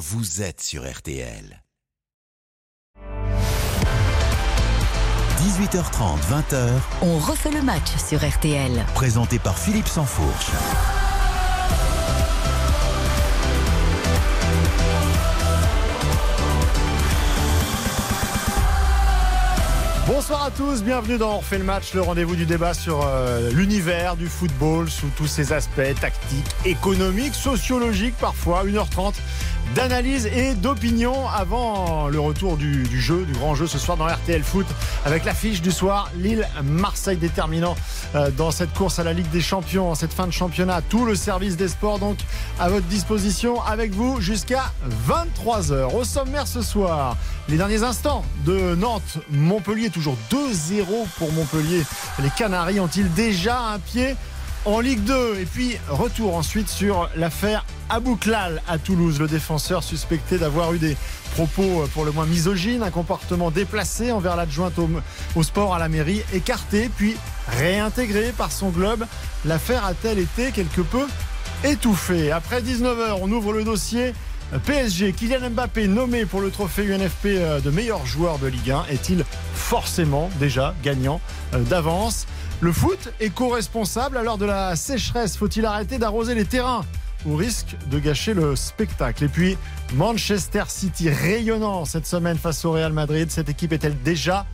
vous 0.00 0.40
êtes 0.40 0.62
sur 0.62 0.90
RTL. 0.90 1.62
18h30, 5.36 6.18
20h, 6.22 6.70
On 7.02 7.18
refait 7.18 7.50
le 7.50 7.60
match 7.60 7.96
sur 8.08 8.26
RTL. 8.26 8.82
présenté 8.94 9.38
par 9.38 9.58
Philippe 9.58 9.88
Sansfourche. 9.88 10.52
Bonsoir 20.06 20.42
à 20.44 20.50
tous, 20.50 20.82
bienvenue 20.82 21.18
dans 21.18 21.34
On 21.34 21.38
refait 21.38 21.58
le 21.58 21.64
match, 21.64 21.94
le 21.94 22.00
rendez-vous 22.00 22.36
du 22.36 22.44
débat 22.44 22.74
sur 22.74 23.06
euh, 23.06 23.50
l'univers 23.52 24.16
du 24.16 24.26
football 24.26 24.90
sous 24.90 25.08
tous 25.16 25.26
ses 25.26 25.52
aspects 25.52 25.94
tactiques, 26.00 26.50
économiques, 26.64 27.34
sociologiques 27.34 28.16
parfois. 28.16 28.64
1h30 28.64 29.14
d'analyse 29.74 30.26
et 30.26 30.54
d'opinion 30.54 31.28
avant 31.28 32.08
le 32.08 32.18
retour 32.18 32.56
du, 32.56 32.84
jeu, 33.00 33.24
du 33.24 33.32
grand 33.32 33.54
jeu 33.54 33.66
ce 33.66 33.78
soir 33.78 33.96
dans 33.96 34.06
RTL 34.06 34.42
Foot 34.42 34.66
avec 35.04 35.24
l'affiche 35.24 35.62
du 35.62 35.70
soir 35.70 36.10
Lille-Marseille 36.16 37.16
déterminant 37.16 37.76
euh, 38.14 38.30
dans 38.30 38.50
cette 38.50 38.72
course 38.72 38.98
à 38.98 39.04
la 39.04 39.12
Ligue 39.12 39.30
des 39.30 39.40
Champions 39.40 39.90
en 39.90 39.94
cette 39.94 40.12
fin 40.12 40.26
de 40.26 40.32
championnat. 40.32 40.82
Tout 40.82 41.04
le 41.04 41.14
service 41.14 41.56
des 41.56 41.68
sports 41.68 41.98
donc 41.98 42.18
à 42.58 42.68
votre 42.68 42.86
disposition 42.86 43.62
avec 43.62 43.92
vous 43.92 44.20
jusqu'à 44.20 44.72
23h. 45.08 45.94
Au 45.94 46.04
sommaire 46.04 46.46
ce 46.46 46.62
soir, 46.62 47.16
les 47.48 47.56
derniers 47.56 47.82
instants 47.82 48.24
de 48.44 48.74
Nantes-Montpellier, 48.74 49.90
toujours 49.90 50.16
2-0 50.30 50.84
pour 51.18 51.32
Montpellier. 51.32 51.82
Les 52.22 52.30
Canaries 52.30 52.80
ont-ils 52.80 53.12
déjà 53.14 53.58
un 53.60 53.78
pied 53.78 54.16
en 54.64 54.80
Ligue 54.80 55.04
2 55.04 55.38
Et 55.40 55.46
puis 55.46 55.76
retour 55.88 56.36
ensuite 56.36 56.68
sur 56.68 57.08
l'affaire 57.16 57.64
Abouklal 57.88 58.62
à 58.68 58.78
Toulouse, 58.78 59.18
le 59.18 59.26
défenseur 59.26 59.82
suspecté 59.82 60.38
d'avoir 60.38 60.72
eu 60.72 60.78
des 60.78 60.96
propos 61.32 61.86
pour 61.92 62.04
le 62.04 62.12
moins 62.12 62.26
misogynes, 62.26 62.82
un 62.82 62.90
comportement 62.90 63.50
déplacé 63.50 64.12
envers 64.12 64.36
l'adjointe 64.36 64.78
au, 64.78 64.88
au 65.34 65.42
sport 65.42 65.74
à 65.74 65.78
la 65.78 65.88
mairie, 65.88 66.22
écarté 66.32 66.88
puis 66.96 67.16
réintégré 67.48 68.32
par 68.36 68.52
son 68.52 68.70
globe. 68.70 69.06
L'affaire 69.44 69.84
a-t-elle 69.84 70.18
été 70.18 70.50
quelque 70.52 70.82
peu 70.82 71.06
étouffée? 71.64 72.30
Après 72.30 72.60
19h, 72.60 73.18
on 73.20 73.30
ouvre 73.32 73.52
le 73.52 73.64
dossier 73.64 74.12
PSG, 74.58 75.12
Kylian 75.12 75.50
Mbappé 75.50 75.86
nommé 75.86 76.26
pour 76.26 76.40
le 76.40 76.50
trophée 76.50 76.82
UNFP 76.82 77.26
euh, 77.26 77.60
de 77.60 77.70
meilleur 77.70 78.04
joueur 78.04 78.38
de 78.38 78.48
Ligue 78.48 78.72
1 78.72 78.84
est-il 78.90 79.24
forcément 79.54 80.28
déjà 80.40 80.74
gagnant 80.82 81.20
euh, 81.54 81.60
d'avance? 81.60 82.26
Le 82.62 82.72
foot 82.72 83.10
est 83.20 83.30
co-responsable 83.30 84.18
l'heure 84.22 84.36
de 84.36 84.44
la 84.44 84.76
sécheresse. 84.76 85.34
Faut-il 85.34 85.64
arrêter 85.64 85.96
d'arroser 85.96 86.34
les 86.34 86.44
terrains 86.44 86.84
au 87.26 87.34
risque 87.34 87.74
de 87.90 87.98
gâcher 87.98 88.34
le 88.34 88.54
spectacle? 88.54 89.24
Et 89.24 89.28
puis 89.28 89.56
Manchester 89.94 90.64
City 90.68 91.08
rayonnant 91.08 91.86
cette 91.86 92.06
semaine 92.06 92.36
face 92.36 92.62
au 92.66 92.72
Real 92.72 92.92
Madrid. 92.92 93.30
Cette 93.30 93.48
équipe 93.48 93.72
est-elle 93.72 93.98
déjà 94.02 94.44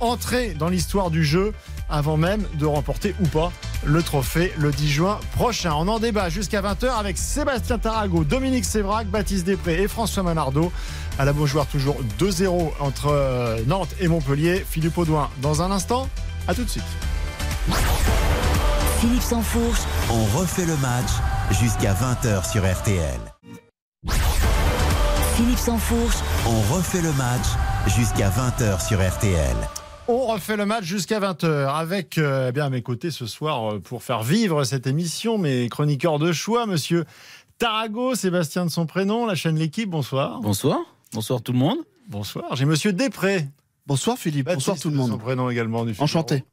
entrée 0.00 0.54
dans 0.54 0.70
l'histoire 0.70 1.10
du 1.10 1.22
jeu 1.22 1.52
avant 1.90 2.16
même 2.16 2.46
de 2.54 2.64
remporter 2.64 3.14
ou 3.20 3.26
pas 3.26 3.52
le 3.84 4.02
trophée 4.02 4.54
le 4.56 4.70
10 4.70 4.88
juin 4.88 5.20
prochain? 5.34 5.74
On 5.74 5.86
en 5.88 5.98
débat 5.98 6.30
jusqu'à 6.30 6.62
20h 6.62 6.98
avec 6.98 7.18
Sébastien 7.18 7.76
Tarago, 7.76 8.24
Dominique 8.24 8.64
Sévrac, 8.64 9.06
Baptiste 9.08 9.44
Després 9.44 9.82
et 9.82 9.88
François 9.88 10.22
Manardo. 10.22 10.72
À 11.18 11.26
la 11.26 11.34
Beaujoire, 11.34 11.66
toujours 11.66 11.98
2-0 12.18 12.70
entre 12.80 13.08
euh, 13.08 13.60
Nantes 13.66 13.94
et 14.00 14.08
Montpellier. 14.08 14.64
Philippe 14.66 14.96
Audouin 14.96 15.28
dans 15.42 15.60
un 15.60 15.70
instant. 15.70 16.08
À 16.48 16.54
tout 16.54 16.64
de 16.64 16.70
suite. 16.70 16.84
Philippe 19.00 19.22
Sansfourche, 19.22 19.80
On 20.10 20.38
refait 20.38 20.66
le 20.66 20.76
match 20.76 21.08
jusqu'à 21.60 21.94
20h 21.94 22.50
sur 22.50 22.62
RTL. 22.70 23.20
Philippe 25.36 25.58
Sansfourche, 25.58 26.16
On 26.46 26.74
refait 26.74 27.00
le 27.00 27.12
match 27.14 27.46
jusqu'à 27.86 28.28
20h 28.28 28.86
sur 28.86 28.98
RTL. 28.98 29.56
On 30.08 30.26
refait 30.26 30.56
le 30.56 30.66
match 30.66 30.84
jusqu'à 30.84 31.20
20h 31.20 31.68
avec 31.72 32.18
euh, 32.18 32.48
eh 32.48 32.52
bien, 32.52 32.66
à 32.66 32.70
mes 32.70 32.82
côtés 32.82 33.10
ce 33.10 33.26
soir 33.26 33.74
euh, 33.74 33.78
pour 33.78 34.02
faire 34.02 34.22
vivre 34.22 34.64
cette 34.64 34.86
émission, 34.86 35.38
mes 35.38 35.68
chroniqueurs 35.68 36.18
de 36.18 36.32
choix, 36.32 36.66
monsieur 36.66 37.04
Tarago, 37.58 38.14
Sébastien 38.14 38.64
de 38.64 38.70
son 38.70 38.86
prénom, 38.86 39.24
la 39.24 39.34
chaîne 39.34 39.56
L'équipe, 39.56 39.88
bonsoir. 39.88 40.40
Bonsoir. 40.40 40.78
Bonsoir 41.12 41.42
tout 41.42 41.52
le 41.52 41.58
monde. 41.58 41.78
Bonsoir. 42.08 42.56
J'ai 42.56 42.64
monsieur 42.64 42.92
Després. 42.92 43.46
Bonsoir 43.86 44.18
Philippe, 44.18 44.46
bonsoir 44.46 44.78
tout 44.78 44.88
le 44.88 44.94
de 44.94 44.98
monde. 44.98 45.10
Son 45.10 45.18
prénom 45.18 45.48
également 45.48 45.84
du. 45.84 45.94
Enchanté. 45.98 46.44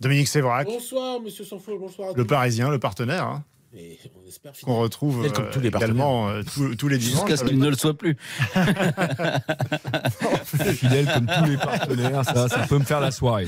Dominique 0.00 0.28
Sévrac, 0.28 0.66
Bonsoir, 0.66 1.20
monsieur 1.20 1.44
Sanfo, 1.44 1.78
bonsoir 1.78 2.08
à 2.08 2.12
le 2.12 2.22
tous. 2.22 2.28
Parisien, 2.28 2.70
le 2.70 2.78
partenaire, 2.78 3.24
hein, 3.24 3.44
Et 3.76 3.98
on 4.22 4.28
espère 4.28 4.52
qu'on 4.62 4.78
retrouve 4.78 5.30
comme 5.32 5.44
euh, 5.44 5.50
tous 5.52 5.60
les 5.60 5.68
également 5.68 6.28
euh, 6.28 6.42
tous, 6.54 6.74
tous 6.76 6.88
les 6.88 6.98
dimanches. 6.98 7.20
Jusqu'à 7.28 7.36
ce 7.36 7.44
qu'il 7.44 7.58
ne 7.58 7.68
le 7.68 7.76
soit 7.76 7.94
plus. 7.94 8.16
fidèle 10.74 11.10
comme 11.12 11.26
tous 11.26 11.44
les 11.44 11.56
partenaires, 11.56 12.24
ça, 12.24 12.48
ça 12.48 12.66
peut 12.68 12.78
me 12.78 12.84
faire 12.84 13.00
la 13.00 13.10
soirée. 13.10 13.46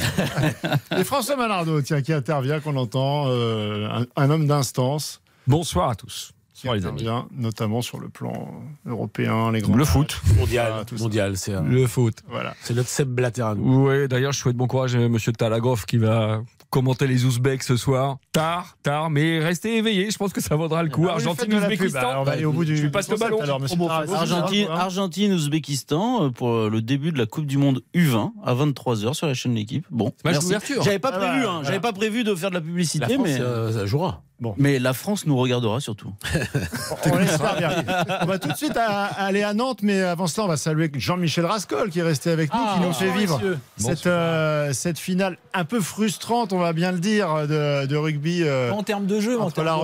Et 0.99 1.05
François 1.05 1.37
Manardo, 1.37 1.81
tiens, 1.83 2.03
qui 2.03 2.13
intervient, 2.13 2.61
qu'on 2.61 2.77
entend, 2.77 3.27
euh, 3.29 3.89
un, 3.89 4.07
un 4.17 4.31
homme 4.31 4.47
d'instance. 4.47 5.21
Bonsoir 5.47 5.91
à 5.91 5.95
tous. 5.95 6.34
Qui 6.73 6.85
amis. 6.87 6.87
intervient 6.87 7.27
notamment 7.37 7.83
sur 7.83 7.99
le 8.01 8.09
plan 8.09 8.51
européen, 8.87 9.51
les 9.53 9.61
grands 9.61 9.77
Le 9.77 9.85
foot. 9.85 10.21
Mondial, 10.37 10.73
Ah, 10.81 10.85
mondial, 10.99 11.37
c'est 11.37 11.55
un- 11.55 11.63
Le 11.63 11.87
foot. 11.87 12.23
Voilà. 12.29 12.55
c'est 12.63 12.75
notre 12.75 12.89
Seb 12.89 13.09
Blatter 13.09 13.43
à 13.43 13.55
nous. 13.55 13.87
Oui, 13.89 14.09
d'ailleurs, 14.09 14.33
je 14.33 14.39
souhaite 14.39 14.57
bon 14.57 14.67
courage 14.67 14.95
à 14.97 15.09
Monsieur 15.09 15.33
Talagov 15.33 15.85
qui 15.87 15.99
va 15.99 16.43
commenter 16.75 17.07
les 17.07 17.25
Ouzbeks 17.25 17.63
ce 17.63 17.77
soir. 17.77 18.17
Tard, 18.33 18.77
tard, 18.83 19.09
mais 19.09 19.39
restez 19.39 19.77
éveillés. 19.77 20.11
Je 20.11 20.19
pense 20.19 20.33
que 20.33 20.41
ça 20.41 20.57
vaudra 20.57 20.83
le 20.83 20.91
coup. 20.91 21.07
Ah 21.09 21.15
pub. 21.15 21.21
Alors, 21.23 21.35
Argentine-Ouzbékistan. 21.39 22.21
on 22.21 22.25
va 22.25 22.33
aller 22.33 22.45
au 22.45 22.53
bout 22.53 22.65
du. 22.65 22.77
Je 22.77 22.89
passe 22.89 23.09
le 23.09 23.17
ballon. 23.17 23.41
Alors, 23.41 23.61
Argentine, 24.13 24.67
hein. 24.69 24.75
Argentine, 24.77 25.33
Ouzbékistan 25.33 26.25
euh, 26.25 26.31
pour 26.31 26.69
le 26.69 26.83
début 26.83 27.13
de 27.13 27.19
la 27.19 27.27
Coupe 27.27 27.47
du 27.47 27.59
Monde 27.59 27.83
U20 27.95 28.33
à 28.45 28.55
23h 28.55 29.15
sur 29.15 29.29
la 29.29 29.35
chaîne 29.35 29.55
L'équipe. 29.55 29.87
Bon, 29.93 30.07
Match 30.25 30.35
merci. 30.35 30.41
d'ouverture. 30.47 30.83
J'avais 30.83 30.99
pas 30.99 31.13
Ah 31.15 31.19
prévu, 31.19 31.43
bah, 31.45 31.51
hein, 31.53 31.61
j'avais 31.63 31.81
pas 31.81 31.93
prévu 31.93 32.25
de 32.25 32.35
faire 32.35 32.51
de 32.51 32.55
la 32.55 32.61
La 32.61 32.67
publicité, 32.67 33.05
France, 33.15 33.19
mais 33.23 33.41
euh, 33.41 33.73
ça 33.73 33.87
jouera. 33.87 34.23
mais 34.57 34.79
la 34.81 34.93
France 34.95 35.27
nous 35.27 35.37
regardera 35.37 35.79
surtout. 35.81 36.13
On 37.13 37.17
l'espère 37.19 37.57
bien. 37.57 37.71
On 38.23 38.27
va 38.27 38.39
tout 38.41 38.49
de 38.49 38.57
suite 38.57 38.77
à- 38.77 39.05
aller 39.05 39.43
à 39.45 39.55
Nantes, 39.55 39.81
mais 39.83 40.01
avant 40.03 40.27
cela, 40.27 40.47
on 40.47 40.49
va 40.49 40.57
saluer 40.57 40.91
Jean-Michel 40.95 41.47
Rascol 41.47 41.91
qui 41.91 42.01
est 42.01 42.03
resté 42.03 42.31
avec 42.31 42.53
nous, 42.53 42.61
qui 42.75 42.81
nous 42.87 42.93
fait 42.93 43.13
vivre 43.17 43.41
cette, 43.77 44.07
euh, 44.07 44.73
cette 44.73 44.99
finale 44.99 45.39
un 45.53 45.65
peu 45.65 45.81
frustrante, 45.81 46.53
on 46.53 46.59
va 46.59 46.64
bien 46.73 46.93
le 46.93 46.99
dire, 46.99 47.47
de, 47.47 47.87
de 47.87 47.97
rugby. 47.97 48.43
euh, 48.43 48.71
En 48.71 48.83
termes 48.83 49.07
de 49.07 49.21
jeu, 49.21 49.41
en 49.41 49.51
termes 49.51 49.67
La 49.67 49.75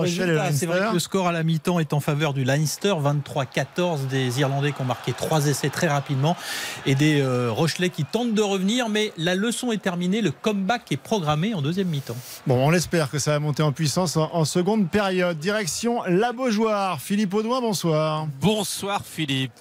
de 0.49 0.55
c'est 0.55 0.65
vrai 0.65 0.79
que 0.89 0.93
le 0.93 0.99
score 0.99 1.27
à 1.27 1.31
la 1.31 1.43
mi-temps 1.43 1.79
est 1.79 1.93
en 1.93 1.99
faveur 1.99 2.33
du 2.33 2.43
Leinster, 2.43 2.93
23-14 3.35 4.07
des 4.07 4.39
Irlandais 4.39 4.71
qui 4.71 4.81
ont 4.81 4.85
marqué 4.85 5.13
trois 5.13 5.45
essais 5.47 5.69
très 5.69 5.87
rapidement 5.87 6.35
et 6.85 6.95
des 6.95 7.21
euh, 7.21 7.51
Rochelais 7.51 7.89
qui 7.89 8.03
tentent 8.05 8.33
de 8.33 8.41
revenir, 8.41 8.89
mais 8.89 9.13
la 9.17 9.35
leçon 9.35 9.71
est 9.71 9.81
terminée, 9.81 10.21
le 10.21 10.31
comeback 10.31 10.91
est 10.91 10.97
programmé 10.97 11.53
en 11.53 11.61
deuxième 11.61 11.87
mi-temps. 11.87 12.15
Bon, 12.47 12.55
on 12.67 12.73
espère 12.73 13.09
que 13.09 13.19
ça 13.19 13.31
va 13.31 13.39
monter 13.39 13.63
en 13.63 13.71
puissance 13.71 14.17
en, 14.17 14.29
en 14.33 14.45
seconde 14.45 14.89
période. 14.89 15.37
Direction 15.39 16.01
La 16.07 16.31
Beaujoire. 16.33 16.99
Philippe 17.01 17.33
Audouin, 17.33 17.61
bonsoir. 17.61 18.27
Bonsoir 18.41 19.01
Philippe. 19.05 19.51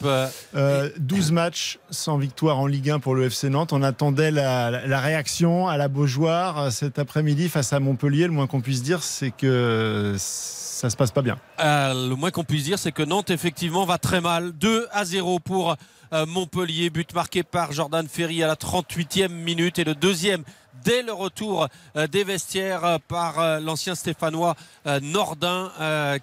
Euh, 0.54 0.90
12 0.98 1.32
matchs 1.32 1.78
sans 1.90 2.18
victoire 2.18 2.58
en 2.58 2.66
Ligue 2.66 2.90
1 2.90 2.98
pour 3.00 3.14
le 3.14 3.24
FC 3.26 3.48
Nantes. 3.50 3.72
On 3.72 3.82
attendait 3.82 4.30
la, 4.30 4.70
la- 4.70 4.86
la 4.86 5.00
réaction 5.00 5.68
à 5.68 5.76
la 5.76 5.88
Beaujoire 5.88 6.58
euh, 6.58 6.70
cet 6.70 6.98
après-midi 7.10 7.48
face 7.48 7.72
à 7.72 7.80
Montpellier. 7.80 8.28
Le 8.28 8.32
moins 8.32 8.46
qu'on 8.46 8.60
puisse 8.60 8.84
dire, 8.84 9.02
c'est 9.02 9.32
que 9.32 10.14
ça 10.16 10.90
se 10.90 10.96
passe 10.96 11.10
pas 11.10 11.22
bien. 11.22 11.40
Euh, 11.58 12.08
le 12.08 12.14
moins 12.14 12.30
qu'on 12.30 12.44
puisse 12.44 12.62
dire, 12.62 12.78
c'est 12.78 12.92
que 12.92 13.02
Nantes 13.02 13.30
effectivement 13.30 13.84
va 13.84 13.98
très 13.98 14.20
mal. 14.20 14.52
2 14.52 14.86
à 14.92 15.04
0 15.04 15.40
pour 15.40 15.74
euh, 16.12 16.24
Montpellier, 16.26 16.88
but 16.88 17.12
marqué 17.12 17.42
par 17.42 17.72
Jordan 17.72 18.06
Ferry 18.06 18.44
à 18.44 18.46
la 18.46 18.54
38e 18.54 19.28
minute 19.28 19.80
et 19.80 19.84
le 19.84 19.96
deuxième 19.96 20.44
dès 20.84 21.02
le 21.02 21.12
retour 21.12 21.66
euh, 21.96 22.06
des 22.06 22.22
vestiaires 22.22 23.00
par 23.08 23.58
l'ancien 23.58 23.96
Stéphanois 23.96 24.54
Nordin 25.02 25.72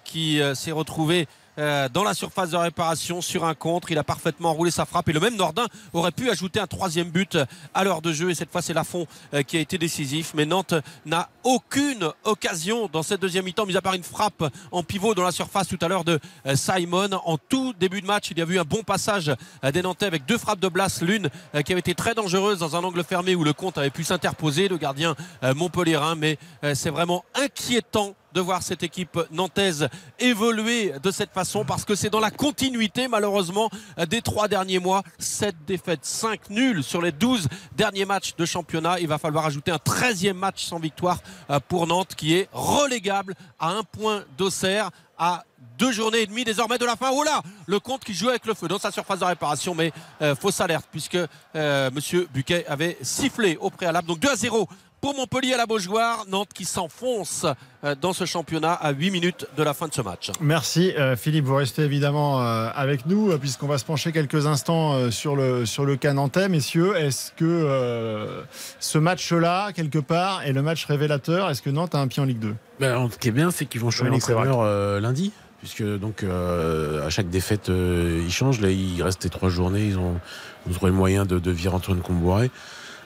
qui 0.04 0.40
s'est 0.54 0.72
retrouvé 0.72 1.28
euh, 1.58 1.88
dans 1.88 2.04
la 2.04 2.14
surface 2.14 2.50
de 2.50 2.56
réparation 2.56 3.20
sur 3.20 3.44
un 3.44 3.54
contre. 3.54 3.90
Il 3.90 3.98
a 3.98 4.04
parfaitement 4.04 4.52
roulé 4.52 4.70
sa 4.70 4.86
frappe 4.86 5.08
et 5.08 5.12
le 5.12 5.18
même 5.18 5.34
Nordin 5.34 5.66
aurait 5.92 6.12
pu 6.12 6.30
ajouter 6.30 6.60
un 6.60 6.68
troisième 6.68 7.10
but 7.10 7.36
à 7.74 7.82
l'heure 7.82 8.00
de 8.00 8.12
jeu 8.12 8.30
et 8.30 8.34
cette 8.34 8.52
fois 8.52 8.62
c'est 8.62 8.72
Lafont 8.72 9.06
euh, 9.34 9.42
qui 9.42 9.56
a 9.56 9.60
été 9.60 9.76
décisif. 9.76 10.32
Mais 10.34 10.46
Nantes 10.46 10.74
n'a 11.04 11.28
aucune 11.42 12.10
occasion 12.24 12.88
dans 12.92 13.02
cette 13.02 13.20
deuxième 13.20 13.44
mi-temps, 13.44 13.66
mis 13.66 13.76
à 13.76 13.82
part 13.82 13.94
une 13.94 14.04
frappe 14.04 14.44
en 14.70 14.82
pivot 14.84 15.14
dans 15.14 15.24
la 15.24 15.32
surface 15.32 15.66
tout 15.66 15.78
à 15.80 15.88
l'heure 15.88 16.04
de 16.04 16.20
euh, 16.46 16.54
Simon. 16.54 17.10
En 17.24 17.38
tout 17.38 17.74
début 17.78 18.02
de 18.02 18.06
match, 18.06 18.30
il 18.30 18.38
y 18.38 18.42
a 18.42 18.44
eu 18.44 18.58
un 18.58 18.64
bon 18.64 18.82
passage 18.82 19.32
des 19.72 19.82
Nantais 19.82 20.06
avec 20.06 20.26
deux 20.26 20.38
frappes 20.38 20.60
de 20.60 20.68
Blas, 20.68 21.00
l'une 21.02 21.28
qui 21.64 21.72
avait 21.72 21.80
été 21.80 21.94
très 21.94 22.14
dangereuse 22.14 22.58
dans 22.58 22.76
un 22.76 22.84
angle 22.84 23.02
fermé 23.02 23.34
où 23.34 23.44
le 23.44 23.52
compte 23.52 23.78
avait 23.78 23.90
pu 23.90 24.04
s'interposer, 24.04 24.68
le 24.68 24.76
gardien 24.76 25.14
montpellierin, 25.54 26.14
mais 26.14 26.38
c'est 26.74 26.90
vraiment 26.90 27.24
inquiétant 27.34 28.14
de 28.32 28.40
voir 28.40 28.62
cette 28.62 28.82
équipe 28.82 29.18
nantaise 29.30 29.88
évoluer 30.18 30.94
de 31.02 31.10
cette 31.10 31.32
façon 31.32 31.64
parce 31.64 31.84
que 31.84 31.94
c'est 31.94 32.10
dans 32.10 32.20
la 32.20 32.30
continuité 32.30 33.08
malheureusement 33.08 33.70
des 34.08 34.22
trois 34.22 34.48
derniers 34.48 34.78
mois. 34.78 35.02
7 35.18 35.56
défaites, 35.66 36.04
5 36.04 36.50
nuls 36.50 36.82
sur 36.82 37.02
les 37.02 37.12
12 37.12 37.48
derniers 37.76 38.04
matchs 38.04 38.34
de 38.36 38.44
championnat. 38.44 39.00
Il 39.00 39.08
va 39.08 39.18
falloir 39.18 39.46
ajouter 39.46 39.70
un 39.70 39.76
13e 39.76 40.34
match 40.34 40.64
sans 40.64 40.78
victoire 40.78 41.18
euh, 41.50 41.60
pour 41.68 41.86
Nantes 41.86 42.14
qui 42.16 42.34
est 42.34 42.48
relégable 42.52 43.34
à 43.58 43.70
un 43.70 43.82
point 43.82 44.24
d'Auxerre 44.36 44.90
à 45.18 45.44
deux 45.78 45.92
journées 45.92 46.22
et 46.22 46.26
demie 46.26 46.44
désormais 46.44 46.78
de 46.78 46.84
la 46.84 46.96
fin. 46.96 47.10
Oh 47.12 47.24
le 47.66 47.80
compte 47.80 48.04
qui 48.04 48.14
joue 48.14 48.28
avec 48.28 48.46
le 48.46 48.54
feu 48.54 48.68
dans 48.68 48.78
sa 48.78 48.90
surface 48.90 49.20
de 49.20 49.24
réparation, 49.24 49.74
mais 49.74 49.92
euh, 50.22 50.34
fausse 50.34 50.60
alerte 50.60 50.86
puisque 50.90 51.18
euh, 51.56 51.90
Monsieur 51.92 52.28
Buquet 52.32 52.64
avait 52.66 52.96
sifflé 53.02 53.56
au 53.60 53.70
préalable. 53.70 54.08
Donc 54.08 54.20
2 54.20 54.28
à 54.28 54.36
0 54.36 54.68
pour 55.00 55.14
Montpellier 55.14 55.54
à 55.54 55.56
la 55.56 55.66
Beaujoire. 55.66 56.24
Nantes 56.28 56.50
qui 56.54 56.64
s'enfonce 56.64 57.46
euh, 57.84 57.94
dans 58.00 58.12
ce 58.12 58.24
championnat 58.24 58.72
à 58.72 58.92
8 58.92 59.10
minutes 59.10 59.46
de 59.56 59.62
la 59.62 59.74
fin 59.74 59.88
de 59.88 59.94
ce 59.94 60.02
match. 60.02 60.30
Merci 60.40 60.92
euh, 60.96 61.16
Philippe, 61.16 61.44
vous 61.44 61.56
restez 61.56 61.82
évidemment 61.82 62.42
euh, 62.42 62.68
avec 62.74 63.06
nous 63.06 63.36
puisqu'on 63.38 63.66
va 63.66 63.78
se 63.78 63.84
pencher 63.84 64.12
quelques 64.12 64.46
instants 64.46 65.10
sur 65.10 65.36
le, 65.36 65.66
sur 65.66 65.84
le 65.84 65.96
cas 65.96 66.12
nantais. 66.12 66.48
Messieurs, 66.48 66.96
est-ce 66.96 67.32
que 67.32 67.44
euh, 67.44 68.42
ce 68.80 68.98
match-là, 68.98 69.72
quelque 69.72 69.98
part, 69.98 70.42
est 70.42 70.52
le 70.52 70.62
match 70.62 70.84
révélateur? 70.86 71.50
Est-ce 71.50 71.62
que 71.62 71.70
Nantes 71.70 71.94
a 71.94 71.98
un 71.98 72.08
pied 72.08 72.22
en 72.22 72.26
Ligue 72.26 72.38
2 72.40 72.54
Ben, 72.80 73.08
ce 73.10 73.18
qui 73.18 73.28
est 73.28 73.32
bien, 73.32 73.50
c'est 73.50 73.66
qu'ils 73.66 73.80
vont 73.80 73.90
changer 73.90 74.10
l'entraîneur 74.10 74.60
euh, 74.60 75.00
lundi. 75.00 75.32
Puisque 75.58 75.82
donc 75.82 76.22
euh, 76.22 77.04
à 77.04 77.10
chaque 77.10 77.30
défaite 77.30 77.68
euh, 77.68 78.22
ils 78.24 78.32
changent. 78.32 78.60
Là 78.60 78.70
il 78.70 79.02
reste 79.02 79.24
les 79.24 79.30
trois 79.30 79.48
journées, 79.48 79.86
ils 79.86 79.98
ont, 79.98 80.20
ils 80.66 80.70
ont 80.70 80.74
trouvé 80.74 80.92
le 80.92 80.96
moyen 80.96 81.24
de, 81.24 81.40
de 81.40 81.50
virer 81.50 81.74
Antoine 81.74 82.00
Comboiré. 82.00 82.52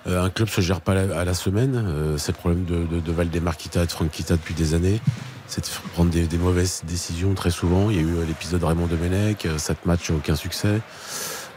Euh, 0.07 0.23
un 0.25 0.31
club 0.31 0.49
se 0.49 0.61
gère 0.61 0.81
pas 0.81 0.93
à 0.93 1.25
la, 1.25 1.35
semaine. 1.35 1.75
Euh, 1.87 2.19
c'est 2.19 2.33
le 2.33 2.39
problème 2.39 2.65
de, 2.65 2.85
de, 2.97 3.01
de 3.01 3.13
Valdemar 3.13 3.57
Kita 3.57 3.87
de 3.87 3.91
Franck 3.91 4.11
Kita 4.11 4.35
depuis 4.35 4.55
des 4.55 4.75
années. 4.75 5.01
C'est 5.47 5.63
de 5.65 5.91
prendre 5.93 6.11
des, 6.11 6.27
des 6.27 6.39
mauvaises 6.39 6.83
décisions 6.87 7.35
très 7.35 7.51
souvent. 7.51 7.91
Il 7.91 7.97
y 7.97 7.99
a 7.99 8.03
eu 8.03 8.17
euh, 8.17 8.25
l'épisode 8.27 8.65
Raymond 8.65 8.87
Domenech, 8.87 9.47
sept 9.59 9.85
matchs, 9.87 10.11
aucun 10.11 10.35
succès. 10.35 10.81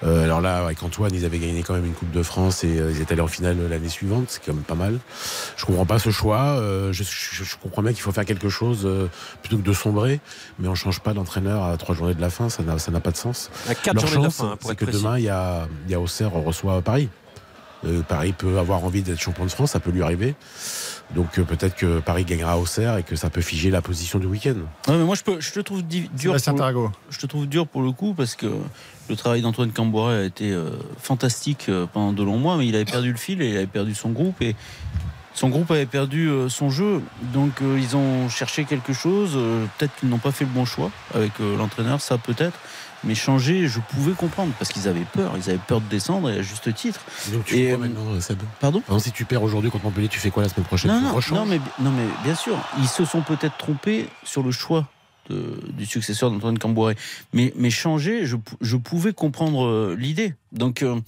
Euh, 0.03 0.25
alors 0.25 0.42
là, 0.42 0.57
avec 0.65 0.83
Antoine, 0.83 1.12
ils 1.15 1.24
avaient 1.25 1.39
gagné 1.39 1.63
quand 1.63 1.74
même 1.74 1.86
une 1.86 1.94
Coupe 1.94 2.12
de 2.12 2.21
France 2.21 2.63
et 2.65 2.77
euh, 2.77 2.92
ils 2.92 3.01
étaient 3.01 3.13
allés 3.13 3.21
en 3.21 3.27
finale 3.27 3.57
l'année 3.69 3.88
suivante. 3.89 4.25
C'est 4.27 4.44
quand 4.45 4.53
même 4.53 4.63
pas 4.63 4.75
mal. 4.75 5.00
Je 5.56 5.65
comprends 5.65 5.86
pas 5.86 5.97
ce 6.00 6.09
choix. 6.12 6.42
Euh, 6.59 6.92
je, 6.92 7.03
je- 7.03 7.44
je 7.45 7.56
comprends 7.63 7.81
bien 7.81 7.94
qu'il 7.94 8.01
faut 8.01 8.12
faire 8.12 8.25
quelque 8.25 8.50
chose 8.50 8.81
euh, 8.83 9.07
plutôt 9.42 9.57
que 9.57 9.63
de 9.63 9.74
sombrer, 9.74 10.19
mais 10.59 10.68
on 10.68 10.75
change 10.75 11.00
pas 11.00 11.13
d'entraîneur 11.13 11.63
à 11.63 11.75
trois 11.77 11.95
journées 11.95 12.13
de 12.13 12.21
la 12.21 12.30
fin. 12.30 12.50
Ça 12.50 12.62
n'a 12.62 12.77
ça 12.77 12.92
n'a 12.92 13.00
pas 13.00 13.12
de 13.12 13.18
sens. 13.18 13.50
À 13.69 13.74
4 13.74 13.95
Leur 13.95 14.06
journées 14.07 14.18
de 14.19 14.24
la 14.25 14.30
fin, 14.30 14.51
hein, 14.51 14.57
pour 14.59 14.71
être 14.71 14.77
que 14.77 14.86
précis. 14.86 15.00
demain, 15.01 15.18
il 15.18 15.24
y 15.24 15.30
a, 15.30 15.68
il 15.86 15.92
y 15.92 15.95
a 15.95 16.00
Auxerre 16.01 16.31
reçoit 16.33 16.81
Paris. 16.81 17.07
Euh, 17.86 18.02
Paris 18.02 18.34
peut 18.34 18.58
avoir 18.58 18.84
envie 18.84 19.02
d'être 19.04 19.20
champion 19.22 19.46
de 19.46 19.50
France, 19.52 19.72
ça 19.72 19.80
peut 19.80 19.92
lui 19.92 20.02
arriver. 20.02 20.34
Donc 21.14 21.38
euh, 21.38 21.44
peut-être 21.44 21.76
que 21.76 22.00
Paris 22.00 22.26
gagnera 22.26 22.54
à 22.54 22.58
Auxerre 22.58 22.98
et 22.98 23.04
que 23.04 23.16
ça 23.16 23.30
peut 23.30 23.42
figer 23.42 23.70
la 23.70 23.82
position 23.82 24.18
du 24.18 24.26
week-end. 24.26 24.56
Mais 24.88 24.98
moi, 24.98 25.16
je, 25.16 25.22
peux, 25.24 25.40
je 25.40 25.52
te 25.52 25.60
trouve 25.60 25.84
dur. 25.84 26.32
Pour- 26.52 26.60
je 27.12 27.20
te 27.20 27.26
trouve 27.28 27.48
dur 27.48 27.68
pour 27.68 27.84
le 27.84 27.92
coup 27.92 28.14
parce 28.16 28.36
que 28.36 28.48
le 29.10 29.16
travail 29.16 29.42
d'Antoine 29.42 29.72
Camboire 29.72 30.10
a 30.10 30.24
été 30.24 30.52
euh, 30.52 30.70
fantastique 31.00 31.70
pendant 31.94 32.12
de 32.12 32.24
longs 32.24 32.40
mois, 32.40 32.58
mais 32.58 32.66
il 32.68 32.76
avait 32.76 32.86
perdu 32.86 33.12
le 33.12 33.18
fil 33.18 33.42
et 33.42 33.50
il 33.50 33.58
avait 33.58 33.68
perdu 33.68 33.94
son 33.94 34.10
groupe 34.10 34.42
et 34.42 34.56
son 35.36 35.50
groupe 35.50 35.70
avait 35.70 35.86
perdu 35.86 36.28
euh, 36.30 36.50
son 36.50 36.70
jeu. 36.72 37.02
Donc 37.34 37.62
euh, 37.62 37.78
ils 37.80 37.96
ont 37.96 38.28
cherché 38.30 38.64
quelque 38.66 38.94
chose. 38.94 39.34
euh, 39.36 39.66
peut-être 39.78 39.94
qu'ils 40.00 40.10
n'ont 40.10 40.18
pas 40.18 40.31
fait 40.31 40.46
le 40.46 40.50
bon 40.52 40.66
choix 40.66 40.90
avec 41.14 41.34
euh, 41.40 41.56
l'entraîneur, 41.58 42.02
ça 42.02 42.18
peut-être. 42.18 42.58
Mais 43.06 43.16
changer, 43.16 43.68
je 43.68 43.80
pouvais 43.80 44.13
comprendre 44.13 44.52
parce 44.57 44.72
qu'ils 44.72 44.88
avaient 44.88 45.06
peur. 45.13 45.34
Ils 45.38 45.50
avaient 45.50 45.60
peur 45.60 45.80
de 45.81 45.86
descendre 45.88 46.30
et 46.30 46.40
à 46.40 46.42
juste 46.42 46.74
titre. 46.74 47.02
Donc 47.31 47.46
tu 47.46 47.56
Et, 47.56 47.57
fais 47.69 47.75
quoi 47.75 47.86
euh, 47.86 47.88
maintenant, 47.90 48.19
Seb 48.22 48.40
Pardon 48.60 48.81
si 49.00 49.12
tu 49.12 49.25
perds 49.25 49.44
aujourd'hui 49.44 49.69
contre 49.69 49.86
Montpellier, 49.86 50.07
tu 50.07 50.19
fais 50.19 50.31
quoi 50.31 50.44
la 50.44 50.50
semaine 50.50 50.66
prochaine? 50.66 50.92
Non, 50.92 51.00
non, 51.02 51.19
non, 51.31 51.46
mais, 51.46 51.60
non, 51.80 51.92
mais 51.92 52.06
bien 52.24 52.36
sûr, 52.36 52.57
ils 52.80 52.88
se 52.88 53.06
sont 53.06 53.22
peut-être 53.22 53.57
trompés 53.57 54.07
sur 54.24 54.42
le 54.42 54.52
choix 54.52 54.88
de- 55.30 55.60
du 55.72 55.86
successeur 55.86 56.31
d'Antoine 56.31 56.57
Camboiré. 56.60 56.96
Mais, 57.34 57.54
mais 57.56 57.69
changer, 57.69 58.25
je, 58.25 58.36
je 58.62 58.78
pouvais 58.78 59.13
comprendre 59.13 59.66
euh, 59.66 59.96
l'idée. 59.98 60.34
Donc, 60.52 60.81
euh, 60.84 61.00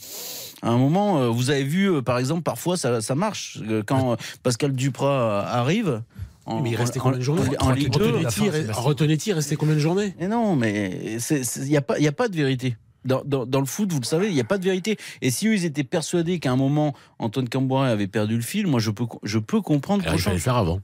à 0.61 0.69
un 0.69 0.77
moment, 0.77 1.19
euh, 1.19 1.27
vous 1.29 1.49
avez 1.49 1.63
vu, 1.63 2.01
par 2.03 2.17
exemple, 2.19 2.41
parfois 2.44 2.77
ça, 2.77 3.01
ça 3.01 3.15
marche. 3.15 3.59
Quand 3.88 4.17
Pascal 4.44 4.73
Duprat 4.73 5.47
arrive. 5.47 6.01
En, 6.47 6.61
Mais 6.61 6.69
il 6.71 6.75
restait 6.77 6.99
en- 6.99 7.03
combien 7.03 7.17
de 7.17 7.23
journées 7.23 7.41
en, 7.59 7.71
Ligue 7.71 7.91
2, 7.91 8.05
Reteneti, 8.05 8.41
re- 8.49 8.71
Reteneti, 8.71 9.29
il 9.29 9.33
restait 9.33 9.55
combien 9.57 9.75
de 9.75 9.79
journées 9.79 10.15
mais 10.19 10.27
non, 10.29 10.55
mais 10.55 11.17
il 11.29 11.63
n'y 11.67 11.75
a, 11.77 11.81
pas- 11.81 11.99
y 11.99 12.07
a 12.07 12.11
pas 12.13 12.29
de 12.29 12.35
vérité. 12.38 12.77
Dans, 13.05 13.21
dans- 13.25 13.45
dans 13.45 13.59
le 13.59 13.65
foot, 13.65 13.91
vous 13.91 13.99
le 13.99 14.05
savez, 14.05 14.27
il 14.27 14.33
n'y 14.33 14.39
a 14.39 14.45
pas 14.45 14.57
de 14.57 14.63
vérité. 14.63 14.97
Et 15.21 15.29
si 15.29 15.47
eux, 15.47 15.53
ils 15.55 15.65
étaient 15.65 15.83
persuadés 15.83 16.39
qu'à 16.39 16.51
un 16.51 16.55
moment, 16.55 16.94
Antoine 17.19 17.47
Camboiré 17.49 17.89
avait 17.91 18.07
perdu 18.07 18.35
le 18.35 18.41
fil, 18.41 18.65
moi, 18.67 18.79
je 18.79 18.91
peux, 18.91 19.05
je 19.23 19.39
peux 19.39 19.61
comprendre 19.61 20.03
Alors, 20.03 20.13
qu'on 20.13 20.19
Il 20.19 20.23
fallait 20.23 20.35
le 20.38 20.41
faire 20.41 20.55
avant. 20.57 20.79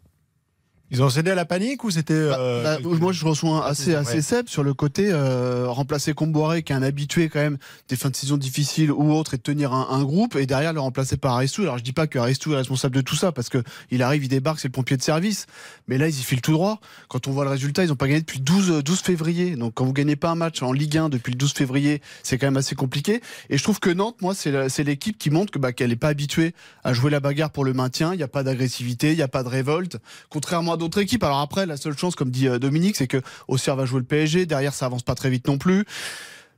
Ils 0.91 1.01
ont 1.01 1.09
cédé 1.09 1.31
à 1.31 1.35
la 1.35 1.45
panique 1.45 1.83
ou 1.83 1.89
c'était. 1.89 2.13
euh, 2.13 2.63
Bah, 2.63 2.77
moi, 2.99 3.11
je 3.13 3.25
reçois 3.25 3.65
assez, 3.65 3.85
c'est 3.85 3.95
assez 3.95 4.11
vrai. 4.11 4.21
Seb 4.21 4.47
sur 4.47 4.61
le 4.63 4.75
côté 4.75 5.09
euh, 5.11 5.65
remplacer 5.67 6.13
Comboiré, 6.13 6.61
qui 6.61 6.71
est 6.71 6.75
un 6.75 6.83
habitué 6.83 7.29
quand 7.29 7.39
même 7.39 7.57
des 7.89 7.95
fins 7.95 8.11
de 8.11 8.15
saison 8.15 8.37
difficiles 8.37 8.91
ou 8.91 9.11
autres, 9.11 9.33
et 9.33 9.37
de 9.37 9.41
tenir 9.41 9.73
un, 9.73 9.87
un 9.89 10.03
groupe, 10.03 10.35
et 10.35 10.45
derrière 10.45 10.71
le 10.71 10.79
remplacer 10.81 11.17
par 11.17 11.33
Aristou. 11.33 11.63
Alors, 11.63 11.79
je 11.79 11.83
dis 11.83 11.93
pas 11.93 12.05
que 12.05 12.19
Aristou 12.19 12.53
est 12.53 12.57
responsable 12.57 12.95
de 12.95 13.01
tout 13.01 13.15
ça, 13.15 13.31
parce 13.31 13.49
que 13.49 13.63
il 13.89 14.03
arrive, 14.03 14.23
il 14.25 14.27
débarque, 14.27 14.59
c'est 14.59 14.67
le 14.67 14.71
pompier 14.73 14.95
de 14.95 15.01
service. 15.01 15.47
Mais 15.87 15.97
là, 15.97 16.07
ils 16.07 16.19
y 16.19 16.21
filent 16.21 16.41
tout 16.41 16.51
droit. 16.51 16.79
Quand 17.07 17.27
on 17.27 17.31
voit 17.31 17.45
le 17.45 17.49
résultat, 17.49 17.83
ils 17.83 17.87
n'ont 17.87 17.95
pas 17.95 18.07
gagné 18.07 18.19
depuis 18.21 18.39
12, 18.41 18.69
euh, 18.71 18.81
12 18.83 18.99
février. 18.99 19.55
Donc, 19.55 19.73
quand 19.73 19.85
vous 19.85 19.93
gagnez 19.93 20.15
pas 20.15 20.29
un 20.29 20.35
match 20.35 20.61
en 20.61 20.73
Ligue 20.73 20.97
1 20.97 21.09
depuis 21.09 21.31
le 21.31 21.37
12 21.37 21.53
février, 21.53 22.01
c'est 22.21 22.37
quand 22.37 22.45
même 22.47 22.57
assez 22.57 22.75
compliqué. 22.75 23.21
Et 23.49 23.57
je 23.57 23.63
trouve 23.63 23.79
que 23.79 23.89
Nantes, 23.89 24.17
moi, 24.21 24.35
c'est 24.35 24.83
l'équipe 24.83 25.17
qui 25.17 25.31
montre 25.31 25.51
que 25.51 25.57
bah, 25.59 25.73
qu'elle 25.73 25.89
n'est 25.89 25.95
pas 25.95 26.09
habituée 26.09 26.53
à 26.83 26.93
jouer 26.93 27.09
la 27.09 27.19
bagarre 27.19 27.49
pour 27.49 27.65
le 27.65 27.73
maintien. 27.73 28.13
Il 28.13 28.17
n'y 28.17 28.23
a 28.23 28.27
pas 28.27 28.43
d'agressivité, 28.43 29.11
il 29.11 29.15
n'y 29.15 29.21
a 29.23 29.27
pas 29.27 29.41
de 29.41 29.49
révolte. 29.49 29.97
Contrairement 30.29 30.73
à 30.73 30.77
d'autres 30.83 31.01
équipes. 31.01 31.23
Alors 31.23 31.39
après, 31.39 31.65
la 31.65 31.77
seule 31.77 31.97
chance, 31.97 32.15
comme 32.15 32.29
dit 32.29 32.47
euh, 32.47 32.59
Dominique, 32.59 32.95
c'est 32.95 33.07
que 33.07 33.21
Auxerre 33.47 33.75
va 33.75 33.85
jouer 33.85 33.99
le 33.99 34.05
PSG. 34.05 34.45
Derrière, 34.45 34.73
ça 34.73 34.85
avance 34.85 35.03
pas 35.03 35.15
très 35.15 35.29
vite 35.29 35.47
non 35.47 35.57
plus. 35.57 35.85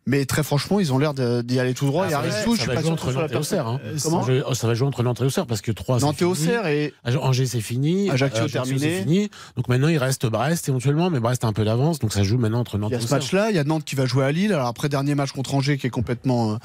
Mais 0.08 0.26
très 0.26 0.44
franchement, 0.44 0.80
ils 0.80 0.94
ont 0.94 1.00
l'air 1.00 1.14
d'y 1.16 1.60
aller 1.60 1.74
tout 1.74 1.88
droit. 1.88 2.06
Ah, 2.06 2.10
et 2.10 2.12
va- 2.12 2.18
Aristou, 2.20 2.52
je 2.54 2.58
ça 2.58 2.62
suis 2.64 2.68
va 2.70 2.76
pas 2.76 2.82
sûr 2.84 2.92
entre 2.92 3.12
soit 3.12 3.14
la 3.14 3.22
Nantes 3.24 3.32
et 3.34 3.38
Auxerre. 3.38 3.68
hein. 3.68 3.80
Ça 3.98 4.04
Comment 4.10 4.22
va 4.22 4.26
jouer- 4.34 4.44
ça 4.56 4.68
va 4.68 4.74
jouer 4.76 4.88
entre 4.88 5.02
Nantes 5.02 5.22
et 5.22 5.24
Auxerre 5.26 5.48
parce 5.48 5.62
que 5.62 5.72
3 5.72 6.00
Nantes 6.00 6.22
et 6.22 6.26
Auxerre 6.26 6.68
et 6.68 6.94
Angers 7.22 7.48
c'est 7.48 7.60
fini, 7.62 8.12
Ajaccio 8.12 8.44
c'est 8.48 8.54
terminé. 8.54 9.00
fini. 9.02 9.30
Donc 9.56 9.68
maintenant 9.68 9.88
il 9.88 9.98
reste 9.98 10.28
Brest 10.28 10.70
éventuellement, 10.70 11.10
mais 11.10 11.20
Brest 11.20 11.44
a 11.44 11.48
un 11.48 11.54
peu 11.54 11.66
d'avance, 11.66 11.98
donc 11.98 12.14
ça 12.14 12.22
joue 12.22 12.38
maintenant 12.38 12.60
entre 12.60 12.78
Nantes 12.78 12.92
il 12.92 12.98
y 13.00 13.02
et 13.02 13.04
a 13.04 13.08
ce 13.08 13.12
match-là. 13.14 13.50
Il 13.50 13.56
y 13.56 13.60
a 13.60 13.64
Nantes 13.64 13.84
qui 13.84 13.96
va 13.96 14.06
jouer 14.06 14.26
à 14.26 14.32
Lille. 14.32 14.54
Alors 14.54 14.68
après, 14.68 14.90
dernier 14.90 15.16
match 15.16 15.32
contre 15.32 15.56
Angers 15.56 15.78
qui 15.80 15.88
est 15.88 15.90
complètement 15.90 16.54
euh, 16.54 16.58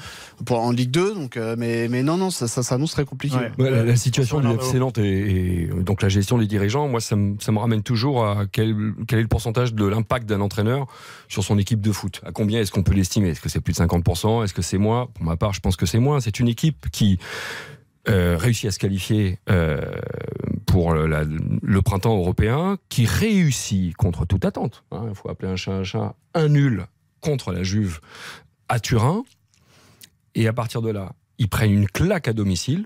pour, 0.45 0.59
en 0.59 0.69
Ligue 0.71 0.91
2. 0.91 1.15
Donc, 1.15 1.35
euh, 1.37 1.55
mais, 1.57 1.87
mais 1.89 2.03
non, 2.03 2.17
non, 2.17 2.29
ça, 2.29 2.47
ça 2.47 2.61
s'annonce 2.61 2.91
très 2.91 3.05
compliqué. 3.05 3.37
Ouais. 3.37 3.51
Ouais, 3.57 3.71
la, 3.71 3.83
la 3.83 3.95
situation 3.95 4.39
du 4.39 4.47
FC 4.53 4.77
Nantes 4.77 4.99
et, 4.99 5.63
et, 5.63 5.69
euh, 5.71 5.81
donc 5.81 6.03
la 6.03 6.09
gestion 6.09 6.37
des 6.37 6.45
dirigeants, 6.45 6.87
moi, 6.87 7.01
ça 7.01 7.15
me, 7.15 7.37
ça 7.39 7.51
me 7.51 7.57
ramène 7.57 7.81
toujours 7.81 8.23
à 8.23 8.43
quel, 8.51 8.75
quel 9.07 9.17
est 9.17 9.23
le 9.23 9.27
pourcentage 9.27 9.73
de 9.73 9.85
l'impact 9.85 10.27
d'un 10.29 10.41
entraîneur 10.41 10.85
sur 11.27 11.43
son 11.43 11.57
équipe 11.57 11.81
de 11.81 11.91
foot? 11.91 12.21
À 12.23 12.31
combien 12.31 12.59
est-ce 12.61 12.71
qu'on 12.71 12.83
peut 12.83 12.93
l'estimer? 12.93 13.30
Est-ce 13.31 13.41
que 13.41 13.49
c'est 13.49 13.61
plus 13.61 13.73
de 13.73 13.77
50% 13.77 14.43
Est-ce 14.43 14.53
que 14.53 14.61
c'est 14.61 14.77
moins? 14.77 15.07
Pour 15.07 15.23
ma 15.23 15.37
part, 15.37 15.53
je 15.53 15.59
pense 15.59 15.75
que 15.75 15.85
c'est 15.85 15.99
moins. 15.99 16.19
C'est 16.19 16.39
une 16.39 16.47
équipe 16.47 16.89
qui 16.91 17.17
euh, 18.09 18.35
réussit 18.37 18.65
à 18.67 18.71
se 18.71 18.79
qualifier 18.79 19.39
euh, 19.49 19.81
pour 20.65 20.93
le 20.93 21.81
printemps 21.81 22.17
européen, 22.17 22.77
qui 22.89 23.05
réussit 23.05 23.95
contre 23.95 24.25
toute 24.25 24.45
attente. 24.45 24.83
hein, 24.91 25.05
Il 25.09 25.15
faut 25.15 25.29
appeler 25.29 25.51
un 25.51 25.55
chat 25.55 25.73
un 25.73 25.83
chat. 25.83 26.15
Un 26.33 26.49
nul 26.49 26.85
contre 27.19 27.51
la 27.51 27.63
Juve 27.63 27.99
à 28.69 28.79
Turin. 28.79 29.23
Et 30.35 30.47
à 30.47 30.53
partir 30.53 30.81
de 30.81 30.89
là, 30.89 31.13
ils 31.37 31.49
prennent 31.49 31.71
une 31.73 31.87
claque 31.87 32.27
à 32.27 32.33
domicile 32.33 32.85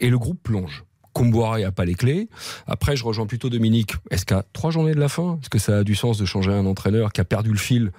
et 0.00 0.10
le 0.10 0.18
groupe 0.18 0.42
plonge. 0.42 0.84
Comboiré 1.16 1.62
n'a 1.62 1.72
pas 1.72 1.86
les 1.86 1.94
clés. 1.94 2.28
Après, 2.66 2.94
je 2.94 3.02
rejoins 3.02 3.24
plutôt 3.24 3.48
Dominique. 3.48 3.94
Est-ce 4.10 4.26
qu'à 4.26 4.44
trois 4.52 4.70
journées 4.70 4.94
de 4.94 5.00
la 5.00 5.08
fin, 5.08 5.38
est-ce 5.40 5.48
que 5.48 5.58
ça 5.58 5.78
a 5.78 5.82
du 5.82 5.94
sens 5.94 6.18
de 6.18 6.26
changer 6.26 6.52
un 6.52 6.66
entraîneur 6.66 7.10
qui 7.10 7.22
a 7.22 7.24
perdu 7.24 7.50
le 7.50 7.56
fil, 7.56 7.90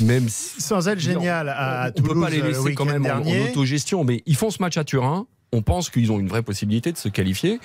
même 0.00 0.26
si 0.26 0.62
Sans 0.62 0.88
être 0.88 0.98
génial 0.98 1.50
à, 1.50 1.82
à 1.82 1.88
on 1.90 2.00
peut 2.00 2.18
pas 2.18 2.30
les 2.30 2.38
le 2.38 2.48
laisser 2.48 2.72
quand 2.72 2.86
week-end 2.86 3.00
même 3.00 3.26
en, 3.26 3.50
autogestion, 3.50 4.04
mais 4.04 4.22
ils 4.24 4.36
font 4.36 4.50
ce 4.50 4.62
match 4.62 4.78
à 4.78 4.84
Turin. 4.84 5.26
On 5.52 5.60
pense 5.60 5.90
qu'ils 5.90 6.10
ont 6.12 6.18
une 6.18 6.28
vraie 6.28 6.40
possibilité 6.40 6.92
de 6.92 6.96
se 6.96 7.10
qualifier, 7.10 7.60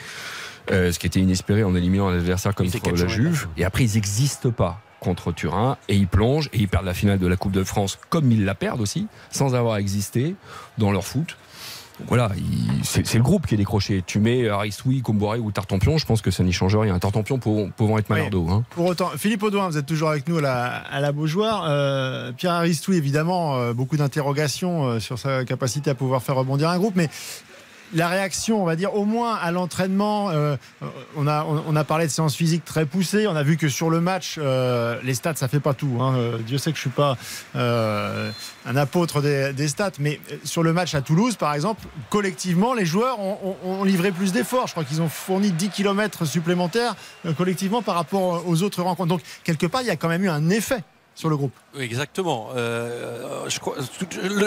euh, 0.72 0.92
ce 0.92 1.00
qui 1.00 1.08
était 1.08 1.22
inespéré 1.22 1.64
en 1.64 1.74
éliminant 1.74 2.10
un 2.10 2.18
adversaire 2.18 2.54
comme 2.54 2.68
la 2.68 3.08
Juve. 3.08 3.48
Et 3.56 3.64
après, 3.64 3.86
ils 3.86 3.94
n'existent 3.94 4.52
pas 4.52 4.82
contre 5.00 5.32
Turin 5.32 5.78
et 5.88 5.96
ils 5.96 6.08
plongent 6.08 6.50
et 6.52 6.58
ils 6.58 6.68
perdent 6.68 6.86
la 6.86 6.94
finale 6.94 7.20
de 7.20 7.28
la 7.28 7.38
Coupe 7.38 7.54
de 7.54 7.64
France 7.64 7.98
comme 8.10 8.30
ils 8.30 8.44
la 8.44 8.56
perdent 8.56 8.82
aussi, 8.82 9.08
sans 9.32 9.56
avoir 9.56 9.78
existé 9.78 10.36
dans 10.78 10.92
leur 10.92 11.06
foot. 11.06 11.38
Voilà, 12.08 12.30
il- 12.38 12.84
c'est 12.84 13.16
le 13.16 13.24
groupe 13.24 13.48
qui 13.48 13.56
est 13.56 13.58
décroché. 13.58 14.04
Tu 14.06 14.20
mets 14.20 14.48
Aristoui, 14.48 15.02
Comboiré 15.02 15.40
ou 15.40 15.52
Tartampion, 15.52 15.98
je 15.98 16.06
pense 16.06 16.22
que 16.22 16.30
ça 16.30 16.44
n'y 16.44 16.54
change 16.54 16.76
rien. 16.76 16.98
Tartampion 17.00 17.40
pouvant 17.40 17.98
être 17.98 18.10
Malardo. 18.10 18.48
Hein. 18.50 18.64
Pour 18.72 18.86
autant, 18.86 19.10
Philippe 19.18 19.42
Audouin, 19.44 19.68
vous 19.70 19.78
êtes 19.78 19.86
toujours 19.88 20.10
avec 20.10 20.28
nous 20.28 20.38
à 20.38 20.42
la, 20.42 20.66
à 20.78 21.00
la 21.00 21.12
Beaujoire. 21.12 21.66
Euh, 21.68 22.32
Pierre 22.34 22.54
Aristou, 22.54 22.94
évidemment, 22.94 23.56
euh, 23.58 23.74
beaucoup 23.74 23.98
d'interrogations 23.98 24.86
euh, 24.86 25.00
sur 25.00 25.18
sa 25.18 25.44
capacité 25.44 25.90
à 25.90 25.96
pouvoir 25.96 26.22
faire 26.22 26.36
rebondir 26.36 26.70
un 26.70 26.78
groupe, 26.78 26.94
mais 26.96 27.10
la 27.94 28.08
réaction, 28.10 28.62
on 28.62 28.66
va 28.66 28.76
dire, 28.76 28.94
au 28.96 29.06
moins 29.06 29.36
à 29.36 29.52
l'entraînement, 29.52 30.30
euh, 30.30 30.56
on, 31.16 31.28
a, 31.28 31.84
parlé 31.84 32.06
de 32.06 32.12
séances 32.12 32.36
physiques 32.36 32.66
très 32.66 32.86
poussées. 32.86 33.28
On 33.28 33.36
a 33.36 33.44
vu 33.44 33.58
que 33.58 33.70
sur 33.70 33.90
le 33.90 34.02
match, 34.02 34.36
euh, 34.38 35.00
les 35.04 35.14
stats, 35.14 35.36
ça 35.36 35.48
fait 35.48 35.60
pas 35.60 35.74
tout. 35.74 35.98
hein. 36.02 36.16
Euh, 36.18 36.38
Dieu 36.40 36.58
sait 36.58 36.72
que 36.72 36.78
je 36.78 36.82
suis 36.82 36.90
pas 36.90 37.18
un 37.54 38.76
apôtre 38.76 39.22
des, 39.22 39.68
stats, 39.68 39.92
mais 40.00 40.20
sur 40.44 40.64
le 40.64 40.74
match 40.74 40.96
à 40.96 41.02
Toulouse, 41.02 41.36
par 41.36 41.54
exemple, 41.54 41.82
collectivement, 42.10 42.74
les 42.74 42.86
joueurs 42.86 43.20
ont, 43.20 43.84
livré 43.84 44.12
plus 44.12 44.34
d'efforts. 44.34 44.68
Je 44.68 44.74
crois 44.74 44.84
qu'ils 44.84 45.02
ont 45.02 45.10
fourni 45.10 45.52
10 45.52 45.70
km 45.70 46.26
supplémentaires 46.26 46.96
collectivement 47.38 47.82
par 47.82 47.96
rapport 47.96 48.44
aux 48.48 48.64
autres 48.64 48.82
rencontres. 48.82 49.10
Donc, 49.10 49.22
quelque 49.44 49.66
part, 49.66 49.82
il 49.82 49.88
y 49.88 49.92
a 49.92 49.96
quand 49.96 50.10
même 50.10 50.24
eu 50.24 50.30
un 50.30 50.50
effet. 50.50 50.84
sur 51.16 51.30
le 51.30 51.38
groupe. 51.38 51.54
Exactement. 51.80 52.50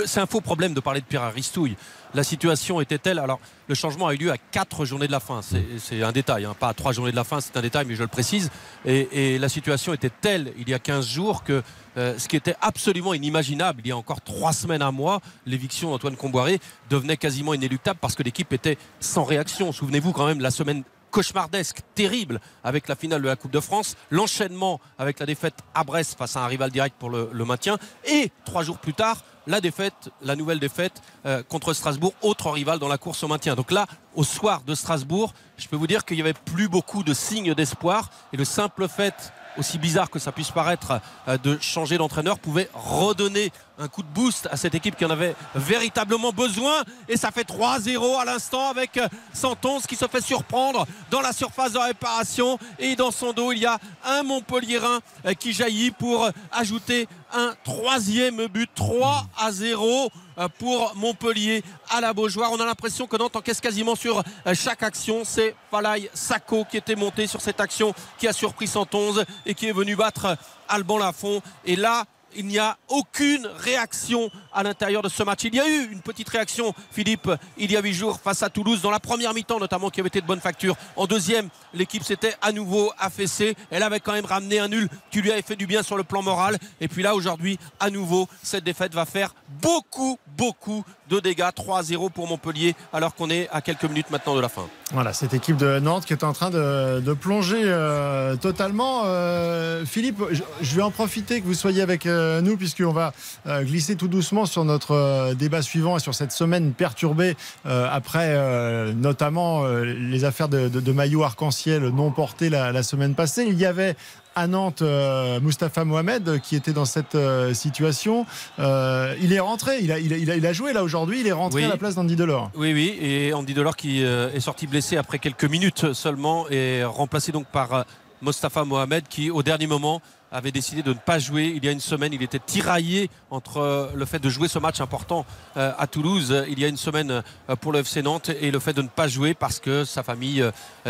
C'est 0.07 0.21
un 0.21 0.27
faux 0.27 0.41
problème 0.41 0.75
de 0.75 0.81
parler 0.81 1.01
de 1.01 1.07
Pierre 1.07 1.23
Aristouille. 1.23 1.77
La 2.15 2.25
situation 2.25 2.81
était 2.81 2.99
telle. 2.99 3.19
Alors, 3.19 3.39
le 3.69 3.75
changement 3.75 4.09
a 4.09 4.15
eu 4.15 4.17
lieu 4.17 4.33
à 4.33 4.39
quatre 4.39 4.85
journées 4.85 5.07
de 5.07 5.13
la 5.13 5.21
fin. 5.21 5.41
C'est, 5.43 6.03
un 6.03 6.13
détail, 6.13 6.45
hein, 6.45 6.57
pas 6.59 6.69
à 6.69 6.75
trois 6.75 6.93
journées 6.93 7.13
de 7.13 7.17
la 7.17 7.25
fin, 7.25 7.41
c'est 7.41 7.57
un 7.57 7.63
détail, 7.63 7.85
mais 7.87 7.95
je 7.95 8.03
le 8.03 8.09
précise. 8.09 8.51
Et, 8.85 9.39
la 9.39 9.49
situation 9.49 9.95
était 9.95 10.11
telle 10.11 10.53
il 10.59 10.69
y 10.69 10.75
a 10.75 10.79
15 10.79 11.07
jours 11.07 11.45
que 11.45 11.63
euh, 11.97 12.19
ce 12.19 12.29
qui 12.29 12.37
était 12.37 12.55
absolument 12.61 13.15
inimaginable 13.15 13.81
il 13.85 13.89
y 13.89 13.93
a 13.93 13.97
encore 13.97 14.21
trois 14.21 14.53
semaines, 14.53 14.83
un 14.83 14.93
mois, 14.93 15.21
l'éviction 15.47 15.91
d'Antoine 15.91 16.17
Comboiré 16.17 16.61
devenait 16.89 17.17
quasiment 17.17 17.55
inéluctable 17.55 17.99
parce 18.01 18.15
que 18.15 18.23
l'équipe 18.23 18.53
était 18.53 18.77
sans 19.01 19.25
réaction. 19.25 19.73
Souvenez-vous 19.73 20.13
quand 20.13 20.27
même 20.27 20.41
la 20.41 20.51
semaine 20.51 20.83
cauchemardesque, 21.11 21.81
terrible 21.95 22.41
avec 22.65 22.89
la 22.89 22.95
finale 22.95 23.23
de 23.23 23.27
la 23.27 23.37
Coupe 23.37 23.51
de 23.51 23.61
France, 23.61 23.97
l'enchaînement 24.11 24.81
avec 24.99 25.19
la 25.19 25.27
défaite 25.27 25.55
à 25.75 25.85
Brest 25.85 26.17
face 26.17 26.37
à 26.37 26.45
un 26.45 26.47
rival 26.47 26.71
direct 26.71 26.97
pour 26.99 27.11
le, 27.11 27.31
le 27.33 27.45
maintien, 27.45 27.79
et 28.05 28.31
trois 28.45 28.63
jours 28.63 28.79
plus 28.79 28.95
tard, 28.95 29.25
la 29.47 29.61
défaite, 29.61 30.11
la 30.23 30.37
nouvelle 30.37 30.61
défaite 30.61 31.03
euh, 31.27 31.43
contre 31.43 31.73
Strasbourg, 31.73 32.15
autre 32.23 32.51
rival 32.51 32.79
dans 32.79 32.89
la 32.89 32.99
course 32.99 33.23
au 33.23 33.29
maintien. 33.29 33.55
Donc 33.55 33.71
là, 33.71 33.87
au 34.15 34.25
soir 34.25 34.63
de 34.67 34.75
Strasbourg, 34.75 35.35
je 35.57 35.69
peux 35.69 35.77
vous 35.77 35.87
dire 35.87 36.05
qu'il 36.05 36.17
n'y 36.17 36.23
avait 36.23 36.33
plus 36.33 36.69
beaucoup 36.69 37.03
de 37.03 37.15
signes 37.15 37.55
d'espoir, 37.55 38.11
et 38.33 38.37
le 38.37 38.45
simple 38.45 38.89
fait 38.89 39.33
aussi 39.57 39.79
bizarre 39.79 40.11
que 40.11 40.19
ça 40.19 40.33
puisse 40.33 40.51
paraître 40.51 41.01
euh, 41.29 41.39
de 41.39 41.59
changer 41.61 41.99
d'entraîneur 41.99 42.39
pouvait 42.39 42.69
redonner 42.75 43.53
un 43.81 43.89
coup 43.89 44.03
de 44.03 44.09
boost 44.09 44.47
à 44.51 44.57
cette 44.57 44.75
équipe 44.75 44.97
qui 44.97 45.05
en 45.05 45.11
avait 45.11 45.35
véritablement 45.55 46.33
besoin 46.33 46.85
et 47.09 47.17
ça 47.17 47.31
fait 47.31 47.49
3-0 47.49 48.21
à 48.21 48.25
l'instant 48.27 48.69
avec 48.69 48.99
euh, 48.99 49.09
Santos 49.33 49.81
qui 49.89 49.97
se 49.97 50.07
fait 50.07 50.21
surprendre 50.21 50.87
dans 51.11 51.23
la 51.23 51.33
surface 51.33 51.73
de 51.73 51.79
réparation 51.79 52.59
et 52.79 52.95
dans 52.95 53.11
son 53.11 53.33
dos 53.33 53.53
il 53.53 53.59
y 53.59 53.67
a 53.67 53.79
un 54.05 54.23
Montpellierin 54.23 55.01
euh, 55.25 55.33
qui 55.33 55.53
jaillit 55.53 55.93
pour 55.93 56.29
ajouter 56.53 57.09
un 57.33 57.55
troisième 57.65 58.47
but 58.47 58.71
3 58.75 59.25
à 59.39 59.53
0 59.53 60.11
euh, 60.39 60.49
pour 60.59 60.95
Montpellier 60.97 61.63
à 61.91 62.01
la 62.01 62.13
Beaujoire. 62.13 62.51
On 62.53 62.61
a 62.61 62.65
l'impression 62.65 63.07
que 63.07 63.17
Nantes 63.17 63.37
encaisse 63.37 63.61
quasiment 63.61 63.95
sur 63.95 64.23
euh, 64.47 64.55
chaque 64.55 64.83
action. 64.83 65.23
C'est 65.25 65.55
Falaï 65.71 66.11
Sacco 66.15 66.65
qui 66.65 66.77
était 66.77 66.97
monté 66.97 67.27
sur 67.27 67.41
cette 67.41 67.61
action 67.61 67.95
qui 68.19 68.27
a 68.27 68.33
surpris 68.33 68.67
111 68.67 69.25
et 69.47 69.55
qui 69.55 69.67
est 69.67 69.73
venu 69.73 69.97
battre 69.97 70.37
Alban 70.69 70.99
Lafont. 70.99 71.43
Et 71.65 71.77
là, 71.77 72.05
il 72.37 72.47
n'y 72.47 72.59
a 72.59 72.77
aucune 72.89 73.49
réaction 73.59 74.31
à 74.53 74.63
l'intérieur 74.63 75.03
de 75.03 75.09
ce 75.09 75.23
match. 75.23 75.45
Il 75.45 75.55
y 75.55 75.61
a 75.61 75.69
eu 75.69 75.91
une 75.93 76.01
petite 76.01 76.29
réaction, 76.29 76.75
Philippe, 76.91 77.31
il 77.57 77.71
y 77.71 77.77
a 77.77 77.81
huit 77.81 77.95
jours 77.95 78.21
face 78.21 78.43
à 78.43 78.51
Toulouse, 78.51 78.83
dans 78.83 78.91
la 78.91 79.01
première 79.01 79.35
mi-temps 79.35 79.59
notamment, 79.59 79.91
qui 79.91 80.01
avait 80.01 80.09
été 80.09 80.21
de 80.21 80.27
bonne 80.27 80.41
facture. 80.41 80.77
En 80.97 81.07
deuxième, 81.07 81.49
l'équipe 81.75 82.05
s'était 82.05 82.35
à 82.43 82.53
nouveau 82.53 82.93
affaissée. 82.99 83.57
Elle 83.71 83.83
avait 83.83 84.01
quand 84.01 84.13
même 84.13 84.25
ramené 84.25 84.59
un 84.59 84.69
nul 84.69 84.89
qui 85.11 85.21
lui 85.21 85.31
avait 85.31 85.43
fait 85.43 85.57
du 85.57 85.67
bien 85.67 85.83
sur 85.83 85.97
le 85.97 86.05
plan 86.05 86.23
moral. 86.23 86.59
Et 86.81 86.89
puis 86.89 87.03
là, 87.03 87.15
aujourd'hui, 87.15 87.59
à 87.79 87.91
nouveau, 87.91 88.29
cette 88.43 88.65
défaite 88.65 88.95
va 88.95 89.07
faire 89.07 89.35
beaucoup, 89.63 90.19
beaucoup 90.37 90.85
de 91.09 91.21
dégâts. 91.21 91.41
3-0 91.41 92.11
pour 92.11 92.29
Montpellier, 92.29 92.75
alors 92.93 93.15
qu'on 93.15 93.31
est 93.31 93.49
à 93.51 93.61
quelques 93.61 93.85
minutes 93.85 94.11
maintenant 94.11 94.37
de 94.37 94.41
la 94.41 94.49
fin. 94.49 94.69
Voilà, 94.93 95.13
cette 95.13 95.35
équipe 95.35 95.57
de 95.57 95.79
Nantes 95.79 96.05
qui 96.05 96.13
est 96.13 96.25
en 96.25 96.33
train 96.33 96.51
de, 96.51 97.15
plonger 97.15 97.63
euh, 97.65 98.37
totalement. 98.37 99.03
Euh, 99.05 99.85
Philippe, 99.85 100.23
je, 100.31 100.43
je 100.61 100.77
vais 100.77 100.83
en 100.83 100.91
profiter 100.91 101.41
que 101.41 101.47
vous 101.47 101.55
soyez 101.55 101.83
avec 101.83 102.07
euh, 102.07 102.20
nous, 102.41 102.57
puisqu'on 102.57 102.93
va 102.93 103.13
euh, 103.47 103.63
glisser 103.63 103.97
tout 103.97 104.09
doucement 104.09 104.47
sur 104.47 104.65
notre 104.65 104.93
euh, 104.93 105.35
débat 105.35 105.63
suivant 105.63 105.97
et 105.97 106.01
sur 106.01 106.15
cette 106.15 106.33
semaine 106.33 106.73
perturbée 106.73 107.37
euh, 107.67 107.87
après 107.91 108.29
euh, 108.31 108.93
notamment 108.93 109.65
euh, 109.65 109.85
les 109.85 110.25
affaires 110.25 110.49
de, 110.49 110.69
de, 110.69 110.81
de 110.81 110.93
maillots 110.93 111.25
arc-en-ciel 111.25 111.83
non 111.89 112.11
portés 112.11 112.51
la, 112.51 112.73
la 112.73 112.83
semaine 112.83 113.15
passée. 113.15 113.45
Il 113.49 113.59
y 113.59 113.67
avait 113.67 113.97
à 114.37 114.47
Nantes, 114.47 114.83
euh, 114.83 115.41
Mustapha 115.41 115.85
Mohamed 115.85 116.41
qui 116.41 116.55
était 116.55 116.73
dans 116.73 116.85
cette 116.85 117.17
euh, 117.17 117.53
situation. 117.53 118.27
Euh, 118.61 119.15
il 119.21 119.33
est 119.33 119.41
rentré, 119.41 119.79
il 119.83 119.91
a, 119.91 119.99
il 119.99 120.13
a, 120.13 120.17
il 120.17 120.31
a, 120.31 120.37
il 120.37 120.47
a 120.47 120.53
joué 120.53 120.73
là 120.73 120.85
aujourd'hui, 120.85 121.21
il 121.21 121.27
est 121.27 121.33
rentré 121.33 121.63
Oui. 121.63 121.67
à 121.67 121.69
la 121.69 121.77
place 121.77 121.97
d'Andy 121.97 122.15
Delors. 122.17 122.51
Oui, 122.55 122.73
oui, 122.73 122.97
et 123.01 123.33
Andy 123.35 123.55
Delors 123.55 123.77
qui 123.77 124.05
euh, 124.05 124.31
est 124.33 124.41
sorti 124.41 124.69
blessé 124.69 124.97
après 124.97 125.19
quelques 125.19 125.45
minutes 125.45 125.93
seulement 125.95 126.49
et 126.49 126.85
remplacé 126.85 127.33
donc 127.33 127.47
par 127.47 127.75
euh, 127.75 127.83
Mostafa 128.23 128.65
Mohamed 128.65 129.05
qui 129.09 129.31
au 129.31 129.43
dernier 129.43 129.67
moment 129.67 130.01
avait 130.33 130.53
décidé 130.53 130.83
de 130.83 130.91
ne 130.91 130.99
pas 130.99 131.19
jouer. 131.19 131.53
Il 131.57 131.65
y 131.65 131.69
a 131.69 131.73
une 131.73 131.81
semaine, 131.81 132.13
il 132.13 132.23
était 132.23 132.39
tiraillé 132.39 133.11
entre 133.31 133.59
euh, 133.59 133.87
le 133.95 134.05
fait 134.05 134.19
de 134.19 134.29
jouer 134.29 134.49
ce 134.49 134.59
match 134.59 134.81
important 134.81 135.25
euh, 135.57 135.73
à 135.79 135.87
Toulouse 135.87 136.31
euh, 136.33 136.45
il 136.49 136.59
y 136.59 136.65
a 136.65 136.69
une 136.69 136.77
semaine 136.77 137.23
pour 137.61 137.73
le 137.73 137.81
FC 137.81 138.03
Nantes 138.03 138.31
et 138.41 138.51
le 138.51 138.59
fait 138.59 138.73
de 138.73 138.83
ne 138.83 138.89
pas 138.89 139.09
jouer 139.09 139.35
parce 139.35 139.61
que 139.61 139.85
sa 139.85 140.03
famille 140.03 140.45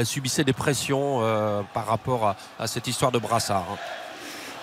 subissait 0.05 0.45
des 0.45 0.53
pressions 0.53 1.21
par 1.75 1.87
rapport 1.87 2.35
à, 2.59 2.67
cette 2.67 2.87
histoire 2.87 3.13
de 3.13 3.19
brassard. 3.19 3.67
hein. 3.73 3.77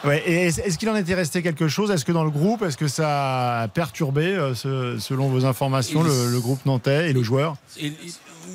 Ouais, 0.07 0.23
est-ce 0.29 0.77
qu'il 0.77 0.89
en 0.89 0.95
était 0.95 1.15
resté 1.15 1.41
quelque 1.41 1.67
chose? 1.67 1.89
Est-ce 1.89 2.05
que 2.05 2.11
dans 2.11 2.23
le 2.23 2.29
groupe, 2.29 2.61
est-ce 2.61 2.77
que 2.77 2.87
ça 2.87 3.61
a 3.61 3.67
perturbé, 3.67 4.35
selon 4.53 5.29
vos 5.29 5.45
informations, 5.45 6.03
Il- 6.03 6.07
le, 6.07 6.31
le 6.31 6.39
groupe 6.39 6.65
nantais 6.65 7.09
et 7.09 7.13
le 7.13 7.23
joueur? 7.23 7.55
Il 7.79 7.93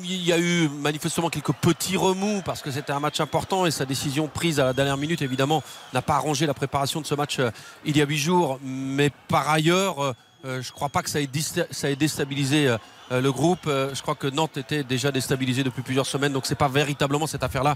il 0.03 0.23
y 0.23 0.33
a 0.33 0.39
eu 0.39 0.69
manifestement 0.69 1.29
quelques 1.29 1.53
petits 1.53 1.97
remous 1.97 2.41
parce 2.43 2.61
que 2.61 2.71
c'était 2.71 2.91
un 2.91 2.99
match 2.99 3.19
important 3.19 3.65
et 3.65 3.71
sa 3.71 3.85
décision 3.85 4.27
prise 4.27 4.59
à 4.59 4.65
la 4.65 4.73
dernière 4.73 4.97
minute 4.97 5.21
évidemment 5.21 5.63
n'a 5.93 6.01
pas 6.01 6.15
arrangé 6.15 6.45
la 6.45 6.53
préparation 6.53 7.01
de 7.01 7.05
ce 7.05 7.15
match 7.15 7.39
euh, 7.39 7.51
il 7.85 7.97
y 7.97 8.01
a 8.01 8.05
huit 8.05 8.17
jours. 8.17 8.59
Mais 8.63 9.11
par 9.27 9.49
ailleurs, 9.49 10.03
euh, 10.03 10.13
euh, 10.45 10.61
je 10.61 10.69
ne 10.69 10.73
crois 10.73 10.89
pas 10.89 11.03
que 11.03 11.09
ça 11.09 11.21
ait, 11.21 11.95
déstabilisé 11.95 12.75
le 13.11 13.31
groupe. 13.31 13.61
Je 13.65 14.01
crois 14.01 14.15
que 14.15 14.27
Nantes 14.27 14.57
était 14.57 14.83
déjà 14.83 15.11
déstabilisé 15.11 15.63
depuis 15.63 15.83
plusieurs 15.83 16.05
semaines. 16.05 16.33
Donc 16.33 16.45
c'est 16.45 16.55
pas 16.55 16.67
véritablement 16.67 17.27
cette 17.27 17.43
affaire-là 17.43 17.75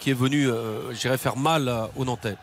qui 0.00 0.10
est 0.10 0.14
venue, 0.14 0.46
je 0.46 0.98
dirais, 0.98 1.18
faire 1.18 1.36
mal 1.36 1.72
aux 1.96 2.04
Nantais. 2.04 2.36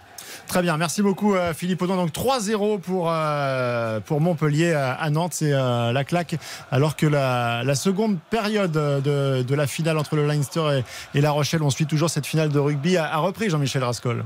Très 0.47 0.61
bien, 0.61 0.77
merci 0.77 1.01
beaucoup 1.01 1.35
euh, 1.35 1.53
Philippe 1.53 1.81
Audin. 1.81 1.95
Donc 1.95 2.11
3-0 2.11 2.79
pour, 2.79 3.09
euh, 3.11 3.99
pour 3.99 4.21
Montpellier 4.21 4.73
à, 4.73 4.93
à 4.93 5.09
Nantes, 5.09 5.33
c'est 5.33 5.53
euh, 5.53 5.91
la 5.91 6.03
claque. 6.03 6.35
Alors 6.71 6.95
que 6.95 7.05
la, 7.05 7.63
la 7.63 7.75
seconde 7.75 8.17
période 8.29 8.71
de, 8.71 9.41
de 9.43 9.55
la 9.55 9.67
finale 9.67 9.97
entre 9.97 10.15
le 10.15 10.25
Leinster 10.25 10.81
et, 11.13 11.17
et 11.17 11.21
La 11.21 11.31
Rochelle, 11.31 11.63
on 11.63 11.69
suit 11.69 11.85
toujours 11.85 12.09
cette 12.09 12.25
finale 12.25 12.49
de 12.49 12.59
rugby, 12.59 12.97
a, 12.97 13.05
a 13.11 13.17
repris 13.17 13.49
Jean-Michel 13.49 13.83
Rascol. 13.83 14.23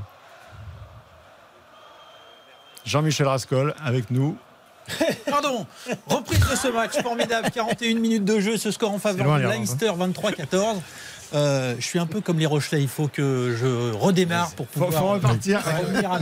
Jean-Michel 2.84 3.26
Rascol 3.26 3.74
avec 3.84 4.10
nous. 4.10 4.36
Pardon, 5.30 5.66
reprise 6.06 6.40
de 6.40 6.56
ce 6.56 6.68
match 6.68 7.00
formidable, 7.02 7.48
41 7.52 7.94
minutes 7.98 8.24
de 8.24 8.40
jeu, 8.40 8.56
ce 8.56 8.70
score 8.70 8.92
en 8.92 8.98
faveur 8.98 9.36
de 9.38 9.42
Leinster 9.42 9.90
23-14. 9.90 10.76
Euh, 11.34 11.74
je 11.78 11.84
suis 11.84 11.98
un 11.98 12.06
peu 12.06 12.20
comme 12.20 12.38
les 12.38 12.46
Rochelais, 12.46 12.82
il 12.82 12.88
faut 12.88 13.08
que 13.08 13.56
je 13.58 13.92
redémarre 13.96 14.50
pour 14.52 14.66
pouvoir 14.66 14.92
faut 14.92 15.08
repartir. 15.10 15.60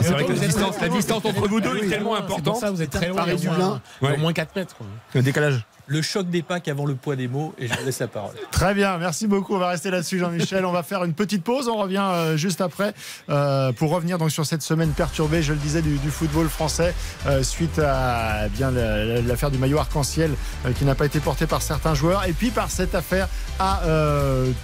C'est 0.03 0.09
vrai 0.11 0.25
que 0.25 0.33
la 0.33 0.39
distance, 0.39 0.81
la 0.81 0.89
distance 0.89 1.25
entre 1.25 1.49
vous 1.49 1.61
deux 1.61 1.77
est 1.85 1.89
tellement 1.89 2.15
C'est 2.17 2.23
pour 2.27 2.37
importante. 2.37 2.57
ça 2.61 2.67
que 2.69 2.73
vous 2.73 2.83
êtes 2.83 2.91
très 2.91 3.09
loin. 3.09 3.17
Paris 3.17 3.37
il 3.39 3.45
y 3.45 3.47
a 3.49 3.53
au 3.53 3.57
moins- 3.57 3.81
il 4.03 4.09
y 4.09 4.11
a 4.11 4.15
au 4.15 4.19
moins 4.19 4.33
4 4.33 4.55
mètres. 4.57 4.77
quoi. 4.77 4.87
Le 5.15 5.23
décalage. 5.23 5.65
Le 5.91 6.03
choc 6.03 6.29
des 6.29 6.43
Pâques 6.43 6.69
avant 6.69 6.85
le 6.85 6.95
poids 6.95 7.17
des 7.17 7.29
mots 7.29 7.55
et 7.59 7.67
je 7.67 7.75
vous 7.75 7.85
laisse 7.87 7.99
la 8.01 8.09
parole. 8.09 8.35
Très 8.51 8.75
bien, 8.75 8.99
merci 8.99 9.27
beaucoup. 9.27 9.55
On 9.55 9.59
va 9.59 9.69
rester 9.69 9.91
là-dessus, 9.91 10.19
Jean-Michel. 10.19 10.67
On 10.67 10.73
va 10.73 10.83
faire 10.83 11.03
une 11.05 11.15
petite 11.15 11.43
pause. 11.43 11.67
On 11.69 11.79
revient 11.79 12.05
euh, 12.05 12.37
juste 12.37 12.61
après 12.61 12.93
euh, 13.31 13.73
pour 13.73 13.91
revenir 13.91 14.19
donc 14.19 14.31
sur 14.31 14.45
cette 14.45 14.61
semaine 14.63 14.91
perturbée, 14.91 15.43
je 15.43 15.55
le 15.55 15.59
disais, 15.59 15.81
du, 15.81 15.97
football 16.11 16.49
français 16.49 16.95
euh, 17.27 17.43
suite 17.43 17.79
à 17.79 18.49
bien 18.49 18.71
la- 18.71 19.05
la- 19.05 19.21
l'affaire 19.23 19.51
du 19.51 19.57
maillot 19.59 19.79
arc-en-ciel 19.79 20.31
qui 20.79 20.85
n'a 20.85 20.95
pas 20.95 21.07
été 21.07 21.21
porté 21.21 21.47
par 21.47 21.63
certains 21.63 21.95
joueurs 21.95 22.25
et 22.27 22.33
puis 22.33 22.51
par 22.51 22.71
cette 22.71 22.95
affaire 22.95 23.29
à 23.59 23.81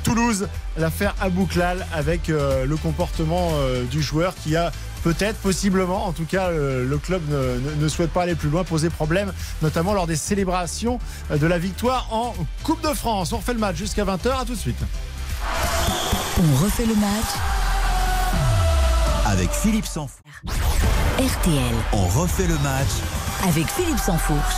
Toulouse, 0.04 0.48
l'affaire 0.76 1.14
Abouklal 1.20 1.86
avec 1.94 2.28
le 2.28 2.76
comportement 2.76 3.50
du 3.90 4.02
joueur 4.02 4.34
qui 4.34 4.56
a 4.56 4.70
peut-être, 5.04 5.36
possiblement, 5.38 6.06
en 6.06 6.12
tout 6.12 6.24
cas, 6.24 6.48
euh, 6.48 6.84
le 6.88 6.98
club 6.98 7.22
ne, 7.30 7.36
ne- 7.76 7.82
ne 7.84 7.88
souhaite 7.88 8.10
pas 8.10 8.22
aller 8.22 8.34
plus 8.34 8.48
loin, 8.48 8.64
poser 8.64 8.90
problème, 8.90 9.32
notamment 9.62 9.92
lors 9.94 10.06
des 10.08 10.16
célébrations 10.16 10.98
euh, 11.30 11.36
de 11.38 11.46
la 11.46 11.58
victoire 11.58 12.08
en 12.10 12.34
Coupe 12.64 12.82
de 12.82 12.92
France. 12.94 13.32
On 13.32 13.36
refait 13.36 13.52
le 13.52 13.60
match 13.60 13.76
jusqu'à 13.76 14.04
20h. 14.04 14.40
À 14.40 14.44
tout 14.44 14.54
de 14.54 14.58
suite. 14.58 14.78
On 16.38 16.64
refait 16.64 16.86
le 16.86 16.94
match. 16.94 17.30
Avec 19.26 19.50
Philippe 19.52 19.86
Sansfourche. 19.86 20.22
RTL. 21.18 21.74
On 21.92 22.06
refait 22.06 22.46
le 22.46 22.58
match 22.58 22.88
Avec 23.48 23.66
Philippe 23.70 23.98
Sansfourche. 23.98 24.54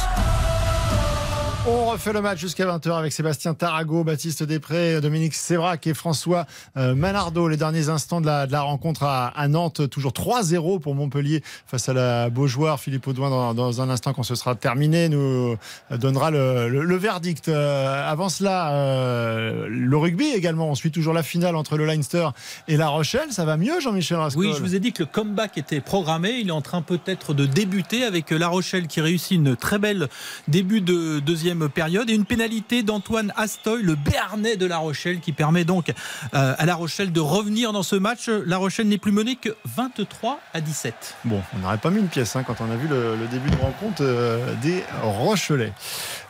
On 1.68 1.86
refait 1.86 2.12
le 2.12 2.20
match 2.20 2.38
jusqu'à 2.38 2.64
20h 2.64 2.96
avec 2.96 3.12
Sébastien 3.12 3.52
Tarago, 3.52 4.04
Baptiste 4.04 4.44
Després, 4.44 5.00
Dominique 5.00 5.34
Sévrac 5.34 5.84
et 5.88 5.94
François 5.94 6.46
euh, 6.76 6.94
Manardo. 6.94 7.48
Les 7.48 7.56
derniers 7.56 7.88
instants 7.88 8.20
de 8.20 8.26
la, 8.26 8.60
rencontre 8.60 9.02
à, 9.02 9.48
Nantes, 9.48 9.90
toujours 9.90 10.12
3-0 10.12 10.78
pour 10.78 10.94
Montpellier 10.94 11.42
face 11.66 11.88
à 11.88 11.92
la 11.92 12.30
Beaujoire. 12.30 12.78
Philippe 12.78 13.08
Audouin, 13.08 13.52
dans, 13.52 13.80
un 13.82 13.90
instant, 13.90 14.12
quand 14.12 14.22
ce 14.22 14.36
sera 14.36 14.54
terminé, 14.54 15.08
nous 15.08 15.56
euh, 15.90 15.96
donnera 15.98 16.30
le, 16.30 16.96
verdict. 16.96 17.48
Euh, 17.48 18.08
avant 18.08 18.28
cela, 18.28 19.66
le 19.68 19.96
rugby 19.96 20.26
également. 20.26 20.70
On 20.70 20.76
suit 20.76 20.92
toujours 20.92 21.14
la 21.14 21.24
finale 21.24 21.56
entre 21.56 21.76
le 21.76 21.84
Leinster 21.84 22.28
et 22.68 22.76
La 22.76 22.88
Rochelle. 22.88 23.32
Ça 23.32 23.44
va 23.44 23.56
mieux, 23.56 23.80
Jean-Michel 23.80 24.18
Oui, 24.36 24.52
je 24.56 24.62
vous 24.62 24.76
ai 24.76 24.78
dit 24.78 24.92
que 24.92 25.02
le 25.02 25.08
comeback 25.08 25.58
était 25.58 25.80
programmé. 25.80 26.38
Il 26.40 26.48
est 26.48 26.52
en 26.52 26.62
train 26.62 26.82
peut-être 26.82 27.34
de 27.34 27.44
débuter 27.44 28.04
avec 28.04 28.30
La 28.30 28.46
Rochelle 28.46 28.86
qui 28.86 29.00
réussit 29.00 29.32
une 29.32 29.56
très 29.56 29.80
belle 29.80 30.08
début 30.46 30.80
de 30.80 31.18
deuxième 31.18 31.55
période 31.68 32.08
et 32.10 32.14
une 32.14 32.24
pénalité 32.24 32.82
d'Antoine 32.82 33.32
Astoy, 33.36 33.82
le 33.82 33.94
Béarnais 33.94 34.56
de 34.56 34.66
La 34.66 34.78
Rochelle, 34.78 35.20
qui 35.20 35.32
permet 35.32 35.64
donc 35.64 35.90
euh, 36.34 36.54
à 36.56 36.66
La 36.66 36.74
Rochelle 36.74 37.12
de 37.12 37.20
revenir 37.20 37.72
dans 37.72 37.82
ce 37.82 37.96
match. 37.96 38.28
La 38.28 38.58
Rochelle 38.58 38.88
n'est 38.88 38.98
plus 38.98 39.12
menée 39.12 39.36
que 39.36 39.50
23 39.64 40.40
à 40.52 40.60
17. 40.60 41.16
Bon, 41.24 41.42
on 41.54 41.58
n'aurait 41.60 41.78
pas 41.78 41.90
mis 41.90 42.00
une 42.00 42.08
pièce 42.08 42.36
hein, 42.36 42.44
quand 42.46 42.56
on 42.60 42.70
a 42.70 42.76
vu 42.76 42.88
le, 42.88 43.16
le 43.16 43.26
début 43.26 43.50
de 43.50 43.56
rencontre 43.56 44.02
euh, 44.02 44.54
des 44.62 44.82
Rochelais. 45.02 45.72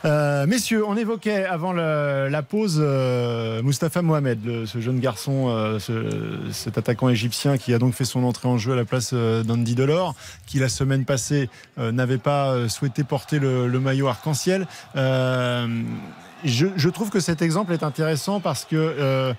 Euh, 0.05 0.45
messieurs, 0.45 0.85
on 0.87 0.95
évoquait 0.95 1.45
avant 1.45 1.73
la 1.73 2.41
pause 2.43 2.79
euh, 2.79 3.61
Mustapha 3.63 4.01
Mohamed, 4.01 4.45
le- 4.45 4.65
ce 4.65 4.79
jeune 4.79 4.99
garçon, 4.99 5.47
euh, 5.49 5.79
ce- 5.79 6.51
cet 6.51 6.77
attaquant 6.77 7.09
égyptien 7.09 7.57
qui 7.57 7.73
a 7.73 7.79
donc 7.79 7.93
fait 7.93 8.05
son 8.05 8.23
entrée 8.23 8.47
en 8.47 8.57
jeu 8.57 8.73
à 8.73 8.75
la 8.75 8.85
place 8.85 9.11
euh, 9.13 9.43
d'Andy 9.43 9.75
Delors, 9.75 10.15
qui 10.45 10.59
la 10.59 10.69
semaine 10.69 11.03
passée 11.05 11.49
n'avait 11.77 12.17
pas 12.19 12.69
souhaité 12.69 13.03
porter 13.03 13.39
le, 13.39 13.67
maillot 13.79 14.07
arc-en-ciel. 14.07 14.67
Je, 14.95 16.67
je 16.75 16.89
trouve 16.89 17.09
que 17.09 17.19
cet 17.19 17.41
exemple 17.41 17.73
est 17.73 17.83
intéressant 17.83 18.39
parce 18.39 18.63
que 18.65 19.33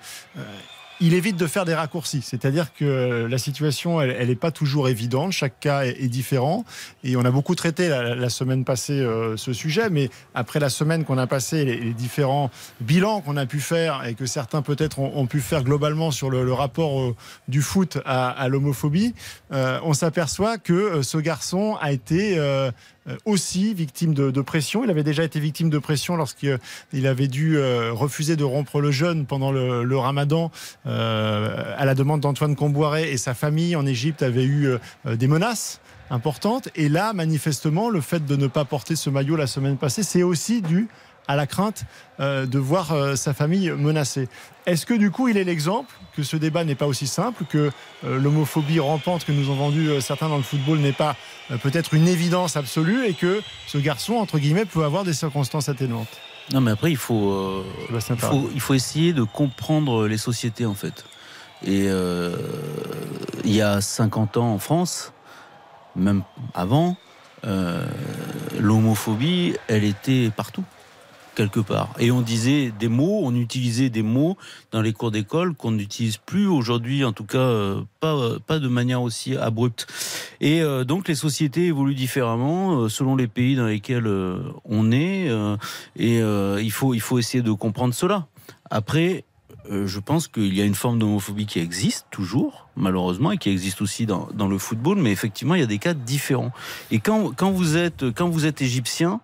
il 1.01 1.13
évite 1.13 1.37
de 1.37 1.47
faire 1.47 1.65
des 1.65 1.73
raccourcis. 1.73 2.21
C'est-à-dire 2.21 2.73
que 2.73 3.27
la 3.29 3.37
situation, 3.37 4.01
elle 4.01 4.27
n'est 4.27 4.35
pas 4.35 4.51
toujours 4.51 4.89
évidente. 4.89 5.31
Chaque 5.31 5.59
cas 5.59 5.83
est, 5.83 6.07
différent. 6.07 6.65
Et 7.03 7.15
on 7.15 7.23
a 7.23 7.31
beaucoup 7.31 7.55
traité 7.55 7.87
la, 7.87 8.29
semaine 8.29 8.65
passée 8.65 8.99
euh, 8.99 9.37
ce 9.37 9.53
sujet. 9.53 9.89
Mais 9.89 10.09
après 10.33 10.59
la 10.59 10.69
semaine 10.69 11.05
qu'on 11.05 11.17
a 11.17 11.27
passée, 11.27 11.65
les, 11.65 11.93
différents 11.93 12.51
bilans 12.81 13.21
qu'on 13.21 13.37
a 13.37 13.45
pu 13.45 13.59
faire 13.59 14.05
et 14.05 14.13
que 14.13 14.25
certains 14.25 14.61
peut-être 14.61 14.99
ont, 14.99 15.25
pu 15.27 15.39
faire 15.39 15.63
globalement 15.63 16.11
sur 16.11 16.29
le, 16.29 16.53
rapport 16.53 16.99
euh, 16.99 17.15
du 17.47 17.61
foot 17.61 17.99
à, 18.05 18.47
l'homophobie, 18.49 19.13
euh, 19.53 19.79
on 19.83 19.93
s'aperçoit 19.93 20.57
que 20.57 21.01
ce 21.01 21.17
garçon 21.17 21.77
a 21.79 21.91
été 21.91 22.37
aussi 23.25 23.73
victime 23.73 24.13
de, 24.13 24.41
pression. 24.41 24.83
Il 24.83 24.89
avait 24.89 25.03
déjà 25.03 25.23
été 25.23 25.39
victime 25.39 25.69
de 25.69 25.77
pression 25.77 26.15
lorsqu'il 26.15 27.07
avait 27.07 27.27
dû 27.27 27.57
euh, 27.57 27.91
refuser 27.91 28.35
de 28.35 28.43
rompre 28.43 28.81
le 28.81 28.91
jeûne 28.91 29.25
pendant 29.25 29.51
le, 29.51 29.97
ramadan 29.97 30.51
euh, 30.85 31.75
à 31.77 31.85
la 31.85 31.95
demande 31.95 32.21
d'Antoine 32.21 32.55
Comboiré 32.55 33.11
et 33.11 33.17
sa 33.17 33.33
famille 33.33 33.75
en 33.75 33.85
Égypte 33.85 34.23
avait 34.23 34.45
eu 34.45 34.67
euh, 34.67 35.15
des 35.15 35.27
menaces 35.27 35.81
importantes. 36.09 36.69
Et 36.75 36.89
là, 36.89 37.13
manifestement, 37.13 37.89
le 37.89 38.01
fait 38.01 38.25
de 38.25 38.35
ne 38.35 38.47
pas 38.47 38.65
porter 38.65 38.95
ce 38.95 39.09
maillot 39.09 39.35
la 39.35 39.47
semaine 39.47 39.77
passée, 39.77 40.03
c'est 40.03 40.23
aussi 40.23 40.61
dû 40.61 40.87
à 41.29 41.37
la 41.37 41.47
crainte 41.47 41.85
euh, 42.19 42.45
de 42.45 42.59
voir 42.59 42.91
euh, 42.91 43.15
sa 43.15 43.33
famille 43.33 43.69
menacée. 43.69 44.27
Est-ce 44.65 44.85
que 44.85 44.93
du 44.93 45.11
coup, 45.11 45.29
il 45.29 45.37
est 45.37 45.45
l'exemple 45.45 45.93
que 46.17 46.23
ce 46.23 46.35
débat 46.35 46.65
n'est 46.65 46.75
pas 46.75 46.87
aussi 46.87 47.07
simple, 47.07 47.45
que 47.45 47.71
euh, 48.03 48.19
l'homophobie 48.19 48.81
rampante 48.81 49.23
que 49.23 49.31
nous 49.31 49.49
ont 49.49 49.55
vendu 49.55 49.89
euh, 49.89 50.01
certains 50.01 50.27
dans 50.27 50.37
le 50.37 50.43
football 50.43 50.79
n'est 50.79 50.91
pas 50.91 51.15
peut-être 51.61 51.93
une 51.93 52.07
évidence 52.07 52.57
absolue 52.57 53.05
et 53.05 53.13
que 53.13 53.41
ce 53.67 53.77
garçon, 53.77 54.15
entre 54.15 54.39
guillemets, 54.39 54.65
peut 54.65 54.83
avoir 54.83 55.03
des 55.03 55.13
circonstances 55.13 55.69
atténuantes? 55.69 56.19
Non, 56.51 56.61
mais 56.61 56.71
après, 56.71 56.91
il 56.91 56.97
faut, 56.97 57.31
euh, 57.31 57.63
il, 57.91 58.17
faut, 58.17 58.49
il 58.53 58.61
faut 58.61 58.73
essayer 58.73 59.13
de 59.13 59.23
comprendre 59.23 60.07
les 60.07 60.17
sociétés, 60.17 60.65
en 60.65 60.73
fait. 60.73 61.05
Et 61.63 61.85
euh, 61.87 62.35
il 63.43 63.53
y 63.53 63.61
a 63.61 63.81
50 63.81 64.37
ans 64.37 64.53
en 64.53 64.59
France, 64.59 65.13
même 65.95 66.23
avant, 66.55 66.97
euh, 67.45 67.85
l'homophobie, 68.59 69.55
elle 69.67 69.83
était 69.83 70.31
partout, 70.35 70.63
quelque 71.39 71.61
part. 71.61 71.93
Et 71.99 72.11
on 72.11 72.21
disait 72.21 72.73
des 72.77 72.89
mots, 72.89 73.21
on 73.23 73.33
utilisait 73.33 73.89
des 73.89 74.01
mots 74.01 74.35
dans 74.73 74.81
les 74.81 74.91
cours 74.91 75.09
d'école 75.09 75.55
qu'on 75.55 75.71
n'utilise 75.71 76.17
plus 76.17 76.47
aujourd'hui, 76.47 77.05
en 77.05 77.13
tout 77.13 77.23
cas 77.23 77.37
euh, 77.37 77.81
pas, 78.01 78.13
euh, 78.13 78.39
pas 78.45 78.59
de 78.59 78.67
manière 78.67 79.01
aussi 79.01 79.37
abrupte. 79.37 79.87
Et 80.41 80.61
euh, 80.61 80.83
donc 80.83 81.07
les 81.07 81.15
sociétés 81.15 81.67
évoluent 81.67 81.95
différemment 81.95 82.89
selon 82.89 83.15
les 83.15 83.27
pays 83.27 83.55
dans 83.55 83.67
lesquels 83.67 84.09
on 84.65 84.91
est, 84.91 85.29
et 85.95 86.17
il, 86.19 86.71
faut, 86.71 86.93
il 86.93 86.99
faut 86.99 87.19
essayer 87.19 87.41
de 87.41 87.53
comprendre 87.53 87.93
cela. 87.93 88.27
Après, 88.69 89.23
je 89.69 89.99
pense 89.99 90.27
qu'il 90.27 90.53
y 90.53 90.61
a 90.61 90.65
une 90.65 90.75
forme 90.75 90.99
d'homophobie 90.99 91.45
qui 91.45 91.59
existe 91.59 92.07
toujours, 92.11 92.67
malheureusement, 92.75 93.31
et 93.31 93.37
qui 93.37 93.49
existe 93.49 93.81
aussi 93.81 94.05
dans, 94.05 94.27
dans 94.33 94.47
le 94.47 94.57
football, 94.57 94.97
mais 94.97 95.11
effectivement, 95.11 95.55
il 95.55 95.61
y 95.61 95.63
a 95.63 95.67
des 95.67 95.77
cas 95.77 95.93
différents. 95.93 96.51
Et 96.91 96.99
quand, 96.99 97.31
quand, 97.35 97.51
vous, 97.51 97.77
êtes, 97.77 98.11
quand 98.11 98.27
vous 98.27 98.45
êtes 98.45 98.61
égyptien, 98.61 99.21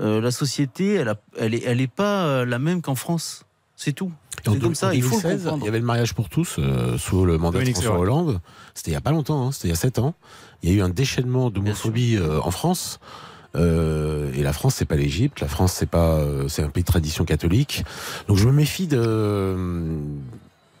euh, 0.00 0.20
la 0.20 0.30
société, 0.30 0.94
elle, 0.94 1.08
a, 1.08 1.16
elle, 1.38 1.54
est, 1.54 1.62
elle 1.64 1.80
est 1.80 1.86
pas 1.92 2.26
euh, 2.26 2.44
la 2.46 2.58
même 2.58 2.82
qu'en 2.82 2.94
France. 2.94 3.44
C'est 3.76 3.92
tout. 3.92 4.10
C'est 4.44 4.58
comme 4.60 4.74
ça, 4.74 4.94
il 4.94 5.02
faut 5.02 5.16
le 5.16 5.22
2016, 5.22 5.42
comprendre. 5.42 5.62
Il 5.64 5.66
y 5.66 5.68
avait 5.68 5.80
le 5.80 5.84
mariage 5.84 6.14
pour 6.14 6.28
tous 6.28 6.56
euh, 6.58 6.96
sous 6.98 7.24
le 7.24 7.36
mandat 7.36 7.58
Dominique 7.58 7.76
de 7.76 7.82
François. 7.82 8.00
Hollande. 8.00 8.40
C'était 8.74 8.90
il 8.90 8.94
n'y 8.94 8.98
a 8.98 9.00
pas 9.02 9.10
longtemps, 9.10 9.46
hein, 9.46 9.52
c'était 9.52 9.68
il 9.68 9.70
y 9.70 9.74
a 9.74 9.76
7 9.76 9.98
ans. 9.98 10.14
Il 10.62 10.70
y 10.70 10.72
a 10.72 10.76
eu 10.76 10.82
un 10.82 10.88
déchaînement 10.88 11.50
d'homophobie 11.50 12.16
euh, 12.16 12.40
en 12.42 12.50
France. 12.50 13.00
Euh, 13.54 14.32
et 14.34 14.42
la 14.42 14.52
France, 14.52 14.74
c'est 14.76 14.84
pas 14.84 14.96
l'Égypte. 14.96 15.40
La 15.40 15.48
France, 15.48 15.72
c'est 15.72 15.88
pas, 15.88 16.14
euh, 16.16 16.46
c'est 16.48 16.62
un 16.62 16.68
pays 16.68 16.82
de 16.84 16.86
tradition 16.88 17.24
catholique. 17.24 17.84
Donc 18.28 18.36
je 18.36 18.46
me 18.46 18.52
méfie 18.52 18.86
de. 18.86 19.56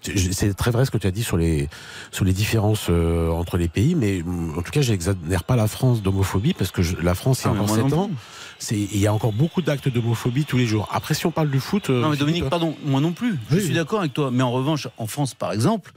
C'est 0.02 0.54
très 0.54 0.70
vrai 0.70 0.84
ce 0.84 0.92
que 0.92 0.98
tu 0.98 1.06
as 1.08 1.10
dit 1.10 1.24
sur 1.24 1.36
les 1.36 1.68
sur 2.12 2.24
les 2.24 2.32
différences 2.32 2.86
euh, 2.90 3.28
entre 3.30 3.56
les 3.56 3.66
pays, 3.66 3.96
mais 3.96 4.22
en 4.56 4.62
tout 4.62 4.70
cas, 4.70 4.80
j'exagère 4.80 5.42
pas 5.42 5.56
la 5.56 5.66
France 5.66 6.00
d'homophobie 6.00 6.54
parce 6.54 6.70
que 6.70 6.80
je- 6.82 6.96
la 6.96 7.14
France, 7.16 7.40
il 7.42 7.46
y 7.46 7.48
a 7.48 7.50
Ah, 7.50 7.54
encore 7.62 7.66
moi 7.66 7.76
non 7.78 7.88
7 7.88 7.98
ans, 7.98 8.06
plus. 8.06 8.16
C'est 8.58 8.76
il 8.78 8.98
y 8.98 9.06
a 9.06 9.12
encore 9.14 9.32
beaucoup 9.32 9.62
d'actes 9.62 9.88
d'homophobie 9.88 10.44
tous 10.44 10.56
les 10.56 10.66
jours. 10.66 10.88
Après, 10.92 11.14
si 11.14 11.26
on 11.26 11.30
parle 11.30 11.50
du 11.50 11.60
foot, 11.60 11.90
euh, 11.90 12.00
Non, 12.02 12.10
mais 12.10 12.16
Dominique, 12.16 12.48
pardon, 12.48 12.74
moi 12.84 13.00
non 13.00 13.12
plus. 13.12 13.38
Je 13.50 13.56
Oui. 13.56 13.62
suis 13.64 13.74
d'accord 13.74 14.00
avec 14.00 14.12
toi. 14.14 14.30
Mais 14.32 14.42
en 14.42 14.52
revanche, 14.52 14.88
en 14.98 15.06
France, 15.06 15.34
par 15.34 15.52
exemple, 15.52 15.92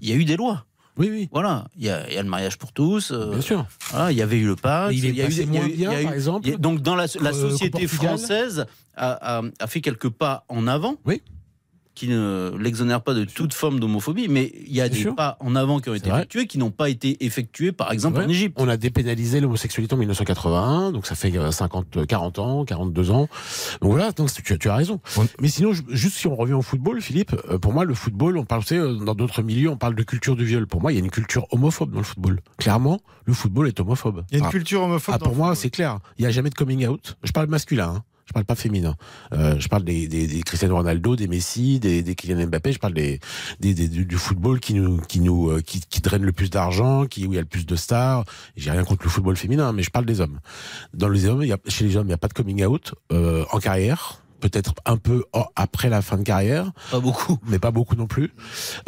il 0.00 0.08
y 0.08 0.12
a 0.12 0.16
eu 0.16 0.24
des 0.24 0.36
lois. 0.36 0.64
oui, 0.96 1.08
oui. 1.10 1.28
Voilà, 1.32 1.66
il 1.76 1.84
y 1.84 1.90
a, 1.90 2.08
il 2.08 2.14
y 2.14 2.18
a 2.18 2.22
le 2.22 2.28
mariage 2.28 2.56
pour 2.58 2.72
tous. 2.72 3.10
euh, 3.10 3.30
Bien 3.30 3.40
sûr. 3.40 3.66
Voilà, 3.90 4.12
il 4.12 4.18
y 4.18 4.22
avait 4.22 4.38
eu 4.38 4.46
le 4.46 4.56
pacte. 4.56 4.92
Il 4.94 4.98
y 5.16 5.20
a 5.22 5.28
eu, 5.28 5.46
moins 5.46 5.66
bien, 5.68 5.90
par 6.04 6.12
exemple, 6.12 6.48
a- 6.50 6.56
donc 6.56 6.80
dans 6.82 6.94
la, 6.94 7.06
la 7.20 7.30
euh, 7.30 7.50
société 7.50 7.86
française 7.88 8.66
a, 8.96 9.38
a- 9.38 9.42
a 9.58 9.66
fait 9.66 9.80
quelques 9.80 10.08
pas 10.08 10.44
en 10.48 10.66
avant. 10.66 10.96
Oui. 11.04 11.20
Qui 11.94 12.08
ne 12.08 12.52
l'exonèrent 12.58 13.02
pas 13.02 13.14
de 13.14 13.24
toute 13.24 13.54
forme 13.54 13.78
d'homophobie, 13.78 14.26
mais 14.28 14.50
il 14.66 14.74
y 14.74 14.80
a 14.80 14.88
Bien 14.88 14.96
des 14.96 15.00
sûr. 15.02 15.14
pas 15.14 15.36
en 15.38 15.54
avant 15.54 15.78
qui 15.78 15.90
ont 15.90 15.94
été 15.94 16.10
vrai. 16.10 16.18
effectués, 16.20 16.46
qui 16.48 16.58
n'ont 16.58 16.72
pas 16.72 16.90
été 16.90 17.24
effectués, 17.24 17.70
par 17.70 17.92
exemple, 17.92 18.20
en 18.20 18.28
Égypte. 18.28 18.56
On 18.60 18.66
a 18.68 18.76
dépénalisé 18.76 19.40
l'homosexualité 19.40 19.94
en 19.94 19.98
1981, 19.98 20.90
donc 20.90 21.06
ça 21.06 21.14
fait 21.14 21.36
euh, 21.38 21.52
50, 21.52 22.04
40 22.06 22.38
ans, 22.40 22.64
42 22.64 23.10
ans. 23.12 23.28
Donc 23.80 23.92
voilà, 23.92 24.10
donc 24.10 24.28
tu, 24.32 24.58
tu 24.58 24.68
as 24.68 24.74
raison. 24.74 25.00
On- 25.16 25.26
Mais 25.40 25.46
sinon, 25.48 25.70
juste 25.90 26.16
si 26.16 26.26
on 26.26 26.34
revient 26.34 26.54
au 26.54 26.62
football, 26.62 27.00
Philippe, 27.00 27.36
euh, 27.48 27.58
pour 27.58 27.72
moi, 27.72 27.84
le 27.84 27.94
football, 27.94 28.38
on 28.38 28.44
parle, 28.44 28.62
tu 28.62 28.68
sais, 28.70 28.78
euh, 28.78 28.94
dans 28.94 29.14
d'autres 29.14 29.42
milieux, 29.42 29.70
on 29.70 29.76
parle 29.76 29.94
de 29.94 30.02
culture 30.02 30.34
du 30.34 30.44
viol. 30.44 30.66
Pour 30.66 30.80
moi, 30.80 30.90
il 30.92 30.96
y 30.96 30.98
a 31.00 31.04
une 31.04 31.10
culture 31.12 31.46
homophobe 31.52 31.92
dans 31.92 31.98
le 31.98 32.04
football. 32.04 32.40
Clairement, 32.58 33.00
le 33.24 33.34
football 33.34 33.68
est 33.68 33.78
homophobe. 33.78 34.24
Il 34.30 34.34
y 34.34 34.36
a 34.36 34.40
une 34.40 34.46
Ah, 34.46 34.50
culture 34.50 34.82
homophobe 34.82 35.14
ah, 35.14 35.18
dans 35.18 35.26
pour 35.26 35.34
le 35.34 35.38
moi, 35.38 35.54
c'est 35.54 35.70
clair. 35.70 36.00
Il 36.18 36.22
n'y 36.22 36.26
a 36.26 36.30
jamais 36.32 36.50
de 36.50 36.54
coming 36.56 36.86
out. 36.88 37.16
Je 37.22 37.30
parle 37.30 37.46
masculin. 37.46 37.94
Hein. 37.98 38.02
Je 38.26 38.32
parle 38.32 38.44
pas 38.44 38.54
féminin. 38.54 38.96
Euh, 39.32 39.56
je 39.58 39.68
parle 39.68 39.84
des, 39.84 40.08
des, 40.08 40.26
des 40.26 40.42
Cristiano 40.42 40.76
Ronaldo, 40.76 41.14
des 41.16 41.28
Messi, 41.28 41.78
des, 41.78 42.02
des 42.02 42.14
Kylian 42.14 42.46
Mbappé. 42.46 42.72
Je 42.72 42.78
parle 42.78 42.94
des, 42.94 43.20
des, 43.60 43.74
du, 43.74 44.04
du 44.04 44.16
football 44.16 44.60
qui 44.60 44.74
nous, 44.74 44.98
qui 44.98 45.20
nous, 45.20 45.50
euh, 45.50 45.60
qui, 45.60 45.80
qui 45.80 46.00
draine 46.00 46.22
le 46.22 46.32
plus 46.32 46.50
d'argent, 46.50 47.06
qui 47.06 47.26
où 47.26 47.32
il 47.32 47.36
y 47.36 47.38
a 47.38 47.42
le 47.42 47.46
plus 47.46 47.66
de 47.66 47.76
stars. 47.76 48.24
J'ai 48.56 48.70
rien 48.70 48.84
contre 48.84 49.04
le 49.04 49.10
football 49.10 49.36
féminin, 49.36 49.72
mais 49.72 49.82
je 49.82 49.90
parle 49.90 50.06
des 50.06 50.20
hommes. 50.20 50.40
Dans 50.94 51.08
les 51.08 51.26
hommes, 51.26 51.42
y 51.42 51.52
a, 51.52 51.58
chez 51.68 51.84
les 51.84 51.96
hommes, 51.96 52.06
il 52.06 52.10
n'y 52.10 52.14
a 52.14 52.18
pas 52.18 52.28
de 52.28 52.34
coming 52.34 52.64
out 52.64 52.94
euh, 53.12 53.44
en 53.52 53.58
carrière. 53.58 54.23
Peut-être 54.40 54.74
un 54.84 54.96
peu 54.98 55.24
après 55.56 55.88
la 55.88 56.02
fin 56.02 56.16
de 56.18 56.22
carrière, 56.22 56.70
Pas 56.90 57.00
beaucoup. 57.00 57.38
mais 57.46 57.58
pas 57.58 57.70
beaucoup 57.70 57.96
non 57.96 58.06
plus. 58.06 58.32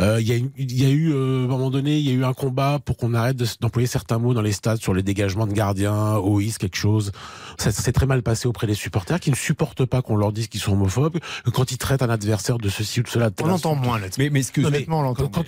Euh, 0.00 0.20
Il 0.20 0.26
y, 0.28 0.32
a 0.32 0.36
une- 0.36 0.50
il 0.58 0.78
y 0.80 0.84
a 0.84 0.90
eu, 0.90 1.12
euh, 1.12 1.42
à 1.42 1.44
un 1.44 1.48
moment 1.48 1.70
donné, 1.70 1.96
il 1.98 2.06
y 2.06 2.10
a 2.10 2.12
eu 2.12 2.24
un 2.24 2.34
combat 2.34 2.78
pour 2.84 2.96
qu'on 2.96 3.14
arrête 3.14 3.36
d'employer 3.60 3.86
certains 3.86 4.18
mots 4.18 4.34
dans 4.34 4.42
les 4.42 4.52
stades 4.52 4.80
sur 4.80 4.92
les 4.92 5.02
dégagements 5.02 5.46
de 5.46 5.52
gardiens, 5.52 6.16
OIS, 6.16 6.54
quelque 6.58 6.76
chose. 6.76 7.12
Ça 7.58 7.72
s'est 7.72 7.92
très 7.92 8.06
mal 8.06 8.22
passé 8.22 8.48
auprès 8.48 8.66
des 8.66 8.74
supporters 8.74 9.18
qui 9.20 9.30
ne 9.30 9.36
supportent 9.36 9.84
pas 9.86 10.02
qu'on 10.02 10.16
leur 10.16 10.32
dise 10.32 10.48
qu'ils 10.48 10.60
sont 10.60 10.72
homophobes, 10.72 11.18
que 11.44 11.50
quand 11.50 11.70
ils 11.70 11.78
traitent 11.78 12.02
un 12.02 12.10
adversaire 12.10 12.58
de 12.58 12.68
ceci 12.68 13.00
ou 13.00 13.02
de 13.04 13.08
cela. 13.08 13.30
de 13.30 13.34
On 13.40 13.44
telle 13.44 13.52
entend 13.52 13.70
insulte. 13.72 13.86
moins 13.86 13.98
là-dessus. 13.98 14.20
Mais, 14.20 14.30
mais 14.30 14.42
que 14.42 14.60
Non, 14.60 14.68
mais 14.70 14.76
Honnêtement, 14.76 14.98
on 15.00 15.02
l'entend. 15.02 15.28
Quand, 15.28 15.44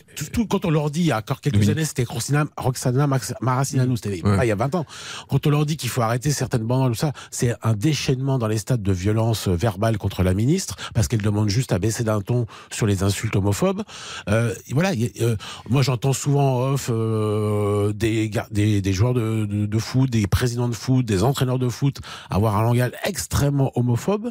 quand- 0.48 0.64
on 0.64 0.70
leur 0.70 0.90
dit, 0.90 1.00
il 1.00 1.06
y 1.06 1.12
a 1.12 1.18
encore 1.18 1.40
quelques 1.40 1.68
années, 1.68 1.84
c'était 1.84 2.04
Roxana, 2.08 2.46
Roxana 2.56 3.06
Max- 3.06 3.34
Maracineanu, 3.40 3.96
c'était 3.96 4.22
Ouais. 4.26 4.37
pas 4.37 4.44
il 4.44 4.48
y 4.48 4.52
a 4.52 4.56
20 4.56 4.74
ans. 4.74 4.87
Quand 5.28 5.46
on 5.46 5.50
leur 5.50 5.66
dit 5.66 5.76
qu'il 5.76 5.90
faut 5.90 6.02
arrêter 6.02 6.30
certaines 6.30 6.64
bandes, 6.64 6.92
tout 6.92 6.98
ça, 6.98 7.12
c'est 7.30 7.54
un 7.62 7.74
déchaînement 7.74 8.38
dans 8.38 8.46
les 8.48 8.58
stades 8.58 8.82
de 8.82 8.92
violence 8.92 9.48
verbale 9.48 9.88
contre 9.96 10.22
la 10.22 10.35
ministre, 10.35 10.77
parce 10.92 11.09
qu'elle 11.09 11.22
demande 11.22 11.48
juste 11.48 11.72
à 11.72 11.79
baisser 11.79 12.05
d'un 12.05 12.20
ton 12.20 12.44
sur 12.70 12.87
les 12.87 13.03
insultes 13.03 13.35
homophobes. 13.37 13.83
Euh, 14.29 14.55
voilà, 14.72 14.90
a- 14.90 15.22
euh, 15.22 15.37
moi 15.70 15.81
j'entends 15.81 16.12
souvent 16.12 16.57
en 16.59 16.72
off 16.74 16.90
euh, 16.90 17.92
des, 17.92 18.31
des, 18.51 18.81
des 18.83 18.92
joueurs 18.92 19.14
de, 19.14 19.46
de, 19.46 19.64
de 19.66 19.79
foot, 19.79 20.11
des 20.11 20.27
présidents 20.27 20.68
de 20.68 20.74
foot, 20.74 21.05
des 21.07 21.22
entraîneurs 21.22 21.59
de 21.59 21.68
foot 21.70 22.01
avoir 22.29 22.57
un 22.59 22.62
langage 22.64 22.90
extrêmement 23.05 23.72
homophobe, 23.77 24.31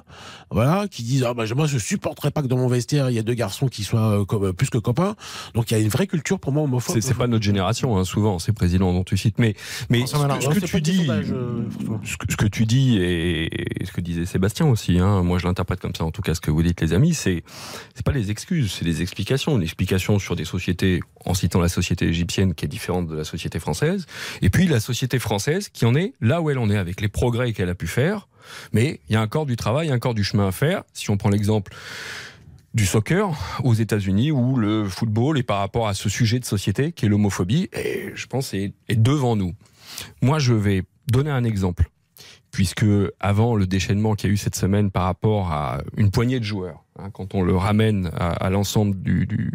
voilà, 0.51 0.87
qui 0.87 1.01
disent 1.03 1.23
ah 1.23 1.33
bah 1.33 1.45
moi 1.55 1.65
je 1.65 1.77
supporterais 1.77 2.31
pas 2.31 2.41
que 2.41 2.47
dans 2.47 2.57
mon 2.57 2.67
vestiaire 2.67 3.09
il 3.09 3.13
y 3.15 3.17
ait 3.17 3.23
deux 3.23 3.33
garçons 3.33 3.67
qui 3.67 3.83
soient 3.83 4.25
comme, 4.27 4.53
plus 4.53 4.69
que 4.69 4.77
copains. 4.77 5.15
Donc 5.55 5.71
il 5.71 5.73
y 5.73 5.77
a 5.77 5.79
une 5.79 5.89
vraie 5.89 6.07
culture 6.07 6.39
pour 6.39 6.51
moi 6.51 6.63
homophobe. 6.63 6.93
c'est 6.95 7.01
c'est 7.01 7.13
pas 7.13 7.27
notre 7.27 7.43
génération, 7.45 7.97
hein, 7.97 8.03
souvent, 8.03 8.37
ces 8.37 8.51
présidents 8.51 8.91
dont 8.93 9.03
tu 9.05 9.17
cites. 9.17 9.39
Mais, 9.39 9.55
mais 9.89 10.05
ce 10.05 10.13
que, 10.13 10.59
ce 10.59 10.65
tu 10.65 10.81
dis, 10.81 11.07
euh, 11.09 11.63
ce 12.03 12.17
que, 12.17 12.31
ce 12.31 12.35
que 12.35 12.45
tu 12.45 12.65
dis 12.65 12.97
et, 12.97 13.81
et 13.81 13.85
ce 13.85 13.91
que 13.91 14.01
disait 14.01 14.25
Sébastien 14.25 14.65
aussi, 14.67 14.99
hein, 14.99 15.23
moi 15.23 15.37
je 15.39 15.46
l'interprète 15.47 15.79
comme 15.79 15.95
ça, 15.95 16.03
en 16.03 16.11
tout 16.11 16.21
cas 16.21 16.35
ce 16.35 16.41
que 16.41 16.51
vous 16.51 16.63
dites 16.63 16.81
les 16.81 16.93
amis, 16.93 17.13
c'est 17.13 17.43
c'est 17.95 18.05
pas 18.05 18.11
les 18.11 18.31
excuses, 18.31 18.71
c'est 18.71 18.85
des 18.85 19.01
explications, 19.01 19.55
une 19.55 19.63
explication 19.63 20.19
sur 20.19 20.35
des 20.35 20.45
sociétés, 20.45 21.01
en 21.25 21.33
citant 21.33 21.59
la 21.59 21.69
société 21.69 22.05
égyptienne 22.05 22.53
qui 22.53 22.65
est 22.65 22.67
différente 22.67 23.07
de 23.07 23.15
la 23.15 23.23
société 23.23 23.59
française, 23.59 24.05
et 24.41 24.49
puis 24.49 24.67
la 24.67 24.79
société 24.79 25.19
française 25.19 25.69
qui 25.69 25.85
en 25.85 25.95
est 25.95 26.13
là 26.21 26.41
où 26.41 26.49
elle 26.49 26.59
en 26.59 26.69
est 26.69 26.77
avec 26.77 27.01
les 27.01 27.09
progrès 27.09 27.53
qu'elle 27.53 27.69
a 27.69 27.75
pu 27.75 27.87
faire. 27.87 28.27
Mais 28.71 29.01
il 29.09 29.13
y 29.13 29.15
a 29.17 29.21
encore 29.21 29.45
du 29.45 29.55
travail, 29.55 29.87
il 29.87 29.89
y 29.89 29.93
a 29.93 29.95
encore 29.95 30.13
du 30.13 30.23
chemin 30.23 30.47
à 30.47 30.51
faire. 30.51 30.83
Si 30.93 31.09
on 31.09 31.17
prend 31.17 31.29
l'exemple 31.29 31.73
du 32.73 32.85
soccer 32.85 33.29
aux 33.63 33.73
États-Unis 33.73 34.31
où 34.31 34.55
le 34.55 34.87
football 34.87 35.37
est 35.37 35.43
par 35.43 35.59
rapport 35.59 35.87
à 35.87 35.93
ce 35.93 36.09
sujet 36.09 36.39
de 36.39 36.45
société 36.45 36.91
qui 36.91 37.05
est 37.05 37.09
l'homophobie, 37.09 37.69
et 37.73 38.11
je 38.15 38.27
pense 38.27 38.53
est, 38.53 38.73
est 38.87 38.95
devant 38.95 39.35
nous. 39.35 39.53
Moi, 40.21 40.39
je 40.39 40.53
vais 40.53 40.83
donner 41.07 41.31
un 41.31 41.43
exemple 41.43 41.89
puisque 42.57 42.85
avant 43.19 43.55
le 43.55 43.67
déchaînement 43.67 44.15
qu'il 44.15 44.29
y 44.29 44.31
a 44.31 44.33
eu 44.33 44.37
cette 44.37 44.55
semaine 44.55 44.89
par 44.89 45.03
rapport 45.03 45.51
à 45.51 45.77
une 45.95 46.09
poignée 46.09 46.39
de 46.39 46.43
joueurs, 46.43 46.83
hein, 46.97 47.11
quand 47.13 47.35
on 47.35 47.43
le 47.43 47.55
ramène 47.55 48.09
à, 48.15 48.49
l'ensemble 48.49 48.99
du, 48.99 49.51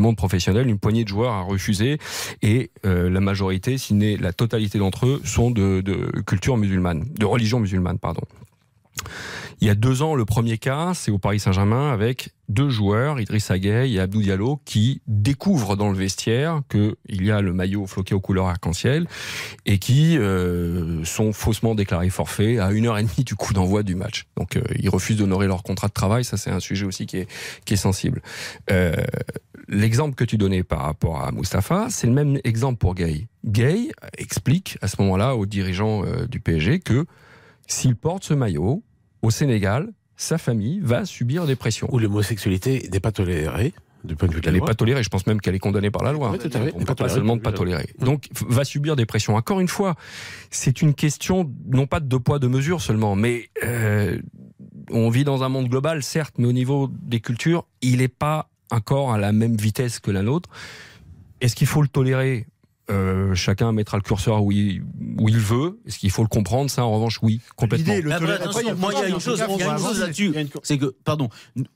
monde 0.00 0.16
professionnel, 0.16 0.68
une 0.68 0.80
poignée 0.80 1.04
de 1.04 1.08
joueurs 1.08 1.32
a 1.32 1.42
refusé 1.42 1.98
et 2.42 2.72
euh, 2.84 3.08
la 3.08 3.20
majorité, 3.20 3.78
si 3.78 3.94
n'est 3.94 4.16
la 4.16 4.32
totalité 4.32 4.80
d'entre 4.80 5.06
eux, 5.06 5.20
sont 5.22 5.52
de, 5.52 5.80
de 5.80 6.10
culture 6.22 6.56
musulmane, 6.56 7.04
de 7.04 7.24
religion 7.24 7.60
musulmane, 7.60 8.00
pardon. 8.00 8.22
Il 9.62 9.66
y 9.66 9.70
a 9.70 9.76
deux 9.76 10.02
ans, 10.02 10.16
le 10.16 10.24
premier 10.24 10.58
cas, 10.58 10.90
c'est 10.92 11.12
au 11.12 11.18
Paris 11.18 11.38
Saint-Germain 11.38 11.92
avec 11.92 12.30
deux 12.48 12.68
joueurs, 12.68 13.20
Idriss 13.20 13.52
Gueye 13.52 13.94
et 13.94 14.00
Abdou 14.00 14.20
Diallo, 14.20 14.60
qui 14.64 15.02
découvrent 15.06 15.76
dans 15.76 15.88
le 15.88 15.96
vestiaire 15.96 16.62
qu'il 16.68 17.24
y 17.24 17.30
a 17.30 17.40
le 17.40 17.52
maillot 17.52 17.86
floqué 17.86 18.12
aux 18.12 18.20
couleurs 18.20 18.48
arc-en-ciel 18.48 19.06
et 19.64 19.78
qui 19.78 20.18
euh, 20.18 21.04
sont 21.04 21.32
faussement 21.32 21.76
déclarés 21.76 22.10
forfaits 22.10 22.58
à 22.58 22.72
une 22.72 22.88
heure 22.88 22.98
et 22.98 23.04
demie 23.04 23.22
du 23.24 23.36
coup 23.36 23.54
d'envoi 23.54 23.84
du 23.84 23.94
match. 23.94 24.26
Donc 24.36 24.56
euh, 24.56 24.62
ils 24.80 24.90
refusent 24.90 25.18
d'honorer 25.18 25.46
leur 25.46 25.62
contrat 25.62 25.86
de 25.86 25.92
travail, 25.92 26.24
ça 26.24 26.36
c'est 26.36 26.50
un 26.50 26.58
sujet 26.58 26.84
aussi 26.84 27.06
qui 27.06 27.18
est, 27.18 27.28
qui 27.64 27.74
est 27.74 27.76
sensible. 27.76 28.20
Euh, 28.72 28.96
L'exemple 29.68 30.16
que 30.16 30.24
tu 30.24 30.38
donnais 30.38 30.64
par 30.64 30.80
rapport 30.80 31.24
à 31.24 31.30
Mustapha, 31.30 31.86
c'est 31.88 32.08
le 32.08 32.12
même 32.12 32.40
exemple 32.42 32.78
pour 32.78 32.96
Gay. 32.96 33.28
Gay 33.44 33.92
explique 34.18 34.76
à 34.82 34.88
ce 34.88 35.00
moment-là 35.02 35.36
aux 35.36 35.46
dirigeants 35.46 36.04
euh, 36.04 36.26
du 36.26 36.40
PSG 36.40 36.80
que 36.80 37.06
s'il 37.68 37.94
porte 37.94 38.24
ce 38.24 38.34
maillot 38.34 38.82
au 39.22 39.30
Sénégal, 39.30 39.88
sa 40.16 40.38
famille 40.38 40.80
va 40.82 41.04
subir 41.04 41.46
des 41.46 41.56
pressions. 41.56 41.88
Où 41.92 41.98
l'homosexualité 41.98 42.88
n'est 42.92 43.00
pas 43.00 43.12
tolérée. 43.12 43.72
Du 44.04 44.16
point 44.16 44.26
de 44.28 44.34
vue 44.34 44.40
de 44.40 44.46
elle 44.48 44.52
la 44.54 44.54
n'est 44.54 44.58
loi. 44.58 44.66
pas 44.66 44.74
tolérée. 44.74 45.02
Je 45.04 45.08
pense 45.08 45.26
même 45.28 45.40
qu'elle 45.40 45.54
est 45.54 45.60
condamnée 45.60 45.92
par 45.92 46.02
la 46.02 46.12
loi. 46.12 46.32
Oui, 46.32 46.38
tout 46.38 46.48
à 46.48 46.50
fait. 46.50 46.58
On 46.74 46.78
N'est 46.78 46.80
ne 46.80 46.84
peut 46.86 46.94
pas 46.96 47.08
seulement 47.08 47.36
de 47.36 47.40
pas 47.40 47.52
tolérer. 47.52 47.86
oui. 48.00 48.04
Donc, 48.04 48.26
va 48.48 48.64
subir 48.64 48.96
des 48.96 49.06
pressions. 49.06 49.36
Encore 49.36 49.60
une 49.60 49.68
fois, 49.68 49.94
c'est 50.50 50.82
une 50.82 50.92
question 50.92 51.48
non 51.68 51.86
pas 51.86 52.00
de 52.00 52.06
deux 52.06 52.18
poids 52.18 52.40
deux 52.40 52.48
mesures 52.48 52.80
seulement, 52.80 53.14
mais 53.14 53.48
euh, 53.62 54.18
on 54.90 55.08
vit 55.08 55.22
dans 55.22 55.44
un 55.44 55.48
monde 55.48 55.68
global, 55.68 56.02
certes, 56.02 56.34
mais 56.38 56.48
au 56.48 56.52
niveau 56.52 56.88
des 56.90 57.20
cultures, 57.20 57.64
il 57.80 57.98
n'est 57.98 58.08
pas 58.08 58.50
encore 58.72 59.12
à 59.12 59.18
la 59.18 59.30
même 59.30 59.56
vitesse 59.56 60.00
que 60.00 60.10
la 60.10 60.22
nôtre. 60.22 60.48
Est-ce 61.40 61.54
qu'il 61.54 61.68
faut 61.68 61.82
le 61.82 61.88
tolérer? 61.88 62.46
Euh, 62.90 63.32
chacun 63.36 63.70
mettra 63.70 63.96
le 63.96 64.02
curseur 64.02 64.42
où 64.42 64.50
il, 64.50 64.82
où 65.18 65.28
il 65.28 65.38
veut. 65.38 65.78
Est-ce 65.86 65.98
qu'il 65.98 66.10
faut 66.10 66.22
le 66.22 66.28
comprendre? 66.28 66.68
Ça, 66.68 66.84
en 66.84 66.92
revanche, 66.92 67.20
oui, 67.22 67.40
complètement. 67.54 67.92
L'idée, 67.94 68.02
le 68.02 68.12
après, 68.12 68.26
tolérer- 68.26 68.42
attention, 68.42 68.58
Après, 68.60 68.74
moi, 68.74 68.92
il 68.92 68.98
y 68.98 69.02
a 69.04 69.08
une 69.08 69.20
chose, 69.20 69.40
il 69.48 69.78
chose 69.78 70.00
là-dessus. 70.00 70.32
Il 70.34 70.40
une- 70.40 70.48
C'est 70.64 70.78
que, 70.78 70.92
pardon, 71.04 71.28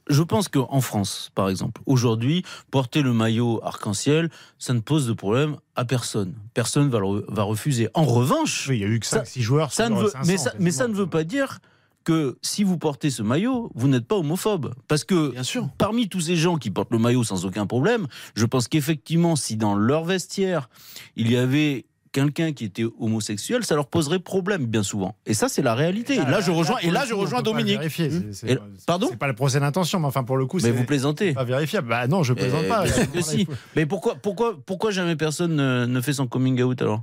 je 0.09 0.23
pense 0.25 0.49
qu'en 0.49 0.81
France, 0.81 1.31
par 1.37 1.49
exemple, 1.49 1.81
aujourd'hui, 1.87 2.43
porter 2.73 3.03
le 3.03 3.13
maillot 3.13 3.61
arc-en-ciel, 3.63 4.31
ça 4.59 4.75
ne 4.75 4.81
pose 4.81 5.07
de 5.07 5.13
problème 5.13 5.57
à 5.77 5.85
personne. 5.85 6.35
Personne 6.55 6.91
va, 6.91 6.99
le- 6.99 7.25
va 7.29 7.45
refuser. 7.45 7.89
En 7.95 8.05
revanche, 8.05 8.67
Oui, 8.69 8.79
il 8.79 8.81
y 8.81 8.85
a 8.85 8.89
eu 8.89 8.99
que 8.99 9.07
Ça- 9.07 9.19
5-6 9.19 9.43
joueurs. 9.43 9.73
ça 9.73 9.87
sur 9.87 9.95
ne 9.97 10.01
veut, 10.03 10.09
500, 10.11 10.25
mais, 10.27 10.37
ça, 10.39 10.53
mais 10.59 10.71
ça 10.73 10.89
ne 10.89 10.95
veut 10.95 11.07
pas 11.07 11.23
dire 11.23 11.61
que 12.07 12.39
si 12.41 12.63
vous 12.65 12.79
portez 12.79 13.11
ce 13.11 13.23
maillot, 13.23 13.71
vous 13.75 13.89
n'êtes 13.89 14.07
pas 14.07 14.15
homophobe. 14.17 14.75
Parce 14.89 15.03
que 15.05 15.33
Bien 15.33 15.43
sûr. 15.43 15.69
parmi 15.77 16.09
tous 16.09 16.21
ces 16.21 16.37
gens 16.37 16.57
qui 16.57 16.71
portent 16.71 16.93
le 16.93 16.99
maillot 16.99 17.25
sans 17.25 17.45
aucun 17.45 17.67
problème, 17.67 18.07
je 18.37 18.47
pense 18.47 18.69
qu'effectivement, 18.69 19.35
si 19.35 19.57
dans 19.57 19.75
leur 19.75 20.05
vestiaire, 20.05 20.71
il 21.17 21.31
y 21.31 21.37
avait 21.37 21.85
quelqu'un 22.13 22.53
qui 22.53 22.65
était 22.65 22.85
homosexuel, 22.99 23.65
ça 23.65 23.75
leur 23.75 23.89
poserait 23.89 24.21
problème 24.21 24.67
bien 24.67 24.83
souvent. 24.85 25.17
Et 25.27 25.35
ça, 25.35 25.49
c'est 25.49 25.61
la 25.63 25.75
réalité. 25.75 26.15
Et 26.15 26.19
là, 26.25 26.41
je 26.41 26.51
rejoins, 26.53 26.79
et 26.81 26.91
là, 26.91 27.05
je 27.07 27.13
rejoins 27.13 27.43
Dominique. 27.43 27.77
vérifier, 27.79 28.09
Et- 28.47 28.57
pardon 28.87 29.09
C'est 29.11 29.19
pas 29.19 29.27
le 29.29 29.35
procès 29.35 29.59
d'intention, 29.61 29.99
mais 30.01 30.07
enfin, 30.07 30.23
pour 30.25 30.37
le 30.39 30.47
coup, 30.47 30.57
Mais 30.59 30.63
c'est 30.63 30.71
vous 30.71 30.85
plaisantez. 30.85 31.35
pas 31.35 31.45
vérifiable. 31.45 31.89
Bah 31.89 32.07
non, 32.07 32.23
je 32.23 32.33
plaisante 32.33 32.69
pas. 32.69 32.85
si. 33.21 33.47
Mais 33.75 33.85
pourquoi, 33.85 34.15
pourquoi, 34.15 34.57
pourquoi 34.65 34.93
jamais 34.93 35.17
personne 35.17 35.57
ne, 35.57 35.85
ne 35.87 36.01
fait 36.01 36.15
son 36.15 36.27
coming 36.29 36.63
out 36.63 36.81
alors? 36.81 37.03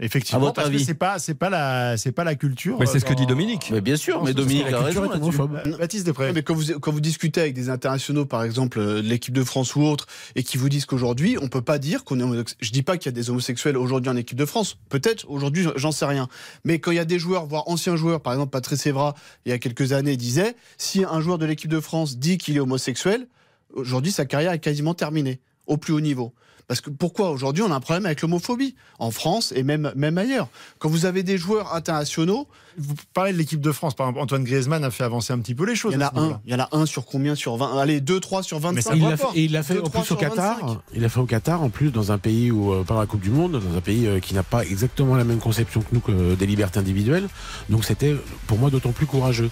Effectivement, 0.00 0.40
votre 0.40 0.54
parce 0.54 0.68
que 0.68 0.74
avis 0.74 0.84
c'est 0.84 0.94
pas, 0.94 1.18
c'est 1.18 1.34
pas 1.34 1.50
la, 1.50 1.96
c'est 1.96 2.12
pas 2.12 2.24
la 2.24 2.34
culture. 2.34 2.78
Mais 2.80 2.86
c'est 2.86 2.98
ce 2.98 3.04
que 3.04 3.12
euh, 3.12 3.16
dit 3.16 3.26
Dominique. 3.26 3.70
Mais 3.72 3.80
bien 3.80 3.96
sûr, 3.96 4.18
Non, 4.18 4.24
mais 4.24 4.34
Dominique 4.34 4.72
a 4.72 4.80
raison. 4.80 5.04
Euh, 5.04 5.76
Baptiste 5.78 6.06
Després. 6.06 6.32
Mais 6.32 6.42
quand 6.42 6.54
vous, 6.54 6.78
quand 6.80 6.92
vous 6.92 7.00
discutez 7.00 7.40
avec 7.40 7.54
des 7.54 7.68
internationaux, 7.68 8.24
par 8.24 8.42
exemple, 8.42 8.78
euh, 8.80 9.02
de 9.02 9.08
l'équipe 9.08 9.34
de 9.34 9.44
France 9.44 9.76
ou 9.76 9.82
autres, 9.82 10.06
et 10.34 10.42
qui 10.42 10.56
vous 10.56 10.68
disent 10.68 10.86
qu'aujourd'hui, 10.86 11.36
on 11.40 11.48
peut 11.48 11.62
pas 11.62 11.78
dire 11.78 12.04
qu'on 12.04 12.18
est 12.18 12.22
homosexuel. 12.22 12.56
Je 12.60 12.70
dis 12.72 12.82
pas 12.82 12.96
qu'il 12.96 13.06
y 13.06 13.14
a 13.14 13.16
des 13.16 13.30
homosexuels 13.30 13.76
aujourd'hui 13.76 14.10
en 14.10 14.16
équipe 14.16 14.38
de 14.38 14.46
France. 14.46 14.78
Peut-être, 14.88 15.28
aujourd'hui, 15.28 15.66
j'en 15.76 15.92
sais 15.92 16.06
rien. 16.06 16.28
Mais 16.64 16.78
quand 16.78 16.90
il 16.90 16.96
y 16.96 17.00
a 17.00 17.04
des 17.04 17.18
joueurs, 17.18 17.46
voire 17.46 17.68
anciens 17.68 17.96
joueurs, 17.96 18.20
par 18.20 18.32
exemple, 18.32 18.50
Patrice 18.50 18.86
Evra, 18.86 19.14
il 19.44 19.50
y 19.50 19.52
a 19.52 19.58
quelques 19.58 19.92
années, 19.92 20.16
disait, 20.16 20.56
si 20.78 21.04
un 21.04 21.20
joueur 21.20 21.38
de 21.38 21.46
l'équipe 21.46 21.70
de 21.70 21.80
France 21.80 22.18
dit 22.18 22.38
qu'il 22.38 22.56
est 22.56 22.60
homosexuel, 22.60 23.28
aujourd'hui, 23.74 24.10
sa 24.10 24.24
carrière 24.24 24.52
est 24.52 24.58
quasiment 24.58 24.94
terminée, 24.94 25.40
au 25.66 25.76
plus 25.76 25.92
haut 25.92 26.00
niveau. 26.00 26.32
Parce 26.68 26.80
que 26.80 26.90
pourquoi 26.90 27.30
aujourd'hui 27.30 27.62
on 27.62 27.70
a 27.70 27.74
un 27.74 27.80
problème 27.80 28.06
avec 28.06 28.22
l'homophobie 28.22 28.76
en 28.98 29.10
France 29.10 29.52
et 29.54 29.62
même, 29.62 29.92
même 29.94 30.16
ailleurs 30.16 30.48
Quand 30.78 30.88
vous 30.88 31.04
avez 31.06 31.22
des 31.22 31.36
joueurs 31.36 31.74
internationaux, 31.74 32.46
Vous 32.78 32.94
parlez 33.12 33.32
de 33.32 33.36
l'équipe 33.36 33.60
de 33.60 33.72
France. 33.72 33.94
Par 33.94 34.06
exemple, 34.06 34.20
Antoine 34.22 34.44
Griezmann 34.44 34.82
a 34.82 34.90
fait 34.90 35.04
avancer 35.04 35.32
un 35.34 35.38
petit 35.40 35.54
peu 35.54 35.66
les 35.66 35.74
choses. 35.74 35.92
il 35.92 36.00
y 36.00 36.02
en 36.02 36.06
a 36.06 36.18
un, 36.18 36.40
il 36.46 36.52
y 36.52 36.54
en 36.54 36.60
a 36.60 36.68
un 36.72 36.86
sur 36.86 37.04
combien 37.04 37.34
Sur 37.34 37.56
20 37.56 37.78
Allez, 37.78 38.00
2, 38.00 38.20
3 38.20 38.42
sur 38.42 38.58
25. 38.58 38.74
Mais 38.74 38.80
ça 38.80 38.94
Il 38.94 39.02
l'a 39.02 39.16
fait, 39.16 39.26
et 39.34 39.44
il 39.44 39.52
l'a 39.52 39.62
fait 39.62 39.74
Deux, 39.74 39.82
en 39.82 39.90
plus 39.90 40.10
au 40.12 40.16
Qatar. 40.16 40.60
25. 40.60 40.78
Il 40.94 41.02
l'a 41.02 41.08
fait 41.10 41.20
au 41.20 41.26
Qatar, 41.26 41.62
en 41.62 41.68
plus 41.68 41.90
dans 41.90 42.10
un 42.12 42.18
pays 42.18 42.50
où, 42.50 42.72
euh, 42.72 42.84
par 42.84 42.98
la 42.98 43.06
Coupe 43.06 43.20
du 43.20 43.30
Monde, 43.30 43.60
dans 43.60 43.76
un 43.76 43.80
pays 43.82 44.06
euh, 44.06 44.20
qui 44.20 44.32
n'a 44.32 44.42
pas 44.42 44.64
exactement 44.64 45.16
la 45.16 45.24
même 45.24 45.40
conception 45.40 45.82
que 45.82 45.88
nous 45.92 46.00
que 46.00 46.34
des 46.36 46.46
libertés 46.46 46.78
individuelles. 46.78 47.28
Donc 47.68 47.84
c'était 47.84 48.16
pour 48.46 48.56
moi 48.56 48.70
d'autant 48.70 48.92
plus 48.92 49.06
courageux. 49.06 49.50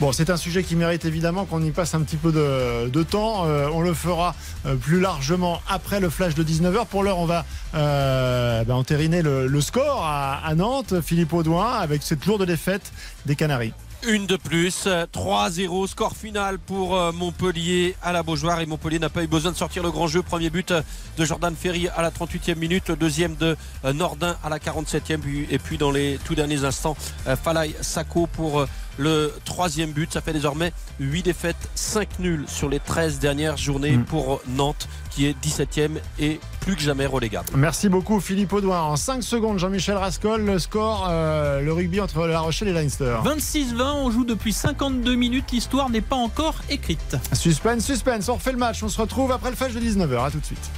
Bon, 0.00 0.10
c'est 0.10 0.30
un 0.30 0.36
sujet 0.36 0.64
qui 0.64 0.74
mérite 0.74 1.04
évidemment 1.04 1.44
qu'on 1.44 1.62
y 1.62 1.70
passe 1.70 1.94
un 1.94 2.00
petit 2.02 2.16
peu 2.16 2.32
de, 2.32 3.02
temps. 3.04 3.46
Euh, 3.46 3.68
on 3.72 3.82
le 3.82 3.94
fera 3.94 4.34
euh, 4.66 4.74
plus 4.74 5.00
largement 5.00 5.60
après 5.68 6.00
le 6.00 6.10
flash 6.10 6.34
de 6.34 6.42
19h. 6.42 6.86
Pour 6.86 7.04
l'heure, 7.04 7.18
on 7.18 7.26
va 7.26 7.44
euh, 7.74 8.64
ben, 8.64 8.74
entériner 8.74 9.22
le, 9.22 9.60
score 9.60 10.02
à, 10.04 10.52
Nantes. 10.56 11.00
Philippe 11.02 11.32
Audouin 11.32 11.72
avec 11.72 12.02
cette 12.02 12.26
lourde 12.26 12.44
défaite 12.44 12.92
des 13.26 13.36
Canaries. 13.36 13.72
Une 14.04 14.26
de 14.26 14.36
plus, 14.36 14.88
3-0, 14.88 15.86
score 15.86 16.16
final 16.16 16.58
pour 16.58 17.00
Montpellier 17.12 17.94
à 18.02 18.10
la 18.10 18.24
Beaujoire 18.24 18.58
et 18.58 18.66
Montpellier 18.66 18.98
n'a 18.98 19.08
pas 19.08 19.22
eu 19.22 19.28
besoin 19.28 19.52
de 19.52 19.56
sortir 19.56 19.84
le 19.84 19.92
grand 19.92 20.08
jeu. 20.08 20.22
Premier 20.22 20.50
but 20.50 20.72
de 21.16 21.24
Jordan 21.24 21.54
Ferry 21.54 21.86
à 21.86 22.02
la 22.02 22.10
38e 22.10 22.56
minute, 22.56 22.90
deuxième 22.90 23.36
de 23.36 23.56
Nordin 23.94 24.36
à 24.42 24.48
la 24.48 24.58
47e 24.58 25.20
puis- 25.20 25.46
et 25.48 25.60
puis 25.60 25.78
dans 25.78 25.92
les 25.92 26.18
tout 26.24 26.34
derniers 26.34 26.64
instants, 26.64 26.96
Falay 27.44 27.76
Sako 27.80 28.26
pour 28.26 28.66
le 28.98 29.32
troisième 29.44 29.90
but. 29.92 30.12
Ça 30.12 30.20
fait 30.20 30.32
désormais 30.32 30.72
8 31.00 31.22
défaites, 31.22 31.56
5 31.74 32.18
nuls 32.18 32.44
sur 32.46 32.68
les 32.68 32.80
13 32.80 33.18
dernières 33.18 33.56
journées 33.56 33.96
Mm. 33.96 34.04
pour 34.04 34.40
Nantes 34.48 34.88
qui 35.10 35.26
est 35.26 35.36
17e 35.42 35.98
et 36.18 36.40
plus 36.60 36.74
que 36.76 36.80
jamais 36.82 37.06
relégable. 37.06 37.48
Merci 37.54 37.88
beaucoup 37.88 38.20
Philippe 38.20 38.52
Audouin. 38.52 38.80
En 38.80 38.96
5 38.96 39.22
secondes, 39.22 39.58
Jean-Michel 39.58 39.96
Rascol, 39.96 40.42
le 40.44 40.58
score, 40.58 41.06
euh, 41.10 41.60
le 41.60 41.72
rugby 41.72 42.00
entre 42.00 42.26
La 42.26 42.40
Rochelle 42.40 42.68
et 42.68 42.72
Leinster. 42.72 43.16
26-20, 43.24 43.92
on 43.94 44.10
joue 44.10 44.24
depuis 44.24 44.52
52 44.52 45.14
minutes, 45.14 45.50
l'histoire 45.52 45.90
n'est 45.90 46.00
pas 46.00 46.16
encore 46.16 46.54
écrite. 46.70 47.16
Suspense, 47.32 47.84
suspense, 47.84 48.28
on 48.28 48.34
refait 48.34 48.52
le 48.52 48.58
match. 48.58 48.82
On 48.82 48.88
se 48.88 49.00
retrouve 49.00 49.32
après 49.32 49.50
le 49.50 49.56
flash 49.56 49.72
de 49.74 49.80
19h. 49.80 50.24
À 50.24 50.30
tout 50.30 50.38
de 50.40 50.44
suite. 50.46 50.70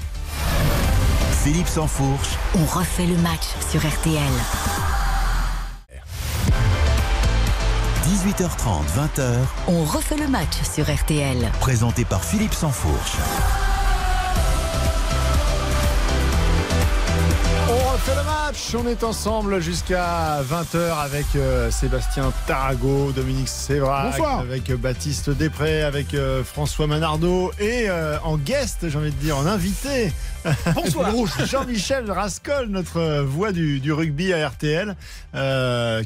Philippe 1.44 1.68
Sansfourche, 1.68 2.30
On 2.58 2.64
refait 2.64 3.06
le 3.06 3.16
match 3.18 3.42
sur 3.70 3.80
RTL. 3.86 4.22
18h30, 8.04 8.84
20h, 8.94 9.32
On 9.66 9.82
refait 9.84 10.18
le 10.18 10.28
match 10.28 10.62
sur 10.70 10.94
RTL. 10.94 11.50
présenté 11.60 12.04
par 12.04 12.22
Philippe 12.22 12.52
Sansfourche. 12.52 13.16
Refait 17.94 18.16
le 18.16 18.24
match. 18.24 18.74
On 18.76 18.88
est 18.88 19.04
ensemble 19.04 19.60
jusqu'à 19.60 20.42
20h 20.42 20.98
avec 20.98 21.26
euh, 21.36 21.70
Sébastien 21.70 22.32
Tarago, 22.46 23.12
Dominique 23.12 23.48
Sévrac, 23.48 24.20
avec 24.20 24.68
euh, 24.70 24.76
Baptiste 24.76 25.30
Després, 25.30 25.82
avec 25.82 26.12
euh, 26.12 26.42
François 26.42 26.88
Manardo 26.88 27.52
et 27.60 27.88
en 28.24 28.36
guest, 28.36 28.88
j'ai 28.88 28.98
envie 28.98 29.10
de 29.12 29.16
dire, 29.16 29.36
en 29.38 29.46
invité. 29.46 30.12
Bonsoir. 30.74 31.10
Jean-Michel 31.46 32.10
Rascol, 32.10 32.66
notre 32.68 33.22
voix 33.22 33.50
du, 33.52 33.80
du 33.80 33.92
rugby 33.92 34.32
à 34.32 34.48
RTL, 34.48 34.94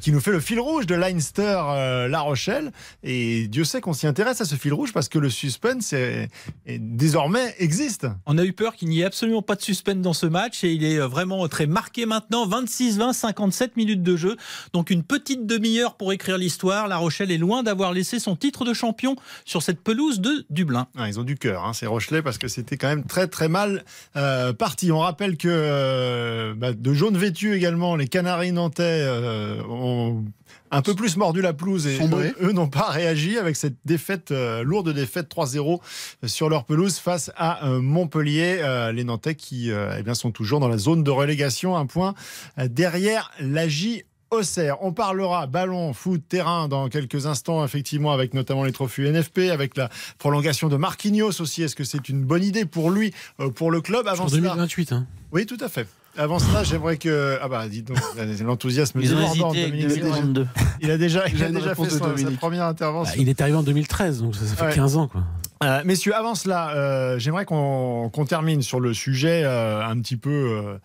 qui 0.01 0.12
nous 0.12 0.20
fait 0.20 0.31
le 0.31 0.40
fil 0.40 0.61
rouge 0.61 0.87
de 0.87 0.94
Leinster 0.94 1.61
euh, 1.70 2.07
La 2.09 2.20
Rochelle. 2.20 2.70
Et 3.03 3.48
Dieu 3.48 3.64
sait 3.64 3.81
qu'on 3.81 3.94
s'y 3.94 4.07
intéresse 4.07 4.40
à 4.40 4.44
ce 4.44 4.55
fil 4.55 4.72
rouge 4.74 4.92
parce 4.92 5.09
que 5.09 5.18
le 5.18 5.31
suspense 5.31 5.92
est- 5.92 6.29
est- 6.66 6.79
désormais 6.79 7.55
existe. 7.59 8.07
On 8.27 8.38
a 8.38 8.44
eu 8.44 8.53
peur 8.53 8.77
qu'il 8.77 8.88
n'y 8.90 9.01
ait 9.01 9.05
absolument 9.07 9.42
pas 9.42 9.57
de 9.57 9.62
suspense 9.62 9.96
dans 9.98 10.12
ce 10.12 10.27
match 10.27 10.62
et 10.62 10.70
il 10.72 10.85
est 10.85 10.98
vraiment 10.98 11.46
très 11.48 11.66
marqué 11.79 12.07
maintenant. 12.07 12.45
26-20, 12.45 13.12
57 13.12 13.77
minutes 13.77 14.03
de 14.03 14.17
jeu. 14.17 14.37
Donc 14.73 14.91
une 14.91 15.05
petite 15.05 15.47
demi-heure 15.47 15.95
pour 15.95 16.12
écrire 16.12 16.37
l'histoire. 16.37 16.88
La 16.88 16.97
Rochelle 16.97 17.31
est 17.31 17.38
loin 17.38 17.62
d'avoir 17.62 17.93
laissé 17.93 18.19
son 18.19 18.35
titre 18.35 18.64
de 18.64 18.75
champion 18.75 19.14
sur 19.45 19.62
cette 19.62 19.81
pelouse 19.81 20.19
de 20.19 20.45
Dublin. 20.51 20.88
Ah, 20.97 21.07
ils 21.07 21.21
ont 21.21 21.23
du 21.23 21.37
cœur, 21.37 21.64
hein, 21.64 21.73
ces 21.73 21.87
Rochelais, 21.87 22.21
parce 22.21 22.37
que 22.37 22.49
c'était 22.49 22.77
quand 22.77 22.88
même 22.88 23.05
très 23.05 23.29
très 23.29 23.49
mal 23.49 23.85
euh, 24.17 24.53
parti. 24.53 24.91
On 24.91 24.99
rappelle 24.99 25.37
que 25.37 25.47
euh, 25.49 26.55
bah, 26.57 26.73
de 26.73 26.93
jaune 26.93 27.17
vêtu 27.17 27.55
également, 27.55 27.95
les 27.95 28.09
Canaries 28.09 28.51
nantais 28.51 28.83
euh, 28.83 29.62
ont 29.69 30.25
un 30.70 30.83
peu 30.83 30.94
plus 30.94 31.16
mordu 31.16 31.40
la 31.40 31.52
pelouse 31.52 31.87
et 31.87 31.98
Sombré. 31.98 32.28
eux, 32.40 32.48
eux 32.48 32.52
n'ont 32.52 32.68
pas 32.68 32.90
réagi 32.90 33.38
avec 33.38 33.57
cette 33.57 33.76
défaite, 33.85 34.31
euh, 34.31 34.62
lourde 34.62 34.92
défaite 34.92 35.28
3-0 35.28 35.81
sur 36.26 36.48
leur 36.48 36.64
pelouse 36.64 36.98
face 36.98 37.31
à 37.37 37.66
euh, 37.66 37.81
Montpellier. 37.81 38.59
Euh, 38.61 38.92
les 38.92 39.04
Nantais 39.04 39.35
qui 39.35 39.70
euh, 39.70 39.96
eh 39.98 40.02
bien, 40.02 40.14
sont 40.14 40.31
toujours 40.31 40.61
dans 40.61 40.68
la 40.68 40.78
zone 40.78 41.02
de 41.02 41.11
relégation, 41.11 41.76
un 41.76 41.87
point 41.87 42.14
derrière 42.59 43.31
la 43.40 43.68
J. 43.68 44.04
Auxerre. 44.31 44.76
On 44.83 44.92
parlera 44.92 45.46
ballon, 45.46 45.94
foot, 45.94 46.20
terrain 46.28 46.68
dans 46.68 46.90
quelques 46.90 47.24
instants, 47.24 47.64
effectivement, 47.64 48.12
avec 48.12 48.35
notamment 48.35 48.64
les 48.64 48.72
trophées 48.72 49.11
NFP, 49.11 49.50
avec 49.50 49.74
la 49.74 49.88
prolongation 50.18 50.68
de 50.68 50.76
Marquinhos 50.76 51.40
aussi. 51.40 51.62
Est-ce 51.62 51.74
que 51.74 51.85
c'est 51.85 52.11
une 52.11 52.24
bonne 52.24 52.44
idée 52.44 52.66
pour 52.66 52.90
lui, 52.90 53.14
pour 53.54 53.70
le 53.70 53.81
club? 53.81 54.07
Avant 54.07 54.28
cela, 54.28 54.50
2028. 54.50 54.92
Hein. 54.92 55.07
oui, 55.33 55.46
tout 55.46 55.57
à 55.61 55.70
fait. 55.70 55.87
Avant 56.18 56.38
cela, 56.40 56.64
j'aimerais 56.64 56.96
que. 56.96 57.38
Ah 57.40 57.48
bah, 57.48 57.68
dis 57.68 57.83
donc, 57.83 57.96
l'enthousiasme 58.44 59.00
Ils 59.00 59.14
ont 59.14 59.33
débordant, 59.33 59.54
hésité 59.54 59.70
Dominique. 59.70 59.88
2032. 60.00 60.46
Il 60.81 60.90
a 60.90 60.98
déjà, 60.98 61.28
il 61.28 61.42
a 61.44 61.48
déjà 61.50 61.74
fait 61.76 61.88
son- 61.88 62.16
sa 62.16 62.31
première 62.33 62.64
Bah, 62.64 62.68
intervention. 62.68 63.14
il 63.18 63.28
est 63.28 63.40
arrivé 63.40 63.57
en 63.57 63.62
2013, 63.62 64.20
donc 64.22 64.35
ça, 64.35 64.44
ça 64.44 64.57
fait 64.57 64.64
Ouais. 64.66 64.74
15 64.74 64.96
ans. 64.96 65.07
Quoi. 65.09 65.22
Euh, 65.64 65.83
messieurs, 65.85 66.14
avant 66.14 66.35
cela, 66.37 66.70
euh, 66.70 67.18
j'aimerais 67.18 67.44
qu'on 67.44 68.11
qu'on 68.12 68.24
termine 68.24 68.62
sur 68.62 68.78
le 68.78 68.94
sujet 68.94 69.42
euh, 69.44 69.85
un 69.85 69.98
petit 70.00 70.16
peu 70.16 70.78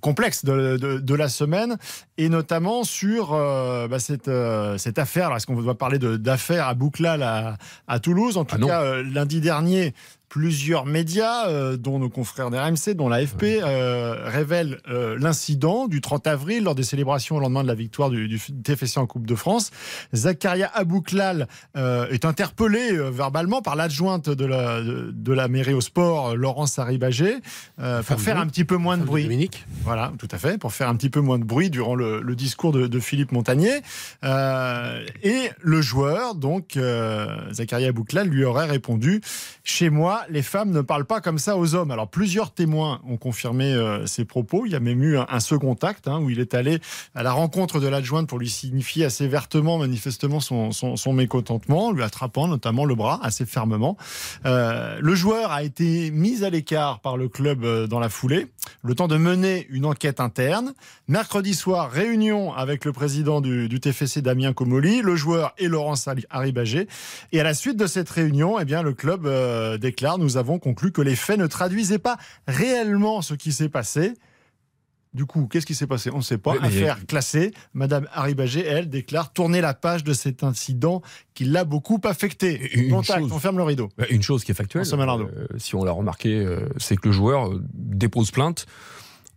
complexe 0.00 0.44
de, 0.44 0.76
de- 0.76 0.98
de 0.98 1.14
la 1.14 1.28
semaine, 1.28 1.76
et 2.16 2.28
notamment 2.28 2.84
sur 2.84 3.34
euh, 3.34 3.88
bah, 3.88 3.98
cette, 3.98 4.28
euh, 4.28 4.78
cette 4.78 4.98
affaire. 4.98 5.34
Est-ce 5.34 5.46
qu'on 5.46 5.56
va 5.56 5.74
parler 5.74 5.98
d'affaires 5.98 6.68
à 6.68 6.74
Bouclal 6.74 7.22
à, 7.22 7.56
à 7.88 7.98
Toulouse? 7.98 8.36
En 8.36 8.44
tout 8.44 8.54
Ah 8.56 8.58
non. 8.58 8.66
cas, 8.68 8.82
euh, 8.82 9.02
lundi 9.02 9.40
dernier, 9.40 9.94
plusieurs 10.28 10.84
médias, 10.84 11.48
euh, 11.48 11.76
dont 11.76 11.98
nos 11.98 12.10
confrères 12.10 12.50
d'RMC, 12.50 12.94
dont 12.94 13.08
l'AFP, 13.08 13.60
euh, 13.62 14.28
révèlent 14.28 14.78
euh, 14.88 15.16
l'incident 15.18 15.88
du 15.88 16.00
30 16.00 16.26
avril 16.26 16.64
lors 16.64 16.74
des 16.74 16.82
célébrations 16.82 17.36
au 17.36 17.40
lendemain 17.40 17.62
de 17.62 17.68
la 17.68 17.74
victoire 17.74 18.10
du, 18.10 18.28
du 18.28 18.38
TFC 18.38 18.98
en 18.98 19.06
Coupe 19.06 19.26
de 19.26 19.34
France. 19.34 19.70
Zakaria 20.14 20.70
Abouklal 20.74 21.48
euh, 21.76 22.08
est 22.10 22.24
interpellé 22.24 22.92
verbalement 23.10 23.62
par 23.62 23.76
l'adjointe 23.76 24.28
de 24.28 24.44
la, 24.44 24.82
de, 24.82 25.10
de 25.12 25.32
la 25.32 25.48
mairie 25.48 25.72
au 25.72 25.80
sport, 25.80 26.36
Laurence 26.36 26.78
Haribagé, 26.78 27.36
euh, 27.78 28.02
pour 28.02 28.20
faire 28.20 28.38
un 28.38 28.46
petit 28.46 28.64
peu 28.64 28.76
moins 28.76 28.98
de 28.98 29.04
bruit. 29.04 29.22
Dominique. 29.22 29.64
Voilà, 29.82 30.12
tout 30.18 30.28
à 30.30 30.38
fait, 30.38 30.58
pour 30.58 30.72
faire 30.72 30.88
un 30.88 30.96
petit 30.96 31.10
peu 31.10 31.20
moins 31.20 31.38
de 31.38 31.44
bruit 31.44 31.70
durant 31.70 31.94
le, 31.94 32.20
le 32.20 32.36
discours 32.36 32.72
de, 32.72 32.86
de 32.86 33.00
Philippe 33.00 33.32
Montagnier. 33.32 33.80
Et 34.22 35.50
le 35.60 35.80
joueur, 35.80 36.34
donc 36.34 36.78
Zakaria 37.52 37.92
Bouklal, 37.92 38.28
lui 38.28 38.44
aurait 38.44 38.66
répondu 38.66 39.20
Chez 39.64 39.90
moi, 39.90 40.17
les 40.28 40.42
femmes 40.42 40.70
ne 40.70 40.80
parlent 40.80 41.04
pas 41.04 41.20
comme 41.20 41.38
ça 41.38 41.56
aux 41.56 41.74
hommes. 41.74 41.90
Alors 41.90 42.08
plusieurs 42.08 42.52
témoins 42.52 43.00
ont 43.08 43.16
confirmé 43.16 43.72
euh, 43.72 44.06
ces 44.06 44.24
propos. 44.24 44.64
Il 44.66 44.72
y 44.72 44.74
a 44.74 44.80
même 44.80 45.02
eu 45.02 45.18
un, 45.18 45.40
second 45.40 45.74
acte 45.82 46.08
hein, 46.08 46.20
où 46.20 46.30
il 46.30 46.40
est 46.40 46.54
allé 46.54 46.80
à 47.14 47.22
la 47.22 47.32
rencontre 47.32 47.80
de 47.80 47.86
l'adjointe 47.86 48.28
pour 48.28 48.38
lui 48.38 48.48
signifier 48.48 49.04
assez 49.04 49.28
vertement, 49.28 49.78
manifestement, 49.78 50.40
son 50.40 51.12
mécontentement, 51.12 51.92
lui 51.92 52.02
attrapant 52.02 52.48
notamment 52.48 52.84
le 52.84 52.94
bras 52.94 53.20
assez 53.22 53.46
fermement. 53.46 53.96
Euh, 54.46 54.98
le 55.00 55.14
joueur 55.14 55.52
a 55.52 55.62
été 55.62 56.10
mis 56.10 56.44
à 56.44 56.50
l'écart 56.50 57.00
par 57.00 57.16
le 57.16 57.28
club 57.28 57.64
euh, 57.64 57.86
dans 57.86 58.00
la 58.00 58.08
foulée, 58.08 58.48
le 58.82 58.94
temps 58.94 59.08
de 59.08 59.16
mener 59.16 59.66
une 59.70 59.84
enquête 59.84 60.20
interne. 60.20 60.74
Mercredi 61.06 61.54
soir, 61.54 61.90
réunion 61.90 62.52
avec 62.52 62.84
le 62.84 62.92
président 62.92 63.40
du, 63.40 63.68
TFC 63.80 64.22
Damien 64.22 64.52
Comoli, 64.52 65.02
le 65.02 65.16
joueur 65.16 65.54
et 65.58 65.68
Laurence 65.68 66.08
Haribagé. 66.30 66.88
Et 67.32 67.40
à 67.40 67.44
la 67.44 67.54
suite 67.54 67.76
de 67.76 67.86
cette 67.86 68.10
réunion, 68.10 68.58
eh 68.58 68.64
bien, 68.64 68.82
le 68.82 68.92
club 68.92 69.26
euh, 69.26 69.78
déclare 69.78 70.18
Nous 70.18 70.36
avons 70.36 70.58
conclu 70.58 70.92
que 70.92 71.02
les 71.02 71.16
faits 71.16 71.38
ne 71.38 71.46
traduisaient 71.46 71.98
pas 71.98 72.16
réellement 72.46 73.22
ce 73.22 73.34
qui 73.34 73.52
s'est 73.52 73.68
passé. 73.68 74.14
Du 75.14 75.24
coup, 75.24 75.46
qu'est-ce 75.50 75.64
qui 75.66 75.74
s'est 75.74 75.86
passé? 75.86 76.10
On 76.12 76.18
ne 76.18 76.22
sait 76.22 76.38
pas. 76.38 76.52
Oui, 76.52 76.58
Affaire 76.62 77.06
classée. 77.06 77.52
Madame 77.72 78.06
Haribagé, 78.12 78.64
elle, 78.64 78.88
déclare 78.90 79.32
tourner 79.32 79.60
la 79.60 79.72
page 79.74 80.04
de 80.04 80.12
cet 80.12 80.44
incident 80.44 81.02
qui 81.34 81.44
l'a 81.44 81.64
beaucoup 81.64 81.98
affecté. 82.04 82.70
Une 82.78 82.90
Contact, 82.90 83.20
chose- 83.20 83.32
on 83.32 83.38
ferme 83.38 83.56
le 83.56 83.62
rideau. 83.64 83.88
Bah, 83.96 84.04
Une 84.10 84.22
chose 84.22 84.44
qui 84.44 84.50
est 84.52 84.54
factuelle, 84.54 84.82
euh, 84.82 85.46
si 85.56 85.74
on 85.74 85.82
l'a 85.84 85.92
remarqué, 85.92 86.34
euh, 86.38 86.68
c'est 86.76 86.96
que 86.96 87.08
le 87.08 87.12
joueur 87.12 87.48
euh, 87.48 87.62
dépose 87.74 88.30
plainte 88.30 88.66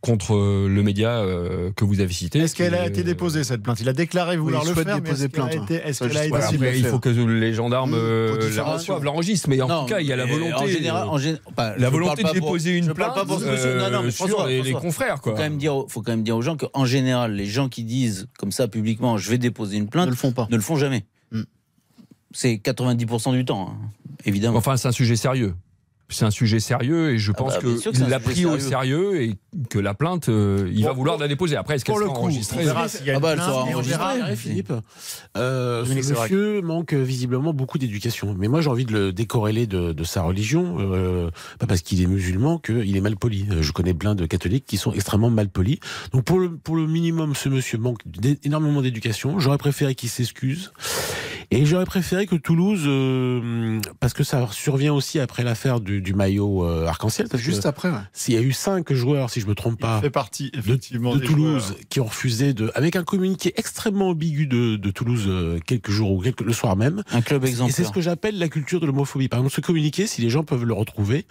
contre 0.01 0.33
euh, 0.35 0.67
le 0.67 0.81
média 0.81 1.19
euh, 1.19 1.71
que 1.75 1.85
vous 1.85 1.99
avez 1.99 2.11
cité. 2.11 2.39
Est-ce 2.39 2.55
qu'elle 2.55 2.73
a 2.73 2.87
été 2.87 3.01
euh, 3.01 3.03
déposée 3.03 3.43
cette 3.43 3.61
plainte? 3.61 3.79
Il 3.81 3.87
a 3.87 3.93
déclaré 3.93 4.35
vouloir 4.35 4.65
le 4.65 4.73
faire, 4.73 4.95
mais 4.95 5.01
déposer 5.01 5.25
est-ce 5.25 5.31
qu'elle 5.31 5.43
a 5.43 5.47
plainte, 5.47 5.71
été- 5.71 5.75
Est-ce 5.87 5.99
Ça, 5.99 6.07
qu'elle 6.07 6.17
a 6.17 6.21
été 6.25 6.29
voilà, 6.29 6.75
il 6.75 6.85
faut 6.85 6.97
que 6.99 7.09
les 7.09 7.53
gendarmes 7.53 7.91
Mmh, 7.91 7.95
euh, 7.95 8.55
la 8.55 8.63
reçoivent, 8.63 9.03
l'enregistrent, 9.03 9.47
mais 9.49 9.61
en 9.61 9.67
Non, 9.67 9.81
tout 9.83 9.89
cas, 9.93 9.99
il 9.99 10.07
y 10.07 10.11
a 10.11 10.15
la 10.15 10.25
mais 10.25 10.31
volonté. 10.31 10.53
En 10.55 10.65
général, 10.67 11.03
euh, 11.07 11.11
en 11.11 11.17
gé- 11.17 11.37
enfin, 11.45 11.73
la 11.77 11.89
volonté 11.91 12.23
de 12.23 12.27
pour- 12.29 12.33
déposer 12.33 12.77
une 12.77 12.85
je 12.85 12.91
parle 12.93 13.13
plainte 13.13 13.27
pas 13.27 13.31
pour 13.31 13.39
ce 13.41 13.45
monsieur. 13.45 13.77
Non, 13.77 13.91
non, 13.91 14.01
mais 14.01 14.07
euh, 14.07 14.11
François, 14.11 14.37
sur 14.39 14.47
les, 14.47 14.55
les 14.63 14.71
François, 14.71 14.81
confrères. 14.81 15.15
faut 15.17 15.21
Quoi. 15.21 15.33
quand 15.33 15.39
même 15.43 15.57
dire, 15.57 15.75
aux- 15.75 15.87
faut 15.87 16.01
quand 16.01 16.11
même 16.11 16.23
dire 16.23 16.35
aux 16.35 16.41
gens 16.41 16.57
qu'en 16.57 16.85
général, 16.85 17.33
les 17.35 17.45
gens 17.45 17.69
qui 17.69 17.83
disent 17.83 18.27
comme 18.39 18.51
ça 18.51 18.67
publiquement, 18.67 19.19
je 19.19 19.29
vais 19.29 19.37
déposer 19.37 19.77
une 19.77 19.83
ne 19.83 19.89
plainte, 19.89 20.09
le 20.09 20.15
font 20.15 20.31
pas. 20.31 20.47
ne 20.49 20.55
le 20.55 20.61
font 20.63 20.77
jamais. 20.77 21.05
Mm. 21.31 21.41
C'est 22.33 22.55
90% 22.55 23.33
du 23.33 23.45
temps, 23.45 23.69
hein, 23.71 23.89
évidemment. 24.25 24.57
Enfin, 24.57 24.77
c'est 24.77 24.87
un 24.87 24.91
sujet 24.91 25.15
sérieux. 25.15 25.53
C'est 26.12 26.26
un 26.26 26.32
sujet 26.32 26.60
sérieux 26.60 27.12
et 27.13 27.17
je 27.17 27.32
pense 27.32 27.54
bah, 27.54 27.60
sûr 27.62 27.74
que 27.76 27.78
c'est 27.82 27.91
qu'il 27.91 28.08
l'a 28.10 28.19
pris 28.19 28.45
au 28.45 28.60
sérieux. 28.60 29.21
et 29.21 29.36
que 29.69 29.80
la 29.80 29.93
plainte, 29.93 30.30
euh, 30.30 30.69
il 30.74 30.84
va 30.84 30.89
Pour- 30.89 30.97
vouloir 30.97 31.17
la 31.17 31.28
déposer. 31.28 31.56
Après, 31.56 31.76
est-ce 31.76 31.86
qu'elle 31.86 31.93
Pour 31.93 32.00
le 32.00 32.06
sera 32.06 32.15
coup, 32.15 32.21
enregistrée 32.24 32.58
on 32.62 32.65
verra 32.65 32.88
s'il 32.88 33.06
y 33.06 33.10
a 33.10 33.13
Ah 33.13 33.15
une 33.15 33.21
bah, 33.21 33.34
plainte, 33.34 33.50
on 33.50 33.54
enregistrée. 33.74 33.97
verra- 34.17 34.30
Ouais, 34.30 34.36
Philippe. 34.36 34.74
Euh, 35.38 35.86
ce 35.86 35.93
monsieur 35.93 36.62
manque 36.62 36.93
euh, 36.93 37.02
visiblement 37.02 37.54
beaucoup 37.54 37.78
d'éducation. 37.78 38.36
Mais 38.38 38.47
moi, 38.47 38.62
j'ai 38.62 38.69
envie 38.69 38.86
de 38.86 38.93
le 38.93 39.13
décorréler 39.13 39.67
de, 39.67 39.91
de 39.93 40.04
sa 40.04 40.21
religion, 40.21 40.78
euh, 40.80 41.30
pas 41.60 41.65
parce 41.67 41.82
qu'il 41.82 42.02
est 42.02 42.06
musulman 42.08 42.58
qu'il 42.60 42.95
est 42.95 43.02
mal 43.02 43.15
poli. 43.17 43.47
Je 43.62 43.71
connais 43.71 43.93
plein 43.93 44.15
de 44.15 44.26
catholiques 44.26 44.65
qui 44.65 44.78
sont 44.78 44.91
extrêmement 44.93 45.30
mal 45.30 45.50
polis. 45.50 45.80
Donc, 46.13 46.24
pour 46.24 46.39
le, 46.39 46.50
pour 46.52 46.76
le 46.76 46.88
minimum, 46.88 47.36
ce 47.36 47.50
monsieur 47.50 47.78
manque 47.78 48.02
énormément 48.43 48.82
d'éducation. 48.82 49.39
J'aurais 49.39 49.58
préféré 49.58 49.95
qu'il 49.95 50.10
s'excuse. 50.10 50.71
Et 51.53 51.65
j'aurais 51.65 51.85
préféré 51.85 52.27
que 52.27 52.35
Toulouse, 52.37 52.83
euh, 52.85 53.79
parce 53.99 54.13
que 54.13 54.23
ça 54.23 54.47
survient 54.51 54.93
aussi 54.93 55.19
après 55.19 55.43
l'affaire 55.43 55.81
du, 55.81 56.01
du 56.01 56.13
maillot 56.13 56.65
euh, 56.65 56.87
arc-en-ciel, 56.87 57.27
Juste 57.35 57.65
après, 57.65 57.89
ouais. 57.89 57.97
s'il 58.13 58.35
y 58.35 58.37
a 58.37 58.41
eu 58.41 58.53
cinq 58.53 58.93
joueurs, 58.93 59.29
si 59.29 59.41
je 59.41 59.47
me 59.47 59.53
trompe 59.53 59.77
pas, 59.77 59.97
Il 59.99 60.03
fait 60.03 60.09
partie, 60.09 60.49
de, 60.51 60.59
effectivement, 60.59 61.13
de 61.13 61.19
Toulouse 61.19 61.67
joueurs. 61.67 61.79
qui 61.89 61.99
ont 61.99 62.05
refusé 62.05 62.53
de, 62.53 62.71
avec 62.73 62.95
un 62.95 63.03
communiqué 63.03 63.53
extrêmement 63.57 64.09
ambigu 64.09 64.47
de, 64.47 64.77
de 64.77 64.91
Toulouse 64.91 65.25
euh, 65.27 65.59
quelques 65.65 65.91
jours 65.91 66.11
ou 66.13 66.21
quelques, 66.21 66.39
le 66.39 66.53
soir 66.53 66.77
même. 66.77 67.03
Un 67.11 67.19
club 67.21 67.43
Et 67.43 67.47
c'est 67.47 67.51
exemplaire. 67.51 67.85
ce 67.87 67.91
que 67.91 68.01
j'appelle 68.01 68.39
la 68.39 68.47
culture 68.47 68.79
de 68.79 68.85
l'homophobie. 68.85 69.27
Par 69.27 69.39
exemple, 69.39 69.53
ce 69.53 69.59
communiqué, 69.61 70.07
si 70.07 70.21
les 70.21 70.29
gens 70.29 70.45
peuvent 70.45 70.63
le 70.63 70.73
retrouver, 70.73 71.25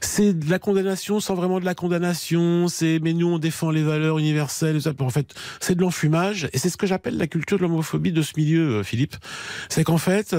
c'est 0.00 0.32
de 0.32 0.50
la 0.50 0.58
condamnation 0.58 1.20
sans 1.20 1.34
vraiment 1.34 1.60
de 1.60 1.66
la 1.66 1.74
condamnation. 1.74 2.66
C'est 2.68 2.98
mais 3.02 3.12
nous 3.12 3.26
on 3.28 3.38
défend 3.38 3.70
les 3.70 3.82
valeurs 3.82 4.18
universelles. 4.18 4.76
et 4.76 4.80
ça. 4.80 4.92
En 5.00 5.10
fait, 5.10 5.34
c'est 5.60 5.74
de 5.74 5.82
l'enfumage. 5.82 6.48
Et 6.54 6.58
c'est 6.58 6.70
ce 6.70 6.78
que 6.78 6.86
j'appelle 6.86 7.18
la 7.18 7.26
culture 7.26 7.58
de 7.58 7.62
l'homophobie 7.64 8.12
de 8.12 8.22
ce 8.22 8.32
milieu, 8.38 8.76
euh, 8.78 8.82
Philippe. 8.82 9.16
C'est 9.68 9.84
qu'en 9.84 9.98
fait. 9.98 10.34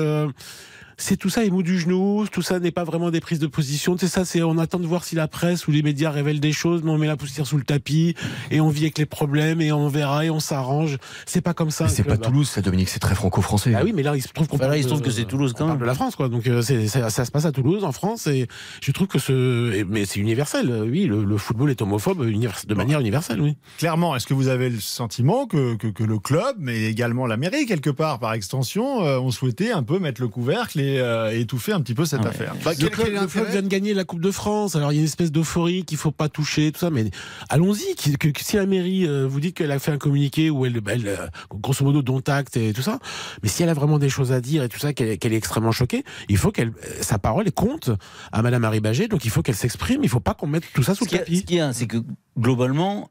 C'est 0.97 1.17
tout 1.17 1.29
ça 1.29 1.43
émou 1.43 1.63
du 1.63 1.79
genou, 1.79 2.25
tout 2.31 2.41
ça 2.41 2.59
n'est 2.59 2.71
pas 2.71 2.83
vraiment 2.83 3.11
des 3.11 3.19
prises 3.21 3.39
de 3.39 3.47
position. 3.47 3.95
C'est 3.99 4.07
ça, 4.07 4.25
c'est 4.25 4.41
on 4.43 4.57
attend 4.57 4.79
de 4.79 4.87
voir 4.87 5.03
si 5.03 5.15
la 5.15 5.27
presse 5.27 5.67
ou 5.67 5.71
les 5.71 5.81
médias 5.81 6.11
révèlent 6.11 6.39
des 6.39 6.51
choses, 6.53 6.81
mais 6.83 6.91
on 6.91 6.97
met 6.97 7.07
la 7.07 7.17
poussière 7.17 7.45
sous 7.47 7.57
le 7.57 7.63
tapis 7.63 8.15
et 8.51 8.61
on 8.61 8.69
vit 8.69 8.83
avec 8.83 8.97
les 8.97 9.05
problèmes 9.05 9.61
et 9.61 9.71
on 9.71 9.87
verra 9.87 10.25
et 10.25 10.29
on 10.29 10.39
s'arrange. 10.39 10.97
C'est 11.25 11.41
pas 11.41 11.53
comme 11.53 11.71
ça. 11.71 11.87
C'est 11.87 12.03
pas. 12.03 12.17
Toulouse, 12.17 12.49
ça, 12.49 12.61
Dominique, 12.61 12.89
c'est 12.89 12.99
très 12.99 13.15
franco-français. 13.15 13.73
Ah 13.75 13.81
oui, 13.83 13.93
mais 13.95 14.03
là 14.03 14.15
il 14.15 14.21
se 14.21 14.27
trouve 14.29 14.47
qu'on 14.47 14.57
Enfin, 14.57 14.75
il 14.75 14.83
se 14.83 14.87
trouve 14.89 15.01
que 15.01 15.09
c'est 15.11 15.25
Toulouse 15.25 15.53
quand 15.57 15.63
on 15.63 15.67
parle 15.67 15.77
même. 15.79 15.81
de 15.81 15.85
la 15.87 15.95
France, 15.95 16.15
quoi. 16.15 16.29
Donc 16.29 16.45
euh, 16.47 16.61
c'est, 16.61 16.87
c'est- 16.87 17.09
ça 17.09 17.25
se 17.25 17.31
passe 17.31 17.45
à 17.45 17.51
Toulouse, 17.51 17.83
en 17.83 17.91
France, 17.91 18.27
et 18.27 18.47
je 18.81 18.91
trouve 18.91 19.07
que 19.07 19.17
ce, 19.19 19.83
mais 19.85 20.05
c'est 20.05 20.19
universel. 20.19 20.83
Oui, 20.89 21.05
le, 21.05 21.23
le 21.23 21.37
football 21.37 21.71
est 21.71 21.81
homophobe 21.81 22.25
de 22.25 22.73
manière 22.75 22.99
universelle, 22.99 23.41
oui. 23.41 23.55
Clairement, 23.77 24.15
est-ce 24.15 24.27
que 24.27 24.33
vous 24.33 24.47
avez 24.47 24.69
le 24.69 24.79
sentiment 24.79 25.45
que, 25.47 25.75
que, 25.75 25.87
que 25.87 26.03
le 26.03 26.19
club, 26.19 26.55
mais 26.59 26.83
également 26.83 27.25
la 27.25 27.37
mairie, 27.37 27.65
quelque 27.65 27.89
part, 27.89 28.19
par 28.19 28.33
extension, 28.33 29.03
euh, 29.05 29.19
ont 29.19 29.31
souhaité 29.31 29.71
un 29.71 29.83
peu 29.83 29.99
mettre 29.99 30.21
le 30.21 30.27
couvercle 30.27 30.79
et 30.79 30.90
euh, 30.99 31.37
étouffer 31.39 31.71
un 31.73 31.81
petit 31.81 31.93
peu 31.93 32.05
cette 32.05 32.19
Ah 32.21 32.23
ouais. 32.25 32.29
affaire 32.29 32.55
Bah, 32.65 32.71
Le 32.79 32.89
club, 32.89 33.07
le 33.09 33.51
vient 33.51 33.61
de 33.61 33.67
gagner 33.67 33.93
la 33.93 34.03
Coupe 34.03 34.21
de 34.21 34.31
France. 34.31 34.75
Alors 34.75 34.91
il 34.91 34.95
y 34.95 34.97
a 34.97 35.01
une 35.01 35.05
espèce 35.07 35.31
d'euphorie 35.31 35.85
qu'il 35.85 35.97
faut 35.97 36.11
pas 36.11 36.27
toucher, 36.29 36.71
tout 36.71 36.79
ça. 36.79 36.89
Mais 36.89 37.09
allons-y. 37.49 37.95
qui- 37.95 38.17
que- 38.17 38.27
que 38.29 38.43
si 38.43 38.55
la 38.57 38.65
mairie 38.65 39.07
euh, 39.07 39.27
vous 39.27 39.39
dit 39.39 39.53
qu'elle 39.53 39.71
a 39.71 39.79
fait 39.79 39.91
un 39.91 39.97
communiqué 39.97 40.49
où 40.49 40.65
elle, 40.65 40.81
elle 40.87 41.07
euh, 41.07 41.27
grosso 41.49 41.83
modo, 41.85 42.01
dont 42.01 42.21
acte 42.27 42.57
et 42.57 42.73
tout 42.73 42.81
ça. 42.81 42.99
Mais 43.43 43.49
si 43.49 43.63
elle 43.63 43.69
a 43.69 43.73
vraiment 43.73 43.99
des 43.99 44.09
choses 44.09 44.31
à 44.31 44.41
dire 44.41 44.63
et 44.63 44.69
tout 44.69 44.79
ça, 44.79 44.93
qu'elle 44.93 45.09
est 45.09 45.37
extrêmement 45.37 45.71
choquée, 45.71 46.03
il 46.29 46.37
faut 46.37 46.51
qu'elle, 46.51 46.71
sa 47.01 47.17
parole 47.19 47.51
compte 47.51 47.91
à 48.31 48.41
Madame 48.41 48.63
Harry 48.65 48.79
Bagé. 48.79 49.07
Donc 49.07 49.25
il 49.25 49.31
faut 49.31 49.41
qu'elle 49.41 49.55
s'exprime. 49.55 50.01
Il 50.03 50.09
faut 50.09 50.19
pas 50.19 50.33
qu'on 50.33 50.47
mette 50.47 50.63
tout 50.73 50.83
ça 50.83 50.95
sous 50.95 51.05
Ce 51.05 51.11
le 51.11 51.15
a- 51.15 51.19
ce 51.19 51.25
tapis. 51.25 51.43
qu'il 51.45 51.57
y 51.57 51.59
a, 51.59 51.73
c'est 51.73 51.87
que 51.87 51.97
globalement, 52.39 53.09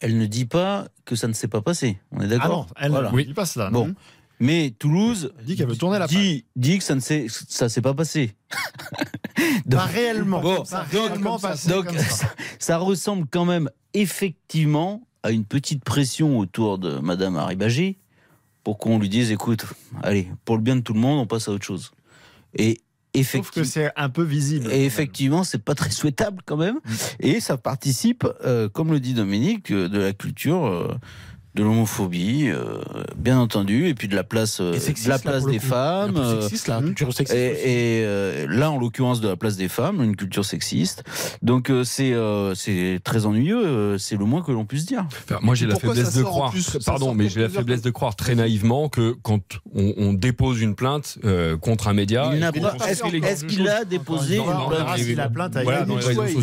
elle 0.00 0.16
ne 0.18 0.26
dit 0.26 0.44
pas 0.46 0.86
que 1.04 1.16
ça 1.16 1.28
ne 1.28 1.32
s'est 1.32 1.48
pas 1.48 1.60
passé. 1.60 1.98
On 2.12 2.20
est 2.20 2.24
Ah 2.24 2.28
non, 2.28 2.36
d'accord 2.38 2.66
elle 2.76 2.90
Voilà. 2.90 3.10
ne 3.12 3.22
dit 3.22 3.34
pas 3.34 3.46
cela. 3.46 3.70
Bon. 3.70 3.94
Mais 4.40 4.70
Toulouse 4.78 5.32
dit 5.44 5.56
qu'elle 5.56 5.68
veut 5.68 5.76
tourner 5.76 5.98
la 5.98 6.06
dit, 6.06 6.44
dit 6.56 6.78
que 6.78 6.84
ça 6.84 6.94
ne 6.94 7.00
s'est 7.00 7.26
ça 7.28 7.68
s'est 7.68 7.82
pas 7.82 7.94
passé. 7.94 8.34
Donc- 9.66 9.80
Pas 9.80 9.86
réellement. 9.86 10.40
Bon, 10.40 10.62
Pas 10.64 10.84
donc- 10.92 11.08
réellement 11.08 11.38
passé 11.38 11.68
Donc 11.68 11.86
comme 11.86 11.98
ça. 11.98 12.04
ça, 12.04 12.34
ça 12.58 12.78
ressemble 12.78 13.26
quand 13.30 13.44
même 13.44 13.68
effectivement 13.94 15.02
à 15.22 15.30
une 15.32 15.44
petite 15.44 15.82
pression 15.84 16.38
autour 16.38 16.78
de 16.78 16.98
Madame 16.98 17.36
Haribagé 17.36 17.98
pour 18.64 18.78
qu'on 18.78 18.98
lui 18.98 19.08
dise 19.08 19.30
écoute, 19.32 19.64
allez, 20.02 20.28
pour 20.44 20.56
le 20.56 20.62
bien 20.62 20.76
de 20.76 20.80
tout 20.82 20.92
le 20.94 21.00
monde, 21.00 21.18
on 21.20 21.26
passe 21.26 21.48
à 21.48 21.52
autre 21.52 21.64
chose. 21.66 21.90
Et 22.54 22.78
Je 23.14 23.22
trouve 23.38 23.50
que 23.50 23.64
c'est 23.64 23.90
un 23.96 24.08
peu 24.10 24.22
visible. 24.22 24.70
et 24.70 24.84
effectivement, 24.84 25.42
c'est 25.42 25.58
pas 25.62 25.74
très 25.74 25.90
souhaitable 25.90 26.42
quand 26.44 26.56
même. 26.56 26.78
Et 27.18 27.40
ça 27.40 27.56
participe, 27.56 28.24
euh, 28.44 28.68
comme 28.68 28.92
le 28.92 29.00
dit 29.00 29.14
Dominique, 29.14 29.72
euh, 29.72 29.88
de 29.88 29.98
la 29.98 30.12
culture 30.12 30.66
euh, 30.66 30.94
de 31.58 31.64
l'homophobie, 31.64 32.48
euh, 32.48 32.78
bien 33.16 33.38
entendu, 33.38 33.88
et 33.88 33.94
puis 33.94 34.06
de 34.06 34.14
la 34.14 34.22
place, 34.22 34.60
euh, 34.60 34.78
sexiste, 34.78 35.06
de 35.06 35.10
la 35.10 35.16
là, 35.16 35.22
place 35.22 35.44
le 35.44 35.50
des 35.50 35.58
coup. 35.58 35.66
femmes. 35.66 36.16
Euh, 36.16 36.40
sexiste, 36.42 36.68
là, 36.68 36.80
culture 36.80 37.12
sexiste. 37.12 37.36
et, 37.36 37.98
et, 38.00 38.04
euh, 38.04 38.46
là, 38.48 38.70
en 38.70 38.78
l'occurrence, 38.78 39.20
de 39.20 39.26
la 39.28 39.36
place 39.36 39.56
des 39.56 39.66
femmes, 39.68 40.02
une 40.02 40.14
culture 40.14 40.44
sexiste. 40.44 41.02
Donc 41.42 41.68
euh, 41.70 41.82
c'est 41.82 42.12
euh, 42.12 42.54
c'est 42.54 43.00
très 43.02 43.26
ennuyeux. 43.26 43.58
euh, 43.66 43.98
c'est 43.98 44.16
le 44.16 44.24
moins 44.24 44.42
que 44.42 44.52
l'on 44.52 44.64
puisse 44.66 44.86
dire. 44.86 45.04
Enfin, 45.28 45.40
moi, 45.42 45.54
j'ai 45.56 45.66
la 45.66 45.74
faiblesse 45.76 46.14
de 46.14 46.22
croire. 46.22 46.52
plus? 46.52 46.78
Pardon, 46.86 47.12
mais 47.14 47.28
j'ai 47.28 47.40
la 47.40 47.48
faiblesse 47.48 47.82
de 47.82 47.90
croire 47.90 48.14
très 48.14 48.34
naïvement 48.36 48.88
que 48.88 49.16
quand 49.22 49.40
on, 49.74 49.94
on 49.96 50.12
dépose 50.12 50.60
une 50.60 50.76
plainte 50.76 51.18
euh, 51.24 51.56
contre 51.56 51.88
un 51.88 51.92
média, 51.94 52.30
Il 52.34 52.38
n'a 52.40 52.50
et 52.54 52.60
pas- 52.60 52.70
qu'on 52.72 52.84
Est-ce 52.84 53.44
qu'il 53.44 53.68
a 53.68 53.84
déposé 53.84 54.36
une 54.36 54.44
plainte 54.44 55.56
la. 55.56 55.84